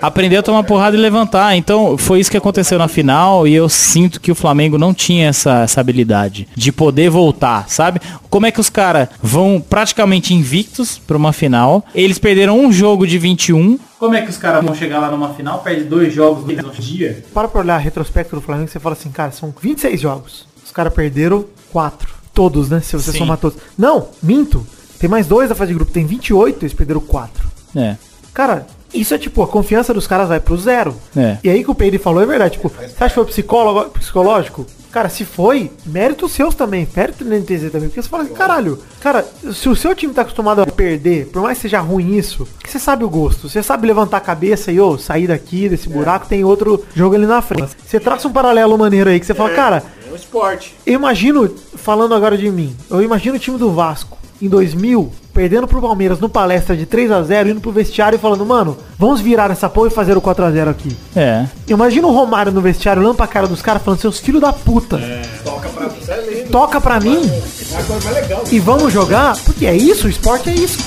Aprender 0.00 0.36
a 0.38 0.42
tomar 0.42 0.62
porrada 0.64 0.96
e 0.96 1.00
levantar. 1.00 1.56
Então, 1.56 1.96
foi 1.98 2.20
isso 2.20 2.30
que 2.30 2.36
aconteceu 2.36 2.78
na 2.78 2.88
final 2.88 3.46
e 3.46 3.54
eu 3.54 3.68
sinto 3.68 4.20
que 4.20 4.30
o 4.32 4.34
Flamengo 4.34 4.78
não 4.78 4.92
tinha 4.94 5.28
essa, 5.28 5.62
essa 5.62 5.80
habilidade 5.80 6.48
de 6.54 6.72
poder 6.72 7.10
voltar, 7.10 7.68
sabe? 7.68 8.00
Como 8.30 8.46
é 8.46 8.50
que 8.50 8.60
os 8.60 8.70
caras 8.70 9.08
vão 9.22 9.62
praticamente 9.68 10.34
invictos 10.34 10.98
pra 10.98 11.16
uma 11.16 11.32
final? 11.32 11.84
Eles 11.94 12.18
perderam 12.18 12.58
um 12.58 12.72
jogo 12.72 13.06
de 13.06 13.18
21. 13.18 13.78
Como 14.02 14.16
é 14.16 14.22
que 14.22 14.30
os 14.30 14.36
caras 14.36 14.64
vão 14.64 14.74
chegar 14.74 14.98
lá 14.98 15.12
numa 15.12 15.32
final, 15.32 15.60
perde 15.60 15.84
dois 15.84 16.12
jogos 16.12 16.40
no 16.40 16.48
mesmo 16.48 16.72
dia? 16.72 17.24
Para 17.32 17.46
pra 17.46 17.60
olhar 17.60 17.78
retrospecto 17.78 18.34
do 18.34 18.42
Flamengo, 18.42 18.68
você 18.68 18.80
fala 18.80 18.94
assim, 18.94 19.12
cara, 19.12 19.30
são 19.30 19.54
26 19.62 20.00
jogos. 20.00 20.44
Os 20.64 20.72
caras 20.72 20.92
perderam 20.92 21.44
4. 21.70 22.12
Todos, 22.34 22.68
né? 22.68 22.80
Se 22.80 22.94
você 22.96 23.12
Sim. 23.12 23.18
somar 23.18 23.38
todos. 23.38 23.60
Não, 23.78 24.08
minto. 24.20 24.66
Tem 24.98 25.08
mais 25.08 25.28
dois 25.28 25.48
da 25.48 25.54
fase 25.54 25.68
de 25.68 25.76
grupo. 25.76 25.92
Tem 25.92 26.04
28, 26.04 26.64
eles 26.64 26.74
perderam 26.74 27.00
4. 27.00 27.48
É. 27.76 27.96
Cara, 28.34 28.66
isso 28.92 29.14
é 29.14 29.18
tipo, 29.18 29.40
a 29.40 29.46
confiança 29.46 29.94
dos 29.94 30.08
caras 30.08 30.26
vai 30.28 30.40
pro 30.40 30.58
zero. 30.58 30.96
É. 31.16 31.38
E 31.44 31.48
aí 31.48 31.62
que 31.62 31.70
o 31.70 31.74
Peide 31.74 31.96
falou 31.98 32.20
é 32.20 32.26
verdade. 32.26 32.54
Tipo, 32.54 32.70
você 32.70 33.04
acha 33.04 33.08
que 33.08 33.14
foi 33.14 33.24
psicólogo, 33.26 33.88
psicológico? 33.90 34.66
Cara, 34.92 35.08
se 35.08 35.24
foi, 35.24 35.72
méritos 35.86 36.32
seus 36.32 36.54
também. 36.54 36.86
Mérito 36.94 37.24
do 37.24 37.30
NTZ 37.34 37.72
também. 37.72 37.88
Porque 37.88 38.02
você 38.02 38.08
fala 38.10 38.24
assim, 38.24 38.34
caralho, 38.34 38.78
cara, 39.00 39.26
se 39.52 39.66
o 39.68 39.74
seu 39.74 39.94
time 39.94 40.12
tá 40.12 40.20
acostumado 40.20 40.60
a 40.60 40.66
perder, 40.66 41.28
por 41.28 41.40
mais 41.42 41.56
que 41.56 41.62
seja 41.62 41.80
ruim 41.80 42.14
isso, 42.14 42.46
você 42.62 42.78
sabe 42.78 43.02
o 43.02 43.08
gosto. 43.08 43.48
Você 43.48 43.62
sabe 43.62 43.86
levantar 43.86 44.18
a 44.18 44.20
cabeça 44.20 44.70
e, 44.70 44.78
ô, 44.78 44.98
sair 44.98 45.26
daqui 45.26 45.66
desse 45.68 45.88
buraco, 45.88 46.26
tem 46.28 46.44
outro 46.44 46.84
jogo 46.94 47.14
ali 47.14 47.24
na 47.26 47.40
frente. 47.40 47.72
Você 47.86 47.98
traça 47.98 48.28
um 48.28 48.32
paralelo 48.32 48.76
maneiro 48.76 49.08
aí, 49.08 49.18
que 49.18 49.24
você 49.24 49.32
fala, 49.34 49.50
cara, 49.50 49.82
É 50.06 50.12
um 50.12 50.14
esporte. 50.16 50.76
eu 50.84 50.92
imagino, 50.94 51.48
falando 51.74 52.14
agora 52.14 52.36
de 52.36 52.50
mim, 52.50 52.76
eu 52.90 53.00
imagino 53.02 53.36
o 53.36 53.38
time 53.40 53.56
do 53.56 53.72
Vasco 53.72 54.18
em 54.42 54.48
2000, 54.48 55.10
perdendo 55.32 55.66
pro 55.66 55.80
Palmeiras 55.80 56.18
no 56.20 56.28
palestra 56.28 56.76
de 56.76 56.84
3 56.86 57.10
a 57.10 57.22
0 57.22 57.48
indo 57.50 57.60
pro 57.60 57.70
vestiário 57.72 58.16
e 58.16 58.18
falando, 58.20 58.44
mano, 58.44 58.76
vamos 58.98 59.20
virar 59.20 59.50
essa 59.50 59.68
porra 59.68 59.88
e 59.88 59.90
fazer 59.90 60.16
o 60.16 60.20
4 60.20 60.44
a 60.44 60.50
0 60.50 60.70
aqui. 60.70 60.96
É. 61.16 61.46
Imagina 61.68 62.06
o 62.06 62.12
Romário 62.12 62.52
no 62.52 62.60
vestiário, 62.60 63.00
olhando 63.02 63.14
pra 63.16 63.26
cara 63.26 63.46
dos 63.46 63.62
caras, 63.62 63.82
falando, 63.82 64.00
seus 64.00 64.18
filhos 64.18 64.40
da 64.40 64.52
puta, 64.52 65.00
Toca 65.44 65.68
pra 65.70 65.88
você 65.88 66.12
é 66.12 66.30
lindo. 66.34 66.50
toca 66.50 66.80
pra 66.80 67.00
mim 67.00 67.16
É 67.24 67.76
a 67.80 67.82
coisa 67.84 68.04
mais 68.10 68.22
legal. 68.22 68.44
e 68.50 68.58
vamos 68.60 68.92
jogar, 68.92 69.36
porque 69.44 69.66
é 69.66 69.74
isso, 69.74 70.06
o 70.06 70.10
esporte 70.10 70.50
é 70.50 70.54
isso. 70.54 70.78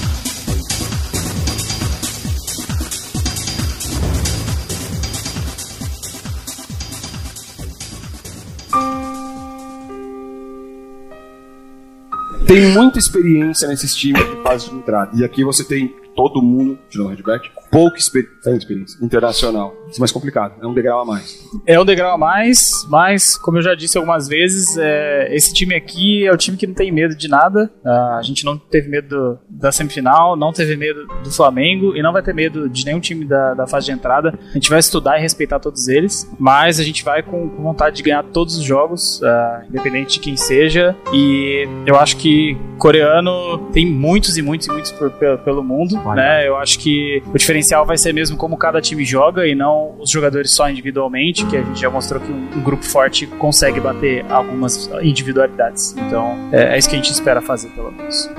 Tem 12.47 12.61
muita 12.61 12.99
experiência 12.99 13.67
nesses 13.67 13.95
times 13.95 14.23
de 14.23 14.41
fase 14.43 14.69
de 14.69 14.75
entrada. 14.75 15.11
E 15.13 15.23
aqui 15.23 15.43
você 15.43 15.63
tem 15.63 15.95
todo 16.15 16.41
mundo, 16.41 16.77
tirando 16.89 17.07
o 17.07 17.09
redback, 17.09 17.49
pouca 17.71 17.97
experi 17.97 18.25
tem 18.43 18.55
experiência 18.55 19.03
internacional. 19.03 19.75
Isso 19.89 19.97
é 19.97 20.01
mais 20.01 20.11
complicado, 20.11 20.53
é 20.61 20.67
um 20.67 20.73
degrau 20.73 21.01
a 21.01 21.05
mais. 21.05 21.43
É 21.65 21.79
um 21.79 21.85
degrau 21.85 22.13
a 22.13 22.17
mais, 22.17 22.71
mas, 22.89 23.35
como 23.37 23.57
eu 23.57 23.61
já 23.61 23.75
disse 23.75 23.97
algumas 23.97 24.27
vezes, 24.27 24.77
é, 24.77 25.27
esse 25.35 25.53
time 25.53 25.75
aqui 25.75 26.25
é 26.25 26.31
o 26.31 26.37
time 26.37 26.55
que 26.57 26.65
não 26.67 26.73
tem 26.73 26.91
medo 26.91 27.15
de 27.15 27.27
nada. 27.27 27.71
Ah, 27.85 28.17
a 28.19 28.21
gente 28.21 28.45
não 28.45 28.57
teve 28.57 28.87
medo 28.89 29.07
do- 29.09 29.39
da 29.49 29.71
semifinal, 29.71 30.35
não 30.35 30.51
teve 30.53 30.75
medo 30.77 31.05
do 31.23 31.31
Flamengo 31.31 31.95
e 31.95 32.01
não 32.01 32.13
vai 32.13 32.21
ter 32.21 32.33
medo 32.33 32.69
de 32.69 32.85
nenhum 32.85 32.99
time 32.99 33.25
da, 33.25 33.53
da 33.53 33.67
fase 33.67 33.87
de 33.87 33.91
entrada. 33.91 34.37
A 34.49 34.53
gente 34.53 34.69
vai 34.69 34.79
estudar 34.79 35.17
e 35.17 35.21
respeitar 35.21 35.59
todos 35.59 35.87
eles, 35.87 36.29
mas 36.39 36.79
a 36.79 36.83
gente 36.83 37.03
vai 37.03 37.21
com, 37.23 37.49
com 37.49 37.63
vontade 37.63 37.95
de 37.97 38.03
ganhar 38.03 38.23
todos 38.23 38.57
os 38.57 38.63
jogos, 38.63 39.21
ah, 39.23 39.63
independente 39.69 40.13
de 40.13 40.19
quem 40.19 40.37
seja. 40.37 40.95
E 41.13 41.67
eu 41.85 41.95
acho 41.97 42.17
que 42.17 42.57
coreano 42.77 43.57
tem 43.73 43.85
muitos 43.85 44.37
e 44.37 44.41
muitos 44.41 44.67
e 44.67 44.71
muitos 44.71 44.91
por- 44.91 45.11
pelo, 45.11 45.37
pelo 45.39 45.63
mundo, 45.63 45.97
né? 46.13 46.47
Eu 46.47 46.57
acho 46.57 46.77
que 46.79 47.23
o 47.33 47.37
diferencial 47.37 47.85
vai 47.85 47.97
ser 47.97 48.13
mesmo 48.13 48.37
como 48.37 48.57
cada 48.57 48.81
time 48.81 49.03
joga 49.03 49.47
e 49.47 49.55
não 49.55 49.95
os 49.99 50.09
jogadores 50.09 50.51
só 50.51 50.69
individualmente, 50.69 51.45
que 51.45 51.57
a 51.57 51.63
gente 51.63 51.79
já 51.79 51.89
mostrou 51.89 52.21
que 52.21 52.31
um, 52.31 52.61
grupo 52.61 52.83
forte 52.83 53.25
consegue 53.27 53.79
bater 53.79 54.25
algumas 54.29 54.89
individualidades. 55.01 55.95
Então, 55.97 56.49
é, 56.51 56.75
é 56.75 56.77
isso 56.77 56.89
que 56.89 56.95
a 56.95 56.97
gente 56.97 57.11
espera 57.11 57.41
fazer, 57.41 57.69
pelo 57.69 57.91
menos. 57.91 58.29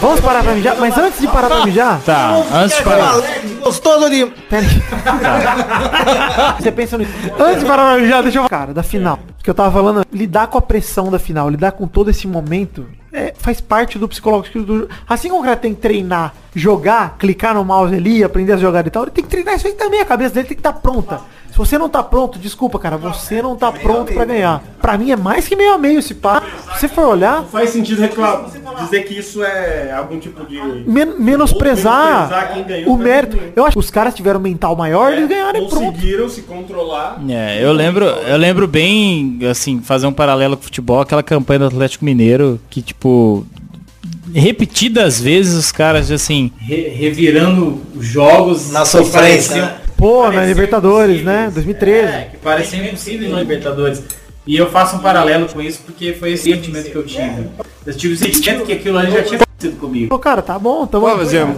Vamos 0.00 0.20
parar 0.20 0.42
pra 0.42 0.52
mijar? 0.52 0.76
Mas 0.78 0.96
antes 0.96 1.20
de 1.20 1.28
parar 1.28 1.48
pra 1.48 1.64
mijar... 1.64 2.00
Tá, 2.00 2.42
antes 2.54 2.76
de 2.78 2.82
parar. 2.84 3.14
Gostoso 3.62 4.10
de. 4.10 4.26
Pera 4.48 4.66
aí. 4.66 4.82
Você 6.60 6.72
pensa 6.72 6.98
nisso. 6.98 7.12
Antes 7.38 7.60
de 7.60 7.66
parar 7.66 7.92
pra 7.92 8.02
mijar, 8.02 8.22
deixa 8.22 8.38
eu... 8.38 8.48
Cara, 8.48 8.72
da 8.72 8.82
final. 8.82 9.18
Que 9.42 9.48
eu 9.48 9.54
tava 9.54 9.72
falando, 9.72 10.04
lidar 10.12 10.48
com 10.48 10.58
a 10.58 10.62
pressão 10.62 11.10
da 11.10 11.18
final, 11.18 11.48
lidar 11.48 11.72
com 11.72 11.86
todo 11.86 12.10
esse 12.10 12.26
momento, 12.26 12.86
é, 13.12 13.32
faz 13.36 13.60
parte 13.60 13.98
do 13.98 14.06
psicológico 14.06 14.60
do... 14.62 14.88
Assim 15.08 15.28
como 15.28 15.40
o 15.40 15.44
cara 15.44 15.56
tem 15.56 15.74
que 15.74 15.80
treinar, 15.80 16.34
jogar, 16.54 17.16
clicar 17.18 17.54
no 17.54 17.64
mouse 17.64 17.94
ali, 17.94 18.22
aprender 18.22 18.52
a 18.52 18.56
jogar 18.56 18.86
e 18.86 18.90
tal, 18.90 19.04
ele 19.04 19.12
tem 19.12 19.24
que 19.24 19.30
treinar 19.30 19.54
isso 19.54 19.66
aí 19.66 19.72
também, 19.72 20.00
a 20.00 20.04
cabeça 20.04 20.34
dele 20.34 20.48
tem 20.48 20.56
que 20.56 20.60
estar 20.60 20.74
pronta. 20.74 21.20
Se 21.50 21.58
você 21.58 21.76
não 21.76 21.88
tá 21.88 22.02
pronto, 22.02 22.38
desculpa, 22.38 22.78
cara, 22.78 22.96
você 22.96 23.42
não 23.42 23.56
tá 23.56 23.72
pronto 23.72 24.12
pra 24.12 24.24
ganhar. 24.24 24.62
Pra 24.80 24.96
mim 24.96 25.10
é 25.10 25.16
mais 25.16 25.48
que 25.48 25.56
meio 25.56 25.74
a 25.74 25.78
meio 25.78 25.98
esse 25.98 26.14
pá. 26.14 26.42
Se 26.74 26.80
você 26.80 26.88
for 26.88 27.08
olhar, 27.08 27.44
Faz 27.44 27.70
sentido 27.70 28.00
reclamar, 28.00 28.46
dizer 28.84 29.04
que 29.04 29.18
isso 29.18 29.42
é 29.42 29.92
algum 29.92 30.18
tipo 30.18 30.44
de. 30.46 30.54
men 30.86 31.18
menosprezar 31.18 32.28
menosprezar 32.28 32.54
quem 32.54 32.64
ganhou 32.64 32.94
o 32.94 32.96
mérito. 32.96 33.38
Eu 33.54 33.64
acho 33.64 33.74
que 33.74 33.80
os 33.80 33.90
caras 33.90 34.14
tiveram 34.14 34.38
um 34.38 34.42
mental 34.42 34.76
maior, 34.76 35.12
eles 35.12 35.28
ganharam 35.28 35.60
e 35.60 35.68
pronto. 35.68 35.86
Conseguiram 35.86 36.28
se 36.28 36.42
controlar. 36.42 37.20
É, 37.28 37.62
eu 37.62 37.72
lembro, 37.72 38.04
eu 38.04 38.36
lembro 38.36 38.68
bem, 38.68 39.29
assim, 39.50 39.80
fazer 39.82 40.06
um 40.06 40.12
paralelo 40.12 40.56
com 40.56 40.62
o 40.62 40.64
futebol, 40.64 41.00
aquela 41.00 41.22
campanha 41.22 41.60
do 41.60 41.66
Atlético 41.66 42.04
Mineiro, 42.04 42.60
que 42.70 42.80
tipo, 42.82 43.46
repetidas 44.34 45.20
vezes 45.20 45.54
os 45.54 45.72
caras, 45.72 46.10
assim, 46.10 46.50
Re- 46.58 46.88
revirando 46.88 47.80
os 47.94 48.06
jogos 48.06 48.70
Na 48.70 48.84
sofrência, 48.84 49.56
né? 49.56 49.76
Pô, 49.96 50.30
na 50.30 50.46
Libertadores, 50.46 51.22
né? 51.22 51.50
2013. 51.52 52.06
É, 52.08 52.28
que 52.30 52.36
pareciam 52.38 52.84
impossíveis 52.86 53.30
na 53.30 53.40
Libertadores. 53.40 54.02
E 54.50 54.56
eu 54.56 54.68
faço 54.68 54.96
um 54.96 54.98
paralelo 54.98 55.48
com 55.48 55.62
isso 55.62 55.80
porque 55.86 56.12
foi 56.12 56.32
esse 56.32 56.50
sentimento 56.50 56.90
que 56.90 56.96
eu 56.96 57.06
tive. 57.06 57.48
Eu 57.86 57.96
tive 57.96 58.14
o 58.14 58.16
sentimento 58.16 58.64
que 58.64 58.72
aquilo 58.72 58.98
ali 58.98 59.12
já 59.12 59.22
tinha 59.22 59.40
acontecido 59.40 59.78
comigo. 59.78 60.08
Pô, 60.08 60.18
cara, 60.18 60.42
tá 60.42 60.58
bom, 60.58 60.88
tamo 60.88 61.08
Pô, 61.08 61.16
mas, 61.16 61.32
Ian, 61.32 61.54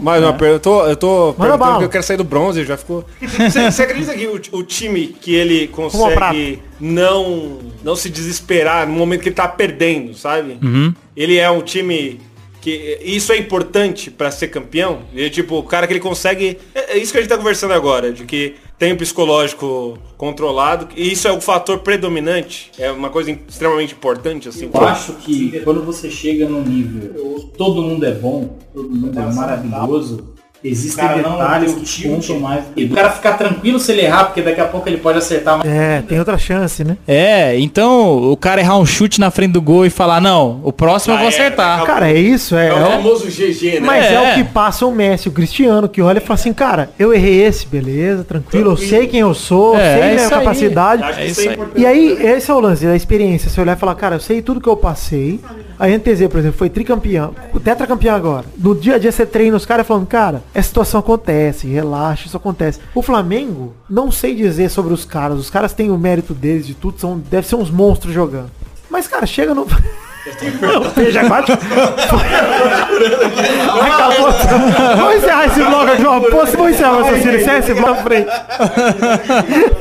mais 0.00 0.22
uma 0.22 0.32
pergunta. 0.32 0.54
Eu 0.54 0.60
tô, 0.60 0.86
eu 0.86 0.96
tô 0.96 1.08
Manda 1.08 1.34
perguntando 1.34 1.58
bala. 1.58 1.72
porque 1.72 1.84
eu 1.86 1.90
quero 1.90 2.04
sair 2.04 2.16
do 2.16 2.22
bronze, 2.22 2.64
já 2.64 2.76
ficou. 2.76 3.04
Você, 3.20 3.68
você 3.68 3.82
acredita 3.82 4.14
que 4.14 4.28
o, 4.28 4.40
o 4.52 4.62
time 4.62 5.08
que 5.08 5.34
ele 5.34 5.66
consegue 5.66 6.62
não, 6.78 7.58
não 7.82 7.96
se 7.96 8.08
desesperar 8.08 8.86
no 8.86 8.92
momento 8.92 9.22
que 9.22 9.30
ele 9.30 9.34
tá 9.34 9.48
perdendo, 9.48 10.14
sabe? 10.14 10.56
uhum. 10.62 10.94
Ele 11.16 11.38
é 11.38 11.50
um 11.50 11.62
time 11.62 12.20
que 12.60 13.00
isso 13.02 13.32
é 13.32 13.38
importante 13.38 14.08
pra 14.08 14.30
ser 14.30 14.48
campeão. 14.48 15.00
E, 15.12 15.28
tipo, 15.30 15.58
o 15.58 15.62
cara 15.64 15.86
que 15.88 15.92
ele 15.92 16.00
consegue. 16.00 16.58
É, 16.72 16.92
é 16.92 16.98
isso 16.98 17.10
que 17.10 17.18
a 17.18 17.20
gente 17.20 17.30
tá 17.30 17.36
conversando 17.36 17.72
agora, 17.72 18.12
de 18.12 18.24
que 18.24 18.54
tem 18.78 18.92
o 18.92 18.96
psicológico 18.96 19.98
controlado. 20.16 20.88
E 20.96 21.12
isso 21.12 21.26
é 21.26 21.32
o 21.32 21.40
fator 21.40 21.78
predominante. 21.78 22.70
É 22.78 22.90
uma 22.90 23.10
coisa 23.10 23.30
extremamente 23.30 23.94
importante, 23.94 24.48
assim. 24.48 24.70
Eu 24.72 24.80
acho 24.80 25.14
que 25.14 25.60
quando 25.60 25.82
você 25.82 26.10
chega 26.10 26.48
num 26.48 26.62
nível, 26.62 27.50
todo 27.56 27.82
mundo 27.82 28.04
é 28.04 28.12
bom, 28.12 28.58
todo 28.74 28.88
mundo 28.90 29.18
é 29.18 29.34
maravilhoso, 29.34 30.35
Existem 30.70 31.04
Cara, 31.04 31.22
não, 31.22 31.32
detalhes 31.32 31.72
tem 31.72 31.80
o 31.80 31.84
que 31.84 31.86
tilt. 31.86 32.26
contam 32.26 32.40
mais. 32.40 32.64
E 32.76 32.84
o 32.84 32.90
cara 32.90 33.10
ficar 33.10 33.34
tranquilo 33.34 33.78
se 33.78 33.92
ele 33.92 34.02
errar, 34.02 34.24
porque 34.24 34.42
daqui 34.42 34.60
a 34.60 34.64
pouco 34.64 34.88
ele 34.88 34.98
pode 34.98 35.18
acertar 35.18 35.58
mais. 35.58 35.70
É, 35.70 36.02
tem 36.02 36.18
outra 36.18 36.36
chance, 36.38 36.82
né? 36.84 36.96
É, 37.06 37.58
então 37.58 38.30
o 38.30 38.36
cara 38.36 38.60
errar 38.60 38.78
um 38.78 38.86
chute 38.86 39.20
na 39.20 39.30
frente 39.30 39.52
do 39.52 39.62
gol 39.62 39.86
e 39.86 39.90
falar, 39.90 40.20
não, 40.20 40.60
o 40.64 40.72
próximo 40.72 41.14
eu 41.14 41.18
vou 41.18 41.30
Já 41.30 41.36
era, 41.36 41.46
acertar. 41.46 41.68
acabou. 41.76 41.86
Cara, 41.86 42.10
é 42.10 42.18
isso, 42.18 42.56
é. 42.56 42.68
É 42.68 42.74
o 42.74 42.78
é 42.78 42.90
famoso 42.90 43.26
GG, 43.26 43.74
né? 43.74 43.80
Mas 43.80 44.04
é. 44.04 44.14
É. 44.14 44.32
o 44.32 44.34
que 44.34 44.44
passa 44.44 44.86
o 44.86 44.92
Messi, 44.92 45.28
o 45.28 45.32
Cristiano, 45.32 45.88
que 45.88 46.02
olha 46.02 46.18
e 46.18 46.20
fala 46.20 46.34
assim, 46.34 46.52
cara, 46.52 46.90
eu 46.98 47.12
errei 47.14 47.44
esse, 47.44 47.66
beleza, 47.66 48.24
tranquilo, 48.24 48.72
eu 48.72 48.76
sei 48.76 49.06
quem 49.06 49.20
eu 49.20 49.34
sou, 49.34 49.76
É, 49.76 49.94
sei 49.94 50.02
é 50.02 50.14
minha 50.14 50.28
capacidade. 50.28 51.02
Acho 51.02 51.14
que 51.18 51.22
É 51.22 51.26
isso 51.26 51.40
isso 51.40 51.50
é 51.50 51.52
aí. 51.52 51.58
E 51.76 51.86
aí, 51.86 52.26
esse 52.36 52.50
é 52.50 52.54
o 52.54 52.60
lance 52.60 52.84
da 52.84 52.96
experiência. 52.96 53.48
Você 53.50 53.60
olhar 53.60 53.76
e 53.76 53.80
falar, 53.80 53.94
cara, 53.94 54.16
eu 54.16 54.20
sei 54.20 54.42
tudo 54.42 54.60
que 54.60 54.68
eu 54.68 54.76
passei. 54.76 55.40
A 55.78 55.86
NTZ, 55.88 56.28
por 56.30 56.38
exemplo, 56.38 56.56
foi 56.56 56.70
tricampeão, 56.70 57.34
o 57.52 57.60
tetracampeão 57.60 58.14
agora. 58.14 58.46
No 58.56 58.74
dia 58.74 58.94
a 58.94 58.98
dia 58.98 59.12
você 59.12 59.26
treina 59.26 59.54
os 59.56 59.66
caras 59.66 59.86
falando, 59.86 60.06
cara, 60.06 60.42
essa 60.56 60.68
situação 60.68 61.00
acontece, 61.00 61.66
relaxa, 61.66 62.26
isso 62.26 62.36
acontece. 62.38 62.80
O 62.94 63.02
Flamengo, 63.02 63.74
não 63.90 64.10
sei 64.10 64.34
dizer 64.34 64.70
sobre 64.70 64.94
os 64.94 65.04
caras. 65.04 65.38
Os 65.38 65.50
caras 65.50 65.74
têm 65.74 65.90
o 65.90 65.98
mérito 65.98 66.32
deles 66.32 66.66
de 66.66 66.72
tudo, 66.72 66.98
são, 66.98 67.18
deve 67.18 67.46
ser 67.46 67.56
uns 67.56 67.70
monstros 67.70 68.14
jogando. 68.14 68.50
Mas, 68.88 69.06
cara, 69.06 69.26
chega 69.26 69.54
no. 69.54 69.66
Não, 70.60 70.90
veja 70.90 71.28
quase. 71.28 71.52
Acabou. 73.92 74.32
Vamos 74.96 75.16
encerrar 75.16 75.46
esse 75.46 75.60
vlog 75.60 75.90
aqui, 75.90 76.06
ó. 76.06 76.20
Pô, 76.20 76.46
Vamos 76.46 76.72
encerrar 76.72 76.92
o 76.92 77.02
raciocínio. 77.02 77.40
Encerra 77.40 77.58
esse 77.58 77.72
vlog 77.74 77.90
à 77.90 78.02
frente. 78.02 78.30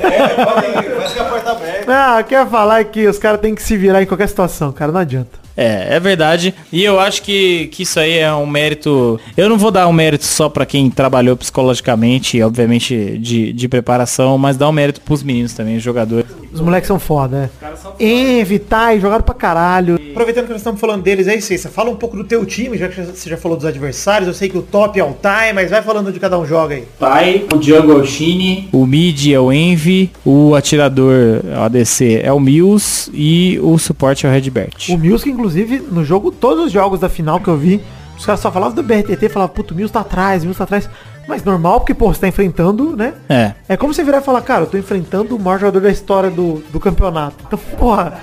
Parece 0.02 1.14
que 1.14 1.20
a 1.20 1.24
porta 1.24 1.52
aberta. 1.52 1.86
Ah, 1.88 2.22
quer 2.22 2.46
falar 2.48 2.84
que 2.84 3.08
os 3.08 3.18
caras 3.18 3.40
têm 3.40 3.56
que 3.56 3.64
se 3.64 3.78
virar 3.78 4.04
em 4.04 4.06
qualquer 4.06 4.28
situação, 4.28 4.74
cara. 4.74 4.92
Não 4.92 5.00
adianta. 5.00 5.45
É, 5.58 5.96
é 5.96 6.00
verdade. 6.00 6.54
E 6.72 6.84
eu 6.84 7.00
acho 7.00 7.22
que, 7.22 7.68
que 7.68 7.84
isso 7.84 8.00
aí 8.00 8.18
é 8.18 8.34
um 8.34 8.46
mérito. 8.46 9.20
Eu 9.38 9.50
não 9.50 9.58
vou 9.58 9.72
dar 9.72 9.88
um 9.88 9.94
mérito 9.94 10.26
só 10.26 10.50
pra 10.50 10.66
quem 10.66 10.90
trabalhou 10.90 11.38
psicologicamente, 11.38 12.42
obviamente 12.42 13.18
de, 13.18 13.54
de 13.54 13.68
preparação, 13.68 14.38
mas 14.38 14.58
dar 14.58 14.70
um 14.70 14.74
mérito 14.74 15.02
pros 15.02 15.24
meninos 15.24 15.54
também, 15.54 15.80
jogadores. 15.80 16.28
Os 16.56 16.62
moleques 16.62 16.88
são 16.88 16.98
foda, 16.98 17.52
é. 18.00 18.04
Envy, 18.40 18.60
Tai, 18.60 19.00
jogaram 19.00 19.24
pra 19.24 19.36
caralho. 19.36 20.00
Aproveitando 20.12 20.46
que 20.46 20.52
nós 20.52 20.62
estamos 20.62 20.80
falando 20.80 21.04
deles 21.04 21.28
aí, 21.28 21.42
Cissa, 21.42 21.70
fala 21.70 21.90
um 21.90 21.96
pouco 21.96 22.16
do 22.16 22.24
teu 22.24 22.46
time, 22.46 22.78
já 22.78 22.88
que 22.88 23.02
você 23.02 23.30
já 23.30 23.36
falou 23.36 23.58
dos 23.58 23.66
adversários. 23.66 24.28
Eu 24.28 24.34
sei 24.34 24.48
que 24.48 24.58
o 24.58 24.62
top 24.62 24.98
é 24.98 25.04
o 25.04 25.12
Tai, 25.12 25.52
mas 25.52 25.70
vai 25.70 25.82
falando 25.82 26.14
de 26.14 26.20
cada 26.20 26.40
um 26.40 26.46
joga 26.46 26.76
aí. 26.76 26.86
Pai, 26.98 27.46
o 27.54 27.58
Diogo 27.58 27.94
Oshini, 27.94 28.70
O 28.72 28.86
mid 28.86 29.28
é 29.32 29.40
o 29.40 29.52
Envy, 29.52 30.12
o 30.24 30.56
atirador 30.56 31.42
o 31.44 31.62
ADC 31.62 32.22
é 32.24 32.32
o 32.32 32.40
Mills 32.40 33.12
e 33.14 33.60
o 33.62 33.78
suporte 33.78 34.26
é 34.26 34.30
o 34.30 34.32
Redbert. 34.32 34.90
O 34.90 34.98
Mills, 34.98 35.24
que 35.24 35.30
inclusive, 35.30 35.84
no 35.92 36.06
jogo, 36.06 36.32
todos 36.32 36.68
os 36.68 36.72
jogos 36.72 37.02
da 37.02 37.10
final 37.10 37.40
que 37.40 37.50
eu 37.50 37.58
vi, 37.58 37.82
os 38.18 38.26
caras 38.26 38.40
só 38.40 38.52
falavam 38.52 38.76
do 38.76 38.84
BRTT, 38.84 39.28
falavam, 39.30 39.54
puto, 39.54 39.74
o 39.74 39.78
Mills 39.78 39.92
tá 39.92 40.00
atrás, 40.00 40.44
o 40.44 40.46
Mills 40.46 40.58
tá 40.58 40.64
atrás. 40.64 40.90
Mas 41.28 41.44
normal, 41.44 41.80
porque, 41.80 41.94
pô, 41.94 42.14
você 42.14 42.22
tá 42.22 42.28
enfrentando, 42.28 42.96
né? 42.96 43.14
É. 43.28 43.54
É 43.70 43.78
como 43.78 43.94
você 43.94 44.04
virar 44.04 44.20
e 44.20 44.22
falar, 44.24 44.42
cara, 44.42 44.64
eu 44.64 44.68
tô 44.68 44.78
enfrentando 44.78 45.36
o 45.36 45.40
maior 45.40 45.60
jogador 45.60 45.82
da 45.82 45.90
história 45.90 46.30
do, 46.30 46.64
do 46.72 46.80
campeonato. 46.80 47.36
Então, 47.48 47.58
porra, 47.78 48.20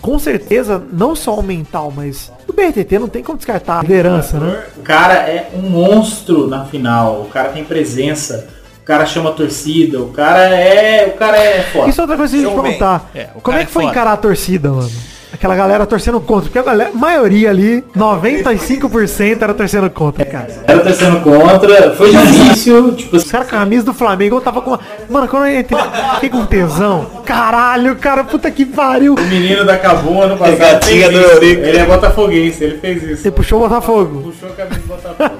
com 0.00 0.18
certeza, 0.18 0.82
não 0.92 1.14
só 1.14 1.38
o 1.38 1.42
mental, 1.42 1.92
mas 1.94 2.30
o 2.48 2.52
BRTT 2.52 2.98
não 2.98 3.08
tem 3.08 3.22
como 3.22 3.38
descartar 3.38 3.78
a 3.78 3.82
liderança, 3.82 4.38
né? 4.38 4.64
o 4.76 4.82
cara 4.82 5.14
é 5.14 5.50
um 5.54 5.62
monstro 5.62 6.46
na 6.46 6.64
final. 6.64 7.22
O 7.22 7.28
cara 7.28 7.50
tem 7.50 7.64
presença. 7.64 8.48
O 8.82 8.84
cara 8.84 9.06
chama 9.06 9.30
a 9.30 9.32
torcida. 9.32 9.98
O 10.00 10.10
cara 10.10 10.40
é. 10.48 11.06
O 11.06 11.12
cara 11.16 11.38
é 11.38 11.62
foda. 11.62 11.88
Isso 11.88 12.00
é 12.00 12.02
outra 12.02 12.16
coisa 12.18 12.36
que 12.36 12.44
a 12.44 12.48
gente 12.48 12.60
perguntar. 12.60 13.10
É, 13.14 13.28
Como 13.42 13.56
é 13.56 13.62
é 13.62 13.64
que 13.64 13.70
foi 13.72 13.84
foda. 13.84 13.92
encarar 13.92 14.12
a 14.12 14.16
torcida, 14.16 14.70
mano? 14.70 14.90
Aquela 15.34 15.56
galera 15.56 15.84
torcendo 15.84 16.20
contra. 16.20 16.44
Porque 16.44 16.58
a 16.60 16.62
galera, 16.62 16.90
a 16.94 16.96
maioria 16.96 17.50
ali, 17.50 17.82
95% 17.96 19.42
era 19.42 19.52
torcendo 19.52 19.90
contra, 19.90 20.24
cara. 20.24 20.46
Era 20.64 20.78
torcendo 20.80 21.20
contra. 21.22 21.90
Foi 21.96 22.10
difícil. 22.10 22.94
Tipo, 22.94 23.16
Os 23.16 23.24
caras 23.24 23.48
com 23.50 23.56
a 23.56 23.58
camisa 23.58 23.84
do 23.84 23.92
Flamengo, 23.92 24.36
eu 24.36 24.40
tava 24.40 24.62
com 24.62 24.70
uma... 24.70 24.80
Mano, 25.10 25.26
quando 25.26 25.46
eu 25.46 25.58
entrei, 25.60 25.80
fiquei 26.14 26.30
com 26.30 26.46
tesão. 26.46 27.04
Caralho, 27.24 27.96
cara, 27.96 28.22
puta 28.22 28.48
que 28.48 28.64
pariu. 28.64 29.14
o 29.14 29.20
menino 29.22 29.64
da 29.64 29.76
Cabua 29.76 30.28
no 30.28 30.36
passado. 30.36 30.84
Fez 30.84 31.10
do. 31.10 31.18
Eurico. 31.18 31.62
Ele 31.62 31.78
é 31.78 31.84
botafoguense, 31.84 32.62
ele 32.62 32.78
fez 32.78 33.02
isso. 33.02 33.22
Você 33.22 33.30
puxou 33.32 33.58
o 33.58 33.68
Botafogo. 33.68 34.22
Puxou 34.32 34.50
a 34.50 34.52
camisa 34.52 34.80
do 34.80 34.86
Botafogo. 34.86 35.34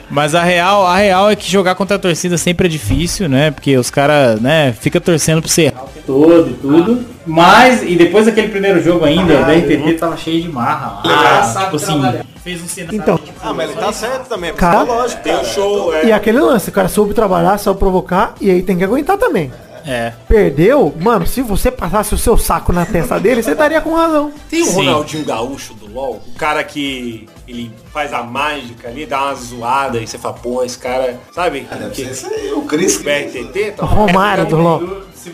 Mas 0.10 0.34
a 0.34 0.42
real, 0.42 0.86
a 0.86 0.96
real 0.96 1.30
é 1.30 1.36
que 1.36 1.50
jogar 1.50 1.74
contra 1.74 1.96
a 1.96 2.00
torcida 2.00 2.38
sempre 2.38 2.66
é 2.66 2.70
difícil, 2.70 3.28
né? 3.28 3.50
Porque 3.50 3.76
os 3.76 3.90
caras, 3.90 4.40
né, 4.40 4.74
fica 4.80 4.98
torcendo 5.00 5.42
pra 5.42 5.50
você 5.50 5.62
errar. 5.62 5.84
todo 6.06 6.48
e 6.50 6.54
tudo. 6.54 7.11
Mas, 7.26 7.82
e 7.82 7.94
depois 7.96 8.26
daquele 8.26 8.48
primeiro 8.48 8.82
jogo 8.82 9.04
ainda, 9.04 9.40
o 9.40 9.44
DRTT 9.44 9.94
tava 9.94 10.16
cheio 10.16 10.42
de 10.42 10.48
marra 10.48 11.00
lá. 11.04 11.42
Ah, 11.44 11.64
tipo 11.64 11.76
assim, 11.76 12.02
fez 12.42 12.62
um 12.62 12.66
sinal. 12.66 12.94
Então, 12.94 13.18
Ah, 13.40 13.52
mas 13.54 13.70
ele 13.70 13.78
tá 13.80 13.92
certo 13.92 14.28
também. 14.28 14.50
É 14.50 14.52
Cara- 14.52 14.78
psicológico, 14.80 15.22
Tem 15.22 15.32
o 15.32 15.36
cara. 15.36 15.48
show, 15.48 15.94
é. 15.94 16.06
e 16.06 16.12
aquele 16.12 16.40
lance, 16.40 16.68
o 16.68 16.72
cara 16.72 16.88
soube 16.88 17.14
trabalhar, 17.14 17.58
soube 17.58 17.78
provocar, 17.78 18.34
e 18.40 18.50
aí 18.50 18.62
tem 18.62 18.76
que 18.76 18.84
aguentar 18.84 19.16
também. 19.16 19.52
É. 19.84 20.12
Perdeu, 20.28 20.94
mano, 21.00 21.26
se 21.26 21.42
você 21.42 21.68
passasse 21.68 22.14
o 22.14 22.18
seu 22.18 22.38
saco 22.38 22.72
na 22.72 22.86
testa 22.86 23.18
dele, 23.18 23.42
você 23.42 23.50
estaria 23.50 23.80
com 23.80 23.92
razão. 23.94 24.30
Tem 24.48 24.62
o 24.62 24.66
Sim. 24.66 24.74
Ronaldinho 24.76 25.24
Gaúcho 25.24 25.74
do 25.74 25.92
LoL, 25.92 26.22
o 26.24 26.38
cara 26.38 26.62
que 26.62 27.28
ele 27.48 27.72
faz 27.92 28.12
a 28.12 28.22
mágica 28.22 28.86
ali, 28.88 29.04
dá 29.06 29.24
uma 29.24 29.34
zoada 29.34 29.98
e 29.98 30.06
você 30.06 30.18
fala, 30.18 30.34
pô, 30.34 30.62
esse 30.62 30.78
cara, 30.78 31.18
sabe? 31.34 31.66
Deve 31.68 31.90
que, 31.90 31.96
ser 32.04 32.10
esse 32.12 32.26
aí, 32.26 32.52
o 32.52 32.62
Chris. 32.62 33.02
BRTT, 33.02 33.72
tá? 33.72 33.84
Romário 33.84 34.46
do 34.46 34.56
LoL. 34.56 34.82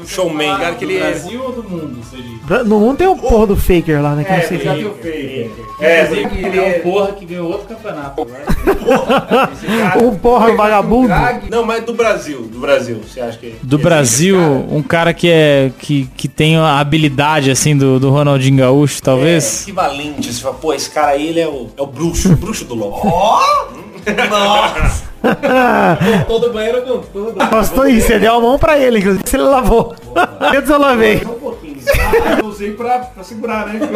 Showman, 0.06 0.56
cara, 0.58 0.74
que 0.74 0.84
ele 0.84 0.98
do 0.98 1.04
é- 1.04 1.10
Brasil 1.10 1.42
ou 1.42 1.52
do 1.52 1.62
mundo? 1.68 1.98
Bra- 2.44 2.64
No 2.64 2.78
mundo 2.80 2.96
tem 2.98 3.06
o 3.06 3.16
porra 3.16 3.46
do 3.48 3.56
Faker 3.56 4.02
lá, 4.02 4.14
né? 4.14 4.24
Que 4.24 4.32
eu 4.32 4.36
não 4.36 4.42
sei 4.48 4.58
já 4.58 4.74
tem 4.74 4.86
o 4.86 4.94
Faker. 4.94 5.50
É, 5.80 6.02
Inclusive, 6.04 6.44
ele 6.46 6.58
é 6.58 6.78
um 6.78 6.82
porra 6.82 7.12
que 7.12 7.24
ganhou 7.24 7.50
outro 7.52 7.68
campeonato. 7.68 8.24
né? 8.24 8.40
Um 10.02 10.16
porra 10.16 10.54
vagabundo. 10.54 11.12
Não, 11.50 11.64
mas 11.64 11.84
do 11.84 11.92
Brasil, 11.92 12.42
do 12.42 12.58
Brasil, 12.58 13.00
você 13.06 13.20
acha 13.20 13.38
que... 13.38 13.54
Do 13.62 13.78
Brasil, 13.78 14.38
um 14.38 14.82
cara 14.82 15.12
que 15.14 15.28
é 15.30 15.70
que, 15.78 16.08
que 16.16 16.26
tem 16.28 16.56
a 16.56 16.78
habilidade 16.78 17.50
assim 17.50 17.76
do, 17.76 17.98
do 18.00 18.10
Ronaldinho 18.10 18.56
Gaúcho, 18.58 19.02
cara? 19.02 19.16
É 19.16 19.18
talvez. 19.18 19.62
equivalente, 19.62 20.32
você 20.32 20.40
fala, 20.42 20.54
pô, 20.54 20.72
esse 20.72 20.90
cara 20.90 21.08
aí, 21.12 21.28
ele 21.28 21.40
é 21.40 21.48
o, 21.48 21.68
é 21.76 21.82
o 21.82 21.86
bruxo, 21.86 22.32
o 22.32 22.36
bruxo 22.36 22.64
do 22.64 22.74
LoL. 22.74 23.02
Nossa! 24.30 25.08
Todo 26.26 26.52
banheiro 26.52 26.82
com 26.82 26.98
tudo. 27.00 27.50
Gostou 27.50 27.88
isso, 27.88 28.06
você 28.06 28.18
deu 28.18 28.34
a 28.34 28.40
mão 28.40 28.58
pra 28.58 28.78
ele, 28.78 28.98
inclusive, 28.98 29.22
se 29.26 29.36
ele 29.36 29.44
lavou. 29.44 29.94
Antes 30.40 30.70
eu 30.70 30.78
lavei. 30.78 31.22
Eu 32.40 32.46
usei 32.46 32.72
pra, 32.72 32.98
pra 33.00 33.22
segurar, 33.24 33.66
né? 33.66 33.80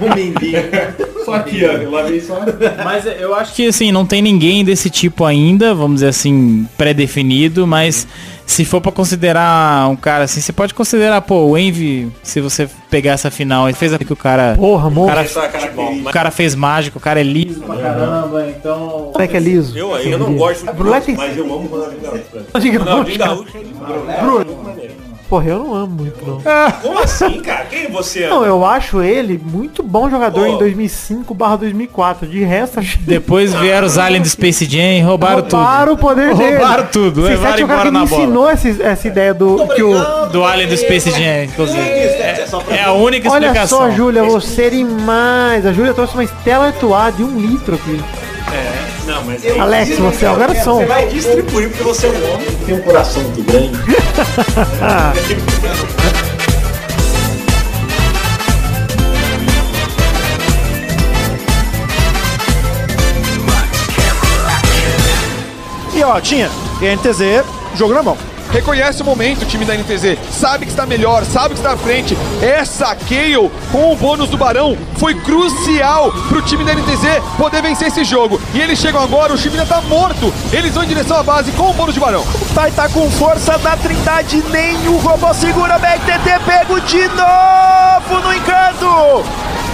Um 0.00 0.14
mindinho. 0.14 0.62
Só 1.24 1.34
aqui, 1.34 1.64
ó. 1.64 1.72
Eu 1.72 1.90
lavei 1.90 2.20
só. 2.20 2.40
Mas 2.84 3.06
eu 3.06 3.34
acho 3.34 3.54
que 3.54 3.68
assim, 3.68 3.90
não 3.92 4.04
tem 4.04 4.20
ninguém 4.20 4.64
desse 4.64 4.90
tipo 4.90 5.24
ainda, 5.24 5.74
vamos 5.74 5.96
dizer 5.96 6.08
assim, 6.08 6.66
pré-definido, 6.76 7.66
mas 7.66 8.06
se 8.46 8.64
for 8.64 8.80
pra 8.80 8.92
considerar 8.92 9.88
um 9.88 9.96
cara 9.96 10.24
assim, 10.24 10.40
você 10.40 10.52
pode 10.52 10.74
considerar, 10.74 11.20
pô, 11.22 11.46
o 11.46 11.56
Envy, 11.56 12.10
se 12.22 12.40
você 12.40 12.68
pegar 12.90 13.12
essa 13.12 13.30
final, 13.30 13.66
ele 13.68 13.76
fez 13.76 13.92
a 13.94 13.98
que 13.98 14.12
o 14.12 14.16
cara. 14.16 14.54
Porra, 14.56 14.84
o 14.84 14.88
amor. 14.88 15.08
cara, 15.08 15.20
Essa 15.22 15.48
característica. 15.48 16.08
o 16.08 16.12
cara 16.12 16.30
fez 16.30 16.54
mágico, 16.54 16.98
o 16.98 17.00
cara 17.00 17.20
é 17.20 17.24
liso. 17.24 17.60
Pra 17.62 17.76
caramba, 17.76 18.46
então. 18.48 19.10
Como 19.12 19.22
é 19.24 19.26
que 19.28 19.36
é 19.36 19.40
liso? 19.40 19.76
Eu, 19.78 19.96
eu 19.96 20.18
não 20.18 20.34
gosto 20.34 20.66
do 20.66 20.84
Moleque- 20.84 21.12
bruxo, 21.12 21.28
mas 21.28 21.36
eu 21.38 21.44
amo 21.44 21.54
o 21.64 21.66
Ronaldinho 21.66 22.02
Gaúcho. 22.02 22.24
velho. 22.32 22.80
Ronaldinho 22.84 23.18
Gaúcho. 23.18 23.18
Gaúcho. 23.18 24.24
Bruno. 24.24 24.74
Porra, 25.28 25.46
eu 25.46 25.58
não 25.58 25.74
amo 25.74 25.94
muito, 26.02 26.26
não. 26.26 26.40
Como 26.82 26.98
assim, 26.98 27.40
cara? 27.40 27.64
Quem 27.64 27.90
você 27.90 28.24
ama? 28.24 28.36
Não, 28.36 28.44
eu 28.44 28.64
acho 28.64 29.02
ele 29.02 29.40
muito 29.42 29.82
bom 29.82 30.10
jogador 30.10 30.46
Pô. 30.46 30.54
em 30.54 30.58
2005 30.58 31.34
2004. 31.34 32.26
De 32.28 32.44
resto, 32.44 32.80
acho 32.80 32.98
Depois 33.00 33.54
vieram 33.58 33.86
os 33.86 33.96
aliens 33.96 34.22
do 34.22 34.28
Space 34.28 34.64
Jam 34.66 34.98
e 34.98 35.00
roubaram, 35.00 35.40
Roubaram 35.40 35.92
o 35.94 35.96
poder 35.98 36.34
dele. 36.34 36.56
Roubaram 36.56 36.86
tudo, 36.92 37.22
Vocês 37.22 37.38
levaram 37.40 37.56
que 37.56 37.62
o 37.62 37.64
embora 37.64 37.78
cara 37.78 37.90
que 37.90 37.96
me 37.96 38.00
na 38.00 38.06
bola. 38.06 38.22
ensinou 38.22 38.50
essa, 38.50 38.68
essa 38.82 39.08
ideia 39.08 39.32
do... 39.34 39.66
Que 39.74 39.82
o, 39.82 39.92
tudo. 39.92 40.32
Do 40.32 40.44
alien 40.44 40.68
do 40.68 40.76
Space 40.76 41.10
Jam, 41.10 41.44
inclusive. 41.44 41.80
É, 41.80 42.44
é 42.70 42.82
a 42.84 42.92
única 42.92 43.30
olha 43.30 43.46
explicação. 43.46 43.78
só, 43.78 43.90
Júlia, 43.90 44.22
você 44.24 44.68
demais. 44.70 45.64
A 45.66 45.72
Júlia 45.72 45.94
trouxe 45.94 46.14
uma 46.14 46.24
Stella 46.24 46.66
Artois 46.66 47.16
de 47.16 47.22
um 47.22 47.38
litro 47.40 47.74
aqui. 47.76 48.00
Não, 49.06 49.22
mas 49.24 49.44
Alex, 49.46 49.98
você 49.98 50.24
é 50.24 50.30
o 50.30 50.36
garçom. 50.36 50.78
Você 50.78 50.86
vai 50.86 51.06
distribuir 51.08 51.68
porque 51.68 51.84
você 51.84 52.06
é 52.06 52.10
um 52.10 52.34
homem 52.34 52.46
que 52.46 52.64
tem 52.64 52.74
um 52.74 52.82
coração 52.82 53.22
muito 53.22 53.42
grande. 53.42 53.78
E 65.94 66.02
ó, 66.02 66.20
tinha 66.20 66.50
NTZ, 66.80 67.44
jogo 67.76 67.94
na 67.94 68.02
mão. 68.02 68.33
Reconhece 68.50 69.02
o 69.02 69.04
momento, 69.04 69.42
o 69.42 69.46
time 69.46 69.64
da 69.64 69.74
NTZ. 69.74 70.18
Sabe 70.30 70.64
que 70.64 70.70
está 70.70 70.86
melhor, 70.86 71.24
sabe 71.24 71.54
que 71.54 71.60
está 71.60 71.72
à 71.72 71.76
frente. 71.76 72.16
Essa 72.42 72.94
Kayle 72.94 73.50
com 73.70 73.92
o 73.92 73.96
bônus 73.96 74.28
do 74.28 74.36
Barão 74.36 74.76
foi 74.96 75.14
crucial 75.14 76.12
para 76.28 76.38
o 76.38 76.42
time 76.42 76.64
da 76.64 76.74
NTZ 76.74 77.22
poder 77.36 77.62
vencer 77.62 77.88
esse 77.88 78.04
jogo. 78.04 78.40
E 78.52 78.60
eles 78.60 78.78
chegam 78.78 79.02
agora, 79.02 79.32
o 79.32 79.36
time 79.36 79.58
ainda 79.58 79.66
tá 79.66 79.80
morto. 79.82 80.32
Eles 80.52 80.74
vão 80.74 80.84
em 80.84 80.88
direção 80.88 81.18
à 81.18 81.22
base 81.22 81.52
com 81.52 81.70
o 81.70 81.74
bônus 81.74 81.94
de 81.94 82.00
Barão. 82.00 82.22
O 82.22 82.54
Tai 82.54 82.70
tá 82.70 82.88
com 82.88 83.10
força 83.10 83.58
da 83.58 83.76
Trindade, 83.76 84.42
nem 84.50 84.88
o 84.88 84.96
robô 84.98 85.32
segura. 85.34 85.78
BRTT 85.78 86.40
pego 86.46 86.80
de 86.80 87.08
novo 87.08 88.22
no 88.22 88.32
encanto. 88.32 89.24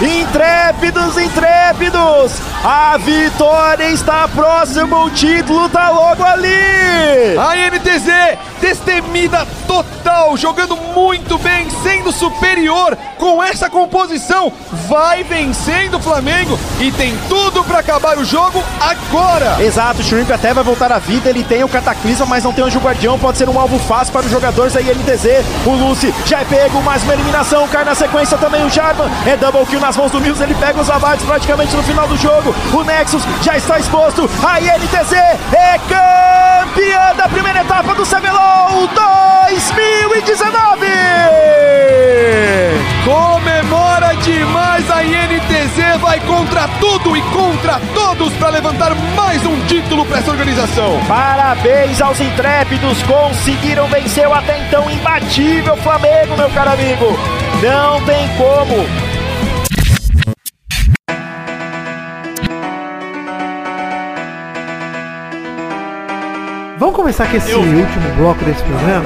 Intrépidos, 0.01 1.19
intrépidos. 1.19 2.50
A 2.63 2.99
vitória 2.99 3.91
está 3.91 4.29
próxima, 4.29 5.05
o 5.05 5.11
título 5.11 5.67
tá 5.71 5.89
logo 5.89 6.23
ali. 6.23 7.39
A 7.39 7.57
NTZ, 7.57 8.39
destemida 8.61 9.47
total, 9.67 10.37
jogando 10.37 10.77
muito 10.77 11.39
bem, 11.39 11.71
sendo 11.83 12.13
superior 12.13 12.99
com 13.17 13.43
essa 13.43 13.71
composição, 13.71 14.53
vai 14.89 15.23
vencendo 15.23 15.97
o 15.97 16.01
Flamengo 16.01 16.59
e 16.79 16.93
tem 16.93 17.17
tudo 17.31 17.65
para 17.65 17.79
acabar 17.79 18.19
o 18.19 18.25
jogo 18.27 18.63
agora. 18.79 19.57
Exato, 19.63 20.01
o 20.01 20.05
Shrimp 20.05 20.31
até 20.31 20.53
vai 20.53 20.63
voltar 20.63 20.93
à 20.93 20.99
vida, 20.99 21.31
ele 21.31 21.43
tem 21.43 21.65
o 21.65 21.69
Cataclisma, 21.69 22.27
mas 22.27 22.45
não 22.45 22.53
tem 22.53 22.63
o 22.63 22.67
Anjo 22.67 22.79
Guardião, 22.79 23.19
pode 23.19 23.39
ser 23.39 23.49
um 23.49 23.59
alvo 23.59 23.79
fácil 23.79 24.13
para 24.13 24.27
os 24.27 24.31
jogadores 24.31 24.75
da 24.75 24.83
INTZ. 24.83 25.45
O 25.65 25.71
Lucy 25.71 26.15
já 26.27 26.41
é 26.41 26.45
pego, 26.45 26.83
mais 26.83 27.03
uma 27.05 27.15
eliminação, 27.15 27.67
cai 27.69 27.85
na 27.85 27.95
sequência 27.95 28.37
também 28.37 28.65
o 28.67 28.69
Jarman, 28.69 29.09
é 29.27 29.35
double 29.37 29.65
kill 29.65 29.81
nas 29.81 29.97
mãos 29.97 30.13
do 30.13 30.21
Mills, 30.21 30.43
ele 30.43 30.55
pega 30.55 30.79
os 30.79 30.91
abates 30.91 31.25
praticamente 31.25 31.75
no 31.75 31.83
final 31.83 32.07
do 32.07 32.19
jogo. 32.19 32.50
O 32.73 32.83
Nexus 32.85 33.23
já 33.43 33.57
está 33.57 33.79
exposto, 33.79 34.29
a 34.47 34.61
INTZ 34.61 35.13
é 35.13 35.79
campeã 35.89 37.15
da 37.17 37.29
primeira 37.29 37.61
etapa 37.61 37.95
do 37.95 38.05
CBLOL 38.05 38.89
2019! 38.89 40.87
Comemora 43.05 44.15
demais 44.17 44.91
a 44.91 45.03
INTZ, 45.03 45.99
vai 46.01 46.21
contra 46.21 46.69
tudo 46.79 47.17
e 47.17 47.23
contra 47.23 47.81
todos 47.95 48.33
para 48.35 48.51
levantar 48.51 48.95
mais 49.17 49.45
um 49.45 49.59
título 49.67 50.05
para 50.05 50.19
essa 50.19 50.31
organização. 50.31 51.01
Parabéns 51.09 52.01
aos 52.01 52.21
intrépidos, 52.21 53.03
conseguiram 53.03 53.87
vencer 53.89 54.29
o 54.29 54.35
até 54.35 54.59
então 54.59 54.91
imbatível 54.91 55.77
Flamengo, 55.79 56.37
meu 56.37 56.51
caro 56.51 56.71
amigo. 56.71 57.19
Não 57.63 58.01
tem 58.05 58.29
como. 58.37 59.10
Vamos 66.81 66.97
começar 66.97 67.31
com 67.31 67.37
esse 67.37 67.53
último 67.53 68.15
bloco 68.17 68.43
desse 68.43 68.63
programa? 68.63 69.05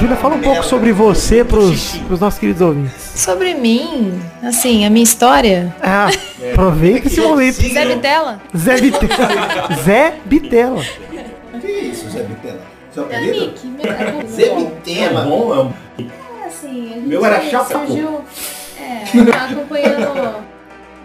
Júlia, 0.00 0.16
fala 0.16 0.36
um 0.36 0.40
pouco 0.40 0.64
sobre 0.64 0.92
você 0.92 1.44
pros, 1.44 1.98
pros 2.06 2.18
nossos 2.18 2.40
queridos 2.40 2.62
ouvintes. 2.62 2.94
Sobre 3.16 3.52
mim, 3.52 4.18
assim, 4.42 4.86
a 4.86 4.88
minha 4.88 5.04
história. 5.04 5.76
Ah, 5.82 6.08
aproveita 6.52 7.08
esse 7.08 7.20
momento. 7.20 7.60
Zé 7.60 7.84
Bitela. 7.84 8.40
Zé 8.56 8.80
Bitela. 8.80 9.74
Zé 9.84 10.14
Bitela. 10.24 10.82
Que 11.60 11.70
isso, 11.70 12.08
Zé 12.08 12.22
Bitela? 12.22 12.60
Seu 12.94 13.10
É 13.10 13.16
apelido? 13.16 13.52
Zé 14.26 14.54
Bitela. 14.54 15.24
bom, 15.26 15.54
é 15.54 15.60
um... 15.62 15.72
É, 16.42 16.46
assim, 16.46 16.92
a 16.92 16.94
gente 16.94 17.06
Meu 17.08 17.26
era 17.26 17.42
chapa, 17.42 17.78
pô. 17.78 17.86
surgiu, 17.86 18.20
é, 18.80 19.36
acompanhando. 19.36 20.36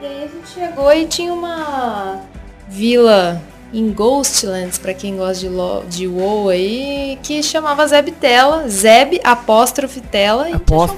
e 0.01 0.05
aí 0.05 0.23
a 0.23 0.27
gente 0.27 0.47
chegou 0.53 0.93
e 0.93 1.05
tinha 1.05 1.33
uma 1.33 2.21
vila 2.69 3.41
em 3.73 3.91
Ghostlands, 3.91 4.77
pra 4.77 4.93
quem 4.93 5.17
gosta 5.17 5.39
de, 5.39 5.49
lo, 5.49 5.83
de 5.85 6.07
WoW 6.07 6.49
aí, 6.49 7.19
que 7.23 7.41
chamava 7.43 7.85
Zeb 7.87 8.11
Tela, 8.11 8.67
Zeb 8.69 9.19
apóstrofe 9.23 10.01
Tela, 10.01 10.47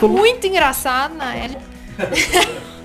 muito 0.07 0.47
engraçado 0.47 1.15
na 1.15 1.35
época. 1.35 1.61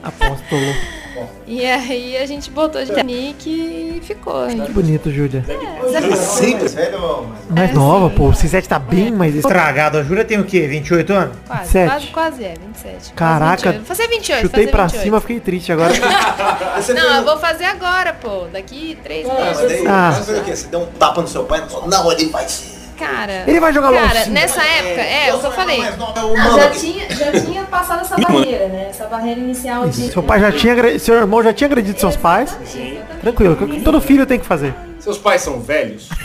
Apóstolo. 0.03 0.75
E 1.47 1.65
aí 1.65 2.17
a 2.17 2.27
gente 2.27 2.51
botou 2.51 2.85
de 2.85 3.03
nick 3.03 3.49
e 3.51 4.01
ficou. 4.03 4.47
Que 4.47 4.73
bonito, 4.73 5.11
Júlia. 5.11 5.45
Zeb 5.91 6.17
Simples, 6.17 6.75
velho. 6.75 7.27
Mais 7.51 7.73
nova, 7.75 8.09
pô. 8.11 8.29
O 8.29 8.35
Cisete 8.35 8.69
tá 8.69 8.79
bem 8.79 9.11
mais 9.13 9.35
Estragado. 9.35 9.99
A 9.99 10.03
Júlia 10.03 10.25
tem 10.25 10.39
o 10.41 10.45
quê? 10.45 10.67
28 10.67 11.13
anos? 11.13 11.37
Quase, 11.47 11.63
27. 11.65 11.89
quase, 11.91 12.07
quase 12.09 12.45
é, 12.45 12.55
27. 12.67 13.13
Caraca. 13.15 13.73
Vou 13.73 13.85
fazer 13.85 14.09
28, 14.09 14.43
Chutei 14.43 14.65
fazer 14.65 14.71
pra 14.71 14.83
28. 14.87 15.03
cima, 15.05 15.21
fiquei 15.21 15.41
triste 15.41 15.73
agora. 15.73 15.93
Não, 16.95 17.17
eu 17.17 17.25
vou 17.25 17.39
fazer 17.39 17.65
agora, 17.65 18.13
pô. 18.15 18.47
Daqui 18.53 18.99
três 19.03 19.27
Mas 19.27 19.61
meses. 19.61 19.79
daí, 19.83 19.87
Ah. 19.87 20.13
você 20.13 20.25
fez 20.25 20.39
o 20.39 20.45
quê? 20.45 20.57
Você 20.57 20.67
deu 20.69 20.81
um 20.81 20.87
tapa 20.87 21.21
no 21.23 21.29
seu 21.29 21.45
pai 21.45 21.63
e 21.67 21.71
falou, 21.71 21.89
não, 21.89 22.11
ele 22.13 22.27
vai 22.27 22.49
ser. 22.49 22.82
Cara. 23.07 23.45
Ele 23.47 23.61
vai 23.61 23.73
jogar 23.73 23.93
Cara, 23.93 24.15
LOL 24.15 24.25
sim. 24.25 24.31
nessa 24.31 24.63
época, 24.63 25.01
é, 25.01 25.35
o 25.35 25.39
que 25.41 25.47
eu 25.47 25.53
falei. 25.53 25.81
o 25.81 25.85
Ah, 25.85 26.45
mano 26.45 26.61
já 26.61 26.71
tinha, 26.71 27.11
já 27.11 27.33
tinha 27.41 27.63
passado 27.65 28.01
essa 28.01 28.17
barreira, 28.17 28.69
né? 28.69 28.87
Essa 28.91 29.07
barreira 29.07 29.41
inicial 29.41 29.89
de. 29.89 30.11
Seu 30.13 30.23
pai 30.23 30.41
já 30.41 30.53
tinha 30.53 30.99
seu 30.99 31.15
irmão 31.17 31.43
já 31.43 31.53
tinha 31.53 31.67
agredido 31.67 31.99
seus 31.99 32.17
pais. 32.17 32.57
Tranquilo, 33.21 33.57
todo 33.83 34.01
filho 34.01 34.27
tem 34.27 34.39
que 34.39 34.47
fazer. 34.47 34.75
Seus 35.03 35.19
pais 35.19 35.43
são 35.43 35.61
velhos? 35.61 36.09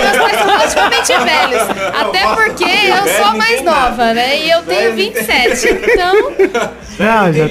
Meus 0.00 0.16
pais 0.16 0.38
são 0.38 0.48
praticamente 0.56 1.12
velhos. 1.18 1.62
Até 2.00 2.34
porque 2.34 2.64
eu 2.64 3.24
sou 3.24 3.36
mais 3.36 3.62
nova, 3.62 4.14
né? 4.14 4.38
E 4.38 4.50
eu 4.50 4.62
tenho 4.62 4.94
27. 4.94 5.68
Então. 5.68 6.14
Não, 6.98 7.32
já. 7.32 7.46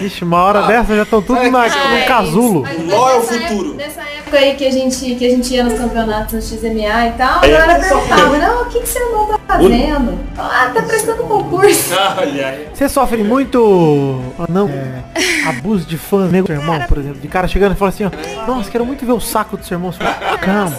Ixi, 0.00 0.24
uma 0.24 0.42
hora 0.42 0.62
dessa 0.62 0.96
já 0.96 1.02
estão 1.02 1.20
tudo 1.20 1.50
na, 1.50 1.68
no 1.68 2.06
casulo. 2.06 2.66
LOL 2.86 3.10
é 3.10 3.14
o 3.14 3.20
nessa 3.20 3.34
futuro. 3.34 3.68
Época, 3.68 3.76
nessa 3.76 4.00
época 4.00 4.38
aí 4.38 4.54
que 4.54 4.66
a, 4.66 4.70
gente, 4.70 5.14
que 5.14 5.26
a 5.26 5.30
gente 5.30 5.54
ia 5.54 5.64
nos 5.64 5.78
campeonatos 5.78 6.34
no 6.34 6.42
XMA 6.42 7.06
e 7.06 7.12
tal, 7.16 7.38
a 7.38 7.46
galera 7.46 7.78
perguntava, 7.78 8.38
não, 8.38 8.62
o 8.62 8.66
que, 8.66 8.80
que 8.80 8.88
seu 8.88 9.06
irmão 9.06 9.26
tá 9.26 9.38
fazendo? 9.46 10.18
Ah, 10.38 10.70
tá 10.72 10.82
prestando 10.82 11.24
concurso. 11.24 11.90
Você 12.72 12.88
sofre 12.88 13.22
muito 13.22 14.20
ah, 14.38 14.46
não, 14.48 14.68
é, 14.68 15.48
abuso 15.48 15.84
de 15.86 15.98
fã 15.98 16.26
nego 16.28 16.46
do 16.46 16.54
seu 16.54 16.60
irmão, 16.60 16.80
por 16.86 16.98
exemplo. 16.98 17.20
De 17.20 17.28
cara 17.28 17.48
chegando 17.48 17.72
e 17.72 17.76
falando 17.76 17.94
assim, 17.94 18.04
ó, 18.04 18.10
nossa, 18.46 18.70
quero 18.70 18.84
muito 18.86 19.04
ver 19.04 19.12
o 19.12 19.20
saco 19.20 19.56
do 19.56 19.64
seu 19.64 19.76
irmão. 19.76 19.92
Calma. 20.40 20.76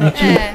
É, 0.00 0.52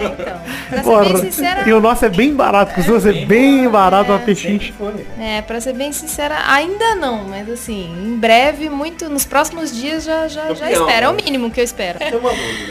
então. 0.00 0.40
Pra 0.70 0.82
ser 0.82 1.12
bem 1.12 1.30
sincera, 1.30 1.68
E 1.68 1.72
o 1.72 1.80
nosso 1.80 2.04
é 2.04 2.08
bem 2.08 2.34
barato, 2.34 2.74
costuma 2.74 3.00
ser 3.00 3.26
bem 3.26 3.68
barato 3.68 4.10
uma 4.10 4.18
pechincha. 4.18 4.72
É, 5.18 5.42
pra 5.42 5.60
ser 5.60 5.72
bem 5.74 5.92
sincera, 5.92 6.36
ainda 6.48 6.94
não, 6.94 7.24
mas 7.24 7.48
assim, 7.50 7.90
em 8.04 8.16
breve, 8.16 8.68
muito, 8.68 9.08
nos 9.08 9.24
próximos 9.24 9.74
dias 9.74 10.04
já, 10.04 10.28
já, 10.28 10.54
já 10.54 10.66
Campeão, 10.66 10.86
espero. 10.86 11.06
É 11.06 11.08
o 11.08 11.12
né? 11.12 11.22
mínimo 11.24 11.50
que 11.50 11.60
eu 11.60 11.64
espero. 11.64 11.98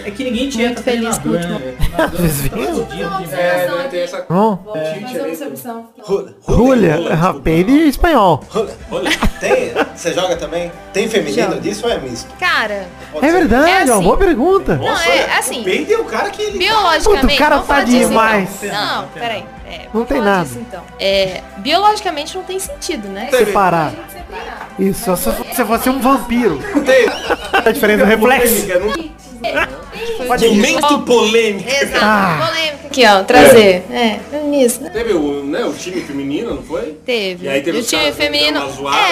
É 0.05 0.11
que 0.11 0.23
ninguém 0.23 0.49
tinha 0.49 0.67
Muito 0.67 0.83
feliz 0.83 1.17
com 1.17 1.29
o 1.29 1.33
último. 1.33 1.59
Vocês 2.11 2.41
viram? 2.41 2.87
É, 3.31 3.67
né, 3.67 3.85
observação. 5.25 5.89
Julia, 6.47 7.15
rapaz, 7.15 7.65
de 7.65 7.87
espanhol. 7.87 8.43
Tem? 9.39 9.73
Você 9.95 10.13
joga 10.13 10.35
também? 10.35 10.71
Tem 10.91 11.07
feminino 11.07 11.59
disso 11.59 11.85
ou 11.85 11.91
é 11.91 11.99
misto? 11.99 12.31
Cara, 12.39 12.87
É 13.21 13.31
verdade, 13.31 13.69
É 13.69 13.81
é 13.81 13.83
uma 13.85 13.93
assim. 13.95 14.03
boa 14.03 14.17
pergunta. 14.17 14.75
não, 14.75 14.87
é 14.87 15.37
assim, 15.37 15.63
Peide 15.63 15.93
é 15.93 15.97
o 15.97 16.05
cara 16.05 16.29
que 16.29 16.41
ele... 16.41 16.57
biologicamente. 16.57 17.12
Puta, 17.21 17.33
o 17.33 17.37
cara 17.37 17.59
tá 17.59 17.83
disso, 17.83 18.09
demais. 18.09 18.49
Então. 18.63 18.85
Não, 18.85 19.07
peraí. 19.09 19.45
É, 19.65 19.87
Não 19.93 20.05
tem 20.05 20.21
nada. 20.21 20.43
disso, 20.45 20.59
então. 20.59 20.81
É, 20.99 21.41
biologicamente 21.57 22.35
não 22.35 22.43
tem 22.43 22.59
sentido, 22.59 23.07
né? 23.07 23.29
Separar. 23.31 23.91
Separar. 24.09 24.69
Isso, 24.79 25.03
só 25.03 25.15
se 25.15 25.29
você 25.31 25.65
fosse 25.65 25.89
um 25.89 25.99
vampiro. 25.99 26.59
Tem. 26.85 27.05
A 27.53 27.71
diferença 27.71 28.05
do 28.05 28.09
reflexo. 28.09 28.67
Pode. 30.27 30.47
Momento 30.47 30.99
polêmico. 31.01 31.69
Exato, 31.69 31.99
Ah. 32.05 32.47
polêmica 32.47 32.87
aqui, 32.87 33.05
ó, 33.07 33.23
trazer. 33.23 33.83
É, 33.91 34.19
isso, 34.63 34.81
né? 34.81 34.89
Teve 34.89 35.13
o, 35.13 35.43
né, 35.43 35.65
o 35.65 35.73
time 35.73 36.01
feminino, 36.01 36.55
não 36.55 36.63
foi? 36.63 36.97
Teve. 37.05 37.45
E 37.45 37.49
aí 37.49 37.61
teve 37.61 37.79
o 37.79 37.83
time 37.83 38.11
feminino. 38.11 38.61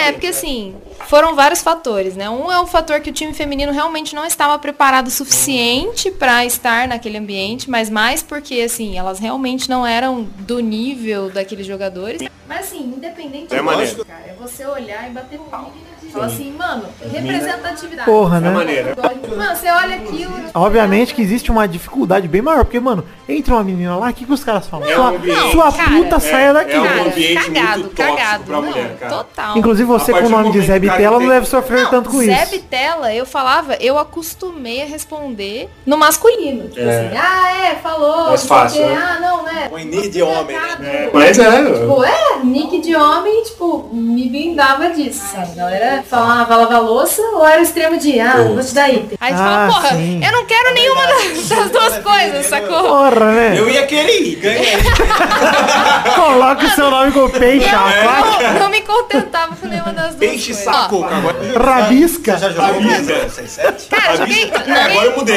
É, 0.06 0.12
porque 0.12 0.28
assim, 0.28 0.76
foram 1.08 1.36
vários 1.36 1.62
fatores, 1.62 2.16
né? 2.16 2.30
Um 2.30 2.52
é 2.52 2.60
o 2.60 2.68
fator 2.68 3.00
que 3.00 3.10
o 3.10 3.14
time 3.14 3.34
feminino 3.34 3.72
realmente 3.72 4.14
não 4.16 4.26
estava 4.26 4.58
preparado 4.60 5.08
o 5.08 5.12
suficiente 5.12 6.12
para 6.12 6.46
estar 6.46 6.88
naquele 6.88 7.18
ambiente, 7.18 7.70
mas 7.70 7.90
mais 7.90 8.22
porque 8.22 8.62
assim, 8.62 8.98
elas 8.98 9.20
realmente 9.20 9.70
não 9.70 9.86
eram 9.86 10.24
do 10.40 10.60
nível 10.60 11.30
daqueles 11.30 11.66
jogadores. 11.66 12.22
Mas 12.48 12.60
assim, 12.68 12.94
independente 12.96 13.46
É 13.54 13.56
disso, 13.56 13.64
maneiro. 13.64 14.06
cara, 14.06 14.24
é 14.28 14.34
você 14.40 14.66
olhar 14.66 15.08
e 15.10 15.12
bater 15.12 15.40
palma 15.40 15.70
e 16.04 16.10
falar 16.12 16.26
assim, 16.26 16.52
mano, 16.52 16.86
representatividade. 17.12 18.06
Porra, 18.06 18.40
né? 18.40 18.50
É 18.50 18.52
maneiro. 18.52 18.90
Mano, 19.38 19.56
você 19.56 19.70
olha 19.70 19.96
aquilo. 19.96 20.34
Obviamente 20.84 21.14
que 21.16 21.22
existe 21.22 21.52
uma 21.52 21.68
dificuldade 21.68 22.28
bem 22.28 22.42
maior, 22.42 22.64
porque, 22.66 22.80
mano, 22.80 23.04
entra 23.28 23.54
uma 23.56 23.64
menina 23.64 23.96
lá, 23.96 24.10
o 24.10 24.14
que, 24.14 24.26
que 24.26 24.32
os 24.34 24.44
caras 24.44 24.68
falam? 24.68 24.90
É 24.90 24.94
sua 24.96 25.04
um 25.12 25.16
ambiente- 25.16 25.52
sua 25.52 25.72
cara, 25.72 25.90
puta 25.90 26.20
saia 26.20 26.54
daqui. 26.54 26.74
é 26.74 26.80
um 26.80 27.06
ambiente 27.08 27.52
cagado, 27.52 27.80
muito 27.80 27.96
cagado. 27.96 28.44
pra 28.44 28.56
não, 28.58 28.64
mulher, 28.64 28.98
cara. 29.00 29.14
total. 29.16 29.58
Inclusive 29.58 29.88
você 29.88 30.12
A 30.12 30.20
com 30.22 30.28
o 30.28 30.30
nome 30.30 30.52
de 30.52 30.62
Zé 30.62 30.80
Bitela 30.80 31.20
não 31.20 31.28
deve 31.28 31.46
sofrer 31.46 31.90
tanto 31.90 32.10
com 32.10 32.18
Zé 32.20 32.44
isso. 32.44 32.52
Bitela, 32.52 33.14
eu 33.14 33.26
falava, 33.26 33.76
eu 33.80 33.98
acostumei 33.98 34.82
a 34.84 34.86
responder 34.86 35.70
no 35.86 35.98
masculino. 35.98 36.68
Tipo 36.70 36.82
É. 36.82 37.08
assim, 37.08 37.18
ah, 37.18 37.58
é, 37.72 37.76
falou. 37.76 38.28
Mais 38.30 38.30
não 38.30 38.38
sei 38.38 38.46
o 38.46 38.50
fácil, 38.50 38.86
né? 38.86 38.96
Ah, 39.02 39.20
não, 39.20 39.44
né? 39.44 39.70
O 39.72 39.80
Ini 39.80 40.10
de 40.10 40.22
homem, 40.22 40.56
né? 40.58 40.78
É, 40.84 41.10
mas 41.14 41.40
é. 41.40 41.74
Tipo, 41.74 42.04
é, 42.04 42.40
nick 42.44 42.80
de 42.82 42.96
homem, 42.96 43.44
tipo, 43.44 43.90
me 43.92 44.30
blindava 44.30 44.90
disso, 44.90 45.22
sabe? 45.32 45.52
A 45.52 45.56
galera 45.56 46.04
falava, 46.08 46.56
lava 46.56 46.80
louça 46.80 47.22
ou 47.22 47.46
era 47.46 47.60
o 47.60 47.64
extremo 47.64 47.98
de, 47.98 48.20
ah, 48.20 48.36
vou 48.54 48.64
te 48.64 48.74
dar 48.74 48.90
item. 48.90 49.18
Aí 49.20 49.34
você 49.34 49.42
Ah, 49.42 49.68
fala, 49.70 49.82
porra, 49.82 49.98
eu 50.02 50.32
não 50.32 50.46
quero 50.46 50.61
nenhuma 50.74 51.06
das, 51.08 51.50
das 51.50 51.72
duas 51.72 51.98
coisas, 52.00 52.46
sacou? 52.46 52.82
Porra, 52.84 53.32
né? 53.32 53.54
Eu 53.58 53.70
ia 53.70 53.86
querer 53.88 54.22
ir, 54.22 54.36
ganhei. 54.36 54.78
Coloca 56.16 56.66
o 56.66 56.70
seu 56.70 56.90
nome 56.92 57.12
com 57.12 57.30
peixe, 57.30 57.68
Eu 57.68 57.78
rapaz. 57.78 58.42
não, 58.54 58.60
não 58.62 58.70
me 58.70 58.82
contentava 58.82 59.56
com 59.56 59.68
nenhuma 59.68 59.92
das 59.94 60.08
duas 60.08 60.16
Peixe 60.20 60.48
coisas. 60.54 60.64
saco, 60.64 61.04
agora. 61.04 61.38
Rabisca. 61.60 62.34
Você 62.34 62.40
já 62.40 62.50
jogou 62.50 62.82
Rabisca. 62.82 63.14
mesmo? 63.14 63.30
6-7? 63.30 63.88
Cara, 63.90 64.18
joguei... 64.18 64.52
Não, 64.52 64.76
É, 64.76 64.82
agora 64.84 65.06
eu 65.08 65.16
mudei. 65.18 65.36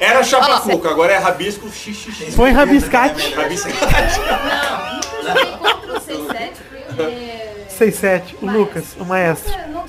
Era 0.00 0.22
chapa 0.24 0.60
cuca, 0.60 0.90
agora 0.90 1.12
é 1.12 1.18
rabisco 1.18 1.68
xixi. 1.70 2.32
Põe 2.34 2.52
rabiscate. 2.52 3.34
Rabisco. 3.34 3.68
Não, 3.68 4.94
nunca 4.94 5.22
joguei 5.22 5.52
contra 5.58 5.92
o 5.92 6.00
6-7 6.00 6.50
porque... 6.96 7.42
6-7, 7.84 8.22
o 8.42 8.46
Lucas, 8.46 8.84
o 8.98 9.04
maestro. 9.04 9.52
Não, 9.68 9.82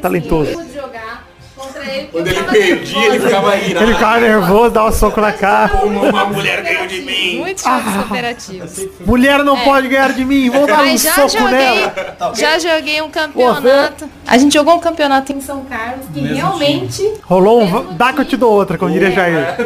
Talentoso. 0.00 0.50
Assim, 0.50 0.52
eu 0.52 0.58
pude 0.66 0.74
jogar 0.74 1.24
contra 1.64 1.84
ele. 1.84 2.08
Quando 2.12 2.26
ele 2.28 2.42
perdia, 2.44 3.06
ele 3.06 3.20
ficava 3.20 3.56
irado. 3.56 3.84
Ele 3.86 3.94
ficava 3.94 4.20
nervoso, 4.20 4.70
dava 4.70 4.88
um 4.88 4.92
soco 4.92 5.20
na 5.20 5.32
cara. 5.32 5.68
Como 5.70 6.02
uma 6.08 6.24
mulher 6.26 6.62
ganhou 6.62 6.86
de 6.86 7.00
mim. 7.02 7.38
Muitos 7.38 7.64
jogos 7.64 7.94
cooperativos. 7.94 8.86
Mulher 9.06 9.44
não 9.44 9.56
É. 9.56 9.64
pode 9.64 9.88
ganhar 9.88 10.12
de 10.12 10.24
mim, 10.24 10.50
vou 10.50 10.66
dar 10.66 10.82
um 10.82 10.86
Mas 10.86 11.02
soco 11.02 11.28
joguei, 11.28 11.50
nela. 11.58 11.94
já 12.34 12.58
joguei 12.58 13.00
um 13.02 13.10
campeonato. 13.10 14.08
A 14.26 14.38
gente 14.38 14.52
jogou 14.54 14.74
um 14.74 14.80
campeonato 14.80 15.32
em 15.32 15.40
São 15.40 15.64
Carlos 15.64 16.06
que 16.12 16.20
Mesmo 16.20 16.36
realmente 16.36 17.12
Rolou 17.22 17.62
um. 17.62 17.92
Dá 17.94 18.12
que 18.12 18.20
eu 18.20 18.24
te 18.24 18.36
dou 18.36 18.52
outra, 18.52 18.76
como 18.78 18.90
diria 18.92 19.10
Jair. 19.10 19.56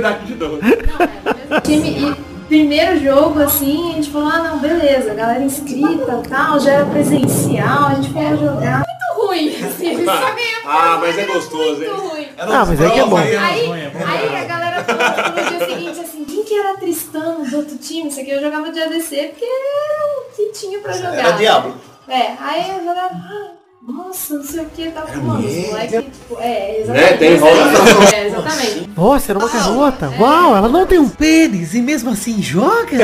time 1.62 1.88
e 1.90 2.27
primeiro 2.48 2.98
jogo 2.98 3.40
assim, 3.40 3.92
a 3.92 3.94
gente 3.96 4.10
falou, 4.10 4.28
ah 4.28 4.38
não, 4.38 4.58
beleza, 4.58 5.14
galera 5.14 5.42
inscrita 5.42 6.22
e 6.24 6.28
tal, 6.28 6.58
já 6.58 6.72
era 6.72 6.86
presencial, 6.86 7.88
a 7.88 7.94
gente 7.94 8.12
foi 8.12 8.36
jogar. 8.38 8.84
Muito 8.88 9.26
ruim, 9.26 9.48
assim, 9.64 9.90
a 9.90 9.94
gente 9.94 10.04
só 10.04 10.12
ganhou 10.12 10.60
Ah, 10.66 10.98
mas 11.00 11.18
é 11.18 11.24
gostoso, 11.24 11.82
hein? 11.82 11.90
muito 11.90 12.08
ruim. 12.08 12.28
Ah, 12.38 12.64
mas 12.66 12.80
aí 12.80 12.90
que 12.90 12.98
é 13.00 13.04
bom. 13.06 13.16
Aí, 13.18 13.36
aí 13.38 14.36
a 14.36 14.44
galera 14.44 14.84
falou 14.84 15.42
no 15.44 15.48
dia 15.58 15.66
seguinte 15.68 16.00
assim, 16.00 16.24
quem 16.24 16.44
que 16.44 16.54
era 16.54 16.76
Tristão 16.78 17.42
do 17.44 17.56
outro 17.56 17.76
time? 17.78 18.08
Isso 18.08 18.20
aqui 18.20 18.30
eu 18.30 18.40
jogava 18.40 18.70
de 18.72 18.80
ADC 18.80 19.28
porque 19.34 19.44
era 19.44 20.06
o 20.06 20.36
que 20.36 20.52
tinha 20.58 20.78
pra 20.78 20.92
jogar. 20.92 21.14
Era 21.18 21.32
Diablo. 21.32 21.74
É, 22.08 22.32
aí 22.40 22.70
a 22.70 22.78
galera, 22.78 23.10
ah, 23.12 23.50
nossa, 23.80 24.34
não 24.34 24.44
sei 24.44 24.60
o 24.64 24.66
que, 24.66 24.90
tá 24.90 25.02
falando. 25.02 25.46
Os 25.46 25.66
moleques, 25.68 26.04
tipo, 26.04 26.36
é, 26.40 26.84
Né? 26.86 27.12
exatamente. 27.14 27.18
Tem 27.18 27.36
rola. 27.36 28.12
É, 28.14 28.26
exatamente. 28.26 28.90
Nossa, 28.96 29.32
era 29.32 29.38
uma 29.38 29.48
garota. 29.48 30.12
Uau, 30.18 30.56
ela 30.56 30.68
não 30.68 30.86
tem 30.86 30.98
um 30.98 31.08
pênis 31.08 31.74
e 31.74 31.80
mesmo 31.80 32.10
assim 32.10 32.42
joga? 32.42 32.98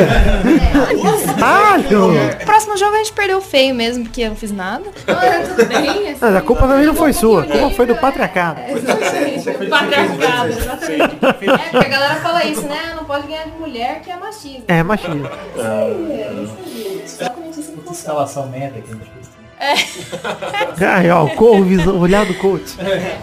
Caralho! 1.39 2.11
Próximo 2.45 2.77
jogo 2.77 2.95
a 2.95 2.99
gente 2.99 3.13
perdeu 3.13 3.41
feio 3.41 3.75
mesmo, 3.75 4.05
porque 4.05 4.23
eu 4.23 4.31
não 4.31 4.37
fiz 4.37 4.51
nada. 4.53 4.85
Ah, 5.07 5.43
tudo 5.49 5.67
bem. 5.69 6.09
assim, 6.11 6.19
Mas 6.21 6.37
a 6.37 6.41
culpa 6.43 6.63
também 6.67 6.87
não 6.87 6.95
foi 6.95 7.13
sua, 7.13 7.43
a 7.43 7.47
culpa 7.47 7.71
foi 7.71 7.87
do 7.87 7.95
patriarcado. 7.97 8.61
Exatamente. 8.69 9.69
Patriarcado, 9.69 10.49
exatamente. 10.51 11.03
É, 11.03 11.71
porque 11.71 11.87
a 11.87 11.89
galera 11.89 12.17
fala 12.17 12.45
isso, 12.45 12.63
né? 12.63 12.93
Não 12.97 13.05
pode 13.05 13.27
ganhar 13.27 13.45
de 13.45 13.57
mulher 13.59 14.01
que 14.03 14.11
é 14.11 14.17
machismo. 14.17 14.65
É, 14.69 14.83
machismo. 14.83 15.27
É, 15.57 16.33
isso 16.43 16.57
aí. 16.67 17.03
Exatamente 17.05 17.61
assim 17.61 17.63
que 17.77 17.83
funciona. 17.83 17.93
Escalação 17.95 18.47
merda 18.49 18.81
que 18.81 18.91
a 18.91 18.95
gente 18.95 19.11
fez. 19.11 19.34
É. 19.65 20.85
Ai, 20.85 21.11
ó, 21.11 21.25
o 21.25 21.31
corvo, 21.31 21.65
visão- 21.65 21.99
olhar 21.99 22.25
do 22.27 22.35
coach. 22.35 22.77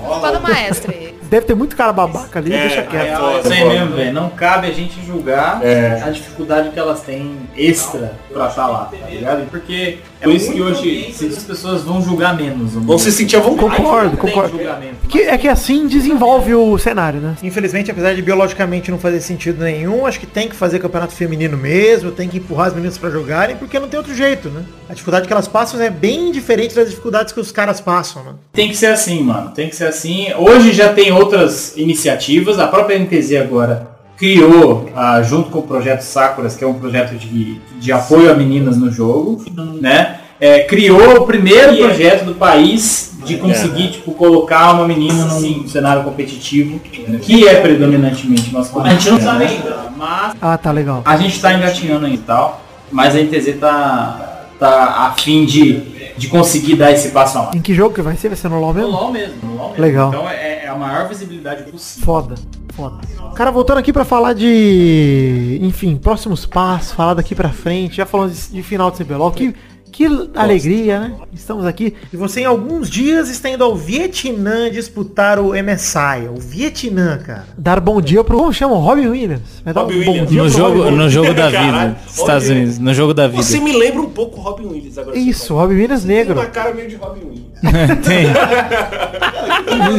Culpa 0.03 0.31
do 0.31 0.41
maestro 0.41 0.91
aí. 0.91 1.11
Deve 1.31 1.45
ter 1.45 1.55
muito 1.55 1.77
cara 1.77 1.93
babaca 1.93 2.39
ali, 2.39 2.49
deixa 2.49 2.81
quieto. 2.83 3.21
É 3.23 3.39
isso 3.39 3.53
aí 3.53 3.63
mesmo, 3.69 3.95
velho. 3.95 4.11
Não 4.13 4.29
cabe 4.31 4.67
a 4.67 4.71
gente 4.71 4.99
julgar 5.05 5.63
É. 5.63 6.01
a 6.05 6.09
dificuldade 6.09 6.71
que 6.71 6.77
elas 6.79 6.99
têm 7.03 7.37
extra 7.55 8.13
pra 8.33 8.47
estar 8.47 8.67
lá, 8.67 8.89
tá 8.91 9.07
ligado? 9.09 9.49
Porque 9.49 9.99
é 10.19 10.25
por 10.25 10.33
isso 10.33 10.51
que 10.51 10.61
hoje 10.61 11.13
se 11.13 11.27
as 11.27 11.41
pessoas 11.43 11.83
vão 11.83 12.01
julgar 12.01 12.35
menos. 12.35 12.73
Vão 12.73 12.97
se 12.97 13.13
sentir 13.13 13.37
à 13.37 13.39
vontade. 13.39 13.77
Concordo, 13.77 14.17
concordo. 14.17 14.59
Que, 15.07 15.19
é 15.21 15.37
que 15.37 15.47
assim 15.47 15.87
desenvolve 15.87 16.53
o 16.53 16.77
cenário, 16.77 17.21
né? 17.21 17.35
Infelizmente, 17.41 17.89
apesar 17.89 18.13
de 18.13 18.21
biologicamente 18.21 18.91
não 18.91 18.99
fazer 18.99 19.21
sentido 19.21 19.63
nenhum, 19.63 20.05
acho 20.05 20.19
que 20.19 20.25
tem 20.27 20.49
que 20.49 20.55
fazer 20.55 20.79
campeonato 20.79 21.13
feminino 21.13 21.55
mesmo, 21.57 22.11
tem 22.11 22.27
que 22.27 22.39
empurrar 22.39 22.67
as 22.67 22.73
meninas 22.73 22.97
pra 22.97 23.09
jogarem, 23.09 23.55
porque 23.55 23.79
não 23.79 23.87
tem 23.87 23.97
outro 23.97 24.13
jeito, 24.13 24.49
né? 24.49 24.63
A 24.89 24.93
dificuldade 24.93 25.27
que 25.27 25.31
elas 25.31 25.47
passam 25.47 25.79
é 25.81 25.89
bem 25.89 26.29
diferente 26.31 26.73
das 26.75 26.89
dificuldades 26.89 27.33
que 27.33 27.39
os 27.39 27.51
caras 27.51 27.79
passam, 27.81 28.23
né? 28.23 28.31
Tem 28.53 28.69
que 28.69 28.75
ser 28.77 28.87
assim, 28.87 29.21
mano. 29.23 29.51
Tem 29.51 29.69
que 29.69 29.75
ser 29.75 29.85
assim. 29.85 30.27
Hoje 30.37 30.71
já 30.71 30.93
tem 30.93 31.11
outras 31.11 31.75
iniciativas. 31.77 32.57
A 32.59 32.67
própria 32.67 32.97
NTZ 32.97 33.33
agora 33.41 33.87
criou, 34.17 34.89
ah, 34.95 35.21
junto 35.21 35.49
com 35.49 35.59
o 35.59 35.63
projeto 35.63 36.01
Sakuras, 36.01 36.55
que 36.55 36.63
é 36.63 36.67
um 36.67 36.75
projeto 36.75 37.15
de, 37.15 37.59
de 37.79 37.91
apoio 37.91 38.31
a 38.31 38.35
meninas 38.35 38.77
no 38.77 38.91
jogo, 38.91 39.43
né? 39.81 40.19
É, 40.39 40.59
criou 40.63 41.21
o 41.21 41.25
primeiro 41.27 41.77
projeto 41.77 42.25
do 42.25 42.33
país 42.35 43.11
de 43.25 43.37
conseguir 43.37 43.91
tipo, 43.91 44.11
colocar 44.13 44.73
uma 44.73 44.87
menina 44.87 45.25
num 45.25 45.67
cenário 45.67 46.03
competitivo, 46.03 46.79
que 47.21 47.47
é 47.47 47.61
predominantemente 47.61 48.51
masculino. 48.51 48.89
A 48.89 48.93
gente 48.95 49.09
não 49.11 49.21
sabe 49.21 49.45
ainda, 49.45 49.91
mas 49.95 50.35
Ah, 50.41 50.57
tá 50.57 50.71
legal. 50.71 51.03
a 51.05 51.15
gente 51.17 51.39
tá 51.39 51.53
engatinhando 51.53 52.07
aí 52.07 52.15
e 52.15 52.17
tal, 52.19 52.59
mas 52.91 53.15
a 53.15 53.19
NTZ 53.21 53.59
tá, 53.59 54.45
tá 54.59 54.71
a 55.07 55.13
fim 55.19 55.45
de, 55.45 55.73
de 56.17 56.27
conseguir 56.27 56.75
dar 56.75 56.91
esse 56.91 57.09
passo 57.09 57.37
a 57.37 57.43
mais. 57.43 57.55
Em 57.55 57.61
que 57.61 57.73
jogo 57.73 57.93
que 57.93 58.01
vai 58.01 58.15
ser? 58.15 58.29
Vai 58.29 58.37
ser 58.37 58.49
no 58.49 58.59
LoL 58.59 58.73
mesmo? 58.73 58.91
No 58.91 58.97
LoL 58.97 59.11
mesmo, 59.11 59.35
no 59.43 59.55
LoL 59.55 59.69
mesmo. 59.69 59.81
Legal. 59.81 60.09
Então 60.09 60.29
é, 60.29 60.65
é 60.65 60.67
a 60.67 60.75
maior 60.75 61.07
visibilidade 61.07 61.63
possível. 61.71 62.05
Foda, 62.05 62.35
foda. 62.73 63.01
Cara, 63.35 63.51
voltando 63.51 63.77
aqui 63.77 63.93
pra 63.93 64.03
falar 64.03 64.33
de, 64.33 65.59
enfim, 65.61 65.95
próximos 65.95 66.45
passos, 66.45 66.91
falar 66.91 67.13
daqui 67.13 67.33
pra 67.33 67.49
frente, 67.49 67.95
já 67.95 68.05
falamos 68.05 68.49
de, 68.49 68.53
de 68.55 68.63
final 68.63 68.91
de 68.91 69.03
CBLOL, 69.03 69.31
que, 69.31 69.55
que 69.91 70.05
alegria, 70.35 70.99
né? 70.99 71.15
Estamos 71.33 71.65
aqui. 71.65 71.93
E 72.11 72.17
você 72.17 72.41
em 72.41 72.45
alguns 72.45 72.89
dias 72.89 73.29
está 73.29 73.49
indo 73.49 73.63
ao 73.63 73.75
Vietnã 73.75 74.69
disputar 74.71 75.39
o 75.39 75.49
MSI, 75.53 76.27
o 76.35 76.39
Vietnã, 76.39 77.17
cara. 77.17 77.45
Dar 77.57 77.79
bom 77.79 78.01
dia 78.01 78.23
pro, 78.23 78.37
como 78.37 78.53
chama? 78.53 78.75
Robin 78.77 79.07
Williams. 79.07 79.41
Vai 79.63 79.73
dar 79.73 79.83
um 79.83 79.87
bom 79.87 80.25
dia 80.25 80.43
No 80.43 80.49
jogo, 80.49 80.77
Robin 80.77 80.79
no 80.79 80.85
Williams. 81.05 81.13
jogo 81.13 81.33
da 81.33 81.49
vida. 81.49 81.97
Estados. 82.07 82.49
Unidos. 82.49 82.79
No 82.79 82.93
jogo 82.93 83.13
da 83.13 83.27
vida. 83.27 83.43
Você 83.43 83.59
me 83.59 83.73
lembra 83.73 84.01
um 84.01 84.09
pouco 84.09 84.39
o 84.39 84.41
Robin 84.41 84.65
Williams 84.67 84.97
agora. 84.97 85.17
Isso, 85.17 85.53
Robin 85.53 85.75
Williams 85.75 86.03
Tem 86.03 86.15
negro. 86.15 86.33
uma 86.35 86.45
cara 86.45 86.73
meio 86.73 86.87
de 86.89 86.95
Robin 86.95 87.21
Williams. 87.25 87.50
Tem. 88.03 88.27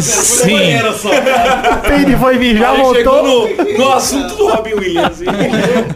Sim. 0.01 0.72
Era 0.72 0.93
só. 0.93 1.10
Ele 1.12 2.16
foi 2.16 2.39
mijar, 2.39 2.72
Aí 2.74 2.80
voltou. 2.82 3.22
no, 3.22 3.78
no 3.78 3.93
assunto 3.93 4.34
do 4.36 4.48
Robin 4.48 4.74
Williams. 4.74 5.20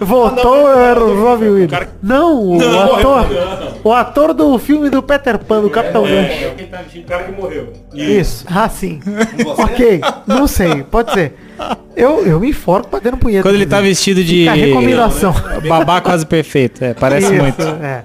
Voltou, 0.00 0.70
era 0.70 1.02
o 1.02 1.22
Robin 1.22 1.48
Williams. 1.48 1.88
Não, 2.02 2.40
o 2.42 2.58
Não, 2.58 2.94
ator. 2.96 3.26
não. 3.30 3.76
O 3.84 3.92
ator 3.92 4.34
do 4.34 4.58
filme 4.58 4.90
do 4.90 5.02
Peter 5.02 5.38
Pan, 5.38 5.60
do 5.62 5.70
Capitão 5.70 6.02
Gancho. 6.02 6.32
É, 6.32 6.54
o 6.98 7.04
cara 7.04 7.24
que 7.24 7.32
morreu. 7.32 7.72
Isso. 7.94 8.44
Ah, 8.48 8.68
sim. 8.68 9.00
ok. 9.58 10.00
Não 10.26 10.46
sei. 10.46 10.82
Pode 10.84 11.12
ser. 11.12 11.34
Eu, 11.96 12.26
eu 12.26 12.40
me 12.40 12.50
informo 12.50 12.86
batendo 12.90 13.16
punheta. 13.16 13.42
Quando 13.42 13.54
ele 13.54 13.66
tá 13.66 13.80
vestido 13.80 14.22
de. 14.22 14.40
Fica 14.40 14.50
a 14.50 14.54
recomendação. 14.54 15.34
Babá 15.68 16.00
quase 16.00 16.26
perfeito. 16.26 16.84
É, 16.84 16.94
parece 16.94 17.32
Isso, 17.32 17.42
muito. 17.42 17.62
É. 17.62 18.04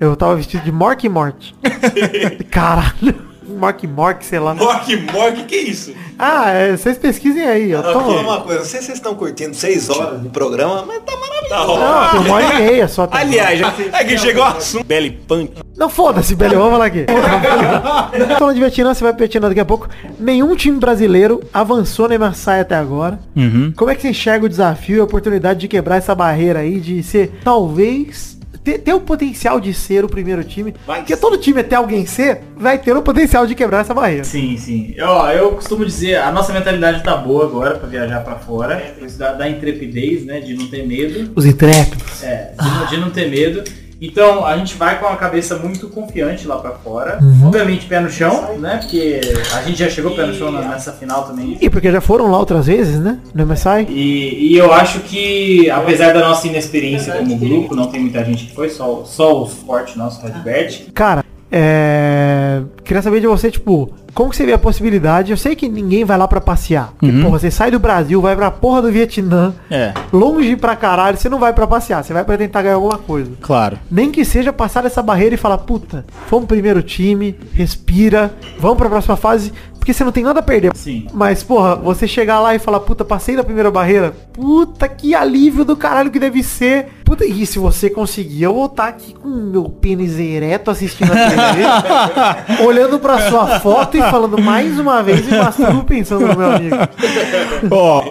Eu 0.00 0.16
tava 0.16 0.34
vestido 0.34 0.64
de 0.64 0.72
Mork 0.72 1.04
e 1.04 1.10
Morty. 1.10 1.54
Caralho. 2.50 3.28
Mork 3.46 3.86
Mork, 3.86 4.24
sei 4.24 4.38
lá. 4.38 4.54
Mork, 4.54 4.96
Mork, 5.12 5.44
que 5.44 5.56
isso? 5.56 5.92
Ah, 6.18 6.50
é, 6.50 6.74
vocês 6.74 6.96
pesquisem 6.96 7.44
aí. 7.44 7.70
Eu 7.70 7.82
Não, 7.82 7.92
tô... 7.92 8.00
fala 8.00 8.20
uma 8.22 8.40
coisa, 8.40 8.60
não 8.60 8.66
sei 8.66 8.80
se 8.80 8.86
vocês 8.86 8.98
estão 8.98 9.14
curtindo 9.14 9.54
seis 9.54 9.90
horas 9.90 10.22
de 10.22 10.30
programa, 10.30 10.84
mas 10.86 11.02
tá 11.02 11.12
maravilhoso. 11.16 11.80
Não, 11.80 12.10
tem 12.10 12.20
uma 12.20 12.34
hora 12.36 12.54
e 12.54 12.62
meia 12.62 12.88
só. 12.88 13.06
Tem 13.06 13.20
Aliás, 13.20 13.58
já, 13.58 13.74
é 13.92 14.04
que 14.04 14.16
chegou 14.16 14.42
o 14.42 14.46
assunto. 14.46 14.84
Belly 14.84 15.10
Punk. 15.10 15.52
Não 15.76 15.90
foda-se, 15.90 16.34
Belly, 16.34 16.54
vamos 16.54 16.70
falar 16.70 16.86
aqui. 16.86 17.04
Falando 18.38 18.54
de 18.54 18.60
Vietnã, 18.60 18.94
você 18.94 19.04
vai 19.04 19.12
pro 19.12 19.18
Vietnã 19.18 19.48
daqui 19.48 19.60
a 19.60 19.64
pouco. 19.66 19.88
Nenhum 20.18 20.56
time 20.56 20.78
brasileiro 20.78 21.42
avançou 21.52 22.08
na 22.08 22.18
MSI 22.18 22.60
até 22.60 22.76
agora. 22.76 23.18
Uhum. 23.36 23.74
Como 23.76 23.90
é 23.90 23.94
que 23.94 24.00
você 24.00 24.08
enxerga 24.08 24.46
o 24.46 24.48
desafio 24.48 24.96
e 24.96 25.00
a 25.00 25.04
oportunidade 25.04 25.60
de 25.60 25.68
quebrar 25.68 25.96
essa 25.96 26.14
barreira 26.14 26.60
aí, 26.60 26.80
de 26.80 27.02
ser, 27.02 27.32
talvez, 27.44 28.39
ter, 28.62 28.78
ter 28.78 28.92
o 28.94 29.00
potencial 29.00 29.58
de 29.60 29.72
ser 29.74 30.04
o 30.04 30.08
primeiro 30.08 30.42
time? 30.44 30.74
Porque 30.86 31.16
todo 31.16 31.38
time 31.38 31.60
até 31.60 31.76
alguém 31.76 32.04
ser, 32.06 32.40
vai 32.56 32.78
ter 32.78 32.96
o 32.96 33.02
potencial 33.02 33.46
de 33.46 33.54
quebrar 33.54 33.80
essa 33.80 33.94
barreira. 33.94 34.24
Sim, 34.24 34.56
sim. 34.56 34.92
Eu, 34.96 35.06
ó, 35.06 35.30
eu 35.32 35.52
costumo 35.52 35.84
dizer, 35.84 36.16
a 36.16 36.30
nossa 36.30 36.52
mentalidade 36.52 37.02
tá 37.02 37.16
boa 37.16 37.44
agora 37.46 37.76
pra 37.76 37.88
viajar 37.88 38.20
pra 38.20 38.36
fora. 38.36 38.94
Isso 39.00 39.18
dá, 39.18 39.32
dá 39.32 39.48
intrepidez, 39.48 40.24
né? 40.24 40.40
De 40.40 40.54
não 40.54 40.66
ter 40.68 40.86
medo. 40.86 41.32
Os 41.34 41.44
intrépidos. 41.46 42.22
É, 42.22 42.52
de, 42.60 42.68
não- 42.68 42.86
de 42.86 42.96
não 42.98 43.10
ter 43.10 43.28
medo. 43.30 43.64
Então 44.00 44.46
a 44.46 44.56
gente 44.56 44.76
vai 44.76 44.98
com 44.98 45.06
a 45.06 45.16
cabeça 45.16 45.56
muito 45.56 45.88
confiante 45.88 46.46
lá 46.46 46.56
pra 46.56 46.72
fora. 46.72 47.18
Uhum. 47.20 47.48
Obviamente 47.48 47.86
pé 47.86 48.00
no 48.00 48.10
chão, 48.10 48.58
né? 48.58 48.78
Porque 48.78 49.20
a 49.54 49.62
gente 49.62 49.78
já 49.78 49.90
chegou 49.90 50.14
pé 50.14 50.26
no 50.26 50.34
chão 50.34 50.50
nessa 50.50 50.92
final 50.92 51.24
também. 51.24 51.58
E 51.60 51.68
porque 51.68 51.90
já 51.92 52.00
foram 52.00 52.30
lá 52.30 52.38
outras 52.38 52.66
vezes, 52.66 52.98
né? 52.98 53.18
No 53.34 53.46
MSI. 53.46 53.86
E, 53.88 54.52
e 54.52 54.56
eu 54.56 54.72
acho 54.72 55.00
que, 55.00 55.70
apesar 55.70 56.12
da 56.12 56.20
nossa 56.20 56.46
inexperiência 56.46 57.12
como 57.14 57.36
grupo, 57.36 57.74
não 57.74 57.86
tem 57.86 58.00
muita 58.00 58.24
gente 58.24 58.46
que 58.46 58.54
foi, 58.54 58.70
só, 58.70 59.04
só 59.04 59.42
o 59.42 59.46
suporte 59.46 59.98
nosso, 59.98 60.22
Redbert. 60.22 60.86
Cara, 60.94 61.24
é... 61.50 62.62
Queria 62.84 63.02
saber 63.02 63.20
de 63.20 63.26
você, 63.26 63.50
tipo, 63.50 63.92
como 64.14 64.30
que 64.30 64.36
você 64.36 64.44
vê 64.44 64.52
a 64.52 64.58
possibilidade? 64.58 65.30
Eu 65.30 65.36
sei 65.36 65.54
que 65.54 65.68
ninguém 65.68 66.04
vai 66.04 66.18
lá 66.18 66.26
pra 66.26 66.40
passear. 66.40 66.92
Porque, 66.98 67.14
Uhum. 67.14 67.22
porra, 67.22 67.38
você 67.38 67.50
sai 67.50 67.70
do 67.70 67.78
Brasil, 67.78 68.20
vai 68.20 68.34
pra 68.34 68.50
porra 68.50 68.82
do 68.82 68.90
Vietnã, 68.90 69.52
É, 69.70 69.92
longe 70.12 70.56
pra 70.56 70.74
caralho, 70.74 71.16
você 71.16 71.28
não 71.28 71.38
vai 71.38 71.52
pra 71.52 71.66
passear, 71.66 72.02
você 72.02 72.12
vai 72.12 72.24
pra 72.24 72.36
tentar 72.36 72.62
ganhar 72.62 72.74
alguma 72.74 72.98
coisa. 72.98 73.30
claro. 73.40 73.78
Nem 73.90 74.10
que 74.10 74.24
seja 74.24 74.52
passar 74.52 74.84
essa 74.84 75.02
barreira 75.02 75.34
e 75.34 75.38
falar, 75.38 75.58
puta, 75.58 76.04
fomos 76.26 76.46
primeiro 76.48 76.82
time, 76.82 77.38
respira, 77.52 78.32
vamos 78.58 78.76
pra 78.78 78.88
próxima 78.88 79.16
fase, 79.16 79.52
porque 79.80 79.92
você 79.94 80.04
não 80.04 80.12
tem 80.12 80.22
nada 80.22 80.38
a 80.38 80.42
perder. 80.42 80.70
Sim. 80.76 81.06
Mas, 81.12 81.42
porra, 81.42 81.74
você 81.74 82.06
chegar 82.06 82.38
lá 82.38 82.54
e 82.54 82.58
falar, 82.60 82.78
puta, 82.80 83.04
passei 83.04 83.34
da 83.34 83.42
primeira 83.42 83.70
barreira, 83.70 84.12
puta, 84.32 84.86
que 84.86 85.14
alívio 85.14 85.64
do 85.64 85.74
caralho 85.74 86.10
que 86.10 86.18
deve 86.20 86.42
ser. 86.42 86.86
Puta, 87.04 87.24
e 87.24 87.44
se 87.44 87.58
você 87.58 87.90
conseguir, 87.90 88.44
eu 88.44 88.54
vou 88.54 88.66
estar 88.66 88.86
aqui 88.88 89.14
com 89.14 89.26
o 89.28 89.50
meu 89.50 89.64
pênis 89.64 90.16
ereto 90.18 90.70
assistindo 90.70 91.10
a 91.10 91.16
TV, 91.16 92.62
olhando 92.64 93.00
pra 93.00 93.28
sua 93.28 93.58
foto 93.58 93.96
e 93.96 94.00
falando 94.02 94.40
mais 94.40 94.78
uma 94.78 95.02
vez 95.02 95.26
e 95.26 95.34
masturbo 95.34 95.82
pensando 95.82 96.26
no 96.28 96.36
meu 96.36 96.50
amigo. 96.52 96.76
Ó, 97.72 98.04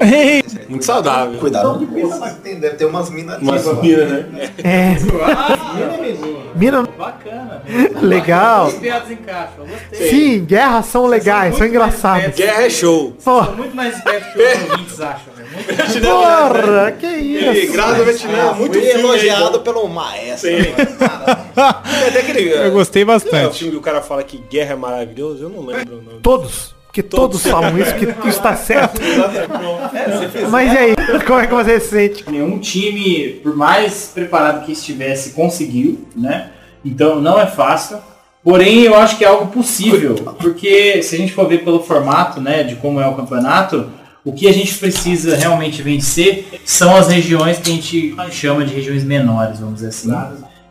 Muito 0.68 0.84
saudável. 0.84 1.40
Cuidado. 1.40 1.88
Tem- 2.44 2.60
Deve 2.60 2.76
ter 2.76 2.86
umas 2.86 3.10
minas 3.10 3.41
Umas 3.41 3.64
minas, 3.82 4.10
né? 4.10 4.50
É. 4.64 4.98
Mina. 6.56 6.84
Bacana. 6.98 7.62
Legal. 8.02 8.68
As 8.68 8.74
piadas 8.76 9.12
encaixam. 9.12 9.66
Gostei. 9.68 10.10
Sim, 10.10 10.46
guerras 10.46 10.86
são 10.86 11.06
legais, 11.06 11.56
são 11.58 11.68
engraçados. 11.68 12.36
Guerra 12.36 12.64
é 12.64 12.70
show. 12.70 13.12
Pô, 13.24 13.44
São 13.44 13.56
muito 13.56 13.76
mais 13.76 13.96
espertos 13.96 14.34
que 14.34 14.40
os 14.42 14.62
ouvintes 14.72 15.02
acham. 15.02 15.34
Muito 15.52 16.02
porra, 16.08 16.92
que 16.92 17.08
isso. 17.08 17.74
Graças 17.74 18.00
ao 18.00 18.06
Vietnã, 18.06 18.54
muito 18.54 18.74
Fui 18.74 18.82
filme 18.84 19.00
elogiado 19.04 19.58
aí, 19.58 19.64
pelo 19.64 19.88
maestro. 19.88 20.50
Até 21.56 22.20
aquele, 22.20 22.50
Eu 22.54 22.72
gostei 22.72 23.02
É, 23.02 23.06
o 23.06 23.08
bastante. 23.08 23.58
filme 23.60 23.72
que 23.74 23.78
o 23.78 23.82
cara 23.82 24.02
fala 24.02 24.24
que 24.24 24.38
guerra 24.38 24.74
é 24.74 24.76
maravilhoso, 24.76 25.44
eu 25.44 25.50
não 25.50 25.66
lembro 25.66 25.98
o 25.98 26.02
nome. 26.02 26.20
Todos. 26.22 26.76
Porque 26.90 27.03
todos, 27.03 27.44
falam 27.45 27.78
isso, 27.78 27.94
que 27.94 28.06
isso 28.06 28.28
está 28.30 28.56
certo. 28.56 28.99
Mas 30.49 30.74
e 30.74 30.78
aí, 30.78 30.95
como 31.26 31.40
é 31.40 31.45
que 31.45 31.53
você 31.53 31.80
se 31.80 31.90
sente? 31.90 32.26
Nenhum 32.28 32.57
time, 32.57 33.40
por 33.44 33.56
mais 33.56 34.10
preparado 34.11 34.66
que 34.66 34.72
estivesse, 34.72 35.32
conseguiu, 35.32 36.03
né? 36.16 36.49
Então 36.84 37.22
não 37.22 37.40
é 37.40 37.45
fácil. 37.45 37.99
Porém, 38.44 38.82
eu 38.82 38.95
acho 38.95 39.18
que 39.20 39.24
é 39.24 39.28
algo 39.28 39.48
possível, 39.52 40.16
porque 40.40 41.03
se 41.03 41.14
a 41.14 41.18
gente 41.20 41.32
for 41.32 41.48
ver 41.48 41.64
pelo 41.64 41.84
formato, 41.84 42.41
né, 42.41 42.64
de 42.64 42.76
como 42.78 42.99
é 42.99 43.07
o 43.07 43.14
campeonato, 43.14 43.88
o 44.26 44.34
que 44.34 44.48
a 44.48 44.52
gente 44.52 44.74
precisa 44.76 45.36
realmente 45.36 45.84
vencer 45.84 46.60
são 46.66 46.95
as 46.95 47.07
regiões 47.07 47.60
que 47.60 47.70
a 47.70 47.74
gente 47.74 48.16
chama 48.32 48.66
de 48.66 48.74
regiões 48.74 49.03
menores, 49.03 49.60
vamos 49.60 49.76
dizer 49.76 49.90
assim. 49.90 50.11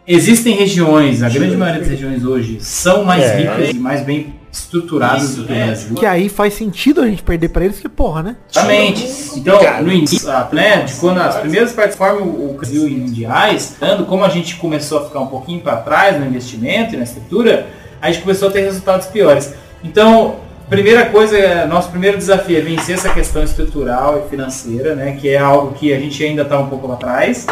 Existem 0.06 0.56
regiões, 0.56 1.22
a 1.22 1.28
grande 1.28 1.56
maioria 1.56 1.80
das 1.80 1.90
regiões 1.90 2.24
hoje 2.24 2.56
são 2.60 3.04
mais 3.04 3.22
É. 3.22 3.36
ricas 3.36 3.70
e 3.70 3.78
mais 3.78 4.02
bem 4.02 4.37
estruturadas 4.52 5.36
do 5.36 5.44
que 5.44 5.52
o 5.52 5.56
Brasil. 5.56 5.94
Que 5.96 6.06
aí 6.06 6.28
faz 6.28 6.54
sentido 6.54 7.00
a 7.00 7.06
gente 7.06 7.22
perder 7.22 7.48
pra 7.48 7.64
eles, 7.64 7.78
que 7.78 7.88
porra, 7.88 8.22
né? 8.22 8.36
Exatamente. 8.50 9.06
Então, 9.36 9.60
no 9.82 9.92
início, 9.92 10.30
a 10.30 10.48
né, 10.52 10.82
de 10.82 10.94
quando 10.94 11.18
as 11.20 11.36
primeiras 11.36 11.72
participaram 11.72 12.22
o 12.22 12.54
Brasil 12.56 12.88
em 12.88 12.98
mundiais, 12.98 13.76
dando 13.80 14.04
como 14.06 14.24
a 14.24 14.28
gente 14.28 14.56
começou 14.56 14.98
a 14.98 15.04
ficar 15.06 15.20
um 15.20 15.26
pouquinho 15.26 15.60
para 15.60 15.76
trás 15.76 16.18
no 16.18 16.26
investimento 16.26 16.94
e 16.94 16.96
na 16.96 17.04
estrutura, 17.04 17.66
a 18.00 18.10
gente 18.10 18.22
começou 18.22 18.48
a 18.48 18.50
ter 18.50 18.62
resultados 18.62 19.06
piores. 19.06 19.54
Então, 19.82 20.36
primeira 20.68 21.06
coisa, 21.06 21.36
é- 21.36 21.66
nosso 21.66 21.90
primeiro 21.90 22.16
desafio 22.16 22.58
é 22.58 22.60
vencer 22.60 22.94
essa 22.94 23.10
questão 23.10 23.42
estrutural 23.42 24.24
e 24.24 24.28
financeira, 24.30 24.94
né, 24.94 25.16
que 25.20 25.28
é 25.28 25.38
algo 25.38 25.72
que 25.74 25.92
a 25.92 25.98
gente 25.98 26.22
ainda 26.22 26.42
está 26.42 26.58
um 26.58 26.68
pouco 26.68 26.90
atrás, 26.92 27.46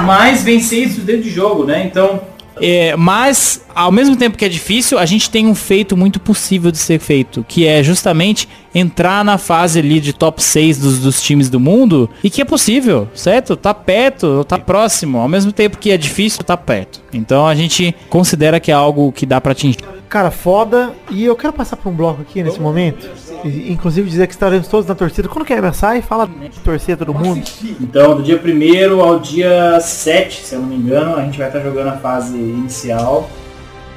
mas 0.00 0.42
vencer 0.42 0.86
isso 0.88 1.00
dentro 1.00 1.22
de 1.22 1.30
jogo, 1.30 1.64
né? 1.64 1.84
Então, 1.84 2.20
É, 2.60 2.96
mas, 2.96 3.60
ao 3.74 3.90
mesmo 3.90 4.16
tempo 4.16 4.36
que 4.36 4.44
é 4.44 4.48
difícil, 4.48 4.98
a 4.98 5.06
gente 5.06 5.28
tem 5.30 5.46
um 5.46 5.54
feito 5.54 5.96
muito 5.96 6.20
possível 6.20 6.70
de 6.70 6.78
ser 6.78 6.98
feito, 6.98 7.44
que 7.48 7.66
é 7.66 7.82
justamente 7.82 8.48
entrar 8.74 9.24
na 9.24 9.38
fase 9.38 9.78
ali 9.78 10.00
de 10.00 10.12
top 10.12 10.42
6 10.42 10.78
dos, 10.78 10.98
dos 10.98 11.22
times 11.22 11.48
do 11.48 11.60
mundo, 11.60 12.10
e 12.22 12.28
que 12.28 12.42
é 12.42 12.44
possível, 12.44 13.08
certo? 13.14 13.56
Tá 13.56 13.72
perto, 13.72 14.44
tá 14.44 14.58
próximo. 14.58 15.18
Ao 15.18 15.28
mesmo 15.28 15.52
tempo 15.52 15.78
que 15.78 15.90
é 15.90 15.96
difícil, 15.96 16.42
tá 16.42 16.56
perto. 16.56 17.00
Então 17.12 17.46
a 17.46 17.54
gente 17.54 17.94
considera 18.10 18.58
que 18.58 18.70
é 18.70 18.74
algo 18.74 19.12
que 19.12 19.24
dá 19.24 19.40
pra 19.40 19.52
atingir. 19.52 19.78
Cara, 20.08 20.30
foda. 20.30 20.92
E 21.10 21.24
eu 21.24 21.34
quero 21.34 21.52
passar 21.52 21.76
por 21.76 21.90
um 21.90 21.92
bloco 21.92 22.22
aqui 22.22 22.42
nesse 22.42 22.60
momento. 22.60 23.08
E, 23.44 23.72
inclusive 23.72 24.08
dizer 24.08 24.26
que 24.26 24.32
estaremos 24.32 24.68
todos 24.68 24.86
na 24.86 24.94
torcida. 24.94 25.28
Quando 25.28 25.44
que 25.44 25.52
é 25.52 25.60
MSI? 25.60 26.02
Fala 26.02 26.26
de 26.26 26.60
torcer 26.60 26.96
todo 26.96 27.12
mundo. 27.12 27.42
Então, 27.80 28.16
do 28.16 28.22
dia 28.22 28.40
1 28.40 29.00
ao 29.00 29.18
dia 29.18 29.80
7, 29.80 30.44
se 30.44 30.54
eu 30.54 30.60
não 30.60 30.68
me 30.68 30.76
engano, 30.76 31.16
a 31.16 31.22
gente 31.22 31.36
vai 31.36 31.48
estar 31.48 31.60
jogando 31.60 31.88
a 31.88 31.96
fase 31.96 32.36
inicial. 32.36 33.28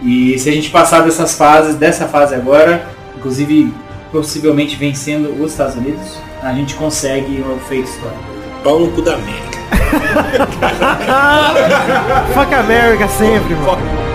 E 0.02 0.38
se 0.40 0.50
a 0.50 0.52
gente 0.52 0.70
passar 0.70 1.02
dessas 1.02 1.36
fases, 1.36 1.76
dessa 1.76 2.08
fase 2.08 2.34
agora, 2.34 2.88
inclusive 3.16 3.72
possivelmente 4.12 4.76
vencendo 4.76 5.32
os 5.42 5.52
Estados 5.52 5.76
Unidos, 5.76 6.20
a 6.42 6.54
gente 6.54 6.76
consegue 6.76 7.42
o 7.42 7.60
feito 7.68 7.90
histórico. 7.90 8.24
Pau 8.64 8.80
no 8.80 8.92
cu 8.92 9.02
da 9.02 9.16
América. 9.16 9.58
Fuck 12.34 12.54
America 12.54 13.08
sempre, 13.08 13.56
mano. 13.56 14.07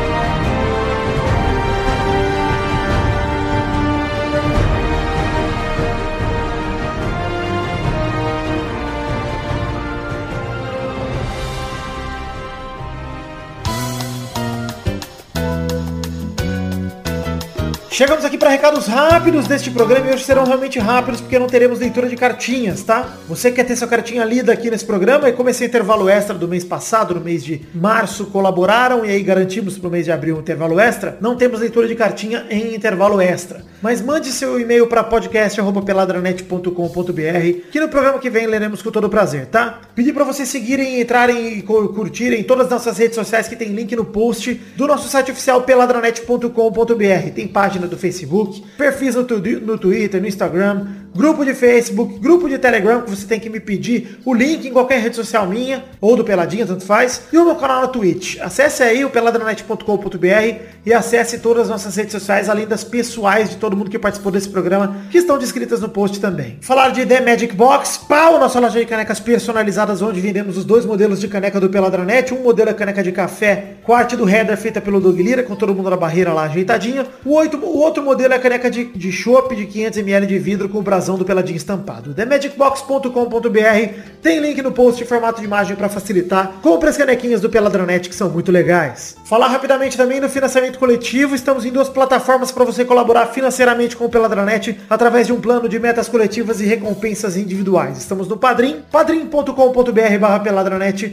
Chegamos 17.92 18.24
aqui 18.24 18.38
para 18.38 18.48
recados 18.48 18.86
rápidos 18.86 19.46
deste 19.46 19.70
programa 19.70 20.08
e 20.08 20.14
hoje 20.14 20.24
serão 20.24 20.44
realmente 20.44 20.78
rápidos 20.78 21.20
porque 21.20 21.38
não 21.38 21.46
teremos 21.46 21.78
leitura 21.78 22.08
de 22.08 22.16
cartinhas, 22.16 22.82
tá? 22.82 23.06
Você 23.28 23.52
quer 23.52 23.64
ter 23.64 23.76
sua 23.76 23.86
cartinha 23.86 24.24
lida 24.24 24.50
aqui 24.50 24.70
nesse 24.70 24.86
programa 24.86 25.28
e 25.28 25.32
como 25.34 25.50
esse 25.50 25.62
intervalo 25.66 26.08
extra 26.08 26.34
do 26.34 26.48
mês 26.48 26.64
passado, 26.64 27.14
no 27.14 27.20
mês 27.20 27.44
de 27.44 27.60
março, 27.74 28.24
colaboraram 28.26 29.04
e 29.04 29.10
aí 29.10 29.22
garantimos 29.22 29.76
pro 29.76 29.90
mês 29.90 30.06
de 30.06 30.12
abril 30.12 30.36
um 30.36 30.40
intervalo 30.40 30.80
extra, 30.80 31.18
não 31.20 31.36
temos 31.36 31.60
leitura 31.60 31.86
de 31.86 31.94
cartinha 31.94 32.46
em 32.48 32.74
intervalo 32.74 33.20
extra. 33.20 33.62
Mas 33.82 34.00
mande 34.00 34.28
seu 34.28 34.58
e-mail 34.58 34.86
para 34.86 35.04
podcast@peladranet.com.br 35.04 37.68
que 37.70 37.80
no 37.80 37.88
programa 37.90 38.18
que 38.20 38.30
vem 38.30 38.46
leremos 38.46 38.80
com 38.80 38.90
todo 38.90 39.10
prazer, 39.10 39.46
tá? 39.46 39.80
Pedir 39.94 40.14
para 40.14 40.24
vocês 40.24 40.48
seguirem, 40.48 40.98
entrarem 41.00 41.58
e 41.58 41.62
cu- 41.62 41.88
curtirem 41.88 42.42
todas 42.42 42.66
as 42.66 42.72
nossas 42.72 42.96
redes 42.96 43.16
sociais 43.16 43.48
que 43.48 43.56
tem 43.56 43.68
link 43.68 43.94
no 43.94 44.04
post 44.06 44.54
do 44.76 44.86
nosso 44.86 45.08
site 45.08 45.30
oficial 45.32 45.60
peladranet.com.br. 45.62 47.30
Tem 47.34 47.46
página 47.48 47.81
do 47.88 47.96
Facebook, 47.96 48.62
perfis 48.76 49.14
no, 49.14 49.22
no 49.22 49.78
Twitter, 49.78 50.20
no 50.20 50.28
Instagram, 50.28 50.86
grupo 51.14 51.44
de 51.44 51.54
Facebook, 51.54 52.18
grupo 52.18 52.48
de 52.48 52.58
Telegram 52.58 53.02
que 53.02 53.10
você 53.10 53.26
tem 53.26 53.38
que 53.38 53.50
me 53.50 53.60
pedir 53.60 54.18
o 54.24 54.34
link 54.34 54.66
em 54.66 54.72
qualquer 54.72 55.00
rede 55.00 55.16
social 55.16 55.46
minha 55.46 55.84
ou 56.00 56.16
do 56.16 56.24
Peladinha, 56.24 56.66
tanto 56.66 56.84
faz, 56.84 57.22
e 57.32 57.38
o 57.38 57.44
meu 57.44 57.54
canal 57.56 57.82
na 57.82 57.88
Twitch. 57.88 58.38
Acesse 58.40 58.82
aí 58.82 59.04
o 59.04 59.10
peladranet.com.br 59.10 60.72
e 60.84 60.92
acesse 60.92 61.38
todas 61.38 61.64
as 61.64 61.68
nossas 61.68 61.94
redes 61.94 62.12
sociais, 62.12 62.48
além 62.48 62.66
das 62.66 62.82
pessoais 62.82 63.50
de 63.50 63.56
todo 63.56 63.76
mundo 63.76 63.90
que 63.90 63.98
participou 63.98 64.32
desse 64.32 64.48
programa, 64.48 64.96
que 65.10 65.18
estão 65.18 65.38
descritas 65.38 65.80
no 65.80 65.88
post 65.88 66.20
também. 66.20 66.58
Falar 66.60 66.90
de 66.90 67.06
The 67.06 67.20
Magic 67.20 67.54
Box, 67.54 67.98
pau, 68.08 68.38
nossa 68.38 68.58
loja 68.58 68.80
de 68.80 68.86
canecas 68.86 69.20
personalizadas, 69.20 70.02
onde 70.02 70.20
vendemos 70.20 70.56
os 70.56 70.64
dois 70.64 70.84
modelos 70.84 71.20
de 71.20 71.28
caneca 71.28 71.60
do 71.60 71.68
Peladranet. 71.68 72.34
Um 72.34 72.42
modelo 72.42 72.70
é 72.70 72.74
caneca 72.74 73.02
de 73.02 73.12
café, 73.12 73.74
com 73.82 73.92
arte 73.92 74.16
do 74.16 74.28
header 74.28 74.56
feita 74.56 74.80
pelo 74.80 75.00
Doug 75.00 75.18
Lira, 75.18 75.42
com 75.42 75.54
todo 75.54 75.74
mundo 75.74 75.90
na 75.90 75.96
barreira 75.96 76.32
lá 76.32 76.44
ajeitadinho. 76.44 77.06
O, 77.24 77.34
oito, 77.34 77.56
o 77.58 77.78
outro 77.78 78.02
modelo 78.02 78.34
é 78.34 78.38
caneca 78.38 78.70
de, 78.70 78.84
de 78.84 79.12
chopp 79.12 79.54
de 79.54 79.66
500ml 79.66 80.26
de 80.26 80.38
vidro 80.38 80.68
com 80.68 80.78
o 80.78 80.82
brasão 81.02 81.16
do 81.16 81.24
Peladinho 81.24 81.56
estampado. 81.56 82.14
TheMagicBox.com.br 82.14 84.12
tem 84.22 84.38
link 84.38 84.62
no 84.62 84.70
post 84.70 85.02
em 85.02 85.06
formato 85.06 85.40
de 85.40 85.46
imagem 85.46 85.74
para 85.74 85.88
facilitar. 85.88 86.52
Compre 86.62 86.88
as 86.88 86.96
canequinhas 86.96 87.40
do 87.40 87.50
Peladranet 87.50 88.08
que 88.08 88.14
são 88.14 88.30
muito 88.30 88.52
legais. 88.52 89.16
Falar 89.24 89.48
rapidamente 89.48 89.96
também 89.96 90.20
no 90.20 90.28
financiamento 90.28 90.78
coletivo. 90.78 91.34
Estamos 91.34 91.64
em 91.64 91.72
duas 91.72 91.88
plataformas 91.88 92.52
para 92.52 92.64
você 92.64 92.84
colaborar 92.84 93.26
financeiramente 93.26 93.96
com 93.96 94.04
o 94.04 94.08
Peladranet 94.08 94.78
através 94.88 95.26
de 95.26 95.32
um 95.32 95.40
plano 95.40 95.68
de 95.68 95.78
metas 95.80 96.08
coletivas 96.08 96.60
e 96.60 96.66
recompensas 96.66 97.36
individuais. 97.36 97.98
Estamos 97.98 98.28
no 98.28 98.36
Padrim, 98.36 98.82
padrim.com.br 98.90 100.18
barra 100.20 100.42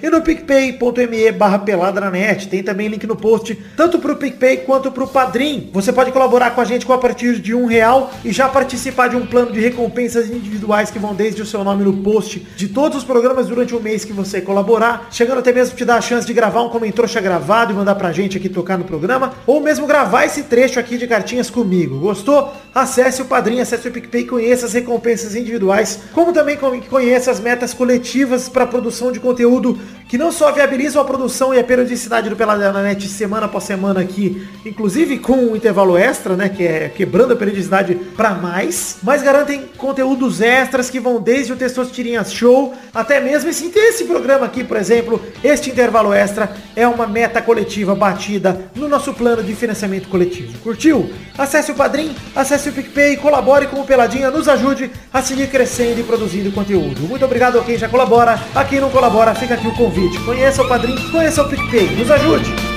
e 0.03 0.09
no 0.09 0.21
picpay.me 0.21 1.31
barra. 1.31 1.59
Tem 2.49 2.61
também 2.61 2.87
link 2.87 3.07
no 3.07 3.15
post, 3.15 3.55
tanto 3.75 3.97
pro 3.97 4.15
PicPay 4.15 4.57
quanto 4.57 4.91
pro 4.91 5.07
Padrim. 5.07 5.69
Você 5.73 5.91
pode 5.91 6.11
colaborar 6.11 6.51
com 6.51 6.61
a 6.61 6.65
gente 6.65 6.85
com 6.85 6.93
a 6.93 6.97
partir 6.97 7.39
de 7.39 7.55
um 7.55 7.65
real 7.65 8.11
e 8.23 8.31
já 8.31 8.47
participar 8.47 9.07
de 9.07 9.15
um 9.15 9.25
plano 9.25 9.51
de 9.51 9.59
recompensas 9.59 9.78
individuais 10.29 10.91
que 10.91 10.99
vão 10.99 11.15
desde 11.15 11.41
o 11.41 11.45
seu 11.45 11.63
nome 11.63 11.83
no 11.83 11.93
post 11.93 12.45
de 12.55 12.67
todos 12.67 12.97
os 12.99 13.03
programas 13.03 13.47
durante 13.47 13.73
o 13.75 13.79
mês 13.79 14.03
que 14.03 14.11
você 14.13 14.41
colaborar, 14.41 15.07
chegando 15.11 15.39
até 15.39 15.53
mesmo 15.53 15.75
te 15.75 15.85
dar 15.85 15.95
a 15.95 16.01
chance 16.01 16.27
de 16.27 16.33
gravar 16.33 16.61
um 16.61 16.69
comentário 16.69 16.89
gravado 17.21 17.71
e 17.71 17.75
mandar 17.75 17.95
pra 17.95 18.11
gente 18.11 18.37
aqui 18.37 18.49
tocar 18.49 18.77
no 18.77 18.83
programa, 18.83 19.33
ou 19.47 19.61
mesmo 19.61 19.87
gravar 19.87 20.25
esse 20.25 20.43
trecho 20.43 20.79
aqui 20.79 20.97
de 20.97 21.07
cartinhas 21.07 21.49
comigo. 21.49 21.99
Gostou? 21.99 22.53
Acesse 22.75 23.21
o 23.21 23.25
Padrim, 23.25 23.59
acesse 23.59 23.87
o 23.87 23.91
PicPay, 23.91 24.25
conheça 24.25 24.65
as 24.65 24.73
recompensas 24.73 25.35
individuais, 25.35 25.99
como 26.13 26.33
também 26.33 26.57
con- 26.57 26.81
conheça 26.81 27.31
as 27.31 27.39
metas 27.39 27.73
coletivas 27.73 28.49
para 28.49 28.65
produção 28.65 29.11
de 29.11 29.19
conteúdo 29.19 29.79
que 30.07 30.17
não 30.17 30.31
só 30.31 30.51
viabilizam 30.51 31.01
a 31.01 31.05
produção 31.05 31.53
e 31.53 31.59
a 31.59 31.63
periodicidade 31.63 32.29
do 32.29 32.35
Peladranet 32.35 33.07
semana 33.07 33.45
após 33.45 33.63
semana 33.63 34.01
aqui, 34.01 34.45
inclusive 34.65 35.19
com 35.19 35.33
um 35.33 35.55
intervalo 35.55 35.95
extra, 35.95 36.35
né, 36.35 36.49
que 36.49 36.65
é 36.65 36.89
quebrando 36.89 37.33
a 37.33 37.35
periodicidade 37.35 37.93
para 38.17 38.31
mais, 38.31 38.97
mas 39.03 39.21
garantem 39.21 39.68
conteúdos 39.77 40.41
extras 40.41 40.89
que 40.89 40.99
vão 40.99 41.21
desde 41.21 41.53
o 41.53 41.55
Testosterinhas 41.55 42.33
Show 42.33 42.73
até 42.93 43.19
mesmo 43.19 43.49
esse, 43.49 43.71
esse 43.75 44.05
programa 44.05 44.45
aqui, 44.45 44.63
por 44.63 44.77
exemplo, 44.77 45.21
este 45.43 45.69
intervalo 45.69 46.13
extra 46.13 46.51
é 46.75 46.87
uma 46.87 47.07
meta 47.07 47.41
coletiva 47.41 47.95
batida 47.95 48.69
no 48.75 48.87
nosso 48.87 49.13
plano 49.13 49.43
de 49.43 49.53
financiamento 49.55 50.09
coletivo. 50.09 50.57
Curtiu? 50.59 51.09
Acesse 51.37 51.71
o 51.71 51.75
Padrim, 51.75 52.15
acesse 52.35 52.69
o 52.69 52.73
PicPay, 52.73 53.17
colabore 53.17 53.67
com 53.67 53.79
o 53.79 53.85
Peladinha, 53.85 54.31
nos 54.31 54.47
ajude 54.47 54.91
a 55.13 55.21
seguir 55.21 55.47
crescendo 55.47 55.99
e 55.99 56.03
produzindo 56.03 56.51
conteúdo. 56.51 57.01
Muito 57.01 57.25
obrigado 57.25 57.59
a 57.59 57.63
quem 57.63 57.77
já 57.77 57.87
colabora, 57.87 58.39
a 58.53 58.63
quem 58.63 58.79
não 58.79 58.89
colabora, 58.89 59.35
fica 59.35 59.53
aqui 59.53 59.67
o 59.67 59.75
convite. 59.75 60.19
Conheça 60.19 60.61
o 60.61 60.67
Padrim, 60.67 60.95
conheça 61.11 61.41
o 61.41 61.49
PicPay, 61.49 61.95
nos 61.95 62.11
ajude! 62.11 62.68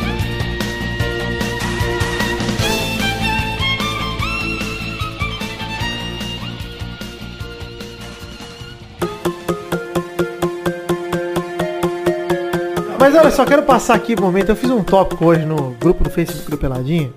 Mas 13.03 13.17
olha 13.17 13.33
só, 13.33 13.45
quero 13.45 13.65
passar 13.65 13.95
aqui 13.95 14.15
um 14.17 14.23
momento. 14.23 14.51
Eu 14.51 14.55
fiz 14.55 14.71
um 14.71 14.81
tópico 14.81 15.25
hoje 15.27 15.45
no 15.45 15.73
grupo 15.73 16.05
do 16.05 16.11
Facebook 16.11 16.49
do 16.49 16.57
Peladinho. 16.57 17.13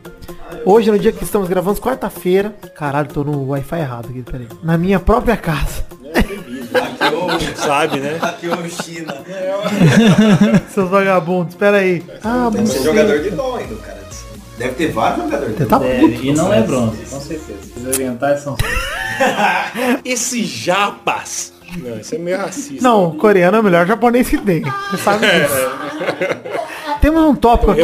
Hoje, 0.65 0.89
no 0.89 0.97
dia 0.97 1.11
que 1.11 1.23
estamos 1.23 1.47
gravando, 1.47 1.79
quarta-feira. 1.79 2.55
Caralho, 2.75 3.07
tô 3.07 3.23
no 3.23 3.49
Wi-Fi 3.49 3.77
errado 3.81 4.07
aqui, 4.09 4.23
peraí. 4.23 4.47
Na 4.63 4.79
minha 4.79 4.99
própria 4.99 5.37
casa. 5.37 5.85
Sabe, 7.55 7.99
né? 7.99 8.17
Aqui 8.19 8.47
é 8.49 8.67
China. 8.69 9.13
Seus 10.73 10.89
vagabundos, 10.89 11.53
peraí. 11.53 12.03
Ah, 12.23 12.49
Deve 12.51 12.65
ser 12.65 12.79
você- 12.79 12.83
jogador 12.83 13.19
de 13.21 13.29
LOL 13.29 13.55
ainda, 13.57 13.75
cara. 13.75 14.05
Deve 14.57 14.73
ter 14.73 14.91
vários 14.91 15.23
jogadores 15.23 15.55
Você 15.55 15.65
tá 15.67 15.79
puto. 15.79 16.25
E 16.25 16.33
não 16.33 16.51
é 16.51 16.63
bronze, 16.63 16.97
com 17.11 17.19
certeza. 17.21 17.59
Os 17.77 17.85
orientais 17.85 18.39
são. 18.39 18.55
Esse 20.03 20.43
japas. 20.45 21.53
Não, 21.77 21.99
isso 21.99 22.15
é 22.15 22.17
meio 22.17 22.37
racista. 22.37 22.83
Não, 22.83 23.11
coreano 23.17 23.57
é 23.57 23.59
o 23.59 23.63
melhor 23.63 23.85
japonês 23.85 24.29
que 24.29 24.37
tem. 24.37 24.61
Você 24.61 24.97
sabe 25.03 25.25
disso. 25.27 25.55
Temos 27.05 27.21
um 27.23 27.35
tópico 27.35 27.69
aqui. 27.69 27.83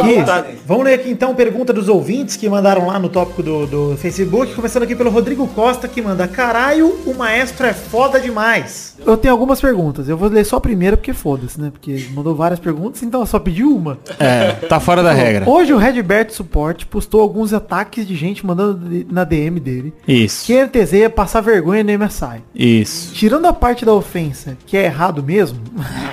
Vamos 0.66 0.84
ler 0.84 0.94
aqui 0.94 1.08
então 1.08 1.32
pergunta 1.32 1.72
dos 1.72 1.88
ouvintes 1.88 2.34
que 2.34 2.48
mandaram 2.48 2.88
lá 2.88 2.98
no 2.98 3.08
tópico 3.08 3.40
do, 3.40 3.66
do 3.68 3.96
Facebook. 3.96 4.52
Começando 4.52 4.82
aqui 4.82 4.96
pelo 4.96 5.10
Rodrigo 5.10 5.46
Costa 5.46 5.86
que 5.86 6.02
manda 6.02 6.26
Caralho, 6.26 6.88
o 7.06 7.14
maestro 7.14 7.64
é 7.64 7.72
foda 7.72 8.18
demais. 8.18 8.96
Eu 9.06 9.16
tenho 9.16 9.32
algumas 9.32 9.60
perguntas. 9.60 10.08
Eu 10.08 10.16
vou 10.16 10.28
ler 10.28 10.44
só 10.44 10.56
a 10.56 10.60
primeira 10.60 10.96
porque 10.96 11.12
foda-se, 11.12 11.60
né? 11.60 11.70
Porque 11.70 12.08
mandou 12.12 12.34
várias 12.34 12.58
perguntas, 12.58 13.00
então 13.04 13.20
eu 13.20 13.26
só 13.26 13.38
pedi 13.38 13.62
uma. 13.62 13.96
É, 14.18 14.52
tá 14.66 14.80
fora 14.80 15.04
da 15.04 15.12
regra. 15.12 15.48
Hoje 15.48 15.72
o 15.72 15.76
Redbert 15.76 16.30
Support 16.30 16.86
postou 16.86 17.20
alguns 17.20 17.52
ataques 17.52 18.04
de 18.04 18.16
gente 18.16 18.44
mandando 18.44 19.06
na 19.08 19.22
DM 19.22 19.60
dele. 19.60 19.94
Isso. 20.06 20.46
Que 20.46 20.64
NTZ 20.64 20.92
ia 20.94 21.10
passar 21.10 21.42
vergonha 21.42 21.84
no 21.84 22.04
MSI. 22.04 22.42
Isso. 22.52 23.14
Tirando 23.14 23.46
a 23.46 23.52
parte 23.52 23.84
da 23.84 23.94
ofensa, 23.94 24.56
que 24.66 24.76
é 24.76 24.84
errado 24.84 25.22
mesmo, 25.22 25.60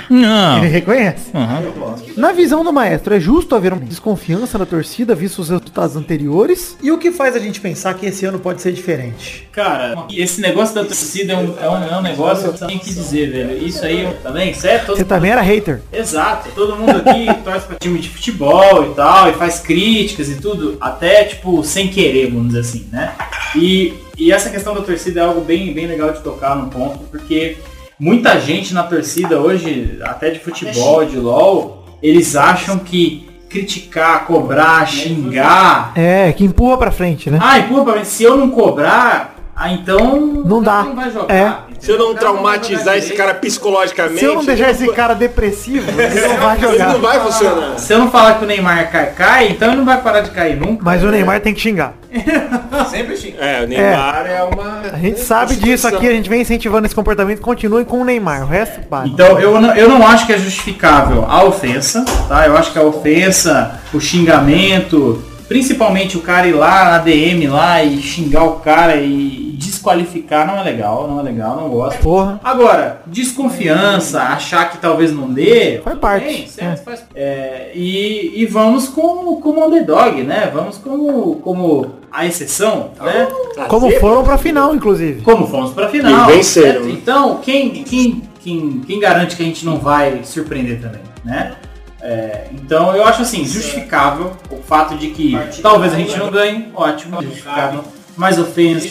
Não. 0.09 0.59
ele 0.61 0.67
reconhece. 0.67 1.31
Uhum. 1.33 1.95
Na 2.15 2.31
visão 2.31 2.63
do 2.63 2.71
maestro, 2.71 2.98
é 3.07 3.19
justo 3.19 3.55
haver 3.55 3.73
uma 3.73 3.85
desconfiança 3.85 4.57
na 4.57 4.65
torcida, 4.65 5.15
visto 5.15 5.39
os 5.39 5.49
resultados 5.49 5.95
anteriores? 5.95 6.77
E 6.81 6.91
o 6.91 6.97
que 6.97 7.11
faz 7.11 7.35
a 7.35 7.39
gente 7.39 7.61
pensar 7.61 7.93
que 7.93 8.05
esse 8.05 8.25
ano 8.25 8.39
pode 8.39 8.61
ser 8.61 8.71
diferente? 8.71 9.47
Cara, 9.51 10.05
esse 10.11 10.41
negócio 10.41 10.75
da 10.75 10.83
torcida 10.83 11.33
é 11.33 11.37
um, 11.37 11.55
é 11.59 11.69
um, 11.69 11.83
é 11.83 11.97
um 11.97 12.01
negócio 12.01 12.51
que 12.51 12.63
eu 12.63 12.67
tenho 12.67 12.79
que 12.79 12.93
dizer, 12.93 13.31
velho. 13.31 13.65
Isso 13.65 13.85
aí 13.85 14.07
também, 14.21 14.53
certo? 14.53 14.87
Todo 14.87 14.97
Você 14.97 15.05
também 15.05 15.31
era 15.31 15.41
hater. 15.41 15.81
Exato, 15.91 16.49
todo 16.53 16.75
mundo 16.75 16.97
aqui 16.97 17.27
torce 17.43 17.67
pra 17.67 17.77
time 17.77 17.99
de 17.99 18.09
futebol 18.09 18.91
e 18.91 18.95
tal, 18.95 19.29
e 19.29 19.33
faz 19.33 19.59
críticas 19.59 20.29
e 20.29 20.35
tudo, 20.35 20.77
até 20.81 21.23
tipo 21.23 21.63
sem 21.63 21.87
querer, 21.87 22.31
vamos 22.31 22.47
dizer 22.47 22.59
assim, 22.59 22.87
né? 22.91 23.15
E, 23.55 23.93
e 24.17 24.31
essa 24.31 24.49
questão 24.49 24.73
da 24.73 24.81
torcida 24.81 25.21
é 25.21 25.23
algo 25.23 25.41
bem, 25.41 25.73
bem 25.73 25.87
legal 25.87 26.11
de 26.11 26.21
tocar 26.21 26.55
num 26.55 26.69
ponto, 26.69 26.99
porque 27.05 27.57
muita 27.99 28.39
gente 28.39 28.73
na 28.73 28.83
torcida 28.83 29.39
hoje, 29.39 29.99
até 30.01 30.29
de 30.29 30.39
futebol, 30.39 31.05
de 31.05 31.17
LOL, 31.17 31.78
eles 32.01 32.35
acham 32.35 32.77
que 32.79 33.27
criticar, 33.49 34.25
cobrar, 34.25 34.85
xingar. 34.87 35.91
É, 35.95 36.31
que 36.31 36.43
empurra 36.45 36.77
pra 36.77 36.91
frente, 36.91 37.29
né? 37.31 37.39
Ah, 37.41 37.59
empurra 37.59 37.83
pra 37.83 37.95
mim, 37.97 38.05
se 38.05 38.23
eu 38.23 38.37
não 38.37 38.49
cobrar, 38.49 39.38
ah, 39.61 39.73
então 39.73 40.15
Não 40.45 40.63
dá. 40.63 40.83
não 40.83 40.95
vai 40.95 41.11
jogar. 41.11 41.35
É. 41.35 41.53
Se 41.79 41.91
eu 41.91 41.97
não 41.97 42.13
traumatizar 42.15 42.97
esse 42.97 43.13
cara 43.13 43.33
psicologicamente. 43.33 44.19
Se 44.19 44.25
eu 44.25 44.35
não 44.35 44.43
deixar 44.45 44.71
esse 44.71 44.87
cara 44.93 45.13
depressivo, 45.13 45.89
ele 45.89 46.27
não 46.27 46.37
vai 46.37 46.57
Ele 46.57 46.67
jogar. 46.67 46.93
não 46.93 46.99
vai 47.01 47.19
funcionar. 47.19 47.77
Se 47.79 47.93
eu 47.93 47.99
não 47.99 48.11
falar 48.11 48.33
que 48.37 48.43
o 48.43 48.47
Neymar 48.47 48.91
cai, 48.91 49.11
cai, 49.13 49.47
então 49.49 49.69
ele 49.69 49.77
não 49.77 49.85
vai 49.85 50.01
parar 50.01 50.21
de 50.21 50.31
cair 50.31 50.57
nunca. 50.57 50.83
Mas 50.83 51.03
o 51.03 51.07
Neymar 51.11 51.39
tem 51.41 51.53
que 51.53 51.59
xingar. 51.59 51.93
Sempre 52.89 53.15
xinga. 53.15 53.37
É, 53.37 53.63
o 53.63 53.67
Neymar 53.67 54.25
é, 54.25 54.43
uma. 54.43 54.81
A 54.93 54.97
gente 54.97 55.19
sabe 55.19 55.55
disso 55.55 55.87
aqui, 55.87 56.07
a 56.07 56.11
gente 56.11 56.29
vem 56.29 56.41
incentivando 56.41 56.85
esse 56.85 56.95
comportamento, 56.95 57.39
continue 57.41 57.85
com 57.85 58.01
o 58.01 58.05
Neymar. 58.05 58.43
O 58.43 58.47
resto, 58.47 58.81
para. 58.87 59.07
Então 59.07 59.39
eu 59.39 59.59
não, 59.61 59.73
eu 59.75 59.87
não 59.89 60.05
acho 60.07 60.25
que 60.25 60.33
é 60.33 60.37
justificável 60.37 61.25
a 61.29 61.43
ofensa, 61.43 62.03
tá? 62.27 62.45
Eu 62.45 62.57
acho 62.57 62.71
que 62.73 62.79
a 62.79 62.83
ofensa, 62.83 63.79
o 63.93 63.99
xingamento, 64.01 65.23
principalmente 65.47 66.17
o 66.17 66.21
cara 66.21 66.47
ir 66.47 66.53
lá 66.53 66.91
na 66.91 66.97
DM 66.99 67.47
lá 67.47 67.83
e 67.83 68.01
xingar 68.01 68.43
o 68.43 68.53
cara 68.59 68.95
e 68.97 69.28
desqualificar 69.59 70.47
não 70.47 70.57
é 70.57 70.63
legal, 70.63 71.07
não 71.07 71.19
é 71.19 71.23
legal, 71.23 71.55
não 71.57 71.69
gosto. 71.69 71.99
Porra. 72.01 72.39
Agora, 72.43 73.01
desconfiança, 73.05 74.21
achar 74.21 74.71
que 74.71 74.77
talvez 74.77 75.11
não 75.11 75.29
dê, 75.31 75.79
Faz 75.83 75.97
parte. 75.99 76.25
bem, 76.25 76.47
certo, 76.47 76.83
faz- 76.83 77.03
é, 77.13 77.71
e, 77.75 78.41
e 78.41 78.45
vamos 78.45 78.87
como, 78.87 79.39
como 79.41 79.65
underdog, 79.65 80.23
né? 80.23 80.49
Vamos 80.53 80.77
como, 80.77 81.35
como 81.37 81.91
a 82.11 82.25
exceção, 82.25 82.91
né? 83.01 83.27
Como 83.67 83.91
foram 83.99 84.23
pra 84.23 84.37
final, 84.37 84.73
inclusive. 84.73 85.21
Como 85.21 85.45
fomos 85.47 85.71
pra 85.73 85.89
final. 85.89 86.29
E 86.29 86.33
venceram, 86.35 86.83
certo? 86.83 86.89
Então, 86.89 87.37
quem, 87.43 87.83
quem, 87.83 88.21
quem, 88.39 88.79
quem 88.87 88.99
garante 88.99 89.35
que 89.35 89.43
a 89.43 89.45
gente 89.45 89.65
não 89.65 89.77
vai 89.77 90.21
surpreender 90.23 90.81
também, 90.81 91.01
né? 91.23 91.55
É, 92.01 92.45
então 92.53 92.95
eu 92.95 93.03
acho 93.05 93.23
assim, 93.23 93.43
justificável 93.43 94.31
o 94.49 94.55
fato 94.63 94.95
de 94.95 95.09
que 95.09 95.37
talvez 95.61 95.93
a 95.93 95.97
gente 95.97 96.17
não 96.17 96.31
ganhe, 96.31 96.69
ótimo, 96.73 97.21
justificável, 97.21 97.83
mas 98.15 98.39
ofensa, 98.39 98.87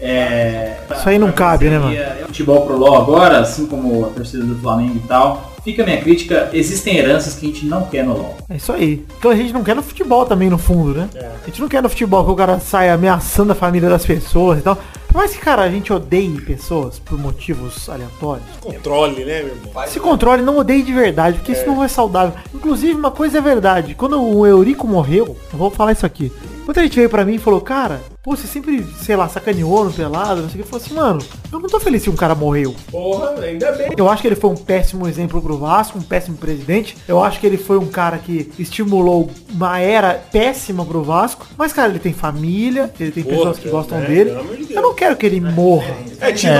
é, 0.00 0.76
Isso 0.94 1.08
aí 1.08 1.18
não 1.18 1.32
cabe, 1.32 1.68
né, 1.68 1.78
mano? 1.78 1.94
futebol 2.26 2.66
pro 2.66 2.76
LOL 2.76 2.96
agora, 2.96 3.38
assim 3.38 3.66
como 3.66 4.04
a 4.04 4.08
torcida 4.08 4.42
do 4.42 4.56
Flamengo 4.56 4.96
e 4.96 5.06
tal, 5.06 5.52
fica 5.62 5.82
a 5.82 5.86
minha 5.86 6.00
crítica, 6.00 6.50
existem 6.52 6.96
heranças 6.96 7.34
que 7.34 7.46
a 7.46 7.48
gente 7.48 7.66
não 7.66 7.84
quer 7.84 8.04
no 8.04 8.14
LOL. 8.14 8.36
É 8.50 8.56
isso 8.56 8.72
aí. 8.72 9.04
Então 9.18 9.30
a 9.30 9.36
gente 9.36 9.52
não 9.52 9.62
quer 9.62 9.76
no 9.76 9.82
futebol 9.82 10.26
também, 10.26 10.50
no 10.50 10.58
fundo, 10.58 10.98
né? 10.98 11.08
É. 11.14 11.30
A 11.42 11.46
gente 11.46 11.60
não 11.60 11.68
quer 11.68 11.82
no 11.82 11.88
futebol 11.88 12.24
que 12.24 12.30
o 12.32 12.34
cara 12.34 12.58
saia 12.58 12.94
ameaçando 12.94 13.52
a 13.52 13.54
família 13.54 13.88
das 13.88 14.04
pessoas 14.04 14.58
e 14.58 14.62
tal. 14.62 14.76
Mas 15.14 15.30
que, 15.30 15.38
cara, 15.38 15.62
a 15.62 15.70
gente 15.70 15.92
odeie 15.92 16.40
pessoas 16.40 16.98
por 16.98 17.16
motivos 17.16 17.88
aleatórios. 17.88 18.44
Controle, 18.60 19.24
né, 19.24 19.44
meu 19.44 19.54
irmão? 19.54 19.86
Se 19.86 20.00
controle, 20.00 20.42
não 20.42 20.58
odeie 20.58 20.82
de 20.82 20.92
verdade, 20.92 21.38
porque 21.38 21.52
isso 21.52 21.64
não 21.64 21.84
é 21.84 21.86
saudável. 21.86 22.34
Inclusive, 22.52 22.94
uma 22.94 23.12
coisa 23.12 23.38
é 23.38 23.40
verdade. 23.40 23.94
Quando 23.94 24.20
o 24.20 24.44
Eurico 24.44 24.88
morreu, 24.88 25.36
eu 25.52 25.58
vou 25.58 25.70
falar 25.70 25.92
isso 25.92 26.04
aqui. 26.04 26.32
Muita 26.64 26.82
gente 26.82 26.96
veio 26.96 27.10
pra 27.10 27.26
mim 27.26 27.34
e 27.34 27.38
falou, 27.38 27.60
cara, 27.60 28.00
pô, 28.22 28.34
você 28.34 28.46
sempre, 28.46 28.82
sei 28.98 29.14
lá, 29.14 29.28
sacaneou 29.28 29.84
no 29.84 29.92
pelado, 29.92 30.40
não 30.40 30.48
sei 30.48 30.62
o 30.62 30.64
que. 30.64 30.70
Falou 30.70 30.82
assim, 30.82 30.94
mano, 30.94 31.22
eu 31.52 31.60
não 31.60 31.68
tô 31.68 31.78
feliz 31.78 32.02
que 32.02 32.08
um 32.08 32.16
cara 32.16 32.34
morreu. 32.34 32.74
Porra, 32.90 33.38
ainda 33.40 33.70
bem. 33.72 33.90
Eu 33.94 34.08
acho 34.08 34.22
que 34.22 34.28
ele 34.28 34.34
foi 34.34 34.48
um 34.48 34.56
péssimo 34.56 35.06
exemplo 35.06 35.42
pro 35.42 35.58
Vasco, 35.58 35.98
um 35.98 36.02
péssimo 36.02 36.38
presidente. 36.38 36.96
Eu 37.06 37.22
acho 37.22 37.38
que 37.38 37.46
ele 37.46 37.58
foi 37.58 37.76
um 37.76 37.88
cara 37.88 38.16
que 38.16 38.50
estimulou 38.58 39.30
uma 39.50 39.78
era 39.78 40.14
péssima 40.14 40.86
pro 40.86 41.02
Vasco. 41.02 41.46
Mas, 41.58 41.74
cara, 41.74 41.90
ele 41.90 41.98
tem 41.98 42.14
família, 42.14 42.90
ele 42.98 43.12
tem 43.12 43.22
Porra, 43.22 43.36
pessoas 43.36 43.58
que 43.58 43.68
gostam 43.68 43.98
é, 43.98 44.06
dele. 44.06 44.30
Eu 44.70 44.80
não 44.80 44.94
quero 44.94 45.03
que 45.16 45.26
ele 45.26 45.40
morra. 45.40 45.94
É 46.20 46.32
tipo 46.32 46.52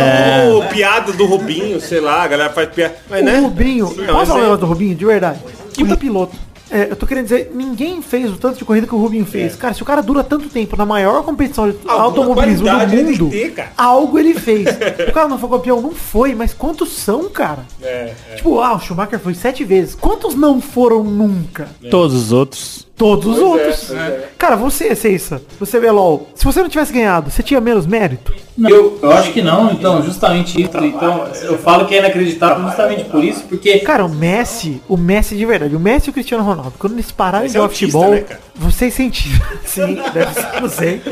o 0.58 0.68
piada 0.68 1.12
do 1.12 1.24
Rubinho, 1.24 1.80
sei 1.80 2.00
lá, 2.00 2.22
a 2.22 2.28
galera 2.28 2.52
faz 2.52 2.68
piada. 2.68 2.96
Mas, 3.08 3.22
o 3.22 3.24
né? 3.24 3.38
Rubinho, 3.38 3.86
Sim, 3.88 4.04
posso 4.06 4.26
falar 4.26 4.40
é- 4.40 4.42
negócio 4.42 4.58
do 4.60 4.66
Rubinho, 4.66 4.94
de 4.94 5.04
verdade? 5.04 5.38
Puta 5.76 5.96
piloto. 5.96 6.36
É, 6.70 6.88
eu 6.90 6.96
tô 6.96 7.06
querendo 7.06 7.24
dizer, 7.24 7.52
ninguém 7.54 8.00
fez 8.02 8.28
o 8.32 8.36
tanto 8.36 8.58
de 8.58 8.64
corrida 8.64 8.86
que 8.86 8.94
o 8.94 8.98
Rubinho 8.98 9.24
fez. 9.26 9.54
Cara, 9.54 9.74
se 9.74 9.82
o 9.82 9.84
cara 9.84 10.02
dura 10.02 10.24
tanto 10.24 10.48
tempo 10.48 10.76
na 10.76 10.84
maior 10.84 11.22
competição 11.22 11.70
de 11.70 11.76
Alguma 11.86 12.02
automobilismo 12.02 12.66
do 12.68 12.90
tem 12.90 13.04
mundo, 13.04 13.30
ter, 13.30 13.52
cara. 13.52 13.72
algo 13.76 14.18
ele 14.18 14.34
fez. 14.34 14.66
o 15.08 15.12
cara 15.12 15.28
não 15.28 15.38
foi 15.38 15.50
campeão, 15.50 15.80
não 15.80 15.92
foi, 15.92 16.34
mas 16.34 16.52
quantos 16.54 16.88
são, 16.90 17.28
cara? 17.28 17.60
É, 17.80 18.12
é. 18.30 18.34
Tipo, 18.36 18.60
ah, 18.60 18.74
o 18.74 18.80
Schumacher 18.80 19.20
foi 19.20 19.34
sete 19.34 19.62
vezes. 19.62 19.94
Quantos 19.94 20.34
não 20.34 20.60
foram 20.60 21.04
nunca? 21.04 21.68
Todos 21.90 22.14
os 22.16 22.32
outros. 22.32 22.88
Todos 22.96 23.26
os 23.26 23.38
Pois 23.40 23.40
é, 23.40 23.44
outros. 23.64 23.84
pois 23.88 23.98
é. 23.98 24.28
Cara, 24.38 24.54
você, 24.56 24.94
Ceissa, 24.94 25.42
você 25.58 25.80
vê 25.80 25.90
LOL. 25.90 26.28
Se 26.34 26.44
você 26.44 26.62
não 26.62 26.68
tivesse 26.68 26.92
ganhado, 26.92 27.28
você 27.28 27.42
tinha 27.42 27.60
menos 27.60 27.86
mérito? 27.86 28.32
Eu, 28.56 29.00
eu 29.02 29.10
acho 29.10 29.32
que 29.32 29.42
não, 29.42 29.72
então, 29.72 30.00
justamente 30.02 30.62
isso. 30.62 30.76
Então, 30.84 31.26
eu 31.42 31.58
falo 31.58 31.86
que 31.86 31.94
é 31.96 31.98
inacreditável 31.98 32.62
justamente 32.64 33.04
por 33.04 33.24
isso, 33.24 33.42
porque 33.48 33.80
Cara, 33.80 34.04
o 34.04 34.08
Messi, 34.08 34.80
o 34.88 34.96
Messi 34.96 35.36
de 35.36 35.44
verdade, 35.44 35.74
o 35.74 35.80
Messi 35.80 36.08
e 36.08 36.10
o 36.10 36.12
Cristiano 36.12 36.44
Ronaldo, 36.44 36.74
quando 36.78 36.92
eles 36.92 37.10
pararam 37.10 37.46
de 37.46 37.50
é 37.50 37.54
jogar 37.54 37.64
autista, 37.64 37.98
futebol, 37.98 38.10
né, 38.14 38.38
vocês 38.54 38.94
sentiram. 38.94 39.44
Sim, 39.66 39.98
deve 40.12 40.32
ser, 40.34 40.60
não 40.62 40.68
sei. 40.68 41.02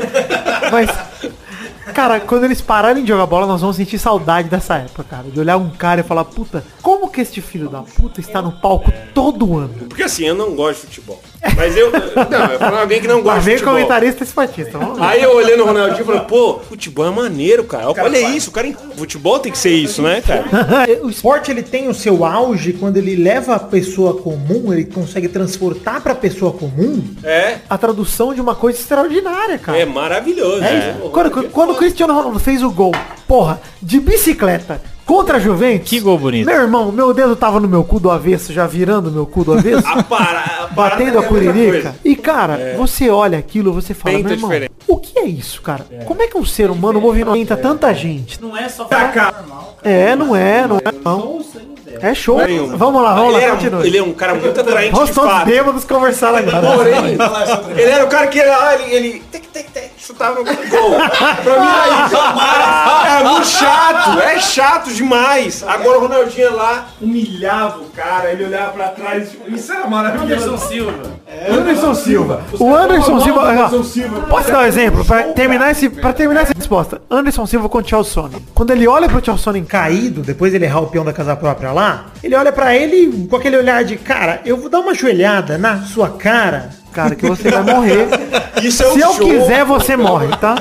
Mas, 0.71 0.89
cara, 1.93 2.21
quando 2.21 2.45
eles 2.45 2.61
pararem 2.61 3.03
de 3.03 3.09
jogar 3.09 3.25
bola, 3.25 3.45
nós 3.45 3.59
vamos 3.59 3.75
sentir 3.75 3.97
saudade 3.99 4.47
dessa 4.47 4.77
época, 4.77 5.03
cara. 5.03 5.23
De 5.29 5.37
olhar 5.37 5.57
um 5.57 5.69
cara 5.69 5.99
e 5.99 6.03
falar, 6.03 6.23
puta, 6.23 6.63
como 6.81 7.09
que 7.09 7.19
este 7.19 7.41
filho 7.41 7.67
da 7.67 7.81
puta 7.81 8.21
está 8.21 8.41
no 8.41 8.53
palco 8.53 8.89
todo 9.13 9.57
ano? 9.57 9.73
Porque 9.89 10.03
assim, 10.03 10.23
eu 10.25 10.35
não 10.35 10.55
gosto 10.55 10.81
de 10.81 10.87
futebol. 10.95 11.21
Mas 11.55 11.75
eu. 11.75 11.91
Não, 11.91 12.45
eu 12.51 12.59
falo 12.59 12.77
alguém 12.77 13.01
que 13.01 13.07
não 13.07 13.21
gosta 13.21 13.39
de 13.39 13.45
vem 13.45 13.55
o 13.55 13.57
futebol. 13.59 13.75
comentarista 13.75 14.23
esportista. 14.23 14.77
Vamos 14.77 14.97
ver. 14.97 15.05
Aí 15.05 15.21
eu 15.21 15.35
olhei 15.35 15.57
no 15.57 15.65
Ronaldinho 15.65 16.01
e 16.01 16.05
falei, 16.05 16.21
pô, 16.21 16.59
futebol 16.59 17.05
é 17.05 17.09
maneiro, 17.09 17.63
cara. 17.63 17.89
Olha 17.89 18.19
isso, 18.29 18.49
o 18.49 18.53
cara 18.53 18.67
em 18.67 18.75
futebol 18.95 19.39
tem 19.39 19.51
que 19.51 19.57
ser 19.57 19.71
isso, 19.71 20.01
né, 20.01 20.21
cara? 20.21 20.45
o 21.03 21.09
esporte 21.09 21.51
ele 21.51 21.61
tem 21.61 21.87
o 21.87 21.93
seu 21.93 22.23
auge 22.25 22.73
quando 22.73 22.97
ele 22.97 23.15
leva 23.15 23.55
a 23.55 23.59
pessoa 23.59 24.15
comum, 24.21 24.71
ele 24.71 24.85
consegue 24.85 25.27
transportar 25.27 26.01
pra 26.01 26.15
pessoa 26.15 26.53
comum. 26.53 27.03
É, 27.23 27.57
A 27.69 27.77
tradução 27.77 28.33
de 28.33 28.41
uma 28.41 28.55
coisa 28.55 28.79
extraordinária, 28.79 29.57
cara. 29.57 29.77
é 29.77 29.85
maravilhoso. 29.85 30.57
É 30.57 30.71
né? 30.71 30.97
isso. 30.99 31.09
Quando, 31.09 31.49
quando 31.49 31.71
o 31.71 31.75
Cristiano 31.75 32.13
Ronaldo 32.13 32.39
fez 32.39 32.63
o 32.63 32.71
gol, 32.71 32.93
porra, 33.27 33.61
de 33.81 33.99
bicicleta 33.99 34.81
contra 35.05 35.37
a 35.37 35.39
Juventus. 35.39 35.89
Que 35.89 35.99
gol 35.99 36.17
bonito. 36.17 36.45
Meu 36.45 36.55
irmão, 36.61 36.91
meu 36.91 37.13
dedo 37.13 37.35
tava 37.35 37.59
no 37.59 37.67
meu 37.67 37.83
cu 37.83 37.99
do 37.99 38.09
avesso, 38.11 38.51
já 38.53 38.65
virando 38.67 39.11
meu 39.11 39.25
cu 39.25 39.43
do 39.43 39.53
avesso. 39.53 39.85
A 39.87 40.03
para... 40.03 40.69
batendo 40.71 41.19
a 41.19 41.23
é 41.23 41.25
a 41.25 41.31
mesma 41.31 41.53
curirica. 41.53 41.95
E, 42.03 42.15
cara, 42.15 42.53
É. 42.59 42.75
você 42.75 43.09
olha 43.09 43.37
aquilo, 43.37 43.73
você 43.73 43.93
fala, 43.93 44.15
Penta 44.15 44.29
meu 44.29 44.37
irmão, 44.37 44.49
diferente. 44.49 44.71
o 44.87 44.97
que 44.97 45.19
é 45.19 45.25
isso, 45.25 45.61
cara? 45.61 45.85
Como 46.05 46.21
é 46.21 46.27
que 46.27 46.37
um 46.37 46.45
ser 46.45 46.69
humano 46.71 46.99
movimenta 46.99 47.55
tanta 47.55 47.93
gente? 47.93 48.41
Não 48.41 48.55
é 48.57 48.67
só 48.69 48.87
É, 49.83 50.15
não 50.15 50.35
é, 50.35 50.67
não 50.67 50.77
é, 50.77 50.91
não. 51.03 51.41
É 52.01 52.13
show. 52.13 52.37
Nenhum. 52.39 52.75
Vamos 52.75 53.01
lá, 53.03 53.13
vamos 53.13 53.29
ele 53.29 53.37
lá, 53.37 53.43
era, 53.43 53.51
continua. 53.55 53.85
ele 53.87 53.97
é 53.97 54.03
um 54.03 54.13
cara 54.13 54.33
muito 54.33 54.59
atraente 54.59 54.99
de 55.05 55.11
todos 55.13 55.43
bêbados 55.43 55.83
conversar 55.85 56.35
agora. 56.35 56.75
Porém, 56.75 57.17
ele 57.77 57.91
era 57.91 58.03
o 58.03 58.09
cara 58.09 58.27
que 58.27 58.39
era, 58.39 58.55
ah, 58.69 58.73
ele, 58.75 58.95
ele 58.95 59.23
chutava 60.05 60.39
no 60.39 60.43
gol. 60.43 60.53
Pra 61.43 61.59
mim 61.59 61.67
aí, 61.67 63.21
é 63.21 63.23
muito 63.23 63.47
chato, 63.47 64.19
é 64.19 64.39
chato 64.39 64.91
demais. 64.91 65.63
Agora 65.65 65.99
o 65.99 66.01
Ronaldinho 66.01 66.55
lá 66.55 66.87
humilhava 67.01 67.79
o 67.79 67.85
cara, 67.85 68.31
ele 68.31 68.45
olhava 68.45 68.71
pra 68.71 68.87
trás, 68.89 69.31
tipo, 69.31 69.49
isso 69.49 69.71
era 69.71 69.87
maravilhoso. 69.87 70.33
Anderson 70.33 70.57
Silva. 70.57 71.03
Anderson 71.49 71.95
Silva. 71.95 72.43
O 72.59 72.75
Anderson 72.75 73.19
Silva. 73.21 73.49
Anderson 73.49 73.83
Silva. 73.83 74.21
Posso 74.27 74.51
dar 74.51 74.59
um 74.59 74.65
exemplo? 74.65 75.05
Pra 75.05 75.23
terminar, 75.23 75.71
esse, 75.71 75.89
pra 75.89 76.11
terminar 76.11 76.41
essa 76.41 76.53
resposta. 76.55 77.01
Anderson 77.09 77.45
Silva 77.45 77.69
contra 77.69 77.97
o 77.97 78.03
Chelsea. 78.03 78.41
Quando 78.53 78.71
ele 78.71 78.87
olha 78.87 79.07
pro 79.07 79.23
Chelsea 79.23 79.63
caído, 79.63 80.21
depois 80.21 80.53
ele 80.53 80.65
errar 80.65 80.81
o 80.81 80.87
peão 80.87 81.05
da 81.05 81.13
casa 81.13 81.35
própria 81.35 81.71
lá, 81.71 82.07
ele 82.21 82.35
olha 82.35 82.51
pra 82.51 82.75
ele 82.75 83.27
com 83.29 83.35
aquele 83.35 83.57
olhar 83.57 83.83
de, 83.83 83.95
cara, 83.95 84.41
eu 84.45 84.57
vou 84.57 84.69
dar 84.69 84.79
uma 84.79 84.93
joelhada 84.93 85.57
na 85.57 85.81
sua 85.81 86.09
cara, 86.09 86.69
cara, 86.93 87.15
que 87.15 87.25
você 87.27 87.49
vai 87.49 87.63
morrer. 87.63 88.07
Isso 88.63 88.81
é 88.83 88.87
um 88.87 88.93
Se 88.93 88.99
eu 89.01 89.13
show. 89.13 89.27
quiser, 89.27 89.65
você 89.65 89.97
morre, 89.97 90.27
tá? 90.37 90.55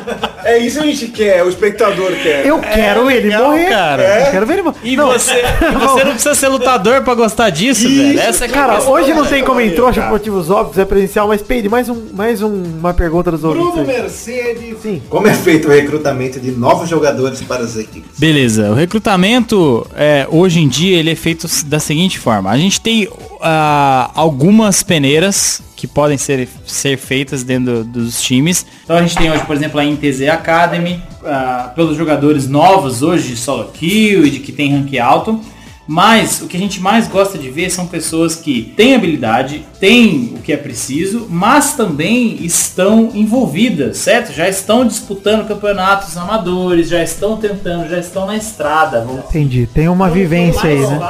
É 0.44 0.58
isso 0.58 0.80
que 0.80 0.84
a 0.84 0.86
gente 0.90 1.06
quer, 1.08 1.44
o 1.44 1.48
espectador 1.48 2.10
quer. 2.20 2.44
Eu 2.44 2.58
quero 2.58 3.08
ele 3.08 3.28
legal, 3.28 3.50
morrer. 3.50 3.68
cara. 3.68 4.24
Eu 4.24 4.30
quero 4.32 4.46
ver 4.46 4.52
ele 4.54 4.62
morrer. 4.62 4.78
E 4.82 4.96
você, 4.96 5.30
e 5.34 5.72
você 5.78 6.04
não 6.04 6.12
precisa 6.12 6.34
ser 6.34 6.48
lutador 6.48 7.02
pra 7.02 7.14
gostar 7.14 7.50
disso, 7.50 7.88
velho. 7.88 8.18
Essa 8.18 8.46
é 8.46 8.48
é 8.48 8.50
Cara, 8.50 8.74
questão, 8.74 8.92
hoje 8.92 9.10
não 9.10 9.22
velho. 9.22 9.36
tem 9.36 9.44
como 9.44 9.60
entrou, 9.60 9.86
acho 9.86 10.00
por 10.00 10.10
motivos 10.10 10.50
óbvios, 10.50 10.78
é 10.78 10.84
presencial, 10.84 11.28
mas 11.28 11.42
Peide, 11.42 11.68
mais, 11.68 11.88
um, 11.88 12.06
mais 12.12 12.42
um, 12.42 12.62
uma 12.78 12.92
pergunta 12.92 13.30
dos 13.30 13.44
ouvintes. 13.44 13.72
Bruno. 13.72 13.86
Mercedes. 13.86 14.76
Sim. 14.82 15.00
Como 15.08 15.28
é 15.28 15.34
feito 15.34 15.68
o 15.68 15.70
recrutamento 15.70 16.40
de 16.40 16.50
novos 16.50 16.88
jogadores 16.88 17.40
para 17.42 17.62
as 17.62 17.76
equipes? 17.76 18.18
Beleza, 18.18 18.70
o 18.70 18.74
recrutamento 18.74 19.86
é, 19.94 20.26
hoje 20.28 20.58
em 20.60 20.66
dia 20.66 20.98
ele 20.98 21.12
é 21.12 21.16
feito 21.16 21.46
da 21.66 21.78
seguinte 21.78 22.18
forma. 22.18 22.50
A 22.50 22.58
gente 22.58 22.80
tem 22.80 23.08
ah, 23.40 24.10
algumas 24.14 24.82
peneiras 24.82 25.62
que 25.82 25.88
podem 25.88 26.16
ser, 26.16 26.48
ser 26.64 26.96
feitas 26.96 27.42
dentro 27.42 27.82
dos 27.82 28.22
times. 28.22 28.64
Então 28.84 28.94
a 28.94 29.02
gente 29.02 29.16
tem 29.16 29.32
hoje, 29.32 29.44
por 29.44 29.56
exemplo, 29.56 29.80
a 29.80 29.84
INTZ 29.84 30.28
Academy, 30.28 31.02
ah, 31.24 31.72
pelos 31.74 31.96
jogadores 31.96 32.48
novos 32.48 33.02
hoje 33.02 33.30
de 33.30 33.36
solo 33.36 33.64
kill 33.74 34.24
e 34.24 34.30
de 34.30 34.38
que 34.38 34.52
tem 34.52 34.76
rank 34.76 34.96
alto. 35.00 35.40
Mas 35.84 36.40
o 36.40 36.46
que 36.46 36.56
a 36.56 36.60
gente 36.60 36.80
mais 36.80 37.08
gosta 37.08 37.36
de 37.36 37.50
ver 37.50 37.68
são 37.68 37.88
pessoas 37.88 38.36
que 38.36 38.72
têm 38.76 38.94
habilidade, 38.94 39.66
têm 39.80 40.34
o 40.36 40.38
que 40.40 40.52
é 40.52 40.56
preciso, 40.56 41.26
mas 41.28 41.72
também 41.72 42.36
estão 42.44 43.10
envolvidas, 43.12 43.96
certo? 43.96 44.32
Já 44.32 44.48
estão 44.48 44.86
disputando 44.86 45.48
campeonatos 45.48 46.16
amadores, 46.16 46.88
já 46.88 47.02
estão 47.02 47.36
tentando, 47.38 47.88
já 47.88 47.98
estão 47.98 48.24
na 48.24 48.36
estrada. 48.36 49.04
Entendi, 49.28 49.68
tem 49.74 49.88
uma 49.88 50.08
vivência 50.08 50.70
aí, 50.70 50.78
né? 50.78 51.00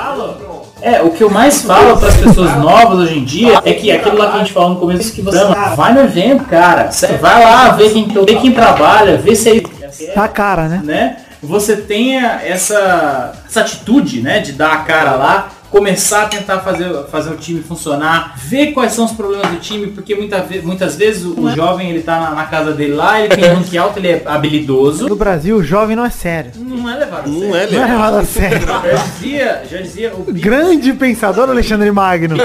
É, 0.82 1.00
o 1.02 1.10
que 1.10 1.22
eu 1.22 1.30
mais 1.30 1.62
falo 1.62 1.96
para 1.96 2.08
as 2.08 2.16
pessoas 2.16 2.56
novas 2.56 2.98
hoje 2.98 3.18
em 3.18 3.24
dia 3.24 3.60
é 3.64 3.72
que 3.72 3.90
aquilo 3.90 4.18
lá 4.18 4.30
que 4.30 4.36
a 4.36 4.38
gente 4.40 4.52
falou 4.52 4.70
no 4.70 4.76
começo 4.76 5.12
que 5.12 5.22
você 5.22 5.38
vai 5.76 5.92
no 5.94 6.00
evento, 6.00 6.44
cara. 6.44 6.90
Vai 7.20 7.44
lá, 7.44 7.70
vê 7.70 7.90
quem, 7.90 8.08
vê 8.08 8.34
quem 8.36 8.52
trabalha, 8.52 9.16
vê 9.16 9.34
se 9.34 9.58
é 9.58 10.12
Tá 10.14 10.26
cara, 10.26 10.68
né? 10.68 10.80
né? 10.82 11.16
Você 11.42 11.76
tenha 11.76 12.40
essa, 12.44 13.32
essa 13.46 13.60
atitude, 13.60 14.20
né, 14.20 14.40
de 14.40 14.52
dar 14.52 14.72
a 14.72 14.76
cara 14.78 15.12
lá, 15.12 15.48
começar 15.72 16.24
a 16.24 16.26
tentar 16.26 16.60
fazer, 16.60 16.88
fazer 17.10 17.30
o 17.30 17.36
time 17.36 17.62
funcionar, 17.62 18.34
ver 18.36 18.72
quais 18.72 18.92
são 18.92 19.06
os 19.06 19.12
problemas 19.12 19.48
do 19.50 19.56
time, 19.56 19.86
porque 19.86 20.14
muita 20.14 20.46
muitas 20.62 20.96
vezes 20.96 21.24
o, 21.24 21.40
o 21.40 21.50
jovem 21.50 21.88
ele 21.90 22.02
tá 22.02 22.20
na, 22.20 22.30
na 22.32 22.44
casa 22.44 22.72
dele 22.72 22.92
lá, 22.92 23.18
ele 23.18 23.34
tem 23.34 23.44
rank 23.44 23.74
alto, 23.76 23.98
ele 23.98 24.08
é 24.08 24.22
habilidoso. 24.26 25.08
No 25.08 25.16
Brasil, 25.16 25.56
o 25.56 25.62
jovem 25.64 25.96
não 25.96 26.04
é 26.04 26.10
sério. 26.10 26.50
Não 26.56 26.90
é 26.90 26.96
levado 26.96 27.22
a 27.28 27.32
sério. 27.32 27.48
Não 27.48 27.56
é 27.56 27.66
Não 27.70 27.82
é 27.82 27.86
levado 27.86 28.16
a 28.18 28.24
sério. 28.24 28.66
Já 28.66 28.94
dizia, 28.96 29.62
já 29.70 29.78
dizia 29.80 30.12
o 30.14 30.32
Grande 30.32 30.92
pensador 30.92 31.48
Alexandre 31.48 31.90
Magno. 31.90 32.36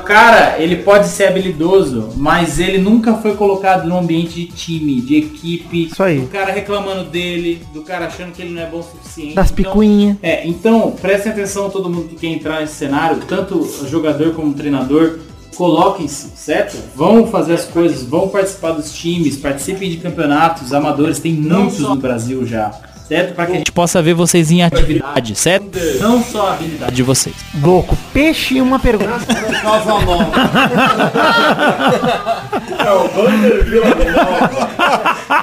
O 0.00 0.02
cara, 0.02 0.56
ele 0.58 0.76
pode 0.76 1.06
ser 1.06 1.28
habilidoso, 1.28 2.10
mas 2.16 2.58
ele 2.58 2.78
nunca 2.78 3.14
foi 3.14 3.36
colocado 3.36 3.86
num 3.86 3.98
ambiente 3.98 4.34
de 4.34 4.46
time, 4.46 5.00
de 5.00 5.16
equipe. 5.18 5.84
Isso 5.86 6.02
aí. 6.02 6.18
Do 6.20 6.26
cara 6.28 6.52
reclamando 6.52 7.04
dele, 7.04 7.62
do 7.72 7.82
cara 7.82 8.06
achando 8.06 8.32
que 8.32 8.42
ele 8.42 8.52
não 8.54 8.62
é 8.62 8.66
bom 8.66 8.78
o 8.78 8.82
suficiente. 8.82 9.34
Das 9.34 9.52
Então, 9.52 9.64
picuinhas. 9.72 10.16
é, 10.22 10.46
então 10.46 10.90
prestem 11.00 11.30
atenção 11.30 11.70
todo 11.70 11.88
mundo 11.88 12.08
que 12.08 12.16
quer 12.16 12.26
entrar 12.28 12.55
nesse 12.60 12.74
cenário, 12.74 13.22
tanto 13.26 13.66
jogador 13.88 14.34
como 14.34 14.54
treinador, 14.54 15.18
coloquem-se, 15.56 16.32
certo? 16.36 16.76
Vão 16.94 17.26
fazer 17.26 17.54
as 17.54 17.64
coisas, 17.64 18.02
vão 18.02 18.28
participar 18.28 18.72
dos 18.72 18.92
times, 18.92 19.36
participem 19.36 19.90
de 19.90 19.96
campeonatos 19.96 20.72
amadores, 20.72 21.18
tem 21.18 21.32
muitos 21.32 21.78
no 21.78 21.96
Brasil 21.96 22.46
já, 22.46 22.70
certo? 23.08 23.34
Para 23.34 23.46
que 23.46 23.52
a 23.52 23.54
gente 23.56 23.72
possa 23.72 24.02
ver 24.02 24.14
vocês 24.14 24.50
em 24.50 24.62
atividade, 24.62 25.34
certo? 25.34 25.66
não 26.00 26.22
só 26.22 26.48
a 26.48 26.52
habilidade. 26.54 26.94
De 26.94 27.02
vocês. 27.02 27.34
Louco. 27.62 27.96
Peixe 28.12 28.54
e 28.54 28.60
uma 28.60 28.78
pergunta. 28.78 29.12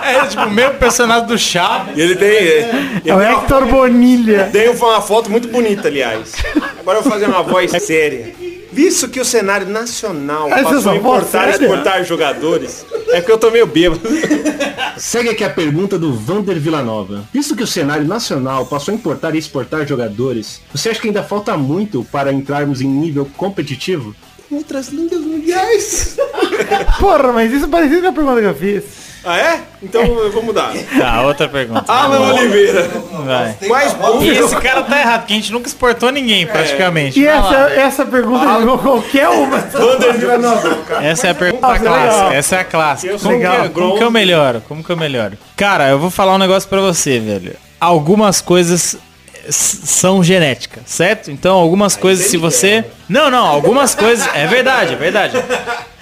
É 0.03 0.25
tipo 0.27 0.43
o 0.43 0.51
mesmo 0.51 0.75
personagem 0.75 1.27
do 1.27 1.37
Chaves. 1.37 1.97
E 1.97 2.01
ele 2.01 2.15
tem. 2.15 2.27
Ele 2.29 3.01
É 3.05 3.15
o 3.15 3.21
Hector 3.21 3.65
Bonilha. 3.65 4.49
tem 4.51 4.69
uma 4.69 5.01
foto 5.01 5.29
muito 5.29 5.47
bonita, 5.47 5.87
aliás. 5.87 6.33
Agora 6.79 6.99
eu 6.99 7.03
vou 7.03 7.11
fazer 7.11 7.25
uma 7.25 7.43
voz 7.43 7.71
séria. 7.83 8.33
Visto 8.73 9.07
que 9.07 9.19
o 9.19 9.25
cenário 9.25 9.67
nacional 9.67 10.49
passou 10.49 10.91
a 10.91 10.95
importar 10.95 11.49
e 11.49 11.51
séria? 11.51 11.65
exportar 11.65 12.03
jogadores, 12.03 12.83
é 13.09 13.17
porque 13.17 13.31
eu 13.31 13.37
tô 13.37 13.51
meio 13.51 13.67
bêbado. 13.67 14.01
Segue 14.97 15.29
aqui 15.29 15.43
a 15.43 15.49
pergunta 15.51 15.99
do 15.99 16.11
Vander 16.11 16.59
Villanova. 16.59 17.23
Visto 17.31 17.55
que 17.55 17.61
o 17.61 17.67
cenário 17.67 18.07
nacional 18.07 18.65
passou 18.65 18.91
a 18.91 18.95
importar 18.95 19.35
e 19.35 19.37
exportar 19.37 19.87
jogadores, 19.87 20.59
você 20.73 20.89
acha 20.89 20.99
que 20.99 21.07
ainda 21.07 21.21
falta 21.21 21.55
muito 21.55 22.03
para 22.11 22.33
entrarmos 22.33 22.81
em 22.81 22.87
nível 22.87 23.29
competitivo? 23.37 24.15
Outras 24.49 24.87
línguas 24.87 25.21
mundiais. 25.21 26.17
Porra, 26.99 27.31
mas 27.31 27.53
isso 27.53 27.65
é 27.65 27.67
parecido 27.67 28.01
com 28.01 28.07
a 28.07 28.13
pergunta 28.13 28.41
que 28.41 28.47
eu 28.47 28.55
fiz. 28.55 28.83
Ah, 29.25 29.37
é? 29.37 29.59
Então 29.81 30.01
eu 30.03 30.31
vou 30.31 30.43
mudar. 30.43 30.73
Tá, 30.99 31.21
outra 31.21 31.47
pergunta. 31.47 31.91
Alan 31.91 32.33
Oliveira. 32.33 32.89
Vai. 33.25 33.55
Mais 33.69 33.93
bom. 33.93 34.21
E 34.21 34.29
esse 34.29 34.55
cara 34.57 34.83
tá 34.83 34.99
errado, 34.99 35.19
porque 35.21 35.33
a 35.33 35.35
gente 35.37 35.51
nunca 35.51 35.67
exportou 35.67 36.11
ninguém, 36.11 36.45
praticamente. 36.45 37.19
E 37.19 37.25
essa, 37.25 37.55
essa 37.73 38.05
pergunta 38.05 38.45
jogou 38.59 38.77
qualquer 38.79 39.29
uma. 39.29 39.57
Essa 41.01 41.27
é 41.27 41.29
a 41.31 41.35
pergunta 41.35 41.67
Nossa, 41.67 41.79
clássica. 41.79 42.13
legal. 42.15 42.31
Essa 42.31 42.55
é 42.55 42.59
a 42.59 42.63
clássica. 42.65 43.13
Como, 43.19 43.29
que, 43.29 43.33
legal. 43.47 43.69
como 43.69 43.97
que 43.97 44.03
eu 44.03 44.11
melhoro? 44.11 44.61
Como 44.67 44.83
que 44.83 44.89
eu 44.89 44.97
melhoro? 44.97 45.37
Cara, 45.55 45.87
eu 45.89 45.99
vou 45.99 46.09
falar 46.09 46.33
um 46.35 46.37
negócio 46.37 46.67
pra 46.67 46.81
você, 46.81 47.19
velho. 47.19 47.55
Algumas 47.79 48.41
coisas 48.41 48.97
s- 49.47 49.79
são 49.85 50.23
genéticas, 50.23 50.83
certo? 50.85 51.31
Então, 51.31 51.55
algumas 51.55 51.95
coisas, 51.95 52.25
se 52.27 52.37
você... 52.37 52.83
Não, 53.09 53.29
não, 53.29 53.45
algumas 53.45 53.93
coisas... 53.95 54.27
É 54.33 54.47
verdade, 54.47 54.93
é 54.93 54.97
verdade. 54.97 55.37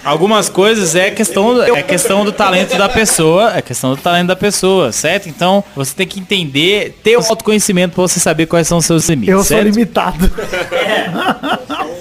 Algumas 0.04 0.48
coisas 0.48 0.96
é 0.96 1.10
questão, 1.10 1.62
é 1.62 1.82
questão 1.82 2.24
do 2.24 2.32
talento 2.32 2.76
da 2.76 2.88
pessoa, 2.88 3.56
é 3.56 3.62
questão 3.62 3.90
do 3.94 3.96
talento 3.96 4.26
da 4.28 4.36
pessoa, 4.36 4.90
certo? 4.90 5.28
Então, 5.28 5.62
você 5.76 5.94
tem 5.94 6.06
que 6.06 6.18
entender, 6.18 6.98
ter 7.04 7.16
o 7.16 7.20
autoconhecimento 7.20 7.94
pra 7.94 8.02
você 8.02 8.18
saber 8.18 8.46
quais 8.46 8.66
são 8.66 8.78
os 8.78 8.84
seus 8.84 9.08
limites, 9.08 9.32
Eu 9.32 9.38
sou 9.38 9.44
certo? 9.56 9.64
limitado. 9.64 10.30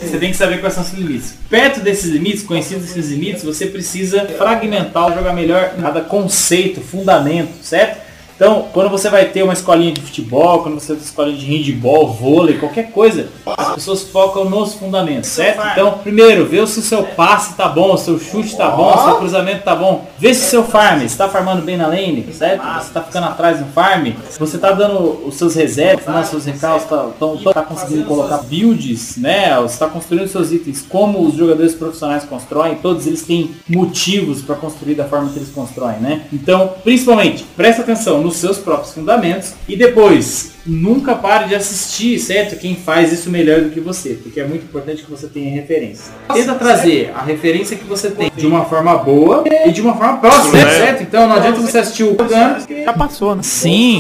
Você 0.02 0.18
tem 0.18 0.32
que 0.32 0.38
saber 0.38 0.60
quais 0.60 0.74
são 0.74 0.84
os 0.84 0.90
seus 0.90 1.00
limites. 1.02 1.34
Perto 1.50 1.80
desses 1.80 2.10
limites, 2.12 2.44
conhecidos 2.44 2.90
esses 2.90 3.10
limites, 3.12 3.44
você 3.44 3.68
precisa 3.68 4.26
fragmentar, 4.38 5.14
jogar 5.14 5.34
melhor 5.34 5.74
cada 5.80 6.02
conceito, 6.02 6.82
fundamento, 6.82 7.52
certo? 7.64 8.01
Então, 8.42 8.66
quando 8.74 8.90
você 8.90 9.08
vai 9.08 9.26
ter 9.26 9.44
uma 9.44 9.54
escolinha 9.54 9.92
de 9.92 10.02
futebol, 10.02 10.64
quando 10.64 10.74
você 10.74 10.88
tem 10.88 10.96
uma 10.96 11.04
escolinha 11.04 11.38
de 11.38 11.46
handball, 11.46 12.12
vôlei, 12.12 12.58
qualquer 12.58 12.90
coisa, 12.92 13.30
as 13.46 13.76
pessoas 13.76 14.02
focam 14.02 14.50
nos 14.50 14.74
fundamentos, 14.74 15.30
certo? 15.30 15.62
Então, 15.72 16.00
primeiro, 16.00 16.48
vê 16.48 16.66
se 16.66 16.80
o 16.80 16.82
seu 16.82 17.04
passe 17.04 17.54
tá 17.54 17.68
bom, 17.68 17.94
o 17.94 17.98
seu 18.00 18.20
chute 18.20 18.58
tá 18.58 18.72
bom, 18.72 18.96
o 18.96 19.06
seu 19.06 19.16
cruzamento 19.18 19.64
tá 19.64 19.76
bom. 19.76 20.08
Vê 20.18 20.34
se 20.34 20.48
o 20.48 20.50
seu 20.50 20.64
farm, 20.64 21.08
você 21.08 21.16
tá 21.16 21.30
farmando 21.30 21.62
bem 21.62 21.78
na 21.78 21.86
lane, 21.86 22.28
certo? 22.34 22.64
Você 22.82 22.92
tá 22.92 23.04
ficando 23.04 23.28
atrás 23.28 23.60
no 23.60 23.68
farm, 23.68 24.08
você 24.40 24.58
tá 24.58 24.72
dando 24.72 25.22
os 25.24 25.36
seus 25.36 25.54
resets, 25.54 26.08
né, 26.08 26.22
os 26.22 26.28
seus 26.30 26.46
recalques, 26.46 26.90
tá, 26.90 27.10
tão, 27.20 27.38
tá 27.38 27.62
conseguindo 27.62 28.06
colocar 28.06 28.40
builds, 28.40 29.18
né? 29.18 29.56
Você 29.62 29.78
tá 29.78 29.86
construindo 29.86 30.28
seus 30.28 30.52
itens 30.52 30.84
como 30.90 31.28
os 31.28 31.36
jogadores 31.36 31.76
profissionais 31.76 32.24
constroem, 32.24 32.74
todos 32.74 33.06
eles 33.06 33.22
têm 33.22 33.52
motivos 33.70 34.42
para 34.42 34.56
construir 34.56 34.96
da 34.96 35.06
forma 35.06 35.30
que 35.30 35.38
eles 35.38 35.50
constroem, 35.50 36.00
né? 36.00 36.24
Então, 36.34 36.74
principalmente, 36.84 37.44
presta 37.56 37.84
atenção 37.84 38.31
nos 38.32 38.38
seus 38.38 38.58
próprios 38.58 38.94
fundamentos 38.94 39.54
e 39.68 39.76
depois 39.76 40.54
nunca 40.66 41.16
pare 41.16 41.48
de 41.48 41.56
assistir, 41.56 42.20
certo? 42.20 42.56
Quem 42.60 42.76
faz 42.76 43.12
isso 43.12 43.30
melhor 43.30 43.62
do 43.62 43.70
que 43.70 43.80
você, 43.80 44.12
porque 44.22 44.40
é 44.40 44.46
muito 44.46 44.64
importante 44.64 45.04
que 45.04 45.10
você 45.10 45.28
tenha 45.28 45.52
referência. 45.54 46.14
Tenta 46.34 46.54
trazer 46.56 47.12
a 47.16 47.24
referência 47.24 47.76
que 47.76 47.84
você 47.84 48.10
tem 48.12 48.32
de 48.36 48.46
uma 48.46 48.66
forma 48.66 48.96
boa 48.98 49.44
e 49.66 49.72
de 49.72 49.82
uma 49.82 49.96
forma 49.96 50.18
próxima, 50.18 50.60
É. 50.60 50.66
certo? 50.80 51.04
Então 51.04 51.28
não 51.28 51.36
adianta 51.36 51.60
você 51.60 51.80
assistir 51.80 52.04
o 52.04 52.14
Gano, 52.16 52.58
Já 52.86 52.94
passou, 52.94 53.36
né? 53.36 53.42
Sim. 53.44 54.00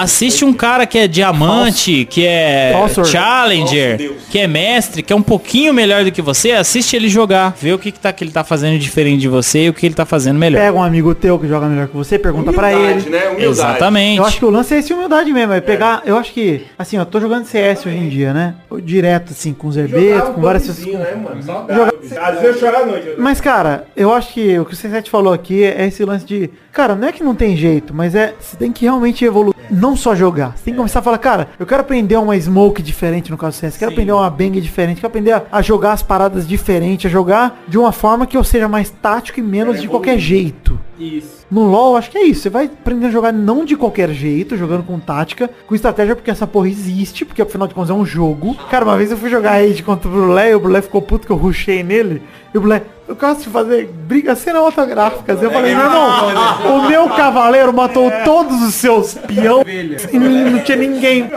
Assiste 0.00 0.44
um 0.44 0.52
cara 0.52 0.86
que 0.86 0.98
é 0.98 1.06
diamante, 1.06 2.06
que 2.08 2.26
é 2.26 2.72
challenger, 3.04 4.14
que 4.30 4.38
é 4.38 4.46
mestre, 4.46 5.02
que 5.02 5.12
é 5.12 5.16
um 5.16 5.22
pouquinho 5.22 5.72
melhor 5.74 6.04
do 6.04 6.10
que 6.12 6.22
você, 6.22 6.52
assiste 6.52 6.96
ele 6.96 7.08
jogar, 7.08 7.54
vê 7.60 7.72
o 7.72 7.78
que, 7.78 7.92
que, 7.92 7.98
tá, 8.00 8.12
que 8.12 8.24
ele 8.24 8.30
tá 8.30 8.42
fazendo 8.44 8.78
diferente 8.78 9.20
de 9.20 9.28
você 9.28 9.64
e 9.64 9.68
o 9.68 9.74
que 9.74 9.86
ele 9.86 9.94
tá 9.94 10.04
fazendo 10.06 10.38
melhor. 10.38 10.60
Pega 10.60 10.76
um 10.76 10.82
amigo 10.82 11.14
teu 11.14 11.38
que 11.38 11.46
joga 11.48 11.66
melhor 11.66 11.88
que 11.88 11.96
você, 11.96 12.18
pergunta 12.18 12.52
pra 12.52 12.68
Humildade, 12.70 13.06
ele. 13.06 13.10
né? 13.10 13.34
Exatamente. 13.44 14.18
Eu 14.18 14.24
acho 14.24 14.38
que 14.38 14.44
o 14.44 14.50
lance 14.50 14.74
é 14.74 14.78
esse 14.78 14.92
humildade 14.92 15.32
mesmo, 15.32 15.52
é 15.52 15.60
pegar, 15.60 15.89
eu 16.04 16.16
acho 16.16 16.32
que, 16.32 16.66
assim, 16.78 16.96
eu 16.96 17.04
tô 17.06 17.20
jogando 17.20 17.44
CS 17.44 17.84
hoje 17.86 17.96
em 17.96 18.08
dia, 18.08 18.32
né? 18.32 18.54
Direto, 18.82 19.32
assim, 19.32 19.52
com 19.52 19.66
os 19.68 19.76
herbetos, 19.76 20.30
com 20.34 20.40
várias... 20.40 20.78
né, 20.98 21.14
mano? 21.14 21.42
Jogar- 21.42 21.92
Às 22.28 22.40
vezes 22.40 22.44
eu 22.44 22.58
choro 22.58 22.76
à 22.82 22.86
noite. 22.86 23.14
Mas, 23.18 23.40
cara, 23.40 23.86
eu 23.96 24.12
acho 24.12 24.32
que 24.34 24.58
o 24.58 24.64
que 24.64 24.74
o 24.74 24.76
C7 24.76 25.08
falou 25.08 25.32
aqui 25.32 25.62
é 25.64 25.86
esse 25.86 26.04
lance 26.04 26.24
de. 26.24 26.50
Cara, 26.72 26.94
não 26.94 27.08
é 27.08 27.12
que 27.12 27.22
não 27.22 27.34
tem 27.34 27.56
jeito, 27.56 27.92
mas 27.92 28.14
é. 28.14 28.34
Você 28.38 28.56
tem 28.56 28.72
que 28.72 28.84
realmente 28.84 29.24
evoluir. 29.24 29.54
Não 29.70 29.96
só 29.96 30.14
jogar. 30.14 30.56
Você 30.56 30.64
tem 30.64 30.74
que 30.74 30.78
começar 30.78 30.98
a 30.98 31.02
falar, 31.02 31.18
cara, 31.18 31.48
eu 31.58 31.66
quero 31.66 31.80
aprender 31.80 32.16
uma 32.16 32.38
smoke 32.38 32.82
diferente 32.82 33.30
no 33.30 33.38
caso 33.38 33.56
do 33.56 33.60
CS. 33.60 33.76
Quero 33.76 33.92
aprender 33.92 34.12
uma 34.12 34.28
bang 34.28 34.60
diferente. 34.60 34.96
Quero 34.96 35.08
aprender 35.08 35.32
a, 35.32 35.44
a 35.50 35.62
jogar 35.62 35.92
as 35.92 36.02
paradas 36.02 36.46
diferentes. 36.46 37.06
A 37.06 37.08
jogar 37.08 37.62
de 37.68 37.78
uma 37.78 37.92
forma 37.92 38.26
que 38.26 38.36
eu 38.36 38.42
seja 38.42 38.68
mais 38.68 38.90
tático 38.90 39.38
e 39.38 39.42
menos 39.42 39.80
de 39.80 39.88
qualquer 39.88 40.18
jeito. 40.18 40.78
Isso. 40.98 41.46
No 41.50 41.62
LoL, 41.62 41.96
acho 41.96 42.10
que 42.10 42.18
é 42.18 42.24
isso. 42.24 42.42
Você 42.42 42.50
vai 42.50 42.66
aprender 42.66 43.06
a 43.06 43.10
jogar 43.10 43.32
não 43.32 43.64
de 43.64 43.76
qualquer 43.76 44.10
jeito, 44.10 44.56
jogando 44.56 44.84
com 44.84 44.98
tática, 45.00 45.48
com 45.66 45.74
estratégia, 45.74 46.14
porque 46.14 46.30
essa 46.30 46.46
porra 46.46 46.68
existe, 46.68 47.24
porque 47.24 47.40
afinal 47.40 47.66
de 47.66 47.74
contas 47.74 47.90
é 47.90 47.94
um 47.94 48.04
jogo. 48.04 48.54
Cara, 48.70 48.84
uma 48.84 48.96
vez 48.96 49.10
eu 49.10 49.16
fui 49.16 49.30
jogar 49.30 49.52
raid 49.52 49.82
contra 49.82 50.08
o 50.08 50.12
Brulé 50.12 50.50
e 50.50 50.54
o 50.54 50.60
Brulé 50.60 50.82
ficou 50.82 51.00
puto 51.00 51.26
que 51.26 51.32
eu 51.32 51.36
rushei 51.36 51.82
nele. 51.82 52.22
E 52.52 52.58
o 52.58 52.60
Brulé, 52.60 52.82
eu 53.06 53.14
gosto 53.14 53.44
de 53.44 53.48
fazer 53.48 53.86
briga 53.86 54.34
cinematográficas. 54.34 55.40
Eu 55.40 55.52
falei, 55.52 55.74
meu 55.74 55.84
irmão, 55.84 56.78
o 56.78 56.88
meu 56.88 57.08
cavaleiro 57.08 57.72
matou 57.72 58.10
todos 58.24 58.60
os 58.62 58.74
seus 58.74 59.14
peão 59.14 59.62
e 59.66 60.18
não 60.18 60.58
tinha 60.60 60.76
ninguém. 60.76 61.30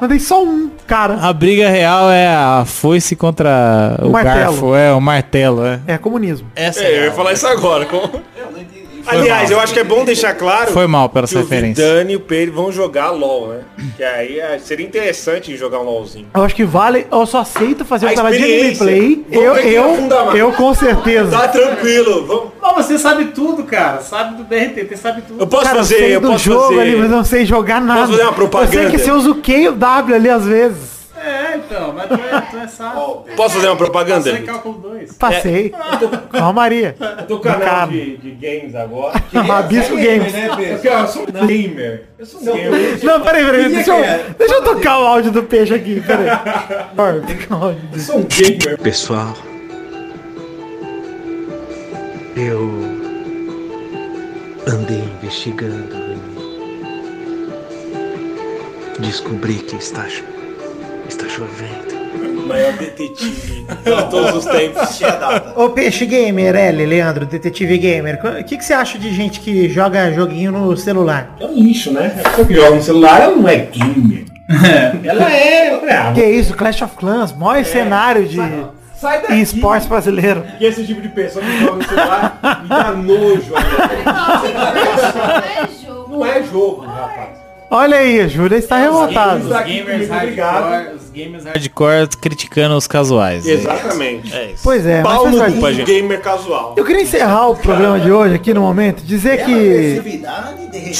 Mandei 0.00 0.18
só 0.18 0.44
um 0.44 0.70
cara. 0.86 1.14
A 1.14 1.32
briga 1.32 1.70
real 1.70 2.10
é 2.10 2.28
a 2.28 2.64
foice 2.66 3.16
contra 3.16 3.96
o, 4.02 4.10
martelo. 4.10 4.36
garfo, 4.36 4.74
é 4.74 4.92
o 4.92 5.00
martelo, 5.00 5.64
é. 5.64 5.80
É 5.86 5.98
comunismo. 5.98 6.46
Essa 6.54 6.82
É, 6.82 6.98
eu 7.00 7.04
ia 7.04 7.12
falar 7.12 7.32
isso 7.32 7.46
agora. 7.46 7.86
Aliás, 9.06 9.50
eu 9.50 9.60
acho 9.60 9.72
que 9.72 9.78
é 9.80 9.84
bom 9.84 10.04
deixar 10.04 10.34
claro 10.34 10.72
Foi 10.72 10.86
mal 10.86 11.08
pela 11.08 11.26
que 11.26 11.32
essa 11.34 11.38
o 11.40 11.48
referência. 11.48 11.84
Vidani 11.84 12.12
e 12.12 12.16
o 12.16 12.20
Pedro 12.20 12.54
vão 12.54 12.72
jogar 12.72 13.10
LOL, 13.10 13.48
né? 13.48 13.60
Que 13.96 14.02
aí 14.02 14.38
é, 14.40 14.58
seria 14.58 14.84
interessante 14.86 15.56
jogar 15.56 15.80
um 15.80 15.84
LOLzinho. 15.84 16.26
Eu 16.34 16.42
acho 16.42 16.54
que 16.54 16.64
vale, 16.64 17.06
eu 17.10 17.26
só 17.26 17.40
aceito 17.40 17.84
fazer 17.84 18.06
o 18.06 18.14
peladinho 18.14 18.44
experiência. 18.44 18.86
gameplay. 18.86 19.24
Eu, 19.30 19.56
eu, 19.56 20.36
eu 20.36 20.52
com 20.52 20.74
certeza. 20.74 21.30
Tá 21.30 21.48
tranquilo, 21.48 22.26
vamos. 22.26 22.46
Mas 22.60 22.86
você 22.86 22.98
sabe 22.98 23.26
tudo, 23.26 23.62
cara. 23.64 24.00
Sabe 24.00 24.36
do 24.36 24.44
BRTT, 24.44 24.96
sabe 24.96 25.22
tudo. 25.22 25.40
Eu 25.40 25.46
posso 25.46 25.64
Cara, 25.64 25.76
fazer, 25.78 25.98
sei 25.98 26.16
eu 26.16 26.20
do 26.20 26.28
posso 26.28 26.44
jogo 26.44 26.62
fazer. 26.68 26.80
ali, 26.80 26.96
mas 26.96 27.10
eu 27.10 27.16
não 27.16 27.24
sei 27.24 27.46
jogar 27.46 27.80
nada. 27.80 28.06
fazer 28.08 28.22
uma 28.22 28.32
propaganda? 28.32 28.74
Eu 28.76 28.82
sei 28.82 28.90
que 28.90 28.98
você 28.98 29.10
usa 29.12 29.30
o 29.30 29.34
Q 29.36 29.52
e 29.52 29.68
o 29.68 29.72
W 29.72 30.14
ali 30.16 30.28
às 30.28 30.44
vezes. 30.44 30.95
É, 31.76 31.82
então, 31.82 31.92
mas 31.92 32.08
tu 32.08 32.14
é, 32.14 32.40
tu 32.40 32.56
é 32.56 32.66
sábio. 32.66 33.24
Posso 33.36 33.54
fazer 33.56 33.66
uma 33.68 33.76
propaganda? 33.76 34.32
Vitor? 34.32 34.46
cálculo 34.46 34.78
2. 34.78 35.12
Passei. 35.12 35.72
Calma, 36.32 36.52
Maria. 36.52 36.96
Eu 36.98 37.26
tô 37.26 37.38
canal 37.38 37.88
de, 37.88 38.16
de 38.16 38.30
games 38.30 38.74
agora. 38.74 39.22
Rabisco 39.32 39.96
Games. 39.96 40.32
Porque 40.72 40.88
eu 40.88 41.06
sou 41.06 41.22
um 41.22 41.46
gamer. 41.46 42.04
Eu 42.18 42.26
sou 42.26 42.40
um 42.40 42.44
gamer. 42.44 43.04
Não, 43.04 43.20
peraí, 43.20 43.44
peraí. 43.44 43.68
Deixa 43.68 43.94
é. 43.94 44.24
eu, 44.28 44.34
deixa 44.34 44.54
eu 44.54 44.64
tocar 44.64 44.98
o 45.00 45.06
áudio 45.06 45.30
do 45.30 45.42
peixe 45.42 45.74
aqui. 45.74 46.00
Peraí. 46.00 46.26
Eu 47.92 48.00
sou 48.00 48.18
um 48.18 48.24
gamer. 48.24 48.78
Pessoal, 48.78 49.34
eu 52.36 52.68
andei 54.66 55.02
investigando 55.22 55.94
e 58.98 59.00
descobri 59.00 59.54
que 59.54 59.76
está, 59.76 60.06
está 61.08 61.28
chovendo. 61.28 61.96
Maior 62.46 62.72
detetive 62.74 63.66
de 63.66 64.10
todos 64.10 64.34
os 64.36 64.44
tempos. 64.44 65.00
Ô 65.56 65.70
Peixe 65.70 66.06
Gamer, 66.06 66.54
L, 66.54 66.86
Leandro, 66.86 67.26
Detetive 67.26 67.76
Gamer, 67.76 68.20
o 68.40 68.44
que, 68.44 68.56
que 68.56 68.64
você 68.64 68.72
acha 68.72 68.96
de 68.98 69.12
gente 69.12 69.40
que 69.40 69.68
joga 69.68 70.12
joguinho 70.12 70.52
no 70.52 70.76
celular? 70.76 71.34
É 71.40 71.44
um 71.44 71.54
lixo, 71.54 71.92
né? 71.92 72.14
A 72.24 72.28
pessoa 72.28 72.46
que 72.46 72.54
joga 72.54 72.76
no 72.76 72.82
celular, 72.82 73.20
ela 73.20 73.34
não 73.36 73.48
é 73.48 73.56
gamer. 73.56 74.24
ela 75.04 75.32
é. 75.32 75.74
eu 75.74 75.80
falei, 75.80 75.94
ah, 75.96 76.12
Que 76.14 76.24
isso, 76.24 76.54
Clash 76.54 76.82
of 76.82 76.94
Clans, 76.96 77.32
maior 77.32 77.64
cenário 77.64 78.24
de 78.26 78.36
Sai 78.94 79.22
daqui. 79.22 79.34
esportes 79.40 79.88
brasileiro. 79.88 80.44
E 80.60 80.66
esse 80.66 80.86
tipo 80.86 81.00
de 81.00 81.08
pessoa 81.08 81.44
que 81.44 81.58
joga 81.60 81.76
no 81.76 81.84
celular 81.84 82.38
me 82.62 82.68
dá 82.68 82.92
nojo. 82.92 83.52
Não 86.08 86.24
é 86.24 86.42
jogo, 86.44 86.82
rapaz. 86.82 87.45
Olha 87.68 87.96
aí, 87.96 88.20
a 88.20 88.28
Júlia 88.28 88.56
está 88.56 88.76
revoltada. 88.78 89.40
Os 89.40 89.64
gamers 89.64 90.08
hardcore, 90.08 90.94
os 90.94 91.10
gamers 91.10 91.44
hardcore. 91.44 92.08
Criticando 92.20 92.76
os 92.76 92.86
casuais. 92.86 93.44
Exatamente. 93.46 94.32
É 94.34 94.52
isso. 94.52 94.60
Pois 94.62 94.86
é, 94.86 95.02
mas 95.02 95.12
Pau 95.12 95.24
faz 95.24 95.54
no 95.54 95.60
parte. 95.60 95.76
cu 95.78 95.82
do 95.82 95.86
gamer 95.86 96.20
casual. 96.20 96.74
Eu 96.76 96.84
queria 96.84 97.02
encerrar 97.02 97.48
o 97.48 97.56
programa 97.56 97.98
de 97.98 98.10
hoje 98.12 98.34
aqui 98.36 98.54
no 98.54 98.60
momento, 98.60 99.02
dizer 99.02 99.44
que. 99.44 100.00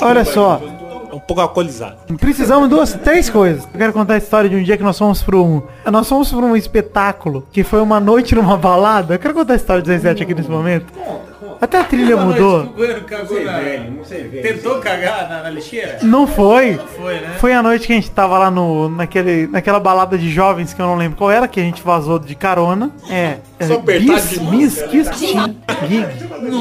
Olha 0.02 0.24
só, 0.24 0.60
Um 1.12 1.20
pouco 1.20 1.40
alcoolizado. 1.40 1.96
precisamos 2.18 2.68
de 2.68 2.74
duas, 2.74 2.92
três 2.94 3.30
coisas. 3.30 3.62
Eu 3.72 3.78
quero 3.78 3.92
contar 3.92 4.14
a 4.14 4.18
história 4.18 4.50
de 4.50 4.56
um 4.56 4.62
dia 4.62 4.76
que 4.76 4.82
nós 4.82 4.98
fomos 4.98 5.22
para 5.22 5.36
um. 5.36 5.62
Nós 5.90 6.08
fomos 6.08 6.30
para 6.32 6.44
um 6.44 6.56
espetáculo 6.56 7.46
que 7.52 7.62
foi 7.62 7.80
uma 7.80 8.00
noite 8.00 8.34
numa 8.34 8.56
balada. 8.56 9.14
Eu 9.14 9.18
quero 9.20 9.34
contar 9.34 9.52
a 9.52 9.56
história 9.56 9.82
do 9.82 9.86
17 9.86 10.24
aqui 10.24 10.34
nesse 10.34 10.50
momento. 10.50 10.86
Até 11.60 11.80
a 11.80 11.84
trilha 11.84 12.16
mudou. 12.16 12.62
O 12.62 13.04
cagou 13.04 13.40
na... 13.42 13.58
Tentou 14.42 14.78
cagar 14.80 15.28
na, 15.28 15.42
na 15.42 15.50
lixeira? 15.50 15.98
Não 16.02 16.26
foi. 16.26 16.78
Foi, 16.96 17.14
né? 17.14 17.36
Foi 17.38 17.52
a 17.52 17.62
noite 17.62 17.86
que 17.86 17.92
a 17.92 17.96
gente 17.96 18.10
tava 18.10 18.38
lá 18.38 18.50
no, 18.50 18.88
naquele, 18.88 19.46
naquela 19.46 19.80
balada 19.80 20.18
de 20.18 20.30
jovens 20.30 20.72
que 20.72 20.80
eu 20.80 20.86
não 20.86 20.96
lembro 20.96 21.16
qual 21.16 21.30
era, 21.30 21.48
que 21.48 21.60
a 21.60 21.62
gente 21.62 21.82
vazou 21.82 22.18
de 22.18 22.34
carona. 22.34 22.90
É. 23.10 23.38
Só 23.60 23.74
é, 23.74 23.98
Kiss 23.98 24.38
Team 24.38 25.56
Gig. 25.88 26.06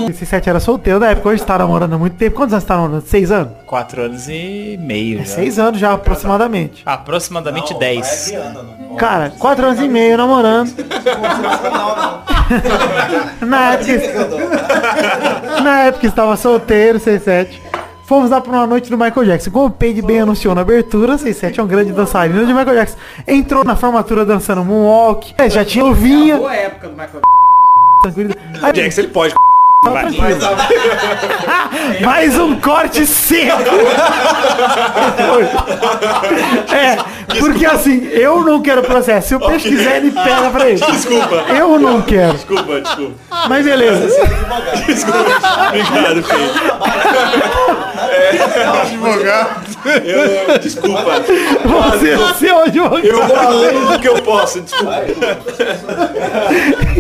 Esse 0.10 0.26
sete 0.26 0.50
era 0.50 0.60
solteiro 0.60 1.00
da 1.00 1.12
época, 1.12 1.30
hoje 1.30 1.44
tá 1.44 1.58
namorando 1.58 1.94
há 1.94 1.98
muito 1.98 2.16
tempo. 2.16 2.36
Quantos 2.38 2.54
anos 2.54 2.66
tá 2.66 2.76
namorando? 2.76 3.02
Seis 3.06 3.32
anos? 3.32 3.54
Quatro 3.66 4.02
anos 4.02 4.28
e 4.30 4.78
meio. 4.80 5.20
É 5.20 5.26
já. 5.26 5.36
seis 5.36 5.60
anos 5.60 5.80
já, 5.80 5.94
aproximadamente. 5.94 6.84
Aproximadamente 6.86 7.74
dez. 7.78 8.34
Cara, 8.98 9.32
quatro 9.38 9.66
anos 9.66 9.82
e 9.82 9.88
meio 9.88 10.18
namorando. 10.18 10.74
Na 13.42 13.74
época, 13.74 14.85
na 15.64 15.82
época 15.84 16.08
estava 16.08 16.36
solteiro, 16.36 17.00
67. 17.00 17.62
Fomos 18.04 18.30
lá 18.30 18.40
para 18.40 18.52
uma 18.52 18.68
noite 18.68 18.90
do 18.90 18.98
Michael 18.98 19.26
Jackson. 19.26 19.50
Como 19.50 19.66
o 19.66 19.72
Paige 19.72 20.02
bem 20.02 20.22
anunciou 20.22 20.54
na 20.54 20.62
abertura, 20.62 21.18
67 21.18 21.60
é 21.60 21.64
um 21.64 21.68
grande 21.68 21.92
dançarino 21.92 22.46
de 22.46 22.54
Michael 22.54 22.76
Jackson. 22.76 22.98
Entrou 23.28 23.64
na 23.64 23.76
formatura 23.76 24.24
dançando 24.24 24.64
Moonwalk. 24.64 25.34
É, 25.38 25.50
já 25.50 25.66
tinha 25.66 25.84
luvinha. 25.84 26.38
Boa 26.38 26.56
época 26.56 26.88
do 26.88 26.94
Michael 26.94 27.22
tranquilo. 28.06 28.34
O 28.62 28.72
Jackson 28.72 29.02
ele 29.02 29.08
pode. 29.10 29.34
Vai. 29.84 30.06
Mais 32.02 32.40
um 32.40 32.60
corte 32.60 33.06
seco. 33.06 33.62
é, 36.74 36.98
porque 37.40 37.66
assim, 37.66 38.08
eu 38.08 38.44
não 38.44 38.62
quero 38.62 38.82
processo. 38.82 39.28
Se 39.28 39.36
o 39.36 39.40
peixe 39.40 39.70
quiser, 39.70 39.98
ele 39.98 40.12
pega 40.12 40.50
pra 40.50 40.70
ele. 40.70 40.80
Desculpa. 40.84 41.46
Eu 41.50 41.78
não 41.80 42.02
quero. 42.02 42.34
Desculpa, 42.34 42.82
desculpa. 42.82 43.14
Mas 43.48 43.64
beleza. 43.66 44.08
Obrigado, 45.68 46.24
Pedro. 46.24 46.50
É, 48.12 48.82
advogado. 48.82 49.65
Eu, 49.90 50.60
desculpa. 50.60 51.22
Você, 51.92 52.16
você 52.16 52.48
é 52.48 52.54
o 52.54 52.60
advogado. 52.64 53.06
Eu 53.06 53.28
vou 53.28 53.36
além 53.36 53.86
do 53.86 54.00
que 54.00 54.08
eu 54.08 54.22
posso, 54.22 54.62
desculpa. 54.62 55.04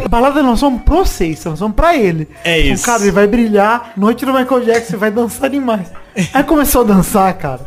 A 0.03 0.07
balada 0.07 0.43
não 0.43 0.55
são 0.55 0.77
pra 0.77 0.95
vocês, 0.95 1.39
são 1.39 1.55
são 1.55 1.71
pra 1.71 1.95
ele. 1.95 2.27
É 2.43 2.59
isso. 2.59 2.83
O 2.83 2.85
cara, 2.85 3.01
ele 3.03 3.11
vai 3.11 3.27
brilhar, 3.27 3.93
noite 3.97 4.25
do 4.25 4.33
Michael 4.33 4.61
Jackson, 4.63 4.97
vai 4.97 5.11
dançar 5.11 5.49
demais. 5.49 5.87
Aí 6.33 6.43
começou 6.43 6.81
a 6.81 6.83
dançar, 6.85 7.33
cara. 7.37 7.61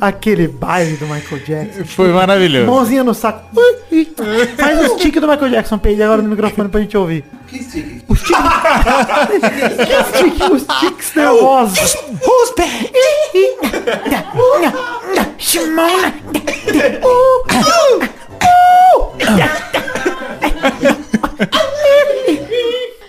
Aquele 0.00 0.48
baile 0.48 0.96
do 0.96 1.06
Michael 1.06 1.42
Jackson. 1.44 1.84
Foi 1.84 2.12
maravilhoso. 2.12 2.66
Mãozinha 2.66 3.04
no 3.04 3.12
saco. 3.14 3.44
Faz 4.56 4.90
os 4.90 5.00
tiques 5.00 5.20
do 5.20 5.28
Michael 5.28 5.50
Jackson, 5.50 5.78
peide 5.78 6.02
agora 6.02 6.22
no 6.22 6.28
microfone 6.28 6.68
pra 6.68 6.80
gente 6.80 6.96
ouvir. 6.96 7.24
Que 7.46 7.62
stick? 7.62 8.04
Os 8.08 8.20
tiques. 8.22 8.36
que 9.86 10.18
stick? 10.18 10.50
Os 10.50 10.66
tiques 10.80 11.14
nervosos. 11.14 11.96
Who's 12.22 12.54
back? 12.56 12.92
Shimona. 15.38 16.14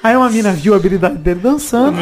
Aí 0.03 0.15
uma 0.15 0.29
mina 0.29 0.51
viu 0.51 0.73
a 0.73 0.77
habilidade 0.77 1.15
dele 1.15 1.39
dançando 1.41 1.97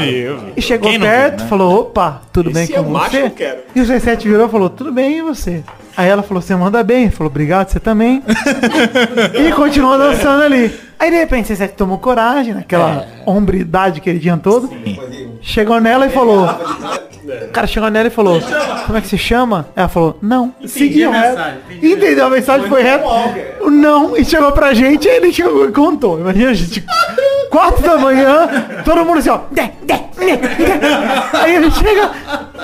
e 0.55 0.61
chegou 0.61 0.89
perto, 0.99 1.37
viu, 1.37 1.43
né? 1.43 1.49
falou, 1.49 1.81
opa, 1.81 2.21
tudo 2.31 2.49
bem 2.49 2.63
Esse 2.63 2.73
com 2.73 2.79
é 2.79 2.83
você? 2.83 3.57
E 3.75 3.81
o 3.81 3.85
C7 3.85 4.23
virou 4.23 4.47
e 4.47 4.49
falou, 4.49 4.69
tudo 4.69 4.91
bem 4.91 5.17
e 5.17 5.21
você? 5.21 5.63
Aí 5.97 6.07
ela 6.07 6.23
falou, 6.23 6.41
você 6.41 6.55
manda 6.55 6.81
bem. 6.81 7.03
Ele 7.03 7.11
falou, 7.11 7.29
obrigado, 7.29 7.69
você 7.69 7.79
também. 7.79 8.23
e 9.37 9.51
continuou 9.51 9.97
dançando 9.97 10.43
ali. 10.43 10.73
Aí 10.97 11.11
de 11.11 11.17
repente 11.17 11.51
o 11.51 11.55
C7 11.55 11.71
tomou 11.71 11.97
coragem, 11.97 12.53
naquela 12.53 13.05
hombridade 13.25 13.99
que 13.99 14.09
ele 14.09 14.19
tinha 14.19 14.37
todo. 14.37 14.69
Chegou 15.41 15.81
nela 15.81 16.05
e 16.05 16.09
falou. 16.09 16.45
O 16.45 17.49
cara 17.51 17.67
chegou 17.67 17.89
nela 17.89 18.07
e 18.07 18.11
falou, 18.11 18.41
como 18.85 18.97
é 18.97 19.01
que 19.01 19.07
se 19.07 19.17
chama? 19.17 19.67
Ela 19.75 19.89
falou, 19.89 20.17
não. 20.21 20.53
Seguiu 20.65 21.11
a 21.11 21.13
reto. 21.13 21.41
Entendeu 21.81 22.25
a 22.25 22.29
mensagem? 22.29 22.67
Foi 22.69 22.81
reto. 22.81 23.05
O 23.61 23.69
Não, 23.69 24.15
e 24.17 24.23
chegou 24.23 24.51
pra 24.53 24.73
gente 24.73 25.05
e 25.05 25.11
ele 25.11 25.31
chegou 25.33 25.67
e 25.67 25.71
contou. 25.71 26.19
Imagina, 26.19 26.53
gente. 26.53 26.83
Quatro 27.49 27.81
da 27.83 27.97
manhã, 27.97 28.47
todo 28.85 29.05
mundo 29.05 29.19
assim, 29.19 29.29
ó. 29.29 29.39
Dé. 29.51 29.73
Aí 31.33 31.55
ele 31.55 31.71
chega. 31.71 32.11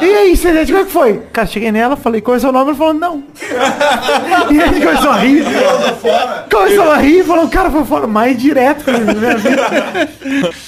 E 0.02 0.06
aí, 0.06 0.36
você 0.36 0.66
como 0.66 0.78
é 0.80 0.84
que 0.86 0.92
foi? 0.92 1.22
Cara, 1.32 1.48
cheguei 1.48 1.72
nela, 1.72 1.96
falei, 1.96 2.22
qual 2.22 2.36
é 2.36 2.38
o 2.38 2.42
seu 2.42 2.52
nome? 2.52 2.72
Ele 2.72 2.78
falou, 2.78 2.94
não. 2.94 3.24
E 4.52 4.60
ele 4.60 4.86
começou 4.86 5.10
a 5.12 5.18
rir. 5.18 5.44
Começou 6.52 6.92
a 6.92 6.98
rir 6.98 7.20
e 7.20 7.24
falou, 7.24 7.48
cara, 7.48 7.70
foi 7.72 7.84
fora 7.84 8.08
mais 8.08 8.38
direto. 8.38 8.86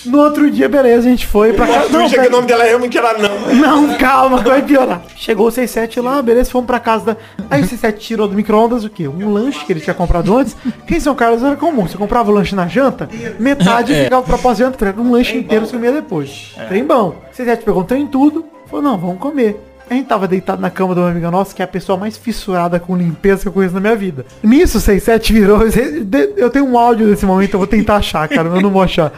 No 0.06 0.20
outro 0.20 0.50
dia, 0.50 0.68
beleza, 0.70 1.08
a 1.08 1.12
gente 1.12 1.28
foi 1.28 1.54
pra 1.54 1.68
casa. 1.68 1.90
Não, 1.90 2.10
que 2.10 2.18
o 2.20 2.30
nome 2.32 2.48
dela 2.48 2.64
realmente 2.64 2.98
era 2.98 3.14
não. 3.18 3.54
Não, 3.54 3.98
calma, 3.98 4.42
que 4.42 4.50
vai 4.50 4.62
piorar. 4.62 5.02
Chegou 5.16 5.48
o 5.48 5.52
67 5.52 6.00
lá, 6.00 6.22
beleza, 6.22 6.50
fomos 6.52 6.68
pra 6.68 6.80
casa 6.80 7.06
da. 7.06 7.18
Aí 7.50 7.62
o 7.62 7.64
67 7.64 8.00
tirou 8.00 8.28
do 8.28 8.36
micro-ondas 8.36 8.84
o 8.84 8.90
quê? 8.90 9.08
Um 9.08 9.32
lanche 9.32 9.64
que 9.66 9.74
ele 9.74 9.80
tinha 9.82 9.94
comprado 9.94 10.36
antes. 10.38 10.56
Que 10.86 10.96
em 10.96 11.00
São 11.00 11.16
Carlos 11.16 11.44
era 11.44 11.56
comum. 11.56 11.88
Você 11.88 11.98
comprava 11.98 12.32
o 12.32 12.34
lanche 12.34 12.56
na 12.56 12.68
janta, 12.68 13.10
metade 13.40 13.94
É. 13.94 14.04
ficava 14.06 14.24
pra 14.24 14.38
pós-janta, 14.38 14.96
um 14.98 15.12
lanche 15.12 15.38
inteiro 15.38 15.66
você 15.66 15.74
comia 15.74 15.92
depois. 15.92 16.54
Trem 16.68 16.84
bom. 16.84 17.10
O 17.10 17.36
67 17.36 17.64
pegou 17.64 17.82
um 17.82 17.86
trem 17.86 18.08
tudo, 18.08 18.46
falou, 18.70 18.84
não, 18.84 18.98
vamos 18.98 19.18
comer. 19.20 19.64
A 19.90 19.94
gente 19.94 20.08
tava 20.08 20.28
deitado 20.28 20.62
na 20.62 20.70
cama 20.70 20.94
de 20.94 21.00
uma 21.00 21.10
amiga 21.10 21.32
nossa, 21.32 21.56
que 21.56 21.62
é 21.62 21.66
a 21.66 21.68
pessoa 21.68 21.98
mais 21.98 22.18
fissurada 22.18 22.78
com 22.78 22.96
limpeza 22.98 23.44
que 23.44 23.48
eu 23.48 23.54
conheço 23.54 23.74
na 23.74 23.80
minha 23.80 23.96
vida. 23.96 24.26
Nisso, 24.44 24.78
o 24.78 24.82
67 24.82 25.32
virou. 25.32 25.60
Eu 26.36 26.50
tenho 26.50 26.66
um 26.66 26.78
áudio 26.78 27.08
desse 27.08 27.26
momento, 27.26 27.54
eu 27.54 27.60
vou 27.60 27.68
tentar 27.68 27.96
achar, 27.98 28.28
cara, 28.28 28.50
eu 28.50 28.62
não 28.62 28.70
vou 28.70 28.82
achar. 28.82 29.14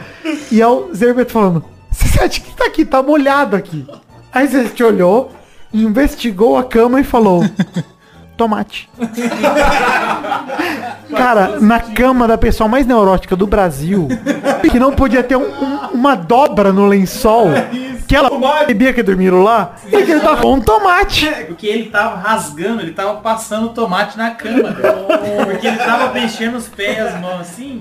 E 0.52 0.60
é 0.62 0.66
o 0.68 0.94
Zerbeto 0.94 1.32
falando, 1.32 1.64
67, 1.90 2.40
que 2.42 2.56
tá 2.56 2.66
aqui? 2.66 2.84
Tá 2.84 3.02
molhado 3.02 3.56
aqui. 3.56 3.84
Aí 4.32 4.46
você 4.46 4.64
te 4.68 4.84
olhou, 4.84 5.32
investigou 5.74 6.56
a 6.56 6.62
cama 6.62 7.00
e 7.00 7.04
falou: 7.04 7.44
Tomate. 8.36 8.88
Cara, 11.16 11.58
na 11.60 11.80
cama 11.80 12.26
da 12.28 12.38
pessoa 12.38 12.68
mais 12.68 12.86
neurótica 12.86 13.34
do 13.36 13.46
Brasil, 13.46 14.08
que 14.70 14.78
não 14.78 14.92
podia 14.92 15.22
ter 15.22 15.36
um- 15.36 15.42
um- 15.42 15.88
uma 15.94 16.14
dobra 16.14 16.72
no 16.72 16.86
lençol, 16.86 17.48
que 18.10 18.16
ela 18.16 18.28
bebia 18.66 18.92
que 18.92 19.04
dormiram 19.04 19.40
lá, 19.40 19.76
e 19.86 19.90
que 19.90 20.10
ele 20.10 20.18
tava 20.18 20.42
com 20.42 20.54
um 20.54 20.60
tomate. 20.60 21.30
Porque 21.46 21.64
ele 21.64 21.90
tava 21.90 22.16
rasgando, 22.16 22.82
ele 22.82 22.90
tava 22.90 23.20
passando 23.20 23.68
tomate 23.68 24.18
na 24.18 24.32
cama. 24.32 24.76
Porque 25.46 25.68
ele 25.68 25.76
tava 25.76 26.12
mexendo 26.12 26.56
os 26.56 26.66
pés, 26.66 26.98
as 26.98 27.20
mãos 27.20 27.42
assim. 27.42 27.78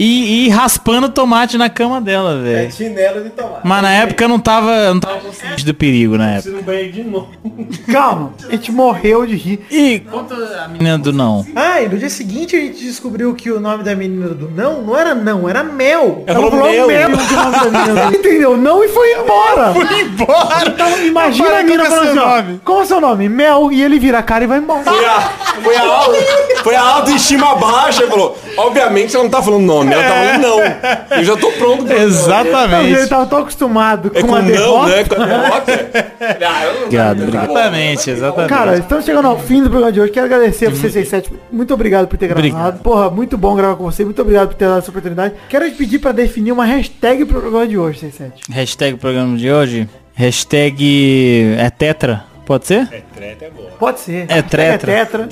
E, 0.00 0.46
e 0.46 0.48
raspando 0.48 1.10
tomate 1.10 1.58
na 1.58 1.68
cama 1.68 2.00
dela, 2.00 2.40
velho. 2.40 2.72
Chinelo 2.72 3.22
de 3.22 3.28
tomate. 3.28 3.60
Mas 3.62 3.82
na 3.82 3.92
época 3.92 4.24
eu 4.24 4.28
não 4.30 4.38
tava, 4.38 4.70
eu 4.70 4.94
não 4.94 5.00
tava 5.00 5.20
consciente 5.20 5.62
do 5.62 5.74
perigo 5.74 6.16
na 6.16 6.36
época. 6.36 6.50
no 6.52 6.62
banheiro 6.62 6.92
de 6.92 7.04
novo. 7.04 7.28
Calma, 7.92 8.32
a 8.48 8.52
gente 8.52 8.72
morreu 8.72 9.26
de 9.26 9.36
rir. 9.36 9.60
E 9.70 10.00
Conta 10.10 10.34
a 10.64 10.68
menina 10.68 10.96
do 10.96 11.12
não. 11.12 11.44
Ah, 11.54 11.82
e 11.82 11.88
no 11.90 11.98
dia 11.98 12.08
seguinte 12.08 12.56
a 12.56 12.60
gente 12.60 12.82
descobriu 12.82 13.34
que 13.34 13.50
o 13.50 13.60
nome 13.60 13.84
da 13.84 13.94
menina 13.94 14.28
do 14.28 14.50
não 14.50 14.80
não 14.80 14.96
era 14.96 15.14
não, 15.14 15.46
era 15.46 15.62
mel. 15.62 16.24
Ela 16.26 16.50
falou 16.50 16.66
mel. 16.66 16.88
que 16.88 17.34
o 17.34 17.36
nome 17.36 17.52
da 17.52 17.64
menina 17.64 18.06
do 18.06 18.16
Entendeu? 18.16 18.56
Não 18.56 18.82
e 18.82 18.88
foi 18.88 19.12
embora. 19.20 19.74
Foi 19.74 20.00
embora! 20.00 20.66
Então 20.66 21.06
imagina 21.06 21.58
a 21.58 21.62
mina 21.62 21.84
falando 21.84 22.08
assim, 22.08 22.18
ó, 22.18 22.58
qual 22.64 22.80
é 22.80 22.82
o 22.84 22.86
seu 22.86 23.00
nome? 23.02 23.28
Mel. 23.28 23.70
E 23.70 23.82
ele 23.82 23.98
vira 23.98 24.20
a 24.20 24.22
cara 24.22 24.44
e 24.44 24.46
vai 24.46 24.58
embora. 24.60 24.82
Foi 24.82 25.04
a, 25.04 25.20
foi 25.62 25.76
a, 25.76 26.62
foi 26.62 26.74
a 26.74 26.82
autoestima 26.82 27.54
baixa. 27.56 28.02
Ele 28.02 28.10
falou, 28.10 28.38
obviamente 28.56 29.12
você 29.12 29.18
não 29.18 29.28
tá 29.28 29.42
falando 29.42 29.64
nome, 29.64 29.89
ela 29.92 30.02
tá 30.02 30.08
falando 30.10 30.42
não. 30.42 31.16
Eu 31.18 31.24
já 31.24 31.36
tô 31.36 31.52
pronto. 31.52 31.84
pra- 31.84 31.94
Ele 31.94 32.04
Exatamente. 32.04 33.08
tava 33.08 33.26
tão 33.26 33.38
acostumado 33.40 34.10
É 34.14 34.20
com, 34.20 34.28
com 34.28 34.34
a 34.34 34.38
não, 34.40 34.46
derrota. 34.48 34.88
né? 34.88 35.04
Com 35.04 35.22
a 35.22 35.26
derrota. 35.26 36.10
Ah, 36.20 36.64
eu 36.64 36.72
não- 36.74 36.82
Obrigado, 36.84 37.22
obrigado. 37.22 37.50
Exatamente, 37.50 38.10
exatamente. 38.10 38.48
Cara, 38.48 38.76
estamos 38.78 39.04
chegando 39.04 39.26
ao 39.28 39.38
fim 39.38 39.62
do 39.62 39.70
programa 39.70 39.92
de 39.92 40.00
hoje. 40.00 40.12
Quero 40.12 40.26
agradecer 40.26 40.66
a 40.66 40.70
você, 40.70 40.82
67. 40.90 41.32
Muito 41.50 41.72
obrigado 41.72 42.06
por 42.08 42.16
ter 42.18 42.26
gravado. 42.28 42.46
Obrigado. 42.48 42.82
Porra, 42.82 43.10
muito 43.10 43.38
bom 43.38 43.54
gravar 43.54 43.76
com 43.76 43.84
você. 43.84 44.04
Muito 44.04 44.20
obrigado 44.20 44.48
por 44.48 44.54
ter 44.54 44.66
dado 44.66 44.78
essa 44.78 44.90
oportunidade. 44.90 45.34
Quero 45.48 45.68
te 45.70 45.76
pedir 45.76 45.98
pra 45.98 46.12
definir 46.12 46.52
uma 46.52 46.64
hashtag 46.64 47.24
pro 47.24 47.40
programa 47.40 47.66
de 47.66 47.78
hoje, 47.78 48.00
67. 48.00 48.42
Hashtag 48.50 48.96
programa 48.98 49.36
de 49.36 49.50
hoje. 49.50 49.88
Hashtag 50.14 51.56
é 51.58 51.70
tetra. 51.70 52.24
Pode 52.50 52.66
ser? 52.66 53.04
Treta 53.14 53.44
é 53.44 53.50
boa. 53.50 53.70
Pode 53.78 54.00
ser. 54.00 54.26
É 54.28 54.42
tetra. 54.42 54.62
É 54.64 54.76
tetra. 54.76 55.28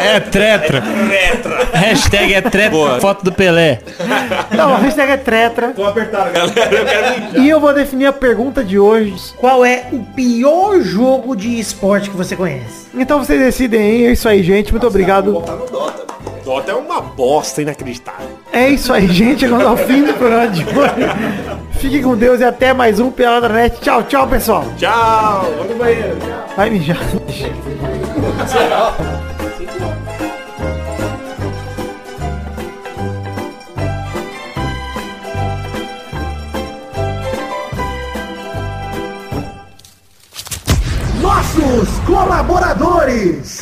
É 0.00 0.20
tretra. 0.20 0.80
Hashtag 1.72 2.34
é 2.34 2.40
tretra. 2.40 2.70
Boa. 2.70 3.00
Foto 3.00 3.24
do 3.24 3.32
Pelé. 3.32 3.80
Não, 4.56 4.76
hashtag 4.76 5.10
é 5.10 5.16
tretra. 5.16 5.70
Tô 5.70 5.84
apertado, 5.84 6.30
galera. 6.30 6.54
Eu 6.70 6.84
quero 6.84 7.20
mijar. 7.20 7.40
E 7.40 7.48
eu 7.48 7.58
vou 7.58 7.74
definir 7.74 8.06
a 8.06 8.12
pergunta 8.12 8.62
de 8.62 8.78
hoje. 8.78 9.34
Qual 9.36 9.64
é 9.64 9.88
o 9.90 10.04
pior 10.14 10.80
jogo 10.82 11.34
de 11.34 11.58
esporte 11.58 12.10
que 12.10 12.16
você 12.16 12.36
conhece? 12.36 12.86
Então 12.94 13.18
vocês 13.18 13.40
decidem 13.40 13.80
aí. 13.80 14.06
É 14.06 14.12
isso 14.12 14.28
aí, 14.28 14.40
gente. 14.44 14.70
Muito 14.70 14.86
obrigado. 14.86 15.42
Dota 16.48 16.72
é 16.72 16.74
uma 16.74 17.02
bosta 17.02 17.60
inacreditável. 17.60 18.38
É 18.50 18.70
isso 18.70 18.90
aí, 18.90 19.06
gente. 19.06 19.40
Chegamos 19.40 19.66
ao 19.66 19.76
fim 19.76 20.02
do 20.02 20.14
programa 20.14 20.48
de 20.48 20.64
hoje. 20.64 21.68
Fique 21.72 22.02
com 22.02 22.16
Deus 22.16 22.40
e 22.40 22.44
até 22.44 22.72
mais 22.72 22.98
um 22.98 23.10
Pelada 23.10 23.50
Net. 23.50 23.78
Tchau, 23.82 24.02
tchau, 24.04 24.26
pessoal. 24.26 24.64
Tchau. 24.78 25.44
Vamos 25.58 25.72
no 25.72 25.76
banheiro. 25.76 26.16
Vai 26.56 26.70
mijar. 26.70 26.96
Nossos 41.20 41.98
colaboradores. 42.06 43.60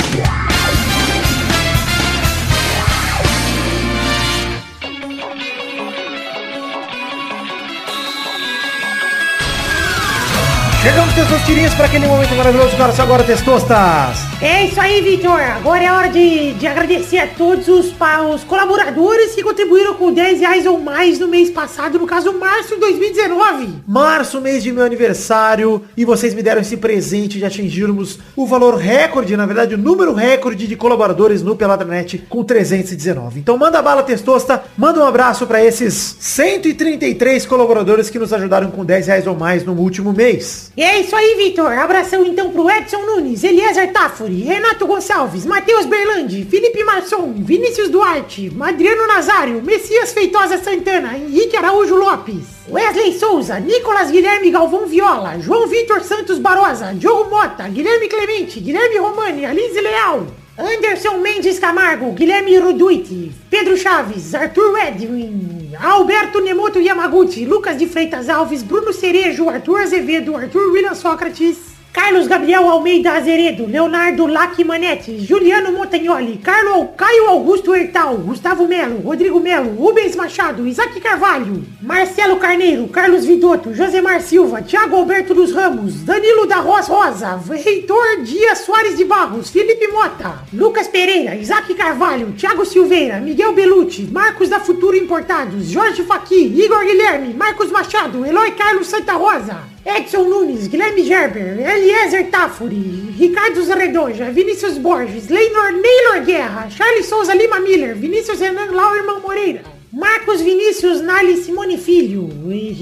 Chegamos, 10.86 11.14
testosterinhas, 11.14 11.74
para 11.74 11.86
aquele 11.86 12.06
momento 12.06 12.32
maravilhoso. 12.36 12.76
Cara, 12.76 12.92
agora, 13.02 13.24
testostas. 13.24 14.36
É 14.40 14.66
isso 14.66 14.80
aí, 14.80 15.00
Vitor. 15.00 15.40
Agora 15.40 15.82
é 15.82 15.90
hora 15.90 16.08
de, 16.08 16.52
de 16.52 16.64
agradecer 16.64 17.18
a 17.18 17.26
todos 17.26 17.66
os, 17.66 17.92
os 18.32 18.44
colaboradores 18.44 19.34
que 19.34 19.42
contribuíram 19.42 19.94
com 19.94 20.12
10 20.12 20.38
reais 20.38 20.64
ou 20.64 20.78
mais 20.78 21.18
no 21.18 21.26
mês 21.26 21.50
passado, 21.50 21.98
no 21.98 22.06
caso, 22.06 22.32
março 22.34 22.74
de 22.74 22.80
2019. 22.82 23.82
Março, 23.84 24.40
mês 24.40 24.62
de 24.62 24.70
meu 24.70 24.84
aniversário, 24.84 25.82
e 25.96 26.04
vocês 26.04 26.34
me 26.34 26.42
deram 26.42 26.60
esse 26.60 26.76
presente 26.76 27.38
de 27.38 27.44
atingirmos 27.44 28.20
o 28.36 28.46
valor 28.46 28.76
recorde, 28.76 29.36
na 29.36 29.44
verdade, 29.44 29.74
o 29.74 29.78
número 29.78 30.14
recorde 30.14 30.68
de 30.68 30.76
colaboradores 30.76 31.42
no 31.42 31.56
Peladranet 31.56 32.18
com 32.28 32.44
319. 32.44 33.40
Então 33.40 33.58
manda 33.58 33.82
bala 33.82 34.04
testosta, 34.04 34.62
manda 34.78 35.00
um 35.00 35.04
abraço 35.04 35.48
para 35.48 35.64
esses 35.64 36.16
133 36.20 37.44
colaboradores 37.44 38.08
que 38.08 38.20
nos 38.20 38.32
ajudaram 38.32 38.70
com 38.70 38.84
10 38.84 39.08
reais 39.08 39.26
ou 39.26 39.34
mais 39.34 39.64
no 39.64 39.72
último 39.72 40.12
mês. 40.12 40.70
E 40.76 40.82
é 40.82 41.00
isso 41.00 41.16
aí, 41.16 41.36
Vitor. 41.36 41.72
Abração 41.72 42.22
então 42.26 42.52
pro 42.52 42.70
Edson 42.70 43.00
Nunes, 43.00 43.42
Eliezer 43.42 43.90
Tafuri, 43.94 44.42
Renato 44.42 44.86
Gonçalves, 44.86 45.46
Matheus 45.46 45.86
Berlandi, 45.86 46.44
Felipe 46.44 46.84
Marçom, 46.84 47.32
Vinícius 47.32 47.88
Duarte, 47.88 48.52
Adriano 48.60 49.06
Nazário, 49.06 49.62
Messias 49.62 50.12
Feitosa 50.12 50.58
Santana, 50.58 51.16
Henrique 51.16 51.56
Araújo 51.56 51.96
Lopes, 51.96 52.44
Wesley 52.68 53.18
Souza, 53.18 53.58
Nicolas 53.58 54.10
Guilherme 54.10 54.50
Galvão 54.50 54.86
Viola, 54.86 55.40
João 55.40 55.66
Vitor 55.66 56.02
Santos 56.02 56.38
Barosa, 56.38 56.92
Diogo 56.92 57.30
Mota, 57.30 57.66
Guilherme 57.68 58.06
Clemente, 58.06 58.60
Guilherme 58.60 58.98
Romani, 58.98 59.46
Alice 59.46 59.80
Leal, 59.80 60.26
Anderson 60.58 61.20
Mendes 61.20 61.58
Camargo, 61.58 62.12
Guilherme 62.12 62.58
Ruduiti, 62.58 63.30
Pedro 63.50 63.76
Chaves, 63.76 64.34
Arthur 64.34 64.78
Edwin, 64.78 65.74
Alberto 65.78 66.40
Nemoto 66.40 66.80
Yamaguchi, 66.80 67.44
Lucas 67.44 67.76
de 67.76 67.86
Freitas 67.86 68.30
Alves, 68.30 68.62
Bruno 68.62 68.90
Cerejo, 68.90 69.50
Arthur 69.50 69.80
Azevedo, 69.80 70.34
Arthur 70.34 70.72
William 70.72 70.94
Sócrates, 70.94 71.75
Carlos 71.96 72.28
Gabriel 72.28 72.68
Almeida 72.68 73.14
Azeredo, 73.14 73.66
Leonardo 73.66 74.26
Lacmanetti, 74.26 75.26
Juliano 75.26 75.72
Montagnoli, 75.72 76.36
Carlo, 76.36 76.88
Caio 76.94 77.30
Augusto 77.30 77.74
Hertal, 77.74 78.18
Gustavo 78.18 78.68
Melo, 78.68 79.00
Rodrigo 79.02 79.40
Melo, 79.40 79.70
Rubens 79.70 80.14
Machado, 80.14 80.66
Isaac 80.66 81.00
Carvalho, 81.00 81.64
Marcelo 81.80 82.36
Carneiro, 82.36 82.86
Carlos 82.88 83.24
Vidotto, 83.24 83.72
Josemar 83.72 84.20
Silva, 84.20 84.60
Thiago 84.60 84.94
Alberto 84.94 85.32
dos 85.32 85.54
Ramos, 85.54 86.04
Danilo 86.04 86.46
da 86.46 86.56
Rosa 86.56 86.92
Rosa, 86.92 87.40
Reitor 87.48 88.22
Dias 88.22 88.58
Soares 88.58 88.98
de 88.98 89.04
Barros, 89.06 89.48
Felipe 89.48 89.88
Mota, 89.88 90.44
Lucas 90.52 90.88
Pereira, 90.88 91.34
Isaac 91.34 91.74
Carvalho, 91.74 92.34
Thiago 92.36 92.66
Silveira, 92.66 93.20
Miguel 93.20 93.54
Belucci, 93.54 94.02
Marcos 94.02 94.50
da 94.50 94.60
Futuro 94.60 94.94
Importados, 94.94 95.74
Jorge 95.74 96.02
Faqui, 96.02 96.62
Igor 96.62 96.84
Guilherme, 96.84 97.32
Marcos 97.32 97.70
Machado, 97.72 98.26
Eloy 98.26 98.50
Carlos 98.50 98.86
Santa 98.86 99.14
Rosa, 99.14 99.75
Edson 99.86 100.28
Nunes, 100.28 100.66
Guilherme 100.66 101.04
Gerber, 101.04 101.60
Eliezer 101.60 102.24
Tafuri, 102.28 103.14
Ricardo 103.16 103.62
Zredoja, 103.62 104.30
Vinícius 104.32 104.78
Borges, 104.78 105.28
Leonor 105.30 105.70
Neylor 105.72 106.24
Guerra, 106.26 106.68
Charles 106.68 107.06
Souza 107.06 107.32
Lima 107.36 107.60
Miller, 107.60 107.94
Vinícius 107.94 108.40
Renan 108.40 108.74
Lauerman 108.74 109.22
Moreira, 109.22 109.62
Marcos 109.92 110.42
Vinícius 110.42 111.00
Nali 111.00 111.36
Simone 111.36 111.78
Filho, 111.78 112.28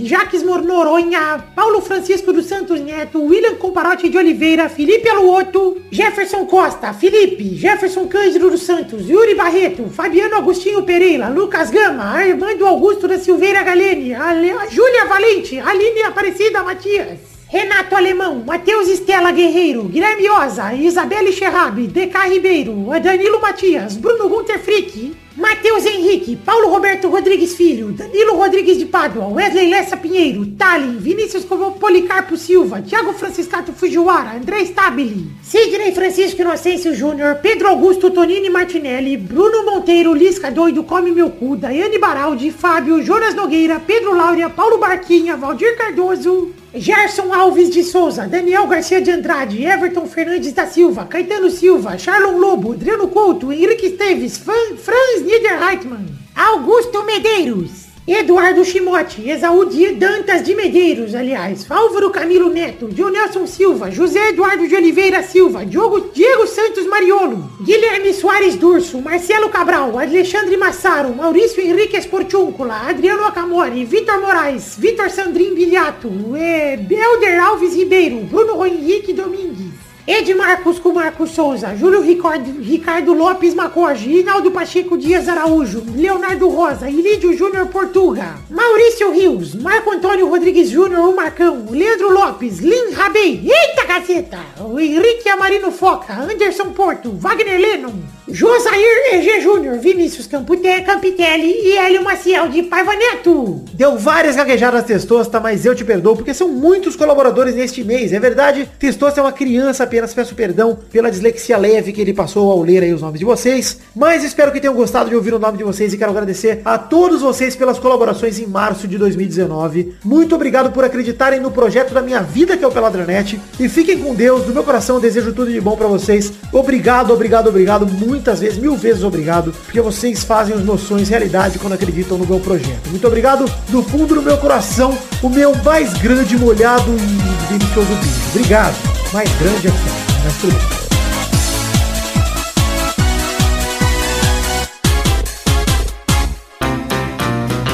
Jaques 0.04 0.42
Mornoronha, 0.42 1.44
Paulo 1.54 1.80
Francisco 1.80 2.32
dos 2.32 2.46
Santos 2.46 2.80
Neto, 2.80 3.20
William 3.20 3.54
Comparote 3.56 4.08
de 4.08 4.16
Oliveira, 4.18 4.68
Felipe 4.68 5.08
Aluoto, 5.08 5.76
Jefferson 5.92 6.46
Costa, 6.46 6.92
Felipe, 6.94 7.54
Jefferson 7.56 8.08
Cândido 8.08 8.50
dos 8.50 8.62
Santos, 8.62 9.06
Yuri 9.08 9.34
Barreto, 9.34 9.84
Fabiano 9.90 10.36
Agostinho 10.36 10.82
Pereira, 10.82 11.28
Lucas 11.28 11.70
Gama, 11.70 12.04
Armando 12.04 12.66
Augusto 12.66 13.06
da 13.06 13.18
Silveira 13.18 13.62
Galene, 13.62 14.14
Ale- 14.14 14.54
Júlia 14.70 15.04
Valente, 15.04 15.60
Aline 15.60 16.02
Aparecida 16.04 16.62
Matias. 16.64 17.33
Renato 17.54 17.94
Alemão, 17.94 18.42
Matheus 18.44 18.88
Estela 18.88 19.30
Guerreiro, 19.30 19.84
Guilherme 19.84 20.28
Oza, 20.28 20.74
Isabelle 20.74 21.30
Scherrabi, 21.30 21.86
DK 21.86 22.28
Ribeiro, 22.28 22.74
Danilo 23.00 23.40
Matias, 23.40 23.96
Bruno 23.96 24.28
Gunter 24.28 24.58
Frick, 24.58 25.14
Matheus 25.36 25.86
Henrique, 25.86 26.34
Paulo 26.34 26.68
Roberto 26.68 27.06
Rodrigues 27.06 27.54
Filho, 27.54 27.92
Danilo 27.92 28.34
Rodrigues 28.34 28.76
de 28.76 28.86
Pádua, 28.86 29.28
Wesley 29.28 29.70
Lessa 29.70 29.96
Pinheiro, 29.96 30.44
Tallin, 30.46 30.98
Vinícius 30.98 31.44
Policarpo 31.44 32.36
Silva, 32.36 32.82
Thiago 32.82 33.12
Franciscato 33.12 33.72
Fujiwara, 33.72 34.34
André 34.34 34.66
Stabile, 34.66 35.28
Sidney 35.40 35.92
Francisco 35.92 36.42
Inocêncio 36.42 36.92
Júnior, 36.92 37.36
Pedro 37.36 37.68
Augusto 37.68 38.10
Tonini 38.10 38.50
Martinelli, 38.50 39.16
Bruno 39.16 39.62
Monteiro, 39.62 40.12
Lisca 40.12 40.50
Doido, 40.50 40.82
Come 40.82 41.12
Meu 41.12 41.30
Cu, 41.30 41.54
Daiane 41.54 41.98
Baraldi, 41.98 42.50
Fábio, 42.50 43.00
Jonas 43.00 43.32
Nogueira, 43.32 43.78
Pedro 43.78 44.12
Laura, 44.12 44.50
Paulo 44.50 44.78
Barquinha, 44.78 45.36
Valdir 45.36 45.76
Cardoso, 45.76 46.63
Gerson 46.74 47.32
Alves 47.32 47.70
de 47.70 47.82
Souza, 47.84 48.26
Daniel 48.26 48.66
Garcia 48.66 49.00
de 49.00 49.10
Andrade, 49.12 49.64
Everton 49.64 50.06
Fernandes 50.06 50.52
da 50.52 50.66
Silva, 50.66 51.06
Caetano 51.06 51.48
Silva, 51.50 51.96
Charlon 51.96 52.36
Lobo, 52.38 52.72
Adriano 52.72 53.06
Couto, 53.08 53.52
Henrique 53.52 53.86
Esteves, 53.86 54.38
Fran- 54.38 54.76
Franz 54.76 55.22
Niederreitmann, 55.24 56.06
Augusto 56.34 57.04
Medeiros, 57.04 57.83
Eduardo 58.06 58.62
Chimote, 58.66 59.30
Exaú 59.30 59.64
Dantas 59.96 60.44
de 60.44 60.54
Medeiros, 60.54 61.14
aliás, 61.14 61.70
Álvaro 61.70 62.10
Camilo 62.10 62.50
Neto, 62.50 62.86
Dionelson 62.86 63.46
Silva, 63.46 63.90
José 63.90 64.28
Eduardo 64.28 64.68
de 64.68 64.76
Oliveira 64.76 65.22
Silva, 65.22 65.64
Diogo, 65.64 66.10
Diego 66.12 66.46
Santos 66.46 66.86
Mariolo, 66.86 67.50
Guilherme 67.62 68.12
Soares 68.12 68.56
Durso, 68.56 69.00
Marcelo 69.00 69.48
Cabral, 69.48 69.98
Alexandre 69.98 70.54
Massaro, 70.58 71.14
Maurício 71.14 71.62
Henrique 71.62 71.96
Esportúncula, 71.96 72.88
Adriano 72.88 73.24
Acamori, 73.24 73.86
Vitor 73.86 74.20
Moraes, 74.20 74.76
Vitor 74.76 75.08
Sandrin 75.08 75.54
Biliato, 75.54 76.10
é, 76.36 76.76
Belder 76.76 77.40
Alves 77.40 77.74
Ribeiro, 77.74 78.18
Bruno 78.18 78.66
Henrique 78.66 79.14
Domingues, 79.14 79.83
Edmarcos 80.06 80.78
com 80.78 80.92
Marcos 80.92 81.30
Souza, 81.30 81.74
Júlio 81.74 82.02
Ricardo, 82.02 82.60
Ricardo 82.60 83.14
Lopes 83.14 83.54
Macoge, 83.54 84.06
Rinaldo 84.06 84.50
Pacheco 84.50 84.98
Dias 84.98 85.30
Araújo, 85.30 85.82
Leonardo 85.96 86.46
Rosa, 86.50 86.90
Ilídio 86.90 87.34
Júnior 87.34 87.68
Portuga, 87.68 88.34
Maurício 88.50 89.10
Rios, 89.10 89.54
Marco 89.54 89.90
Antônio 89.90 90.28
Rodrigues 90.28 90.68
Júnior, 90.68 91.08
o 91.08 91.16
Marcão, 91.16 91.64
Leandro 91.70 92.12
Lopes, 92.12 92.58
Lin 92.58 92.92
Rabei, 92.92 93.50
eita 93.50 93.86
caceta, 93.86 94.40
o 94.60 94.78
Henrique 94.78 95.26
Amarino 95.30 95.72
Foca, 95.72 96.12
Anderson 96.12 96.70
Porto, 96.72 97.10
Wagner 97.10 97.58
Lennon, 97.58 97.94
Josair 98.28 99.14
EG 99.14 99.40
Júnior, 99.40 99.78
Vinícius 99.78 100.26
Campute, 100.26 100.82
Campitelli 100.82 101.50
e 101.50 101.76
Hélio 101.76 102.02
Maciel 102.02 102.48
de 102.48 102.62
Paiva 102.62 102.94
Neto. 102.94 103.62
Deu 103.72 103.98
várias 103.98 104.34
gaguejadas 104.34 104.84
testosta, 104.84 105.38
mas 105.40 105.64
eu 105.64 105.74
te 105.74 105.84
perdoo 105.84 106.16
porque 106.16 106.32
são 106.32 106.48
muitos 106.48 106.96
colaboradores 106.96 107.54
neste 107.54 107.84
mês. 107.84 108.12
É 108.12 108.20
verdade, 108.20 108.68
testosta 108.78 109.20
é 109.20 109.22
uma 109.22 109.32
criança, 109.32 109.86
apenas 109.94 110.12
peço 110.12 110.34
perdão 110.34 110.76
pela 110.90 111.08
dislexia 111.08 111.56
leve 111.56 111.92
que 111.92 112.00
ele 112.00 112.12
passou 112.12 112.50
ao 112.50 112.60
ler 112.60 112.82
aí 112.82 112.92
os 112.92 113.00
nomes 113.00 113.20
de 113.20 113.24
vocês. 113.24 113.78
Mas 113.94 114.24
espero 114.24 114.50
que 114.50 114.60
tenham 114.60 114.74
gostado 114.74 115.08
de 115.08 115.14
ouvir 115.14 115.32
o 115.32 115.38
nome 115.38 115.56
de 115.56 115.62
vocês 115.62 115.92
e 115.92 115.96
quero 115.96 116.10
agradecer 116.10 116.60
a 116.64 116.76
todos 116.76 117.22
vocês 117.22 117.54
pelas 117.54 117.78
colaborações 117.78 118.40
em 118.40 118.46
março 118.46 118.88
de 118.88 118.98
2019. 118.98 119.94
Muito 120.04 120.34
obrigado 120.34 120.72
por 120.72 120.84
acreditarem 120.84 121.38
no 121.38 121.52
projeto 121.52 121.94
da 121.94 122.02
minha 122.02 122.20
vida 122.20 122.56
que 122.56 122.64
é 122.64 122.66
o 122.66 122.72
Peladranet. 122.72 123.40
E 123.60 123.68
fiquem 123.68 123.98
com 124.00 124.16
Deus, 124.16 124.42
do 124.44 124.52
meu 124.52 124.64
coração 124.64 124.98
desejo 124.98 125.32
tudo 125.32 125.52
de 125.52 125.60
bom 125.60 125.76
pra 125.76 125.86
vocês. 125.86 126.32
Obrigado, 126.52 127.12
obrigado, 127.12 127.48
obrigado, 127.48 127.86
muitas 127.86 128.40
vezes, 128.40 128.58
mil 128.58 128.74
vezes 128.74 129.04
obrigado, 129.04 129.52
porque 129.64 129.80
vocês 129.80 130.24
fazem 130.24 130.56
os 130.56 130.80
sonhos 130.80 131.08
realidade 131.08 131.60
quando 131.60 131.74
acreditam 131.74 132.18
no 132.18 132.26
meu 132.26 132.40
projeto. 132.40 132.90
Muito 132.90 133.06
obrigado 133.06 133.44
do 133.68 133.80
fundo 133.84 134.16
do 134.16 134.22
meu 134.22 134.38
coração, 134.38 134.98
o 135.22 135.28
meu 135.28 135.54
mais 135.62 135.92
grande, 135.94 136.36
molhado 136.36 136.90
e 136.90 137.58
delicioso 137.58 137.94
beijo. 137.94 138.30
Obrigado. 138.34 139.03
Mais 139.14 139.30
grande 139.34 139.68
aqui, 139.68 139.78
mas 140.24 140.34
tudo 140.38 140.58
bem. 140.58 140.68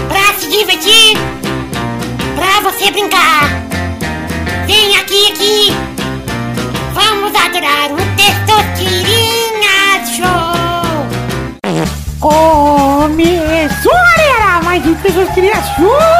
Pra 0.06 0.34
se 0.38 0.50
divertir, 0.50 1.16
pra 2.36 2.60
você 2.60 2.90
brincar. 2.90 3.48
Vem 4.66 4.98
aqui, 4.98 5.32
aqui. 5.32 5.72
Vamos 6.92 7.34
adorar 7.34 7.90
o 7.90 7.96
Testosterinha 8.18 10.04
Show. 10.14 10.60
Começou, 12.20 13.92
galera! 13.92 14.60
Mais 14.62 14.84
um 14.84 14.94
Queria 15.32 15.54
Show, 15.54 16.19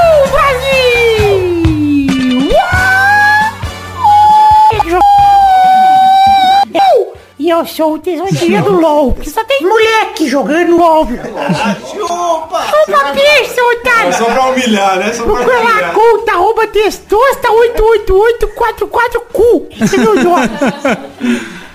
Eu, 7.61 7.61
E 7.61 7.63
eu 7.63 7.67
sou 7.67 7.95
o 7.95 7.99
tesourinha 7.99 8.63
do 8.63 8.81
LOL, 8.81 9.13
que 9.13 9.29
só 9.29 9.45
tem 9.45 9.61
moleque 9.63 10.27
jogando 10.29 10.77
LOL. 10.77 11.07
Chupa! 11.07 12.63
Chupa, 12.65 13.13
peixe, 13.13 13.61
otário! 13.61 14.09
É 14.09 14.13
só 14.13 14.25
pra 14.25 14.47
humilhar, 14.47 14.99
né? 14.99 15.13
Só 15.13 15.25
pra 15.25 15.33
humilhar. 15.35 15.93
conta, 15.93 16.33
arroba 16.33 16.67
testosta 16.69 17.49
88844Q. 17.49 19.67
Esse 19.83 19.97
é 19.97 19.99
meu 19.99 20.15
nome. 20.15 20.49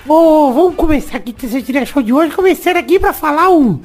Vamos 0.06 0.74
começar 0.76 1.18
aqui 1.18 1.30
o 1.30 1.34
Tesourinha 1.34 1.86
Show 1.86 2.02
de 2.02 2.12
hoje. 2.12 2.34
Começando 2.34 2.76
aqui 2.76 2.98
pra 2.98 3.12
falar 3.12 3.50
o... 3.50 3.80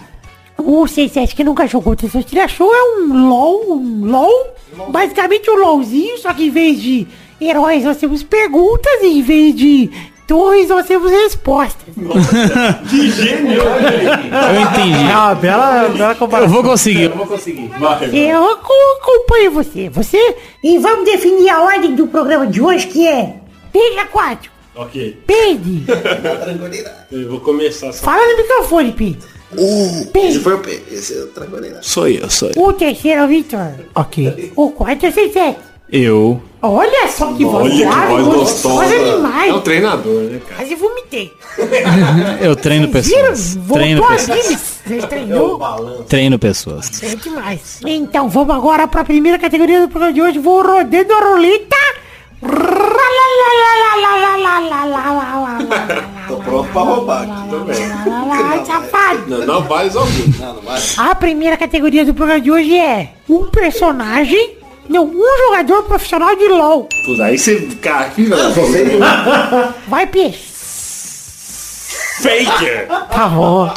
O 0.58 0.84
C7 0.84 1.34
que 1.36 1.44
nunca 1.44 1.66
jogou 1.68 1.94
o 1.94 1.96
Tesourinha 1.96 2.48
Show 2.48 2.72
é 2.74 2.84
um 3.00 3.28
LOL, 3.30 3.72
um 3.74 4.06
LOL. 4.06 4.48
Basicamente 4.90 5.50
um 5.50 5.56
LOLzinho, 5.56 6.18
só 6.20 6.34
que 6.34 6.46
em 6.46 6.50
vez 6.52 6.80
de 6.82 7.08
heróis 7.40 7.84
nós 7.84 7.98
temos 7.98 8.22
perguntas 8.22 9.02
em 9.02 9.22
vez 9.24 9.56
de 9.56 9.90
torres 10.32 10.70
nós 10.70 10.86
temos 10.86 11.12
respostas. 11.12 11.94
Que 12.90 13.12
gênio! 13.12 13.62
Eu 13.62 14.62
entendi. 14.62 15.12
Ah, 15.14 15.36
bela, 15.36 15.90
bela 15.90 16.16
Eu 16.40 16.48
vou 16.48 16.64
conseguir, 16.64 17.04
eu 17.04 17.16
vou 17.18 17.28
conseguir. 17.28 17.70
Eu 18.18 18.46
aco- 18.52 18.72
acompanho 19.02 19.52
você. 19.52 19.90
Você. 19.90 20.36
E 20.64 20.78
vamos 20.78 21.04
definir 21.04 21.50
a 21.50 21.62
ordem 21.62 21.96
do 21.96 22.08
programa 22.08 22.48
de 22.48 22.62
hoje, 22.62 22.88
que 22.88 23.06
é 23.06 23.36
Peixe 23.74 24.00
aquático. 24.00 24.56
Ok. 24.74 25.22
Peide. 25.28 25.84
Eu 27.12 27.30
vou 27.30 27.42
começar 27.42 27.92
só. 27.92 28.04
Fala 28.06 28.26
no 28.26 28.38
microfone, 28.38 28.94
Peide. 28.94 29.20
Esse 30.16 30.40
foi 30.40 30.54
o 30.54 30.60
P. 30.60 30.82
Esse 30.90 31.14
é 31.14 31.24
o. 31.24 31.84
Sou 31.84 32.08
eu, 32.08 32.30
sou 32.30 32.50
eu. 32.56 32.64
O 32.64 32.72
terceiro 32.72 33.20
é 33.20 33.26
o 33.26 33.28
Victor. 33.28 33.74
Ok. 33.96 34.54
O 34.56 34.72
quarto 34.72 35.06
é 35.06 35.10
o 35.10 35.14
C7. 35.14 35.56
Eu. 35.92 36.42
Olha 36.62 37.08
só 37.10 37.34
que 37.34 37.44
voz 37.44 37.66
Olha 37.66 37.72
que 37.72 37.84
grave, 37.84 38.08
voz 38.08 38.26
gostosa 38.28 39.00
demais. 39.00 39.50
É 39.50 39.54
o 39.54 39.62
treinador, 39.62 40.22
né, 40.24 40.40
cara? 40.48 40.62
Quase 40.62 40.76
vomitei. 40.76 41.34
Eu 42.40 42.56
treino 42.56 42.88
Viram? 42.88 43.02
pessoas. 43.02 43.58
Treino 43.74 44.02
Voltou 44.02 44.16
a 44.16 44.36
pessoas. 44.36 44.80
Treinou? 45.10 46.04
Treino 46.08 46.40
pessoas. 46.40 47.04
É 47.04 47.16
demais. 47.16 47.80
Então, 47.86 48.30
vamos 48.30 48.56
agora 48.56 48.88
para 48.88 49.02
a 49.02 49.04
primeira 49.04 49.38
categoria 49.40 49.82
do 49.82 49.90
programa 49.90 50.14
de 50.14 50.22
hoje. 50.22 50.40
Vou 50.40 50.62
rodando 50.62 51.14
a 51.14 51.20
roleta. 51.20 51.76
Tô 56.28 56.38
pronto 56.38 56.72
pra 56.72 56.82
roubar 56.82 57.24
aqui. 57.24 58.66
Safado. 58.66 59.28
Não, 59.28 59.46
não 59.46 59.62
vale. 59.64 59.92
A 60.98 61.16
primeira 61.16 61.58
categoria 61.58 62.06
do 62.06 62.14
programa 62.14 62.40
de 62.42 62.52
hoje 62.52 62.78
é 62.78 63.14
um 63.30 63.46
personagem 63.50 64.61
Não, 64.92 65.06
um 65.06 65.38
jogador 65.48 65.84
profissional 65.84 66.36
de 66.36 66.50
LOL. 66.50 66.90
Pô, 67.06 67.22
aí 67.24 67.38
você. 67.38 67.62
Cara, 67.82 68.10
que 68.10 68.28
Vai, 69.88 70.06
peixe. 70.08 70.52
Faker! 72.22 72.88
Tá 73.10 73.30
bom. 73.30 73.74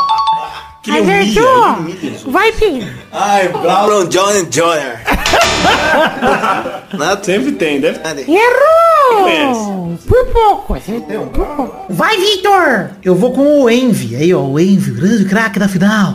Que 0.82 0.90
ele 0.90 1.00
humilha, 1.00 1.20
ele 1.20 1.30
Acertou. 1.30 1.66
humilha. 1.68 2.12
Vai, 2.26 2.52
peixe. 2.52 2.92
Ai, 3.12 3.48
Brown 3.48 4.06
John 4.06 4.32
Joner. 4.50 5.04
Sempre 7.22 7.52
tem, 7.52 7.80
deve 7.80 8.00
ter. 8.00 8.28
Errou! 8.28 9.96
Por 10.08 10.26
pouco, 10.32 10.74
acertou. 10.74 11.26
Por 11.28 11.46
pouco. 11.46 11.92
Vai, 11.92 12.16
Vitor. 12.18 12.90
Eu 13.04 13.14
vou 13.14 13.32
com 13.32 13.62
o 13.62 13.70
Envy. 13.70 14.16
Aí, 14.16 14.34
ó, 14.34 14.40
o 14.40 14.58
Envy, 14.58 14.90
o 14.90 14.94
grande 14.96 15.24
craque 15.26 15.60
da 15.60 15.68
final. 15.68 16.14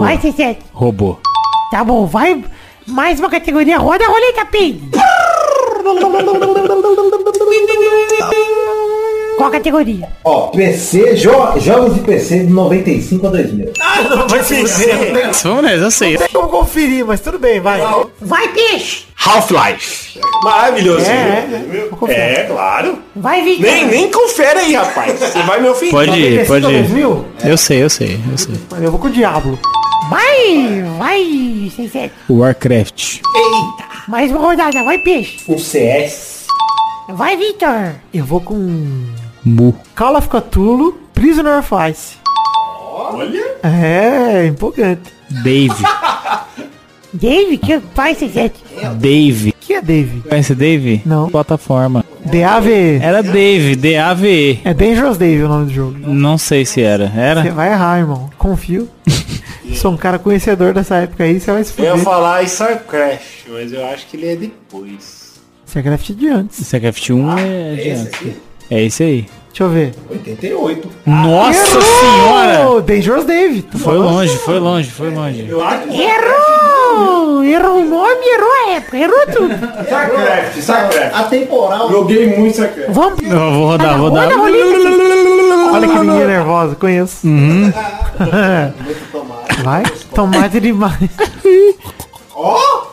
Vai, 0.00 0.18
C7. 0.18 0.56
Robô. 0.72 1.16
Tá 1.70 1.84
bom, 1.84 2.06
vai. 2.06 2.44
Mais 2.86 3.18
uma 3.20 3.30
categoria. 3.30 3.78
Roda 3.78 4.04
a 4.04 4.08
roleta, 4.08 4.44
Pedro. 4.46 4.80
Qual 9.36 9.50
categoria? 9.50 10.08
Ó, 10.24 10.48
PC, 10.48 11.14
jo- 11.14 11.58
jogos 11.58 11.94
de 11.94 12.00
PC 12.00 12.40
de 12.40 12.52
95 12.52 13.26
a 13.26 13.30
2000. 13.30 13.72
Ah, 13.80 14.02
não 14.02 14.28
vai 14.28 14.42
ser 14.44 14.64
Vamos 15.42 15.62
nessa, 15.64 15.76
eu 15.84 15.90
sei. 15.90 16.12
Não 16.12 16.18
tem 16.20 16.28
como 16.28 16.48
conferir, 16.48 17.04
mas 17.04 17.20
tudo 17.20 17.38
bem, 17.38 17.58
vai. 17.60 17.80
Vai, 18.20 18.48
peixe. 18.48 19.04
Half-Life. 19.16 20.20
Maravilhoso. 20.44 21.06
É, 21.06 21.46
É, 22.08 22.40
é, 22.40 22.44
claro. 22.44 22.98
Vai, 23.16 23.42
Vitor. 23.42 23.64
Nem, 23.64 23.86
nem 23.86 24.10
confere 24.10 24.58
aí, 24.60 24.74
rapaz. 24.74 25.18
Você 25.18 25.38
vai 25.42 25.60
me 25.60 25.68
ofender. 25.68 25.90
Pode 25.92 26.20
ir, 26.20 26.46
pode 26.46 26.66
ir. 26.66 26.82
2000? 26.82 27.24
Eu 27.44 27.56
sei, 27.56 27.82
eu 27.82 27.90
sei, 27.90 28.20
eu 28.30 28.38
sei. 28.38 28.54
Eu 28.80 28.90
vou 28.90 29.00
com 29.00 29.08
o 29.08 29.10
Diablo. 29.10 29.58
Vai, 30.12 30.82
vai, 30.98 31.22
C7. 31.74 32.10
Warcraft. 32.28 33.22
Mais 34.06 34.30
uma 34.30 34.40
rodada. 34.40 34.84
Vai, 34.84 34.98
peixe. 34.98 35.38
O 35.50 35.58
CS. 35.58 36.46
Vai, 37.08 37.34
Vitor. 37.34 37.94
Eu 38.12 38.22
vou 38.26 38.42
com 38.42 39.06
Mu. 39.42 39.74
Call 39.96 40.18
of 40.18 40.28
Cthulhu, 40.28 41.00
Prisoner 41.14 41.60
of 41.60 41.70
Ice. 41.90 42.16
Olha. 42.90 43.56
É, 43.62 44.48
empolgante. 44.48 45.10
Dave. 45.42 45.82
Dave, 47.14 47.56
que 47.56 47.72
C7. 47.80 48.52
Dave. 48.96 49.52
Que 49.52 49.72
é 49.72 49.80
Dave? 49.80 50.20
Conhece 50.28 50.54
Dave? 50.54 51.00
Não. 51.06 51.30
Plataforma. 51.30 52.04
DAVE. 52.24 52.98
Era 53.02 53.22
Dave, 53.22 53.76
D-A-V-E. 53.76 54.60
É 54.64 54.72
Dangerous 54.74 55.16
Dave 55.18 55.42
o 55.42 55.48
nome 55.48 55.66
do 55.66 55.72
jogo. 55.72 55.96
Não 55.98 56.38
sei 56.38 56.64
se 56.64 56.80
era. 56.82 57.08
Você 57.10 57.18
Era? 57.18 57.50
vai 57.52 57.72
errar, 57.72 57.98
irmão. 57.98 58.30
Confio. 58.38 58.88
Sou 59.74 59.92
um 59.92 59.96
cara 59.96 60.18
conhecedor 60.18 60.74
dessa 60.74 60.96
época 60.96 61.24
aí, 61.24 61.40
você 61.40 61.50
vai 61.50 61.64
se 61.64 61.72
Eu 61.78 61.84
ia 61.84 61.90
fuder. 61.92 62.04
falar 62.04 62.42
StarCraft, 62.44 63.46
mas 63.50 63.72
eu 63.72 63.84
acho 63.86 64.06
que 64.06 64.16
ele 64.16 64.26
é 64.28 64.36
depois. 64.36 65.40
Starcraft 65.66 66.10
de 66.12 66.28
antes. 66.28 66.58
Starcraft 66.60 67.10
1 67.10 67.38
é 67.38 67.74
de 67.74 67.80
esse 67.80 67.90
antes. 68.02 68.14
aqui? 68.14 68.36
É 68.70 68.82
esse 68.84 69.02
aí. 69.02 69.26
Deixa 69.52 69.64
eu 69.64 69.68
ver. 69.68 69.94
88. 70.10 70.88
Nossa 71.04 71.78
Errou! 71.78 71.82
senhora! 71.82 72.80
Dangerous 72.80 73.24
Dave. 73.26 73.62
Tô 73.62 73.76
Foi 73.78 73.94
falando. 73.94 74.10
longe, 74.14 74.36
foi 74.38 74.58
longe, 74.58 74.90
foi 74.90 75.10
longe. 75.10 75.40
Errou! 75.42 77.44
Errou 77.44 77.80
o 77.80 77.84
nome, 77.84 78.24
errou 78.24 78.50
a 78.66 78.70
época, 78.76 78.96
errou 78.96 79.26
tudo. 79.26 79.54
StarCraft, 79.84 80.56
StarCraft. 80.56 81.14
Atemporal. 81.14 81.90
Joguei 81.90 82.34
muito 82.38 82.52
StarCraft. 82.54 82.90
Vamos. 82.92 83.20
Eu 83.22 83.52
vou 83.52 83.66
rodar, 83.66 83.98
vou 83.98 84.08
rodar. 84.08 84.28
Olha 85.72 85.88
que 85.88 85.98
menina 85.98 86.26
nervosa, 86.26 86.74
conheço. 86.74 87.26
Uhum. 87.26 87.70
Vai, 89.62 89.82
tomate 90.14 90.60
demais. 90.60 91.10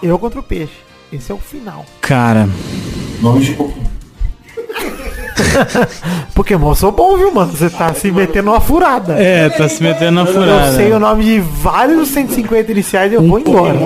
Eu 0.04 0.20
contra 0.20 0.40
o 0.40 0.44
peixe. 0.44 0.74
Esse 1.12 1.32
é 1.32 1.36
o 1.36 1.40
final. 1.40 1.86
Cara, 2.02 2.48
Nome 3.22 3.44
de 3.44 3.58
Pokémon. 6.36 6.70
Eu 6.72 6.76
sou 6.76 6.92
bom, 6.92 7.18
viu, 7.18 7.32
mano? 7.34 7.52
Você 7.52 7.70
tá 7.70 7.94
se 7.94 8.12
metendo 8.12 8.46
numa 8.46 8.62
furada. 8.62 9.14
é, 9.14 9.50
tá 9.50 9.68
se 9.68 9.82
metendo 9.82 10.22
Eu 10.22 10.26
furada. 10.28 10.76
sei 10.76 10.92
o 10.92 11.00
nome 11.00 11.24
de 11.24 11.40
vários 11.40 12.08
150 12.10 12.72
iniciais 12.72 13.12
e 13.12 13.16
eu 13.16 13.22
vou 13.24 13.40
embora. 13.40 13.78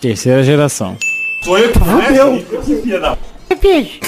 Terceira 0.00 0.42
geração. 0.42 0.96
Sou 1.44 1.58
eu 1.58 1.70
que 1.70 1.78
Fudeu. 1.78 2.44
Filha 2.82 3.00
da- 3.00 3.16
Vai, 3.48 3.58
peixe. 3.58 4.00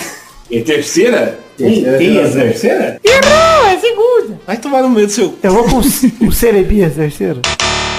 E 0.51 0.61
terceira? 0.61 1.39
Terceira 1.57 1.99
terceira? 2.31 3.01
Errou, 3.05 3.67
é 3.69 3.79
segunda. 3.79 4.39
Vai 4.47 4.57
tomar 4.57 4.83
no 4.83 4.91
meio 4.91 5.07
do 5.07 5.13
seu. 5.13 5.35
Eu 5.43 5.53
vou 5.53 5.65
com 5.65 5.79
o 6.27 6.33
Cerebias, 6.33 6.95
terceiro. 6.95 7.41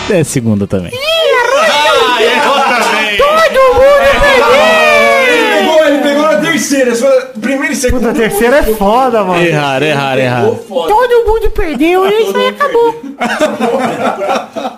É 0.10 0.24
segunda 0.24 0.68
também. 0.68 0.92
Ah, 0.94 2.22
errou 2.22 2.56
também. 2.56 3.18
Todo 3.18 3.74
mundo 3.74 3.96
perdeu. 4.22 4.56
Ele 5.28 5.58
pegou, 5.58 5.86
ele 5.88 5.98
pegou 6.00 6.22
na 6.24 6.38
terceira. 6.38 6.92
Segunda. 7.76 8.10
Puta, 8.10 8.18
a 8.18 8.22
terceira 8.30 8.58
é 8.58 8.64
foda, 8.64 9.24
mano. 9.24 9.44
Erraram, 9.44 9.86
erraram, 9.86 10.22
erraram. 10.22 10.56
Todo 10.56 11.26
mundo 11.26 11.50
perdeu 11.52 12.06
e 12.08 12.24
isso 12.24 12.38
aí 12.38 12.48
acabou. 12.48 12.96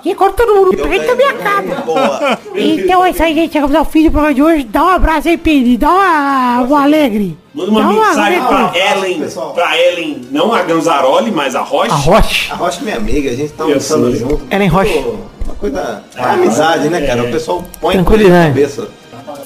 E 0.05 0.15
quando 0.15 0.33
todo 0.35 0.55
mundo 0.55 0.77
perde, 0.77 1.05
também 1.05 1.27
acaba. 1.27 2.39
Então 2.55 3.05
é 3.05 3.09
isso 3.11 3.23
aí, 3.23 3.33
gente. 3.33 3.53
Chegamos 3.53 3.75
ao 3.75 3.85
fim 3.85 4.03
do 4.05 4.11
programa 4.11 4.33
de 4.33 4.41
hoje. 4.43 4.63
Dá 4.63 4.83
um 4.83 4.89
abraço 4.89 5.27
aí, 5.27 5.37
Pedro. 5.37 5.77
Dá 5.77 5.89
uma, 5.89 6.61
um 6.63 6.75
alegre. 6.75 7.37
Manda 7.53 7.71
uma 7.71 7.79
uma 7.81 7.93
mensagem 7.93 8.39
pra 8.41 8.57
alegre. 8.57 8.79
Ellen. 8.79 9.29
Pra 9.53 9.77
Ellen, 9.77 10.21
não 10.31 10.53
a 10.53 10.61
Ganzaroli, 10.61 11.31
mas 11.31 11.55
a 11.55 11.61
Roche. 11.61 11.91
A 11.91 11.95
Roche. 11.95 12.51
A 12.51 12.55
Rocha 12.55 12.79
é 12.81 12.83
minha 12.83 12.97
amiga, 12.97 13.29
a 13.31 13.35
gente 13.35 13.51
tá 13.53 13.63
almoçando 13.63 14.15
junto. 14.15 14.41
Ellen 14.51 14.69
Roche. 14.69 14.93
Pô, 15.01 15.15
Uma 15.45 15.55
coisa. 15.55 16.03
É 16.15 16.23
amizade, 16.23 16.89
né, 16.89 17.01
cara? 17.05 17.23
O 17.23 17.31
pessoal 17.31 17.63
põe 17.81 17.95
na 17.97 18.03
cabeça. 18.03 18.87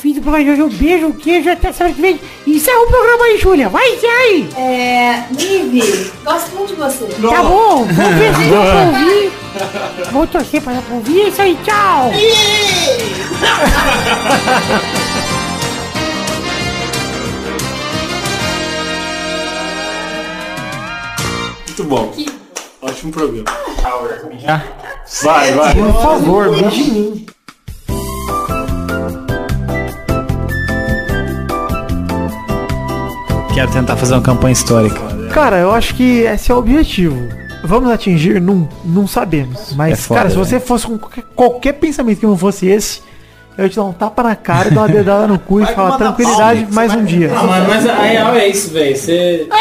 Fim 0.02 0.14
do 0.14 0.22
programa. 0.22 0.64
Um 0.64 0.70
beijo, 0.70 1.06
um 1.06 1.12
queijo. 1.12 1.48
Até 1.52 1.72
semana 1.72 1.94
que 1.94 2.02
vem. 2.02 2.20
Encerra 2.48 2.80
o 2.82 2.88
programa 2.88 3.24
aí, 3.26 3.38
Júlia. 3.38 3.70
Vai, 3.70 3.88
encerra 3.94 4.14
aí. 4.14 4.50
É. 4.58 5.24
Nive, 5.30 6.12
gosto 6.24 6.56
muito 6.56 6.74
de 6.74 6.82
você. 6.82 7.06
Tá 7.06 7.44
bom. 7.44 7.86
Vamos 7.86 8.16
ver 8.16 8.36
se 8.36 8.50
dá 8.50 8.62
pra 8.62 8.88
ouvir. 8.88 9.32
Vou 10.12 10.26
torcer 10.26 10.60
pra 10.64 10.74
dar 10.74 10.82
pra 10.82 10.96
ouvir. 10.96 11.22
É 11.22 11.28
isso 11.28 11.42
aí. 11.42 11.56
Tchau. 11.64 12.12
Muito 21.68 21.84
bom. 21.84 22.12
Ótimo 22.82 23.12
programa. 23.12 23.46
Já? 24.40 24.64
Vai, 25.22 25.52
vai. 25.54 25.76
Por 25.76 25.94
favor, 26.02 26.50
beije 26.50 26.82
em 26.82 26.92
mim. 26.92 27.26
Quero 33.62 33.74
tentar 33.74 33.96
fazer 33.96 34.16
uma 34.16 34.24
campanha 34.24 34.54
histórica. 34.54 35.00
Cara, 35.32 35.60
eu 35.60 35.72
acho 35.72 35.94
que 35.94 36.22
esse 36.22 36.52
é 36.52 36.56
o 36.56 36.58
objetivo. 36.58 37.16
Vamos 37.64 37.92
atingir? 37.92 38.42
Não, 38.42 38.68
não 38.84 39.06
sabemos. 39.06 39.76
Mas, 39.76 39.94
É 39.94 39.96
foda, 39.98 40.20
cara, 40.20 40.32
se 40.32 40.36
né? 40.36 40.44
você 40.44 40.60
fosse 40.60 40.88
com 40.88 40.98
qualquer, 40.98 41.24
qualquer 41.36 41.74
pensamento 41.74 42.20
que 42.22 42.26
não 42.26 42.36
fosse 42.36 42.66
esse, 42.66 43.04
eu 43.58 43.64
ia 43.66 43.70
te 43.70 43.76
dar 43.76 43.84
um 43.84 43.94
tapa 43.94 44.24
na 44.24 44.36
cara 44.36 44.70
e 44.70 44.72
dar 44.72 44.82
uma 44.82 44.88
dedada 44.90 45.28
no 45.28 45.38
cu 45.40 45.62
e 45.62 45.66
falar 45.74 45.98
tranquilidade 45.98 46.68
mais 46.72 46.94
um 46.96 47.04
dia. 47.04 47.32
Ah, 47.36 47.44
mano, 47.44 47.66
mas 47.68 47.88
a 47.88 47.94
real 47.96 48.36
é 48.36 48.48
isso, 48.48 48.72
velho. 48.72 48.96
Você. 48.96 49.48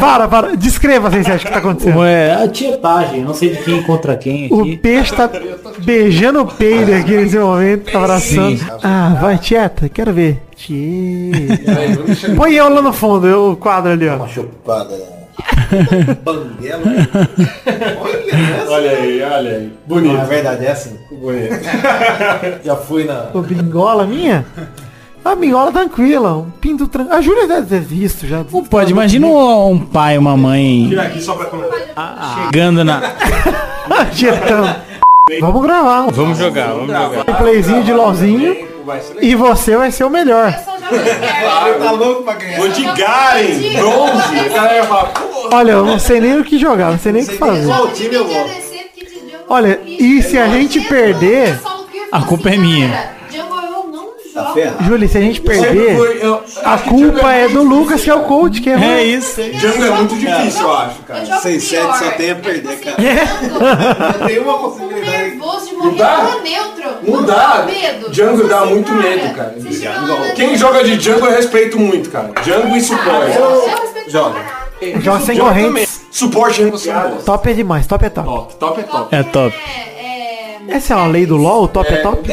Para, 0.00 0.26
para. 0.28 0.56
Descreva 0.56 1.10
se 1.10 1.22
você 1.22 1.32
acha 1.32 1.46
que 1.46 1.52
tá 1.52 1.58
acontecendo. 1.58 2.04
É 2.04 2.42
a 2.44 2.48
tietagem, 2.48 3.22
não 3.22 3.34
sei 3.34 3.50
de 3.50 3.58
quem 3.58 3.82
contra 3.82 4.16
quem 4.16 4.48
O 4.50 4.60
aqui. 4.62 4.76
peixe 4.76 5.14
tá 5.14 5.28
beijando 5.78 6.40
o 6.42 6.46
peido 6.46 6.92
aqui 6.94 7.12
nesse 7.16 7.38
momento, 7.38 7.90
tá 7.90 7.98
abraçando. 7.98 8.60
Ah, 8.82 9.16
vai, 9.20 9.38
Tieta, 9.38 9.88
quero 9.88 10.12
ver. 10.12 10.42
Tieta. 10.56 12.34
Põe 12.36 12.54
eu 12.54 12.68
lá 12.68 12.82
no 12.82 12.92
fundo, 12.92 13.26
eu- 13.26 13.50
o 13.52 13.56
quadro 13.56 13.92
ali, 13.92 14.08
ó. 14.08 14.26
Chupada. 14.26 15.15
Banguela. 16.24 16.82
Olha 18.68 18.90
aí, 18.90 19.22
olha 19.22 19.50
aí. 19.50 19.72
Não, 19.86 19.98
é 19.98 20.00
Bonito. 20.00 20.24
verdade, 20.26 20.66
é 20.66 20.70
assim. 20.70 20.98
Bonito. 21.10 21.54
Já 22.64 22.76
fui 22.76 23.04
na. 23.04 23.30
Ô, 23.34 23.40
bingola 23.42 24.06
minha? 24.06 24.44
A 25.24 25.34
bingola 25.34 25.72
tranquila, 25.72 26.36
um 26.36 26.50
pinto 26.50 26.86
tranquilo. 26.86 27.18
A 27.18 27.20
Júlia 27.20 27.48
deve 27.48 27.66
ter 27.66 27.80
visto 27.80 28.26
já. 28.26 28.44
Pode, 28.70 28.92
imagina 28.92 29.26
um, 29.26 29.70
um 29.72 29.78
pai, 29.78 30.16
uma 30.16 30.36
mãe 30.36 30.86
Tira 30.88 31.02
aqui 31.02 31.20
só 31.20 31.34
pra 31.34 31.46
comentar. 31.46 32.44
chegando 32.44 32.84
na. 32.84 33.02
Vamos 35.40 35.62
gravar. 35.62 36.06
Vamos 36.12 36.38
jogar, 36.38 36.68
vamos 36.68 36.86
jogar. 36.86 37.24
Um 37.28 37.34
playzinho 37.34 37.82
de 37.82 37.92
LOLzinho. 37.92 38.56
E 39.20 39.34
você 39.34 39.76
vai 39.76 39.90
ser 39.90 40.04
o 40.04 40.10
melhor. 40.10 40.54
Claro, 40.88 41.74
tá 41.78 41.90
louco 41.90 42.22
pra 42.22 42.34
ganhar. 42.34 42.58
Vou 42.58 42.68
de 42.68 42.82
Garen, 42.84 43.72
bronze. 43.76 44.38
A 44.38 44.48
galera 44.48 44.84
fala, 44.86 45.04
pô, 45.08 45.48
Olha, 45.52 45.72
eu 45.72 45.84
não 45.84 45.98
sei 45.98 46.20
nem 46.20 46.38
o 46.38 46.44
que 46.44 46.58
jogar, 46.58 46.90
não 46.90 46.98
sei 46.98 47.12
nem 47.12 47.22
o 47.24 47.26
que 47.26 47.36
fazer. 47.36 47.66
Qual 47.66 47.88
time 47.88 48.14
eu 48.14 48.26
vou? 48.26 48.50
Olha, 49.48 49.80
e 49.86 50.22
se 50.22 50.36
a 50.38 50.48
gente 50.48 50.80
perder, 50.80 51.58
A 52.12 52.22
culpa 52.22 52.50
é 52.50 52.56
minha. 52.56 53.16
Não 54.36 54.44
Tá 54.44 54.52
ferrado. 54.52 54.84
Júlio, 54.84 55.08
se 55.08 55.16
a 55.16 55.20
gente 55.20 55.40
perder, 55.40 55.96
foi- 55.96 56.18
eu 56.22 56.42
a 56.62 56.78
culpa 56.78 57.32
é 57.32 57.48
do 57.48 57.62
Lucas, 57.62 58.02
que 58.04 58.10
é 58.10 58.14
o 58.14 58.20
coach, 58.20 58.60
que 58.60 58.68
é 58.70 58.74
ruim. 58.76 59.02
isso. 59.14 59.42
Django 59.42 59.84
é 59.84 59.90
muito 59.90 60.14
difícil, 60.16 60.62
eu 60.62 60.76
acho, 60.76 60.98
cara. 61.06 61.24
6-7 61.40 61.98
só 61.98 62.10
tem 62.12 62.30
a 62.32 62.34
perder, 62.36 62.76
cara. 62.80 62.96
É. 63.02 64.26
Tem 64.26 64.38
uma 64.44 64.58
possibilidade. 64.58 65.10
Nervoso 65.10 65.66
de 65.66 65.72
Não 65.74 65.84
morrer 65.92 66.34
no 66.34 66.42
neutro. 66.42 66.90
Não 67.02 67.22
dá. 67.24 67.66
Django 68.10 68.44
dá 68.48 68.64
muito 68.66 68.92
medo, 68.92 69.34
cara. 69.34 69.54
Quem 70.34 70.56
joga 70.56 70.84
de 70.84 70.96
Django 70.96 71.26
eu 71.26 71.32
respeito 71.32 71.78
muito, 71.78 72.10
cara. 72.10 72.30
Django 72.42 72.76
e 72.76 72.80
suporte. 72.80 73.32
Joga. 74.08 74.40
Joga 75.00 75.20
sem 75.20 75.36
também. 75.38 75.86
Suporte 76.10 76.62
e 76.62 76.70
você 76.70 76.90
é 76.90 76.94
Top 77.24 77.50
é 77.50 77.52
demais, 77.52 77.86
top 77.86 78.04
é 78.06 78.08
top. 78.10 78.26
Top, 78.26 78.54
top 78.56 78.80
é 78.80 78.84
top. 78.84 79.14
É 79.16 79.22
top. 79.22 79.54
Essa 80.68 80.94
é 80.94 80.96
uma 80.96 81.06
lei 81.06 81.26
do 81.26 81.36
LoL, 81.36 81.68
top 81.68 81.92
é, 81.92 81.96
top? 81.98 82.28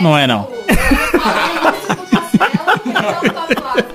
Não 0.00 0.16
é 0.16 0.26
não. 0.26 0.48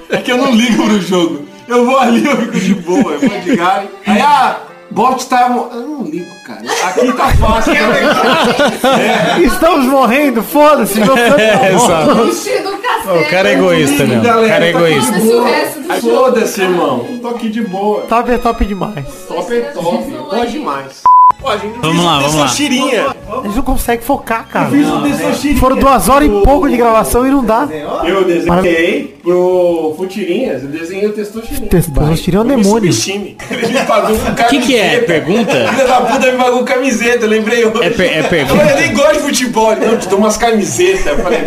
É 0.10 0.18
que 0.18 0.32
eu 0.32 0.38
não 0.38 0.52
ligo 0.52 0.84
pro 0.84 1.02
jogo. 1.02 1.46
Eu 1.68 1.86
vou 1.86 2.00
ali, 2.00 2.26
eu 2.26 2.38
fico 2.38 2.60
de 2.60 2.76
boa, 2.76 3.14
eu 3.14 3.20
vou 3.20 3.40
de 3.42 3.56
Gary. 3.56 3.90
Aí, 4.06 4.22
ah, 4.22 4.58
bot 4.90 5.26
tá... 5.28 5.50
Eu 5.74 5.82
não 5.82 6.04
ligo, 6.04 6.34
cara. 6.46 6.62
Aqui 6.62 7.12
tá 7.12 7.28
fácil. 7.36 7.74
É. 7.74 9.42
Estamos 9.42 9.86
morrendo, 9.86 10.42
foda-se. 10.42 11.00
meu 11.00 11.14
tá 11.16 11.42
É, 11.42 11.72
do 11.74 12.78
castelo. 12.78 13.20
O 13.20 13.30
cara 13.30 13.50
é 13.50 13.54
egoísta 13.54 14.06
mesmo. 14.06 14.22
O 14.22 14.48
cara 14.48 14.66
é 14.66 14.72
tá 14.72 14.80
egoísta. 14.80 15.20
boa. 15.20 15.50
o. 15.50 16.02
Foda-se, 16.02 16.62
irmão. 16.62 17.06
Tô 17.22 17.28
aqui 17.30 17.50
de 17.50 17.62
boa. 17.62 18.04
Top 18.04 18.32
é 18.32 18.38
top 18.38 18.66
demais. 18.66 19.06
Top 19.28 19.54
é 19.54 19.62
top. 19.62 20.12
Pode 20.30 20.52
demais. 20.52 21.04
Ó, 21.44 21.52
a 21.52 21.58
gente 21.58 21.76
não 21.76 21.82
Vamos 21.82 21.96
fez 21.98 22.06
lá, 22.06 22.18
um 22.18 22.22
vamos 22.22 22.36
lá. 22.36 22.48
Tirinha. 22.48 23.08
A 23.30 23.42
gente 23.46 23.56
não 23.56 23.64
consegue 23.64 24.04
focar, 24.04 24.48
cara. 24.48 24.70
um. 24.70 25.56
Foram 25.58 25.76
duas 25.78 26.10
horas 26.10 26.28
e 26.28 26.32
pouco 26.44 26.68
de 26.68 26.76
gravação 26.78 27.28
e 27.28 27.30
não 27.30 27.44
dá. 27.46 27.68
Eu 28.06 28.24
desenhei 28.26 29.18
pro 29.22 29.94
Futirinhas, 29.98 30.64
eu 30.64 30.70
desenhei 30.70 31.08
o 31.08 31.14
Testosterinha. 31.14 31.68
Testosterinha 31.70 32.42
é 32.42 32.44
um 32.44 32.48
demônio. 32.48 32.92
Time. 32.92 33.38
Ele 33.52 33.68
me 33.68 33.86
pagou 33.86 34.18
com 34.18 34.32
O 34.32 34.48
que, 34.50 34.60
que 34.62 34.76
é? 34.76 35.00
Pergunta? 35.02 35.52
Filha 35.74 35.88
da 35.88 36.02
puta 36.02 36.32
me 36.32 36.38
pagou 36.38 36.64
camiseta, 36.64 37.26
eu 37.26 37.30
lembrei 37.30 37.66
hoje. 37.66 37.84
É, 37.84 37.90
per- 37.92 38.12
é 38.14 38.20
Eu 38.20 38.24
pergunta? 38.26 38.64
eu 38.64 38.76
nem 38.78 38.94
gosto 38.94 39.14
de 39.14 39.20
futebol. 39.20 39.76
Não, 39.76 39.84
eu 39.84 40.00
te 40.00 40.08
dou 40.08 40.20
umas 40.20 40.38
camisetas. 40.38 41.06
Eu 41.06 41.18
falei, 41.20 41.40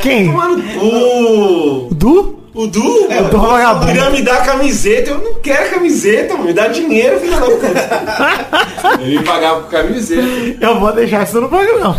Quem? 0.00 0.30
o. 0.30 1.88
Du? 1.92 2.43
O 2.54 2.68
Du? 2.68 3.08
É, 3.10 3.20
o 3.20 3.24
Du 3.24 3.38
vagabundo. 3.40 3.86
Queria 3.86 4.10
me 4.10 4.22
dar 4.22 4.46
camiseta. 4.46 5.10
Eu 5.10 5.18
não 5.18 5.34
quero 5.34 5.70
camiseta. 5.70 6.36
Me 6.36 6.52
dá 6.52 6.68
dinheiro, 6.68 7.18
filho 7.18 7.32
da 7.32 7.46
puta. 7.46 7.66
Ele 9.02 9.18
me 9.18 9.24
pagava 9.24 9.62
com 9.62 9.70
camiseta. 9.70 10.22
Eu 10.60 10.78
vou 10.78 10.92
deixar 10.92 11.24
isso 11.24 11.40
no 11.40 11.48
programa, 11.48 11.80
não. 11.80 11.96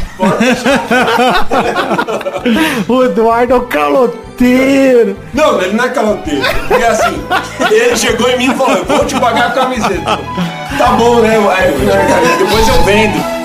o 2.96 3.04
Eduardo 3.04 3.52
é 3.54 3.56
o 3.58 3.62
caloteiro. 3.64 5.18
Não, 5.34 5.62
ele 5.62 5.74
não 5.74 5.84
é 5.84 5.90
caloteiro. 5.90 6.42
Porque 6.70 6.84
assim, 6.84 7.22
ele 7.72 7.98
chegou 7.98 8.30
em 8.30 8.38
mim 8.38 8.52
e 8.52 8.56
falou, 8.56 8.78
eu 8.78 8.86
vou 8.86 9.06
te 9.06 9.20
pagar 9.20 9.48
a 9.48 9.52
camiseta. 9.52 10.20
Tá 10.78 10.92
bom, 10.98 11.20
né? 11.20 11.38
Aí 11.58 11.74
depois 12.38 12.68
eu 12.68 12.82
vendo. 12.84 13.45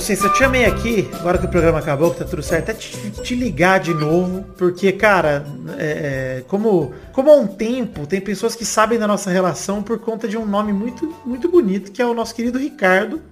Cês, 0.00 0.22
eu 0.24 0.32
te 0.32 0.38
chamei 0.38 0.64
aqui, 0.64 1.08
agora 1.12 1.36
que 1.36 1.44
o 1.44 1.48
programa 1.48 1.78
acabou, 1.78 2.10
que 2.10 2.18
tá 2.18 2.24
tudo 2.24 2.42
certo, 2.42 2.70
até 2.70 2.74
te, 2.74 3.10
te 3.22 3.34
ligar 3.34 3.78
de 3.80 3.92
novo, 3.92 4.44
porque, 4.56 4.92
cara, 4.92 5.44
é, 5.78 6.38
é, 6.38 6.44
como, 6.48 6.94
como 7.12 7.30
há 7.30 7.36
um 7.36 7.46
tempo, 7.46 8.06
tem 8.06 8.20
pessoas 8.20 8.54
que 8.54 8.64
sabem 8.64 8.98
da 8.98 9.06
nossa 9.06 9.30
relação 9.30 9.82
por 9.82 9.98
conta 9.98 10.26
de 10.26 10.38
um 10.38 10.46
nome 10.46 10.72
muito, 10.72 11.14
muito 11.24 11.48
bonito, 11.48 11.92
que 11.92 12.00
é 12.00 12.06
o 12.06 12.14
nosso 12.14 12.34
querido 12.34 12.58
Ricardo. 12.58 13.20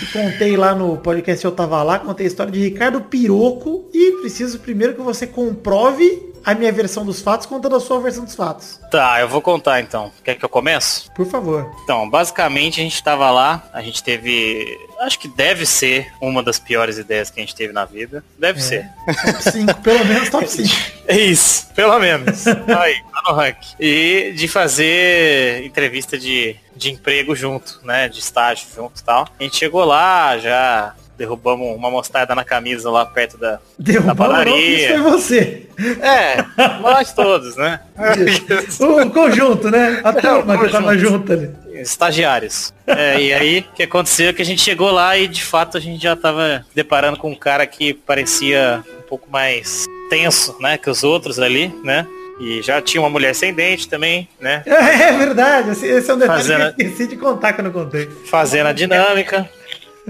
que 0.00 0.12
contei 0.12 0.56
lá 0.56 0.74
no 0.74 0.96
podcast 0.96 1.44
Eu 1.44 1.52
Tava 1.52 1.82
Lá, 1.82 1.98
contei 1.98 2.26
a 2.26 2.28
história 2.28 2.52
de 2.52 2.60
Ricardo 2.60 3.00
Piroco, 3.00 3.88
e 3.94 4.20
preciso 4.20 4.58
primeiro 4.58 4.94
que 4.94 5.00
você 5.00 5.26
comprove 5.26 6.28
a 6.50 6.54
minha 6.54 6.72
versão 6.72 7.04
dos 7.04 7.20
fatos 7.20 7.46
contando 7.46 7.76
a 7.76 7.80
sua 7.80 8.00
versão 8.00 8.24
dos 8.24 8.34
fatos. 8.34 8.80
Tá, 8.90 9.20
eu 9.20 9.28
vou 9.28 9.42
contar 9.42 9.80
então. 9.80 10.10
Quer 10.24 10.34
que 10.34 10.44
eu 10.44 10.48
comece? 10.48 11.10
Por 11.14 11.26
favor. 11.26 11.70
Então, 11.84 12.08
basicamente 12.08 12.80
a 12.80 12.84
gente 12.84 13.02
tava 13.02 13.30
lá, 13.30 13.68
a 13.72 13.82
gente 13.82 14.02
teve. 14.02 14.78
Acho 15.00 15.18
que 15.18 15.28
deve 15.28 15.64
ser 15.66 16.12
uma 16.20 16.42
das 16.42 16.58
piores 16.58 16.98
ideias 16.98 17.30
que 17.30 17.38
a 17.38 17.42
gente 17.42 17.54
teve 17.54 17.72
na 17.72 17.84
vida. 17.84 18.24
Deve 18.38 18.58
É. 18.60 18.62
ser. 18.62 18.90
Top 19.06 19.42
5, 19.52 19.74
pelo 19.82 20.04
menos 20.04 20.28
top 20.30 20.46
5. 20.50 20.68
É 21.06 21.16
isso, 21.16 21.66
pelo 21.74 21.98
menos. 21.98 22.46
Aí, 22.80 22.96
tá 23.12 23.22
no 23.28 23.34
rank. 23.34 23.56
E 23.78 24.32
de 24.36 24.48
fazer 24.48 25.64
entrevista 25.64 26.18
de, 26.18 26.56
de 26.74 26.90
emprego 26.90 27.34
junto, 27.36 27.80
né? 27.84 28.08
De 28.08 28.18
estágio 28.20 28.66
junto 28.74 29.00
e 29.00 29.04
tal. 29.04 29.28
A 29.38 29.42
gente 29.42 29.56
chegou 29.56 29.84
lá, 29.84 30.38
já 30.38 30.94
derrubamos 31.18 31.76
uma 31.76 31.90
mostarda 31.90 32.34
na 32.34 32.44
camisa 32.44 32.88
lá 32.90 33.04
perto 33.04 33.36
da, 33.36 33.58
da 33.76 34.00
não, 34.00 34.14
padaria. 34.14 34.88
foi 34.88 34.98
você. 35.10 35.66
É, 36.00 36.44
nós 36.80 37.12
todos, 37.12 37.56
né? 37.56 37.80
o 38.80 39.10
conjunto, 39.10 39.68
né? 39.70 40.00
A 40.04 40.12
turma 40.12 40.56
que 40.58 40.70
tava 40.70 40.96
junto 40.96 41.32
ali. 41.32 41.50
Estagiários. 41.74 42.72
É, 42.86 43.20
e 43.20 43.32
aí, 43.32 43.58
o 43.60 43.74
que 43.74 43.82
aconteceu 43.82 44.30
é 44.30 44.32
que 44.32 44.42
a 44.42 44.44
gente 44.44 44.62
chegou 44.62 44.90
lá 44.90 45.16
e 45.18 45.26
de 45.28 45.42
fato 45.42 45.76
a 45.76 45.80
gente 45.80 46.02
já 46.02 46.14
tava 46.16 46.64
deparando 46.74 47.18
com 47.18 47.30
um 47.30 47.36
cara 47.36 47.66
que 47.66 47.92
parecia 47.92 48.82
um 48.98 49.02
pouco 49.08 49.28
mais 49.30 49.86
tenso, 50.08 50.56
né, 50.60 50.78
que 50.78 50.88
os 50.88 51.04
outros 51.04 51.38
ali, 51.38 51.72
né? 51.84 52.06
E 52.40 52.62
já 52.62 52.80
tinha 52.80 53.00
uma 53.02 53.10
mulher 53.10 53.34
sem 53.34 53.52
dente 53.52 53.88
também, 53.88 54.28
né? 54.40 54.62
É, 54.64 55.12
verdade, 55.16 55.70
esse, 55.70 55.86
esse 55.86 56.08
é 56.08 56.14
um 56.14 56.18
detalhe 56.18 56.40
Fazendo- 56.42 56.74
que 56.74 56.82
eu 56.82 56.86
esqueci 56.88 57.08
de 57.08 57.16
contar 57.16 57.52
quando 57.52 57.66
eu 57.66 57.72
contei. 57.72 58.08
Fazendo 58.26 58.68
a 58.68 58.72
dinâmica. 58.72 59.48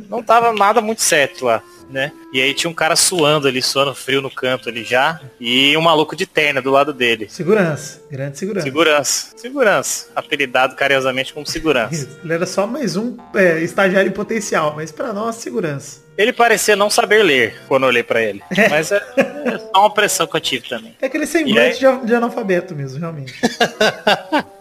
Não 0.08 0.22
tava 0.22 0.52
nada 0.52 0.80
muito 0.80 1.02
certo 1.02 1.44
lá, 1.44 1.62
né? 1.90 2.12
E 2.32 2.40
aí 2.40 2.52
tinha 2.52 2.70
um 2.70 2.74
cara 2.74 2.94
suando 2.96 3.48
ali, 3.48 3.62
suando 3.62 3.94
frio 3.94 4.20
no 4.20 4.30
canto 4.30 4.68
ali 4.68 4.84
já. 4.84 5.20
E 5.40 5.76
um 5.76 5.80
maluco 5.80 6.14
de 6.14 6.26
terna 6.26 6.60
do 6.60 6.70
lado 6.70 6.92
dele. 6.92 7.28
Segurança, 7.30 8.02
grande 8.10 8.38
segurança. 8.38 8.66
Segurança. 8.66 9.32
Segurança. 9.36 10.06
Apelidado 10.14 10.76
carinhosamente 10.76 11.32
como 11.32 11.46
segurança. 11.46 12.08
Ele 12.22 12.32
era 12.32 12.46
só 12.46 12.66
mais 12.66 12.96
um 12.96 13.16
é, 13.34 13.60
estagiário 13.60 14.12
potencial, 14.12 14.74
mas 14.76 14.92
pra 14.92 15.12
nós, 15.12 15.36
segurança. 15.36 16.07
Ele 16.18 16.32
parecia 16.32 16.74
não 16.74 16.90
saber 16.90 17.22
ler 17.22 17.62
quando 17.68 17.84
eu 17.84 17.88
olhei 17.90 18.02
pra 18.02 18.20
ele. 18.20 18.42
Mas 18.68 18.90
é, 18.90 19.00
é 19.16 19.58
só 19.58 19.82
uma 19.82 19.90
pressão 19.94 20.26
que 20.26 20.36
eu 20.36 20.40
tive 20.40 20.68
também. 20.68 20.96
É 21.00 21.06
aquele 21.06 21.26
semblante 21.26 21.78
de, 21.78 22.06
de 22.06 22.14
analfabeto 22.14 22.74
mesmo, 22.74 22.98
realmente. 22.98 23.32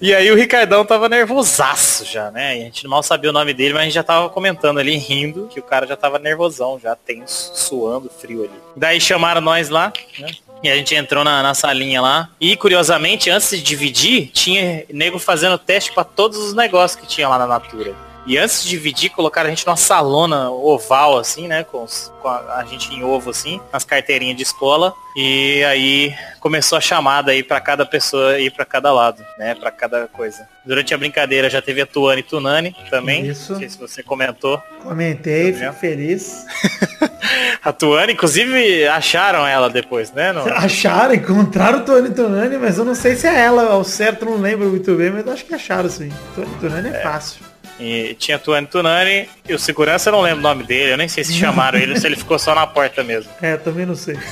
E 0.00 0.14
aí 0.14 0.30
o 0.30 0.36
Ricardão 0.36 0.84
tava 0.84 1.08
nervosaço 1.08 2.04
já, 2.04 2.30
né? 2.30 2.56
E 2.56 2.60
a 2.60 2.64
gente 2.64 2.86
mal 2.86 3.02
sabia 3.02 3.30
o 3.30 3.32
nome 3.32 3.52
dele, 3.52 3.74
mas 3.74 3.82
a 3.82 3.84
gente 3.84 3.94
já 3.94 4.02
tava 4.02 4.28
comentando 4.28 4.78
ali, 4.78 4.96
rindo, 4.96 5.48
que 5.48 5.58
o 5.58 5.62
cara 5.62 5.86
já 5.86 5.96
tava 5.96 6.18
nervosão, 6.18 6.78
já 6.80 6.94
tenso, 6.96 7.52
suando 7.54 8.10
frio 8.10 8.44
ali. 8.44 8.52
Daí 8.76 9.00
chamaram 9.00 9.40
nós 9.40 9.68
lá, 9.68 9.92
né? 10.18 10.30
E 10.62 10.68
a 10.68 10.76
gente 10.76 10.94
entrou 10.94 11.22
na, 11.24 11.42
na 11.42 11.54
salinha 11.54 12.00
lá. 12.00 12.30
E 12.40 12.56
curiosamente, 12.56 13.30
antes 13.30 13.50
de 13.50 13.62
dividir, 13.62 14.30
tinha 14.32 14.84
nego 14.92 15.18
fazendo 15.18 15.58
teste 15.58 15.92
pra 15.92 16.02
todos 16.04 16.38
os 16.38 16.54
negócios 16.54 17.00
que 17.00 17.06
tinha 17.06 17.28
lá 17.28 17.38
na 17.38 17.46
Natura. 17.46 17.94
E 18.28 18.36
antes 18.36 18.62
de 18.62 18.68
dividir, 18.68 19.08
colocaram 19.10 19.46
a 19.46 19.50
gente 19.50 19.66
numa 19.66 19.76
salona 19.76 20.50
oval, 20.50 21.18
assim, 21.18 21.48
né? 21.48 21.64
Com, 21.64 21.82
os- 21.84 22.12
com 22.20 22.28
a, 22.28 22.56
a 22.58 22.64
gente 22.64 22.92
em 22.92 23.02
ovo, 23.02 23.30
assim, 23.30 23.58
nas 23.72 23.84
carteirinhas 23.84 24.36
de 24.36 24.42
escola. 24.42 24.92
E 25.16 25.64
aí 25.64 26.14
começou 26.38 26.76
a 26.76 26.80
chamada 26.80 27.32
aí 27.32 27.42
pra 27.42 27.58
cada 27.60 27.86
pessoa 27.86 28.38
ir 28.38 28.50
pra 28.52 28.64
cada 28.66 28.92
lado, 28.92 29.24
né? 29.38 29.54
Pra 29.54 29.70
cada 29.70 30.06
coisa. 30.08 30.46
Durante 30.64 30.92
a 30.92 30.98
brincadeira 30.98 31.48
já 31.48 31.62
teve 31.62 31.80
a 31.80 31.86
Tuane 31.86 32.20
e 32.20 32.22
Tunani 32.22 32.76
também. 32.90 33.26
Isso. 33.26 33.52
Não 33.54 33.58
sei 33.60 33.68
se 33.70 33.78
você 33.78 34.02
comentou. 34.02 34.62
Comentei, 34.82 35.52
fico 35.54 35.72
feliz. 35.72 36.44
A 37.64 37.72
Tuane, 37.72 38.12
inclusive, 38.12 38.86
acharam 38.88 39.46
ela 39.46 39.68
depois, 39.68 40.12
né? 40.12 40.32
No- 40.32 40.42
Acharam, 40.54 41.14
encontraram 41.14 41.80
o 41.80 41.84
Tony 41.84 42.10
Tonani, 42.10 42.56
mas 42.56 42.78
eu 42.78 42.84
não 42.84 42.94
sei 42.94 43.16
se 43.16 43.26
é 43.26 43.34
ela 43.40 43.64
ao 43.72 43.82
certo, 43.84 44.24
não 44.24 44.36
lembro 44.36 44.68
muito 44.68 44.94
bem, 44.94 45.10
mas 45.10 45.26
acho 45.28 45.44
que 45.44 45.54
acharam 45.54 45.88
sim. 45.90 46.10
Tony 46.34 46.48
Tonani 46.60 46.88
é, 46.90 47.00
fácil. 47.00 47.40
E 47.78 48.14
tinha 48.14 48.36
a 48.36 48.40
Tuane 48.40 48.66
Tunani 48.66 49.28
e 49.48 49.54
o 49.54 49.58
segurança 49.58 50.08
eu 50.08 50.12
não 50.12 50.20
lembro 50.20 50.40
o 50.40 50.42
nome 50.42 50.64
dele, 50.64 50.92
eu 50.92 50.96
nem 50.96 51.06
sei 51.06 51.22
se 51.22 51.32
chamaram 51.32 51.78
ele 51.78 51.92
ou 51.92 51.98
se 51.98 52.06
ele 52.06 52.16
ficou 52.16 52.38
só 52.38 52.54
na 52.54 52.66
porta 52.66 53.04
mesmo. 53.04 53.30
É, 53.40 53.56
também 53.56 53.86
não 53.86 53.94
sei. 53.94 54.16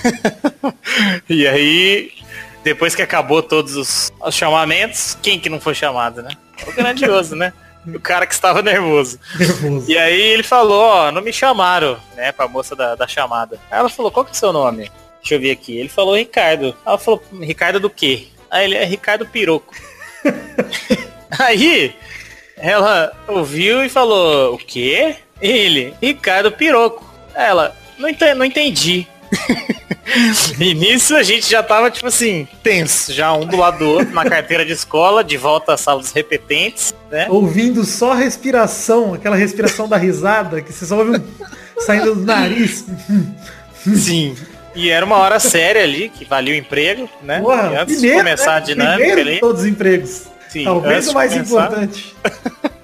E 1.28 1.47
aí, 1.47 2.12
depois 2.64 2.94
que 2.94 3.02
acabou 3.02 3.43
todos 3.43 3.77
os, 3.77 4.12
os 4.20 4.35
chamamentos, 4.35 5.16
quem 5.23 5.39
que 5.39 5.48
não 5.48 5.60
foi 5.60 5.74
chamado, 5.74 6.23
né? 6.23 6.31
O 6.66 6.73
grandioso, 6.73 7.36
né? 7.36 7.52
O 7.86 8.01
cara 8.01 8.27
que 8.27 8.35
estava 8.35 8.62
nervoso. 8.62 9.18
E 9.86 9.97
aí 9.97 10.20
ele 10.20 10.43
falou, 10.43 10.82
ó, 10.82 11.12
não 11.12 11.23
me 11.23 11.32
chamaram, 11.32 11.98
né, 12.16 12.32
pra 12.32 12.48
moça 12.48 12.74
da, 12.74 12.94
da 12.97 13.06
chamada. 13.06 13.60
Aí 13.70 13.78
ela 13.78 13.89
falou, 13.89 14.10
qual 14.10 14.24
que 14.24 14.32
é 14.32 14.35
o 14.35 14.36
seu 14.36 14.52
nome? 14.52 14.90
Deixa 15.20 15.35
eu 15.35 15.40
ver 15.40 15.52
aqui. 15.52 15.77
Ele 15.77 15.89
falou 15.89 16.16
Ricardo. 16.16 16.74
Ela 16.85 16.98
falou, 16.98 17.23
Ricardo 17.40 17.78
do 17.78 17.90
quê? 17.90 18.28
Aí 18.51 18.64
ele 18.64 18.74
é 18.74 18.85
Ricardo 18.85 19.27
Piroco. 19.27 19.74
aí 21.39 21.94
ela 22.56 23.12
ouviu 23.28 23.84
e 23.84 23.88
falou, 23.88 24.54
o 24.54 24.58
quê? 24.58 25.16
Ele, 25.40 25.94
Ricardo 26.00 26.50
Piroco. 26.50 27.04
Ela, 27.34 27.76
não 27.98 28.08
entendi. 28.08 28.34
Não 28.34 28.44
entendi. 28.44 29.06
e 30.58 30.74
nisso 30.74 31.14
a 31.16 31.22
gente 31.22 31.50
já 31.50 31.62
tava, 31.62 31.90
tipo 31.90 32.06
assim, 32.06 32.48
tenso, 32.62 33.12
já 33.12 33.32
um 33.32 33.44
do 33.44 33.56
lado 33.56 33.78
do 33.78 33.88
outro, 33.88 34.14
na 34.14 34.24
carteira 34.24 34.64
de 34.64 34.72
escola, 34.72 35.22
de 35.22 35.36
volta 35.36 35.74
à 35.74 35.76
sala 35.76 36.00
dos 36.00 36.12
repetentes, 36.12 36.94
né? 37.10 37.26
Ouvindo 37.28 37.84
só 37.84 38.12
a 38.12 38.14
respiração, 38.14 39.14
aquela 39.14 39.36
respiração 39.36 39.88
da 39.88 39.96
risada, 39.96 40.62
que 40.62 40.72
você 40.72 40.86
só 40.86 40.98
ouve 40.98 41.18
um 41.18 41.80
saindo 41.80 42.14
do 42.14 42.24
nariz. 42.24 42.86
Sim. 43.94 44.36
E 44.74 44.90
era 44.90 45.04
uma 45.04 45.16
hora 45.16 45.40
séria 45.40 45.82
ali, 45.82 46.08
que 46.10 46.24
valia 46.24 46.54
o 46.54 46.56
emprego, 46.56 47.08
né? 47.22 47.40
Porra, 47.40 47.72
e 47.72 47.76
antes 47.76 47.96
primeiro, 47.96 48.16
de 48.16 48.24
começar 48.24 48.52
né? 48.52 48.56
a 48.56 48.60
dinâmica 48.60 48.96
Primeiro 48.96 49.20
ali. 49.20 49.40
todos 49.40 49.62
os 49.62 49.66
empregos. 49.66 50.22
Sim, 50.58 50.64
Talvez 50.64 51.08
o 51.08 51.14
mais 51.14 51.32
começar. 51.32 51.66
importante. 51.66 52.16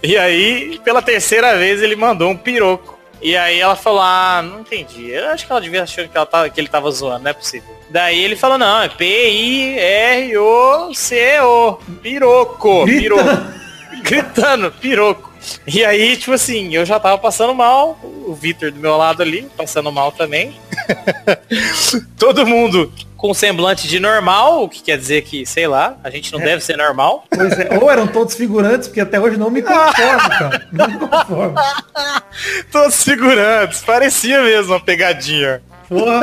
E 0.00 0.16
aí, 0.16 0.80
pela 0.84 1.02
terceira 1.02 1.56
vez, 1.58 1.82
ele 1.82 1.96
mandou 1.96 2.30
um 2.30 2.36
piroco. 2.36 2.98
E 3.20 3.36
aí 3.36 3.58
ela 3.60 3.74
falou, 3.76 4.00
ah, 4.00 4.40
não 4.42 4.60
entendi. 4.60 5.10
Eu 5.10 5.26
acho 5.30 5.44
que 5.44 5.52
ela 5.52 5.60
devia 5.60 5.82
achar 5.82 6.08
que, 6.08 6.16
ela 6.16 6.24
tava, 6.24 6.48
que 6.48 6.58
ele 6.58 6.68
tava 6.68 6.90
zoando, 6.90 7.24
não 7.24 7.30
é 7.30 7.34
possível. 7.34 7.68
Daí 7.90 8.18
ele 8.22 8.36
falou, 8.36 8.56
não, 8.56 8.80
é 8.80 8.88
P-I-R-O-C-O. 10.40 11.74
Piroco, 12.00 12.84
piroco. 12.86 13.60
Gritando, 14.02 14.70
piroco. 14.72 15.30
E 15.66 15.84
aí, 15.84 16.16
tipo 16.16 16.32
assim, 16.32 16.74
eu 16.74 16.86
já 16.86 16.98
tava 17.00 17.18
passando 17.18 17.54
mal, 17.54 17.98
o 18.02 18.32
Vitor 18.34 18.70
do 18.70 18.78
meu 18.78 18.96
lado 18.96 19.20
ali, 19.22 19.48
passando 19.56 19.90
mal 19.92 20.12
também. 20.12 20.58
Todo 22.18 22.46
mundo 22.46 22.92
com 23.20 23.34
semblante 23.34 23.86
de 23.86 24.00
normal, 24.00 24.64
o 24.64 24.68
que 24.68 24.82
quer 24.82 24.96
dizer 24.96 25.22
que, 25.22 25.44
sei 25.44 25.66
lá, 25.66 25.98
a 26.02 26.08
gente 26.08 26.32
não 26.32 26.40
deve 26.40 26.64
ser 26.64 26.78
normal. 26.78 27.26
Pois 27.28 27.52
é, 27.52 27.78
ou 27.78 27.90
eram 27.90 28.06
todos 28.06 28.34
figurantes, 28.34 28.88
porque 28.88 29.00
até 29.00 29.20
hoje 29.20 29.36
não 29.36 29.50
me 29.50 29.60
conformo, 29.60 30.28
cara. 30.30 30.66
Não 30.72 30.88
me 30.88 30.98
conformo. 30.98 31.54
Todos 32.72 33.04
figurantes, 33.04 33.82
parecia 33.82 34.42
mesmo 34.42 34.72
uma 34.72 34.80
pegadinha. 34.80 35.60
Porra. 35.86 36.22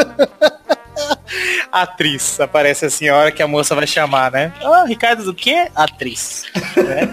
Atriz, 1.72 2.39
aparece 2.39 2.85
assim 2.85 3.07
a 3.07 3.15
hora 3.15 3.31
que 3.31 3.44
a 3.44 3.48
moça 3.48 3.76
vai 3.76 3.85
chamar, 3.85 4.31
né? 4.31 4.52
Ah, 4.64 4.84
Ricardo 4.88 5.23
do 5.23 5.35
quê? 5.35 5.68
Atriz. 5.76 6.45
Né? 6.76 7.07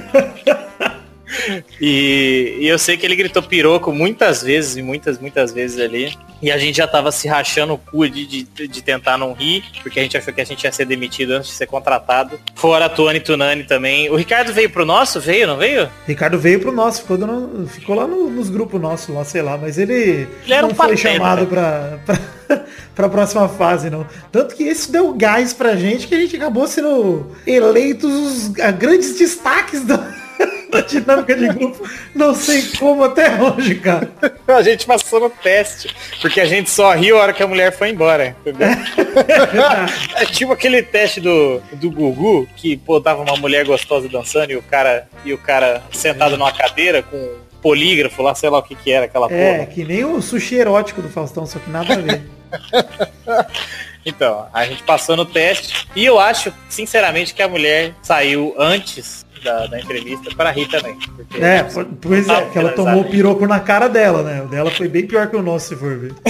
E, 1.80 2.56
e 2.60 2.66
eu 2.68 2.78
sei 2.78 2.96
que 2.96 3.04
ele 3.06 3.16
gritou 3.16 3.42
piroco 3.42 3.92
muitas 3.92 4.42
vezes, 4.42 4.76
e 4.76 4.82
muitas, 4.82 5.18
muitas 5.18 5.52
vezes 5.52 5.78
ali. 5.80 6.16
E 6.42 6.50
a 6.50 6.58
gente 6.58 6.76
já 6.76 6.86
tava 6.86 7.10
se 7.10 7.26
rachando 7.26 7.74
o 7.74 7.78
cu 7.78 8.08
de, 8.08 8.26
de, 8.26 8.68
de 8.68 8.82
tentar 8.82 9.16
não 9.16 9.32
rir, 9.32 9.64
porque 9.82 9.98
a 9.98 10.02
gente 10.02 10.16
achou 10.16 10.32
que 10.32 10.40
a 10.40 10.44
gente 10.44 10.64
ia 10.64 10.72
ser 10.72 10.84
demitido 10.84 11.32
antes 11.32 11.48
de 11.50 11.54
ser 11.56 11.66
contratado. 11.66 12.38
Fora 12.54 12.86
a 12.86 12.88
Tuane 12.88 13.20
Tunani 13.20 13.64
também. 13.64 14.10
O 14.10 14.16
Ricardo 14.16 14.52
veio 14.52 14.68
pro 14.70 14.84
nosso? 14.84 15.20
Veio, 15.20 15.46
não 15.46 15.56
veio? 15.56 15.88
Ricardo 16.06 16.38
veio 16.38 16.60
pro 16.60 16.72
nosso, 16.72 17.00
ficou, 17.02 17.16
dando- 17.16 17.66
ficou 17.66 17.94
lá 17.96 18.06
no- 18.06 18.28
nos 18.28 18.50
grupos 18.50 18.80
nossos, 18.80 19.14
lá, 19.14 19.24
sei 19.24 19.42
lá, 19.42 19.56
mas 19.56 19.78
ele, 19.78 20.28
Ele 20.44 20.60
não 20.62 20.68
um 20.70 20.74
foi 20.74 20.88
pateta, 20.88 20.96
chamado 21.14 21.46
pra, 21.46 21.98
pra, 22.04 22.18
pra 22.94 23.08
próxima 23.08 23.48
fase, 23.48 23.88
não. 23.88 24.06
Tanto 24.30 24.54
que 24.54 24.64
isso 24.64 24.92
deu 24.92 25.14
gás 25.14 25.52
pra 25.54 25.76
gente 25.76 26.06
que 26.06 26.14
a 26.14 26.18
gente 26.18 26.36
acabou 26.36 26.66
sendo 26.68 27.34
eleitos 27.46 28.12
os 28.12 28.48
grandes 28.78 29.18
destaques 29.18 29.82
da, 29.84 29.96
da 30.70 30.80
dinâmica 30.80 31.34
de 31.36 31.48
grupo. 31.48 31.88
Não 32.14 32.34
sei 32.34 32.62
como 32.78 33.04
até 33.04 33.40
hoje, 33.40 33.76
cara. 33.76 34.10
A 34.48 34.62
gente 34.62 34.86
passou 34.86 35.20
no 35.20 35.30
teste, 35.30 35.94
porque 36.20 36.40
a 36.40 36.44
gente 36.46 36.70
só 36.70 36.92
riu 36.92 37.18
a 37.18 37.22
hora 37.22 37.32
que 37.32 37.42
a 37.42 37.46
mulher 37.46 37.72
foi 37.72 37.90
embora, 37.90 38.36
entendeu? 38.40 38.68
É 40.16 40.26
tipo 40.26 40.52
aquele 40.52 40.82
teste 40.82 41.20
do, 41.20 41.60
do 41.72 41.90
Gugu, 41.90 42.48
que 42.56 42.76
pô, 42.76 43.00
tava 43.00 43.22
uma 43.22 43.36
mulher 43.36 43.64
gostosa 43.64 44.08
dançando 44.08 44.50
e 44.52 44.56
o 44.56 44.62
cara, 44.62 45.08
e 45.24 45.32
o 45.32 45.38
cara 45.38 45.82
sentado 45.92 46.36
numa 46.36 46.52
cadeira 46.52 47.02
com 47.02 47.16
um 47.16 47.38
polígrafo 47.62 48.22
lá, 48.22 48.34
sei 48.34 48.50
lá 48.50 48.58
o 48.58 48.62
que 48.62 48.74
que 48.74 48.90
era 48.90 49.06
aquela 49.06 49.32
É, 49.32 49.54
porra. 49.54 49.66
que 49.66 49.84
nem 49.84 50.04
o 50.04 50.20
sushi 50.20 50.56
erótico 50.56 51.00
do 51.00 51.08
Faustão, 51.08 51.46
só 51.46 51.58
que 51.58 51.70
nada 51.70 51.94
a 51.94 51.96
ver. 51.96 52.22
Então, 54.06 54.46
a 54.52 54.66
gente 54.66 54.82
passou 54.82 55.16
no 55.16 55.24
teste 55.24 55.86
e 55.96 56.04
eu 56.04 56.18
acho, 56.20 56.52
sinceramente, 56.68 57.32
que 57.32 57.40
a 57.42 57.48
mulher 57.48 57.94
saiu 58.02 58.54
antes 58.58 59.23
da, 59.44 59.66
da 59.66 59.78
entrevista 59.78 60.34
para 60.34 60.50
rir 60.50 60.66
também. 60.68 60.96
É, 61.40 61.62
po- 61.62 61.84
pois 62.00 62.28
é, 62.28 62.42
que 62.46 62.58
ela 62.58 62.72
tomou 62.72 63.02
o 63.02 63.10
piroco 63.10 63.46
na 63.46 63.60
cara 63.60 63.88
dela, 63.88 64.22
né? 64.22 64.42
O 64.42 64.46
dela 64.46 64.70
foi 64.70 64.88
bem 64.88 65.06
pior 65.06 65.28
que 65.28 65.36
o 65.36 65.42
nosso, 65.42 65.68
se 65.68 65.76
for 65.76 65.96
ver. 65.96 66.14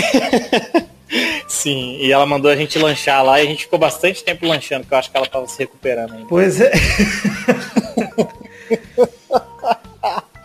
Sim, 1.47 1.97
e 2.01 2.11
ela 2.11 2.27
mandou 2.27 2.51
a 2.51 2.57
gente 2.57 2.79
lanchar 2.79 3.25
lá 3.25 3.41
e 3.41 3.47
a 3.47 3.49
gente 3.49 3.65
ficou 3.65 3.79
bastante 3.79 4.25
tempo 4.25 4.47
lanchando, 4.47 4.87
que 4.87 4.93
eu 4.93 4.99
acho 4.99 5.11
que 5.11 5.17
ela 5.17 5.27
tava 5.27 5.47
se 5.47 5.59
recuperando 5.59 6.13
ainda. 6.13 6.27
Pois 6.29 6.61
é. 6.61 6.73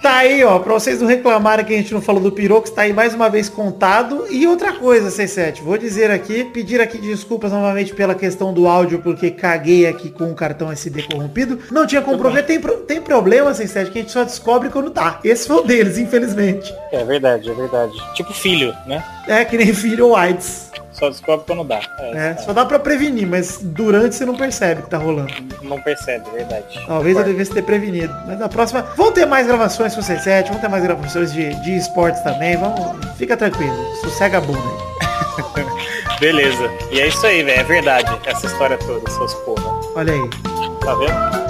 Tá 0.01 0.19
aí, 0.19 0.41
ó, 0.45 0.59
pra 0.59 0.73
vocês 0.73 1.01
não 1.01 1.07
reclamarem 1.07 1.65
que 1.65 1.73
a 1.73 1.77
gente 1.77 1.93
não 1.93 2.01
falou 2.01 2.21
do 2.21 2.31
piroco, 2.31 2.69
está 2.69 2.83
aí 2.83 2.93
mais 2.93 3.13
uma 3.13 3.29
vez 3.29 3.49
contado. 3.49 4.25
E 4.29 4.47
outra 4.47 4.71
coisa, 4.71 5.09
C7, 5.09 5.61
vou 5.61 5.77
dizer 5.77 6.09
aqui, 6.09 6.45
pedir 6.45 6.79
aqui 6.79 6.97
desculpas 6.97 7.51
novamente 7.51 7.93
pela 7.93 8.15
questão 8.15 8.53
do 8.53 8.65
áudio, 8.65 8.99
porque 8.99 9.29
caguei 9.29 9.87
aqui 9.87 10.09
com 10.09 10.31
o 10.31 10.35
cartão 10.35 10.71
SD 10.71 11.03
corrompido. 11.03 11.59
Não 11.69 11.85
tinha 11.85 12.01
como 12.01 12.17
prover, 12.17 12.45
tem, 12.45 12.61
tem 12.87 13.01
problema, 13.01 13.51
C7, 13.51 13.91
que 13.91 13.99
a 13.99 14.01
gente 14.01 14.11
só 14.11 14.23
descobre 14.23 14.69
quando 14.69 14.89
dá. 14.89 15.19
Esse 15.21 15.45
foi 15.45 15.61
um 15.61 15.65
deles, 15.65 15.97
infelizmente. 15.97 16.73
É 16.93 17.03
verdade, 17.03 17.49
é 17.49 17.53
verdade. 17.53 17.91
Tipo 18.15 18.33
filho, 18.33 18.73
né? 18.87 19.03
É 19.27 19.43
que 19.43 19.57
nem 19.57 19.71
filho 19.75 20.07
ou 20.07 20.15
AIDS. 20.15 20.71
Só 20.99 21.09
descobre 21.09 21.45
quando 21.47 21.63
dá. 21.63 21.79
É, 21.99 22.17
É, 22.17 22.37
só 22.37 22.51
dá 22.53 22.65
pra 22.65 22.77
prevenir, 22.77 23.25
mas 23.25 23.59
durante 23.61 24.15
você 24.15 24.25
não 24.25 24.35
percebe 24.35 24.81
que 24.83 24.89
tá 24.89 24.97
rolando. 24.97 25.33
Não 25.61 25.81
percebe, 25.81 26.25
é 26.29 26.37
verdade. 26.39 26.65
Talvez 26.85 27.17
eu 27.17 27.23
devesse 27.23 27.51
ter 27.51 27.61
prevenido. 27.63 28.13
Mas 28.27 28.37
na 28.37 28.49
próxima. 28.49 28.81
Vão 28.97 29.11
ter 29.11 29.25
mais 29.25 29.47
gravações 29.47 29.95
com 29.95 30.01
o 30.01 30.03
C7, 30.03 30.49
vão 30.49 30.59
ter 30.59 30.67
mais 30.67 30.83
gravações 30.83 31.31
de, 31.31 31.53
de 31.63 31.77
esportes 31.77 32.21
também. 32.21 32.57
Vamos. 32.57 32.79
Fica 33.17 33.37
tranquilo. 33.37 33.95
Sossega 34.01 34.39
a 34.39 34.41
bunda 34.41 34.59
aí. 34.59 35.69
Beleza. 36.19 36.69
E 36.91 36.99
é 36.99 37.07
isso 37.07 37.25
aí, 37.25 37.43
velho. 37.43 37.61
É 37.61 37.63
verdade. 37.63 38.19
Essa 38.25 38.45
história 38.47 38.77
toda, 38.77 39.09
seus 39.09 39.33
porra. 39.35 39.79
Olha 39.95 40.13
aí. 40.13 40.29
Tá 40.81 40.95
vendo? 40.95 41.48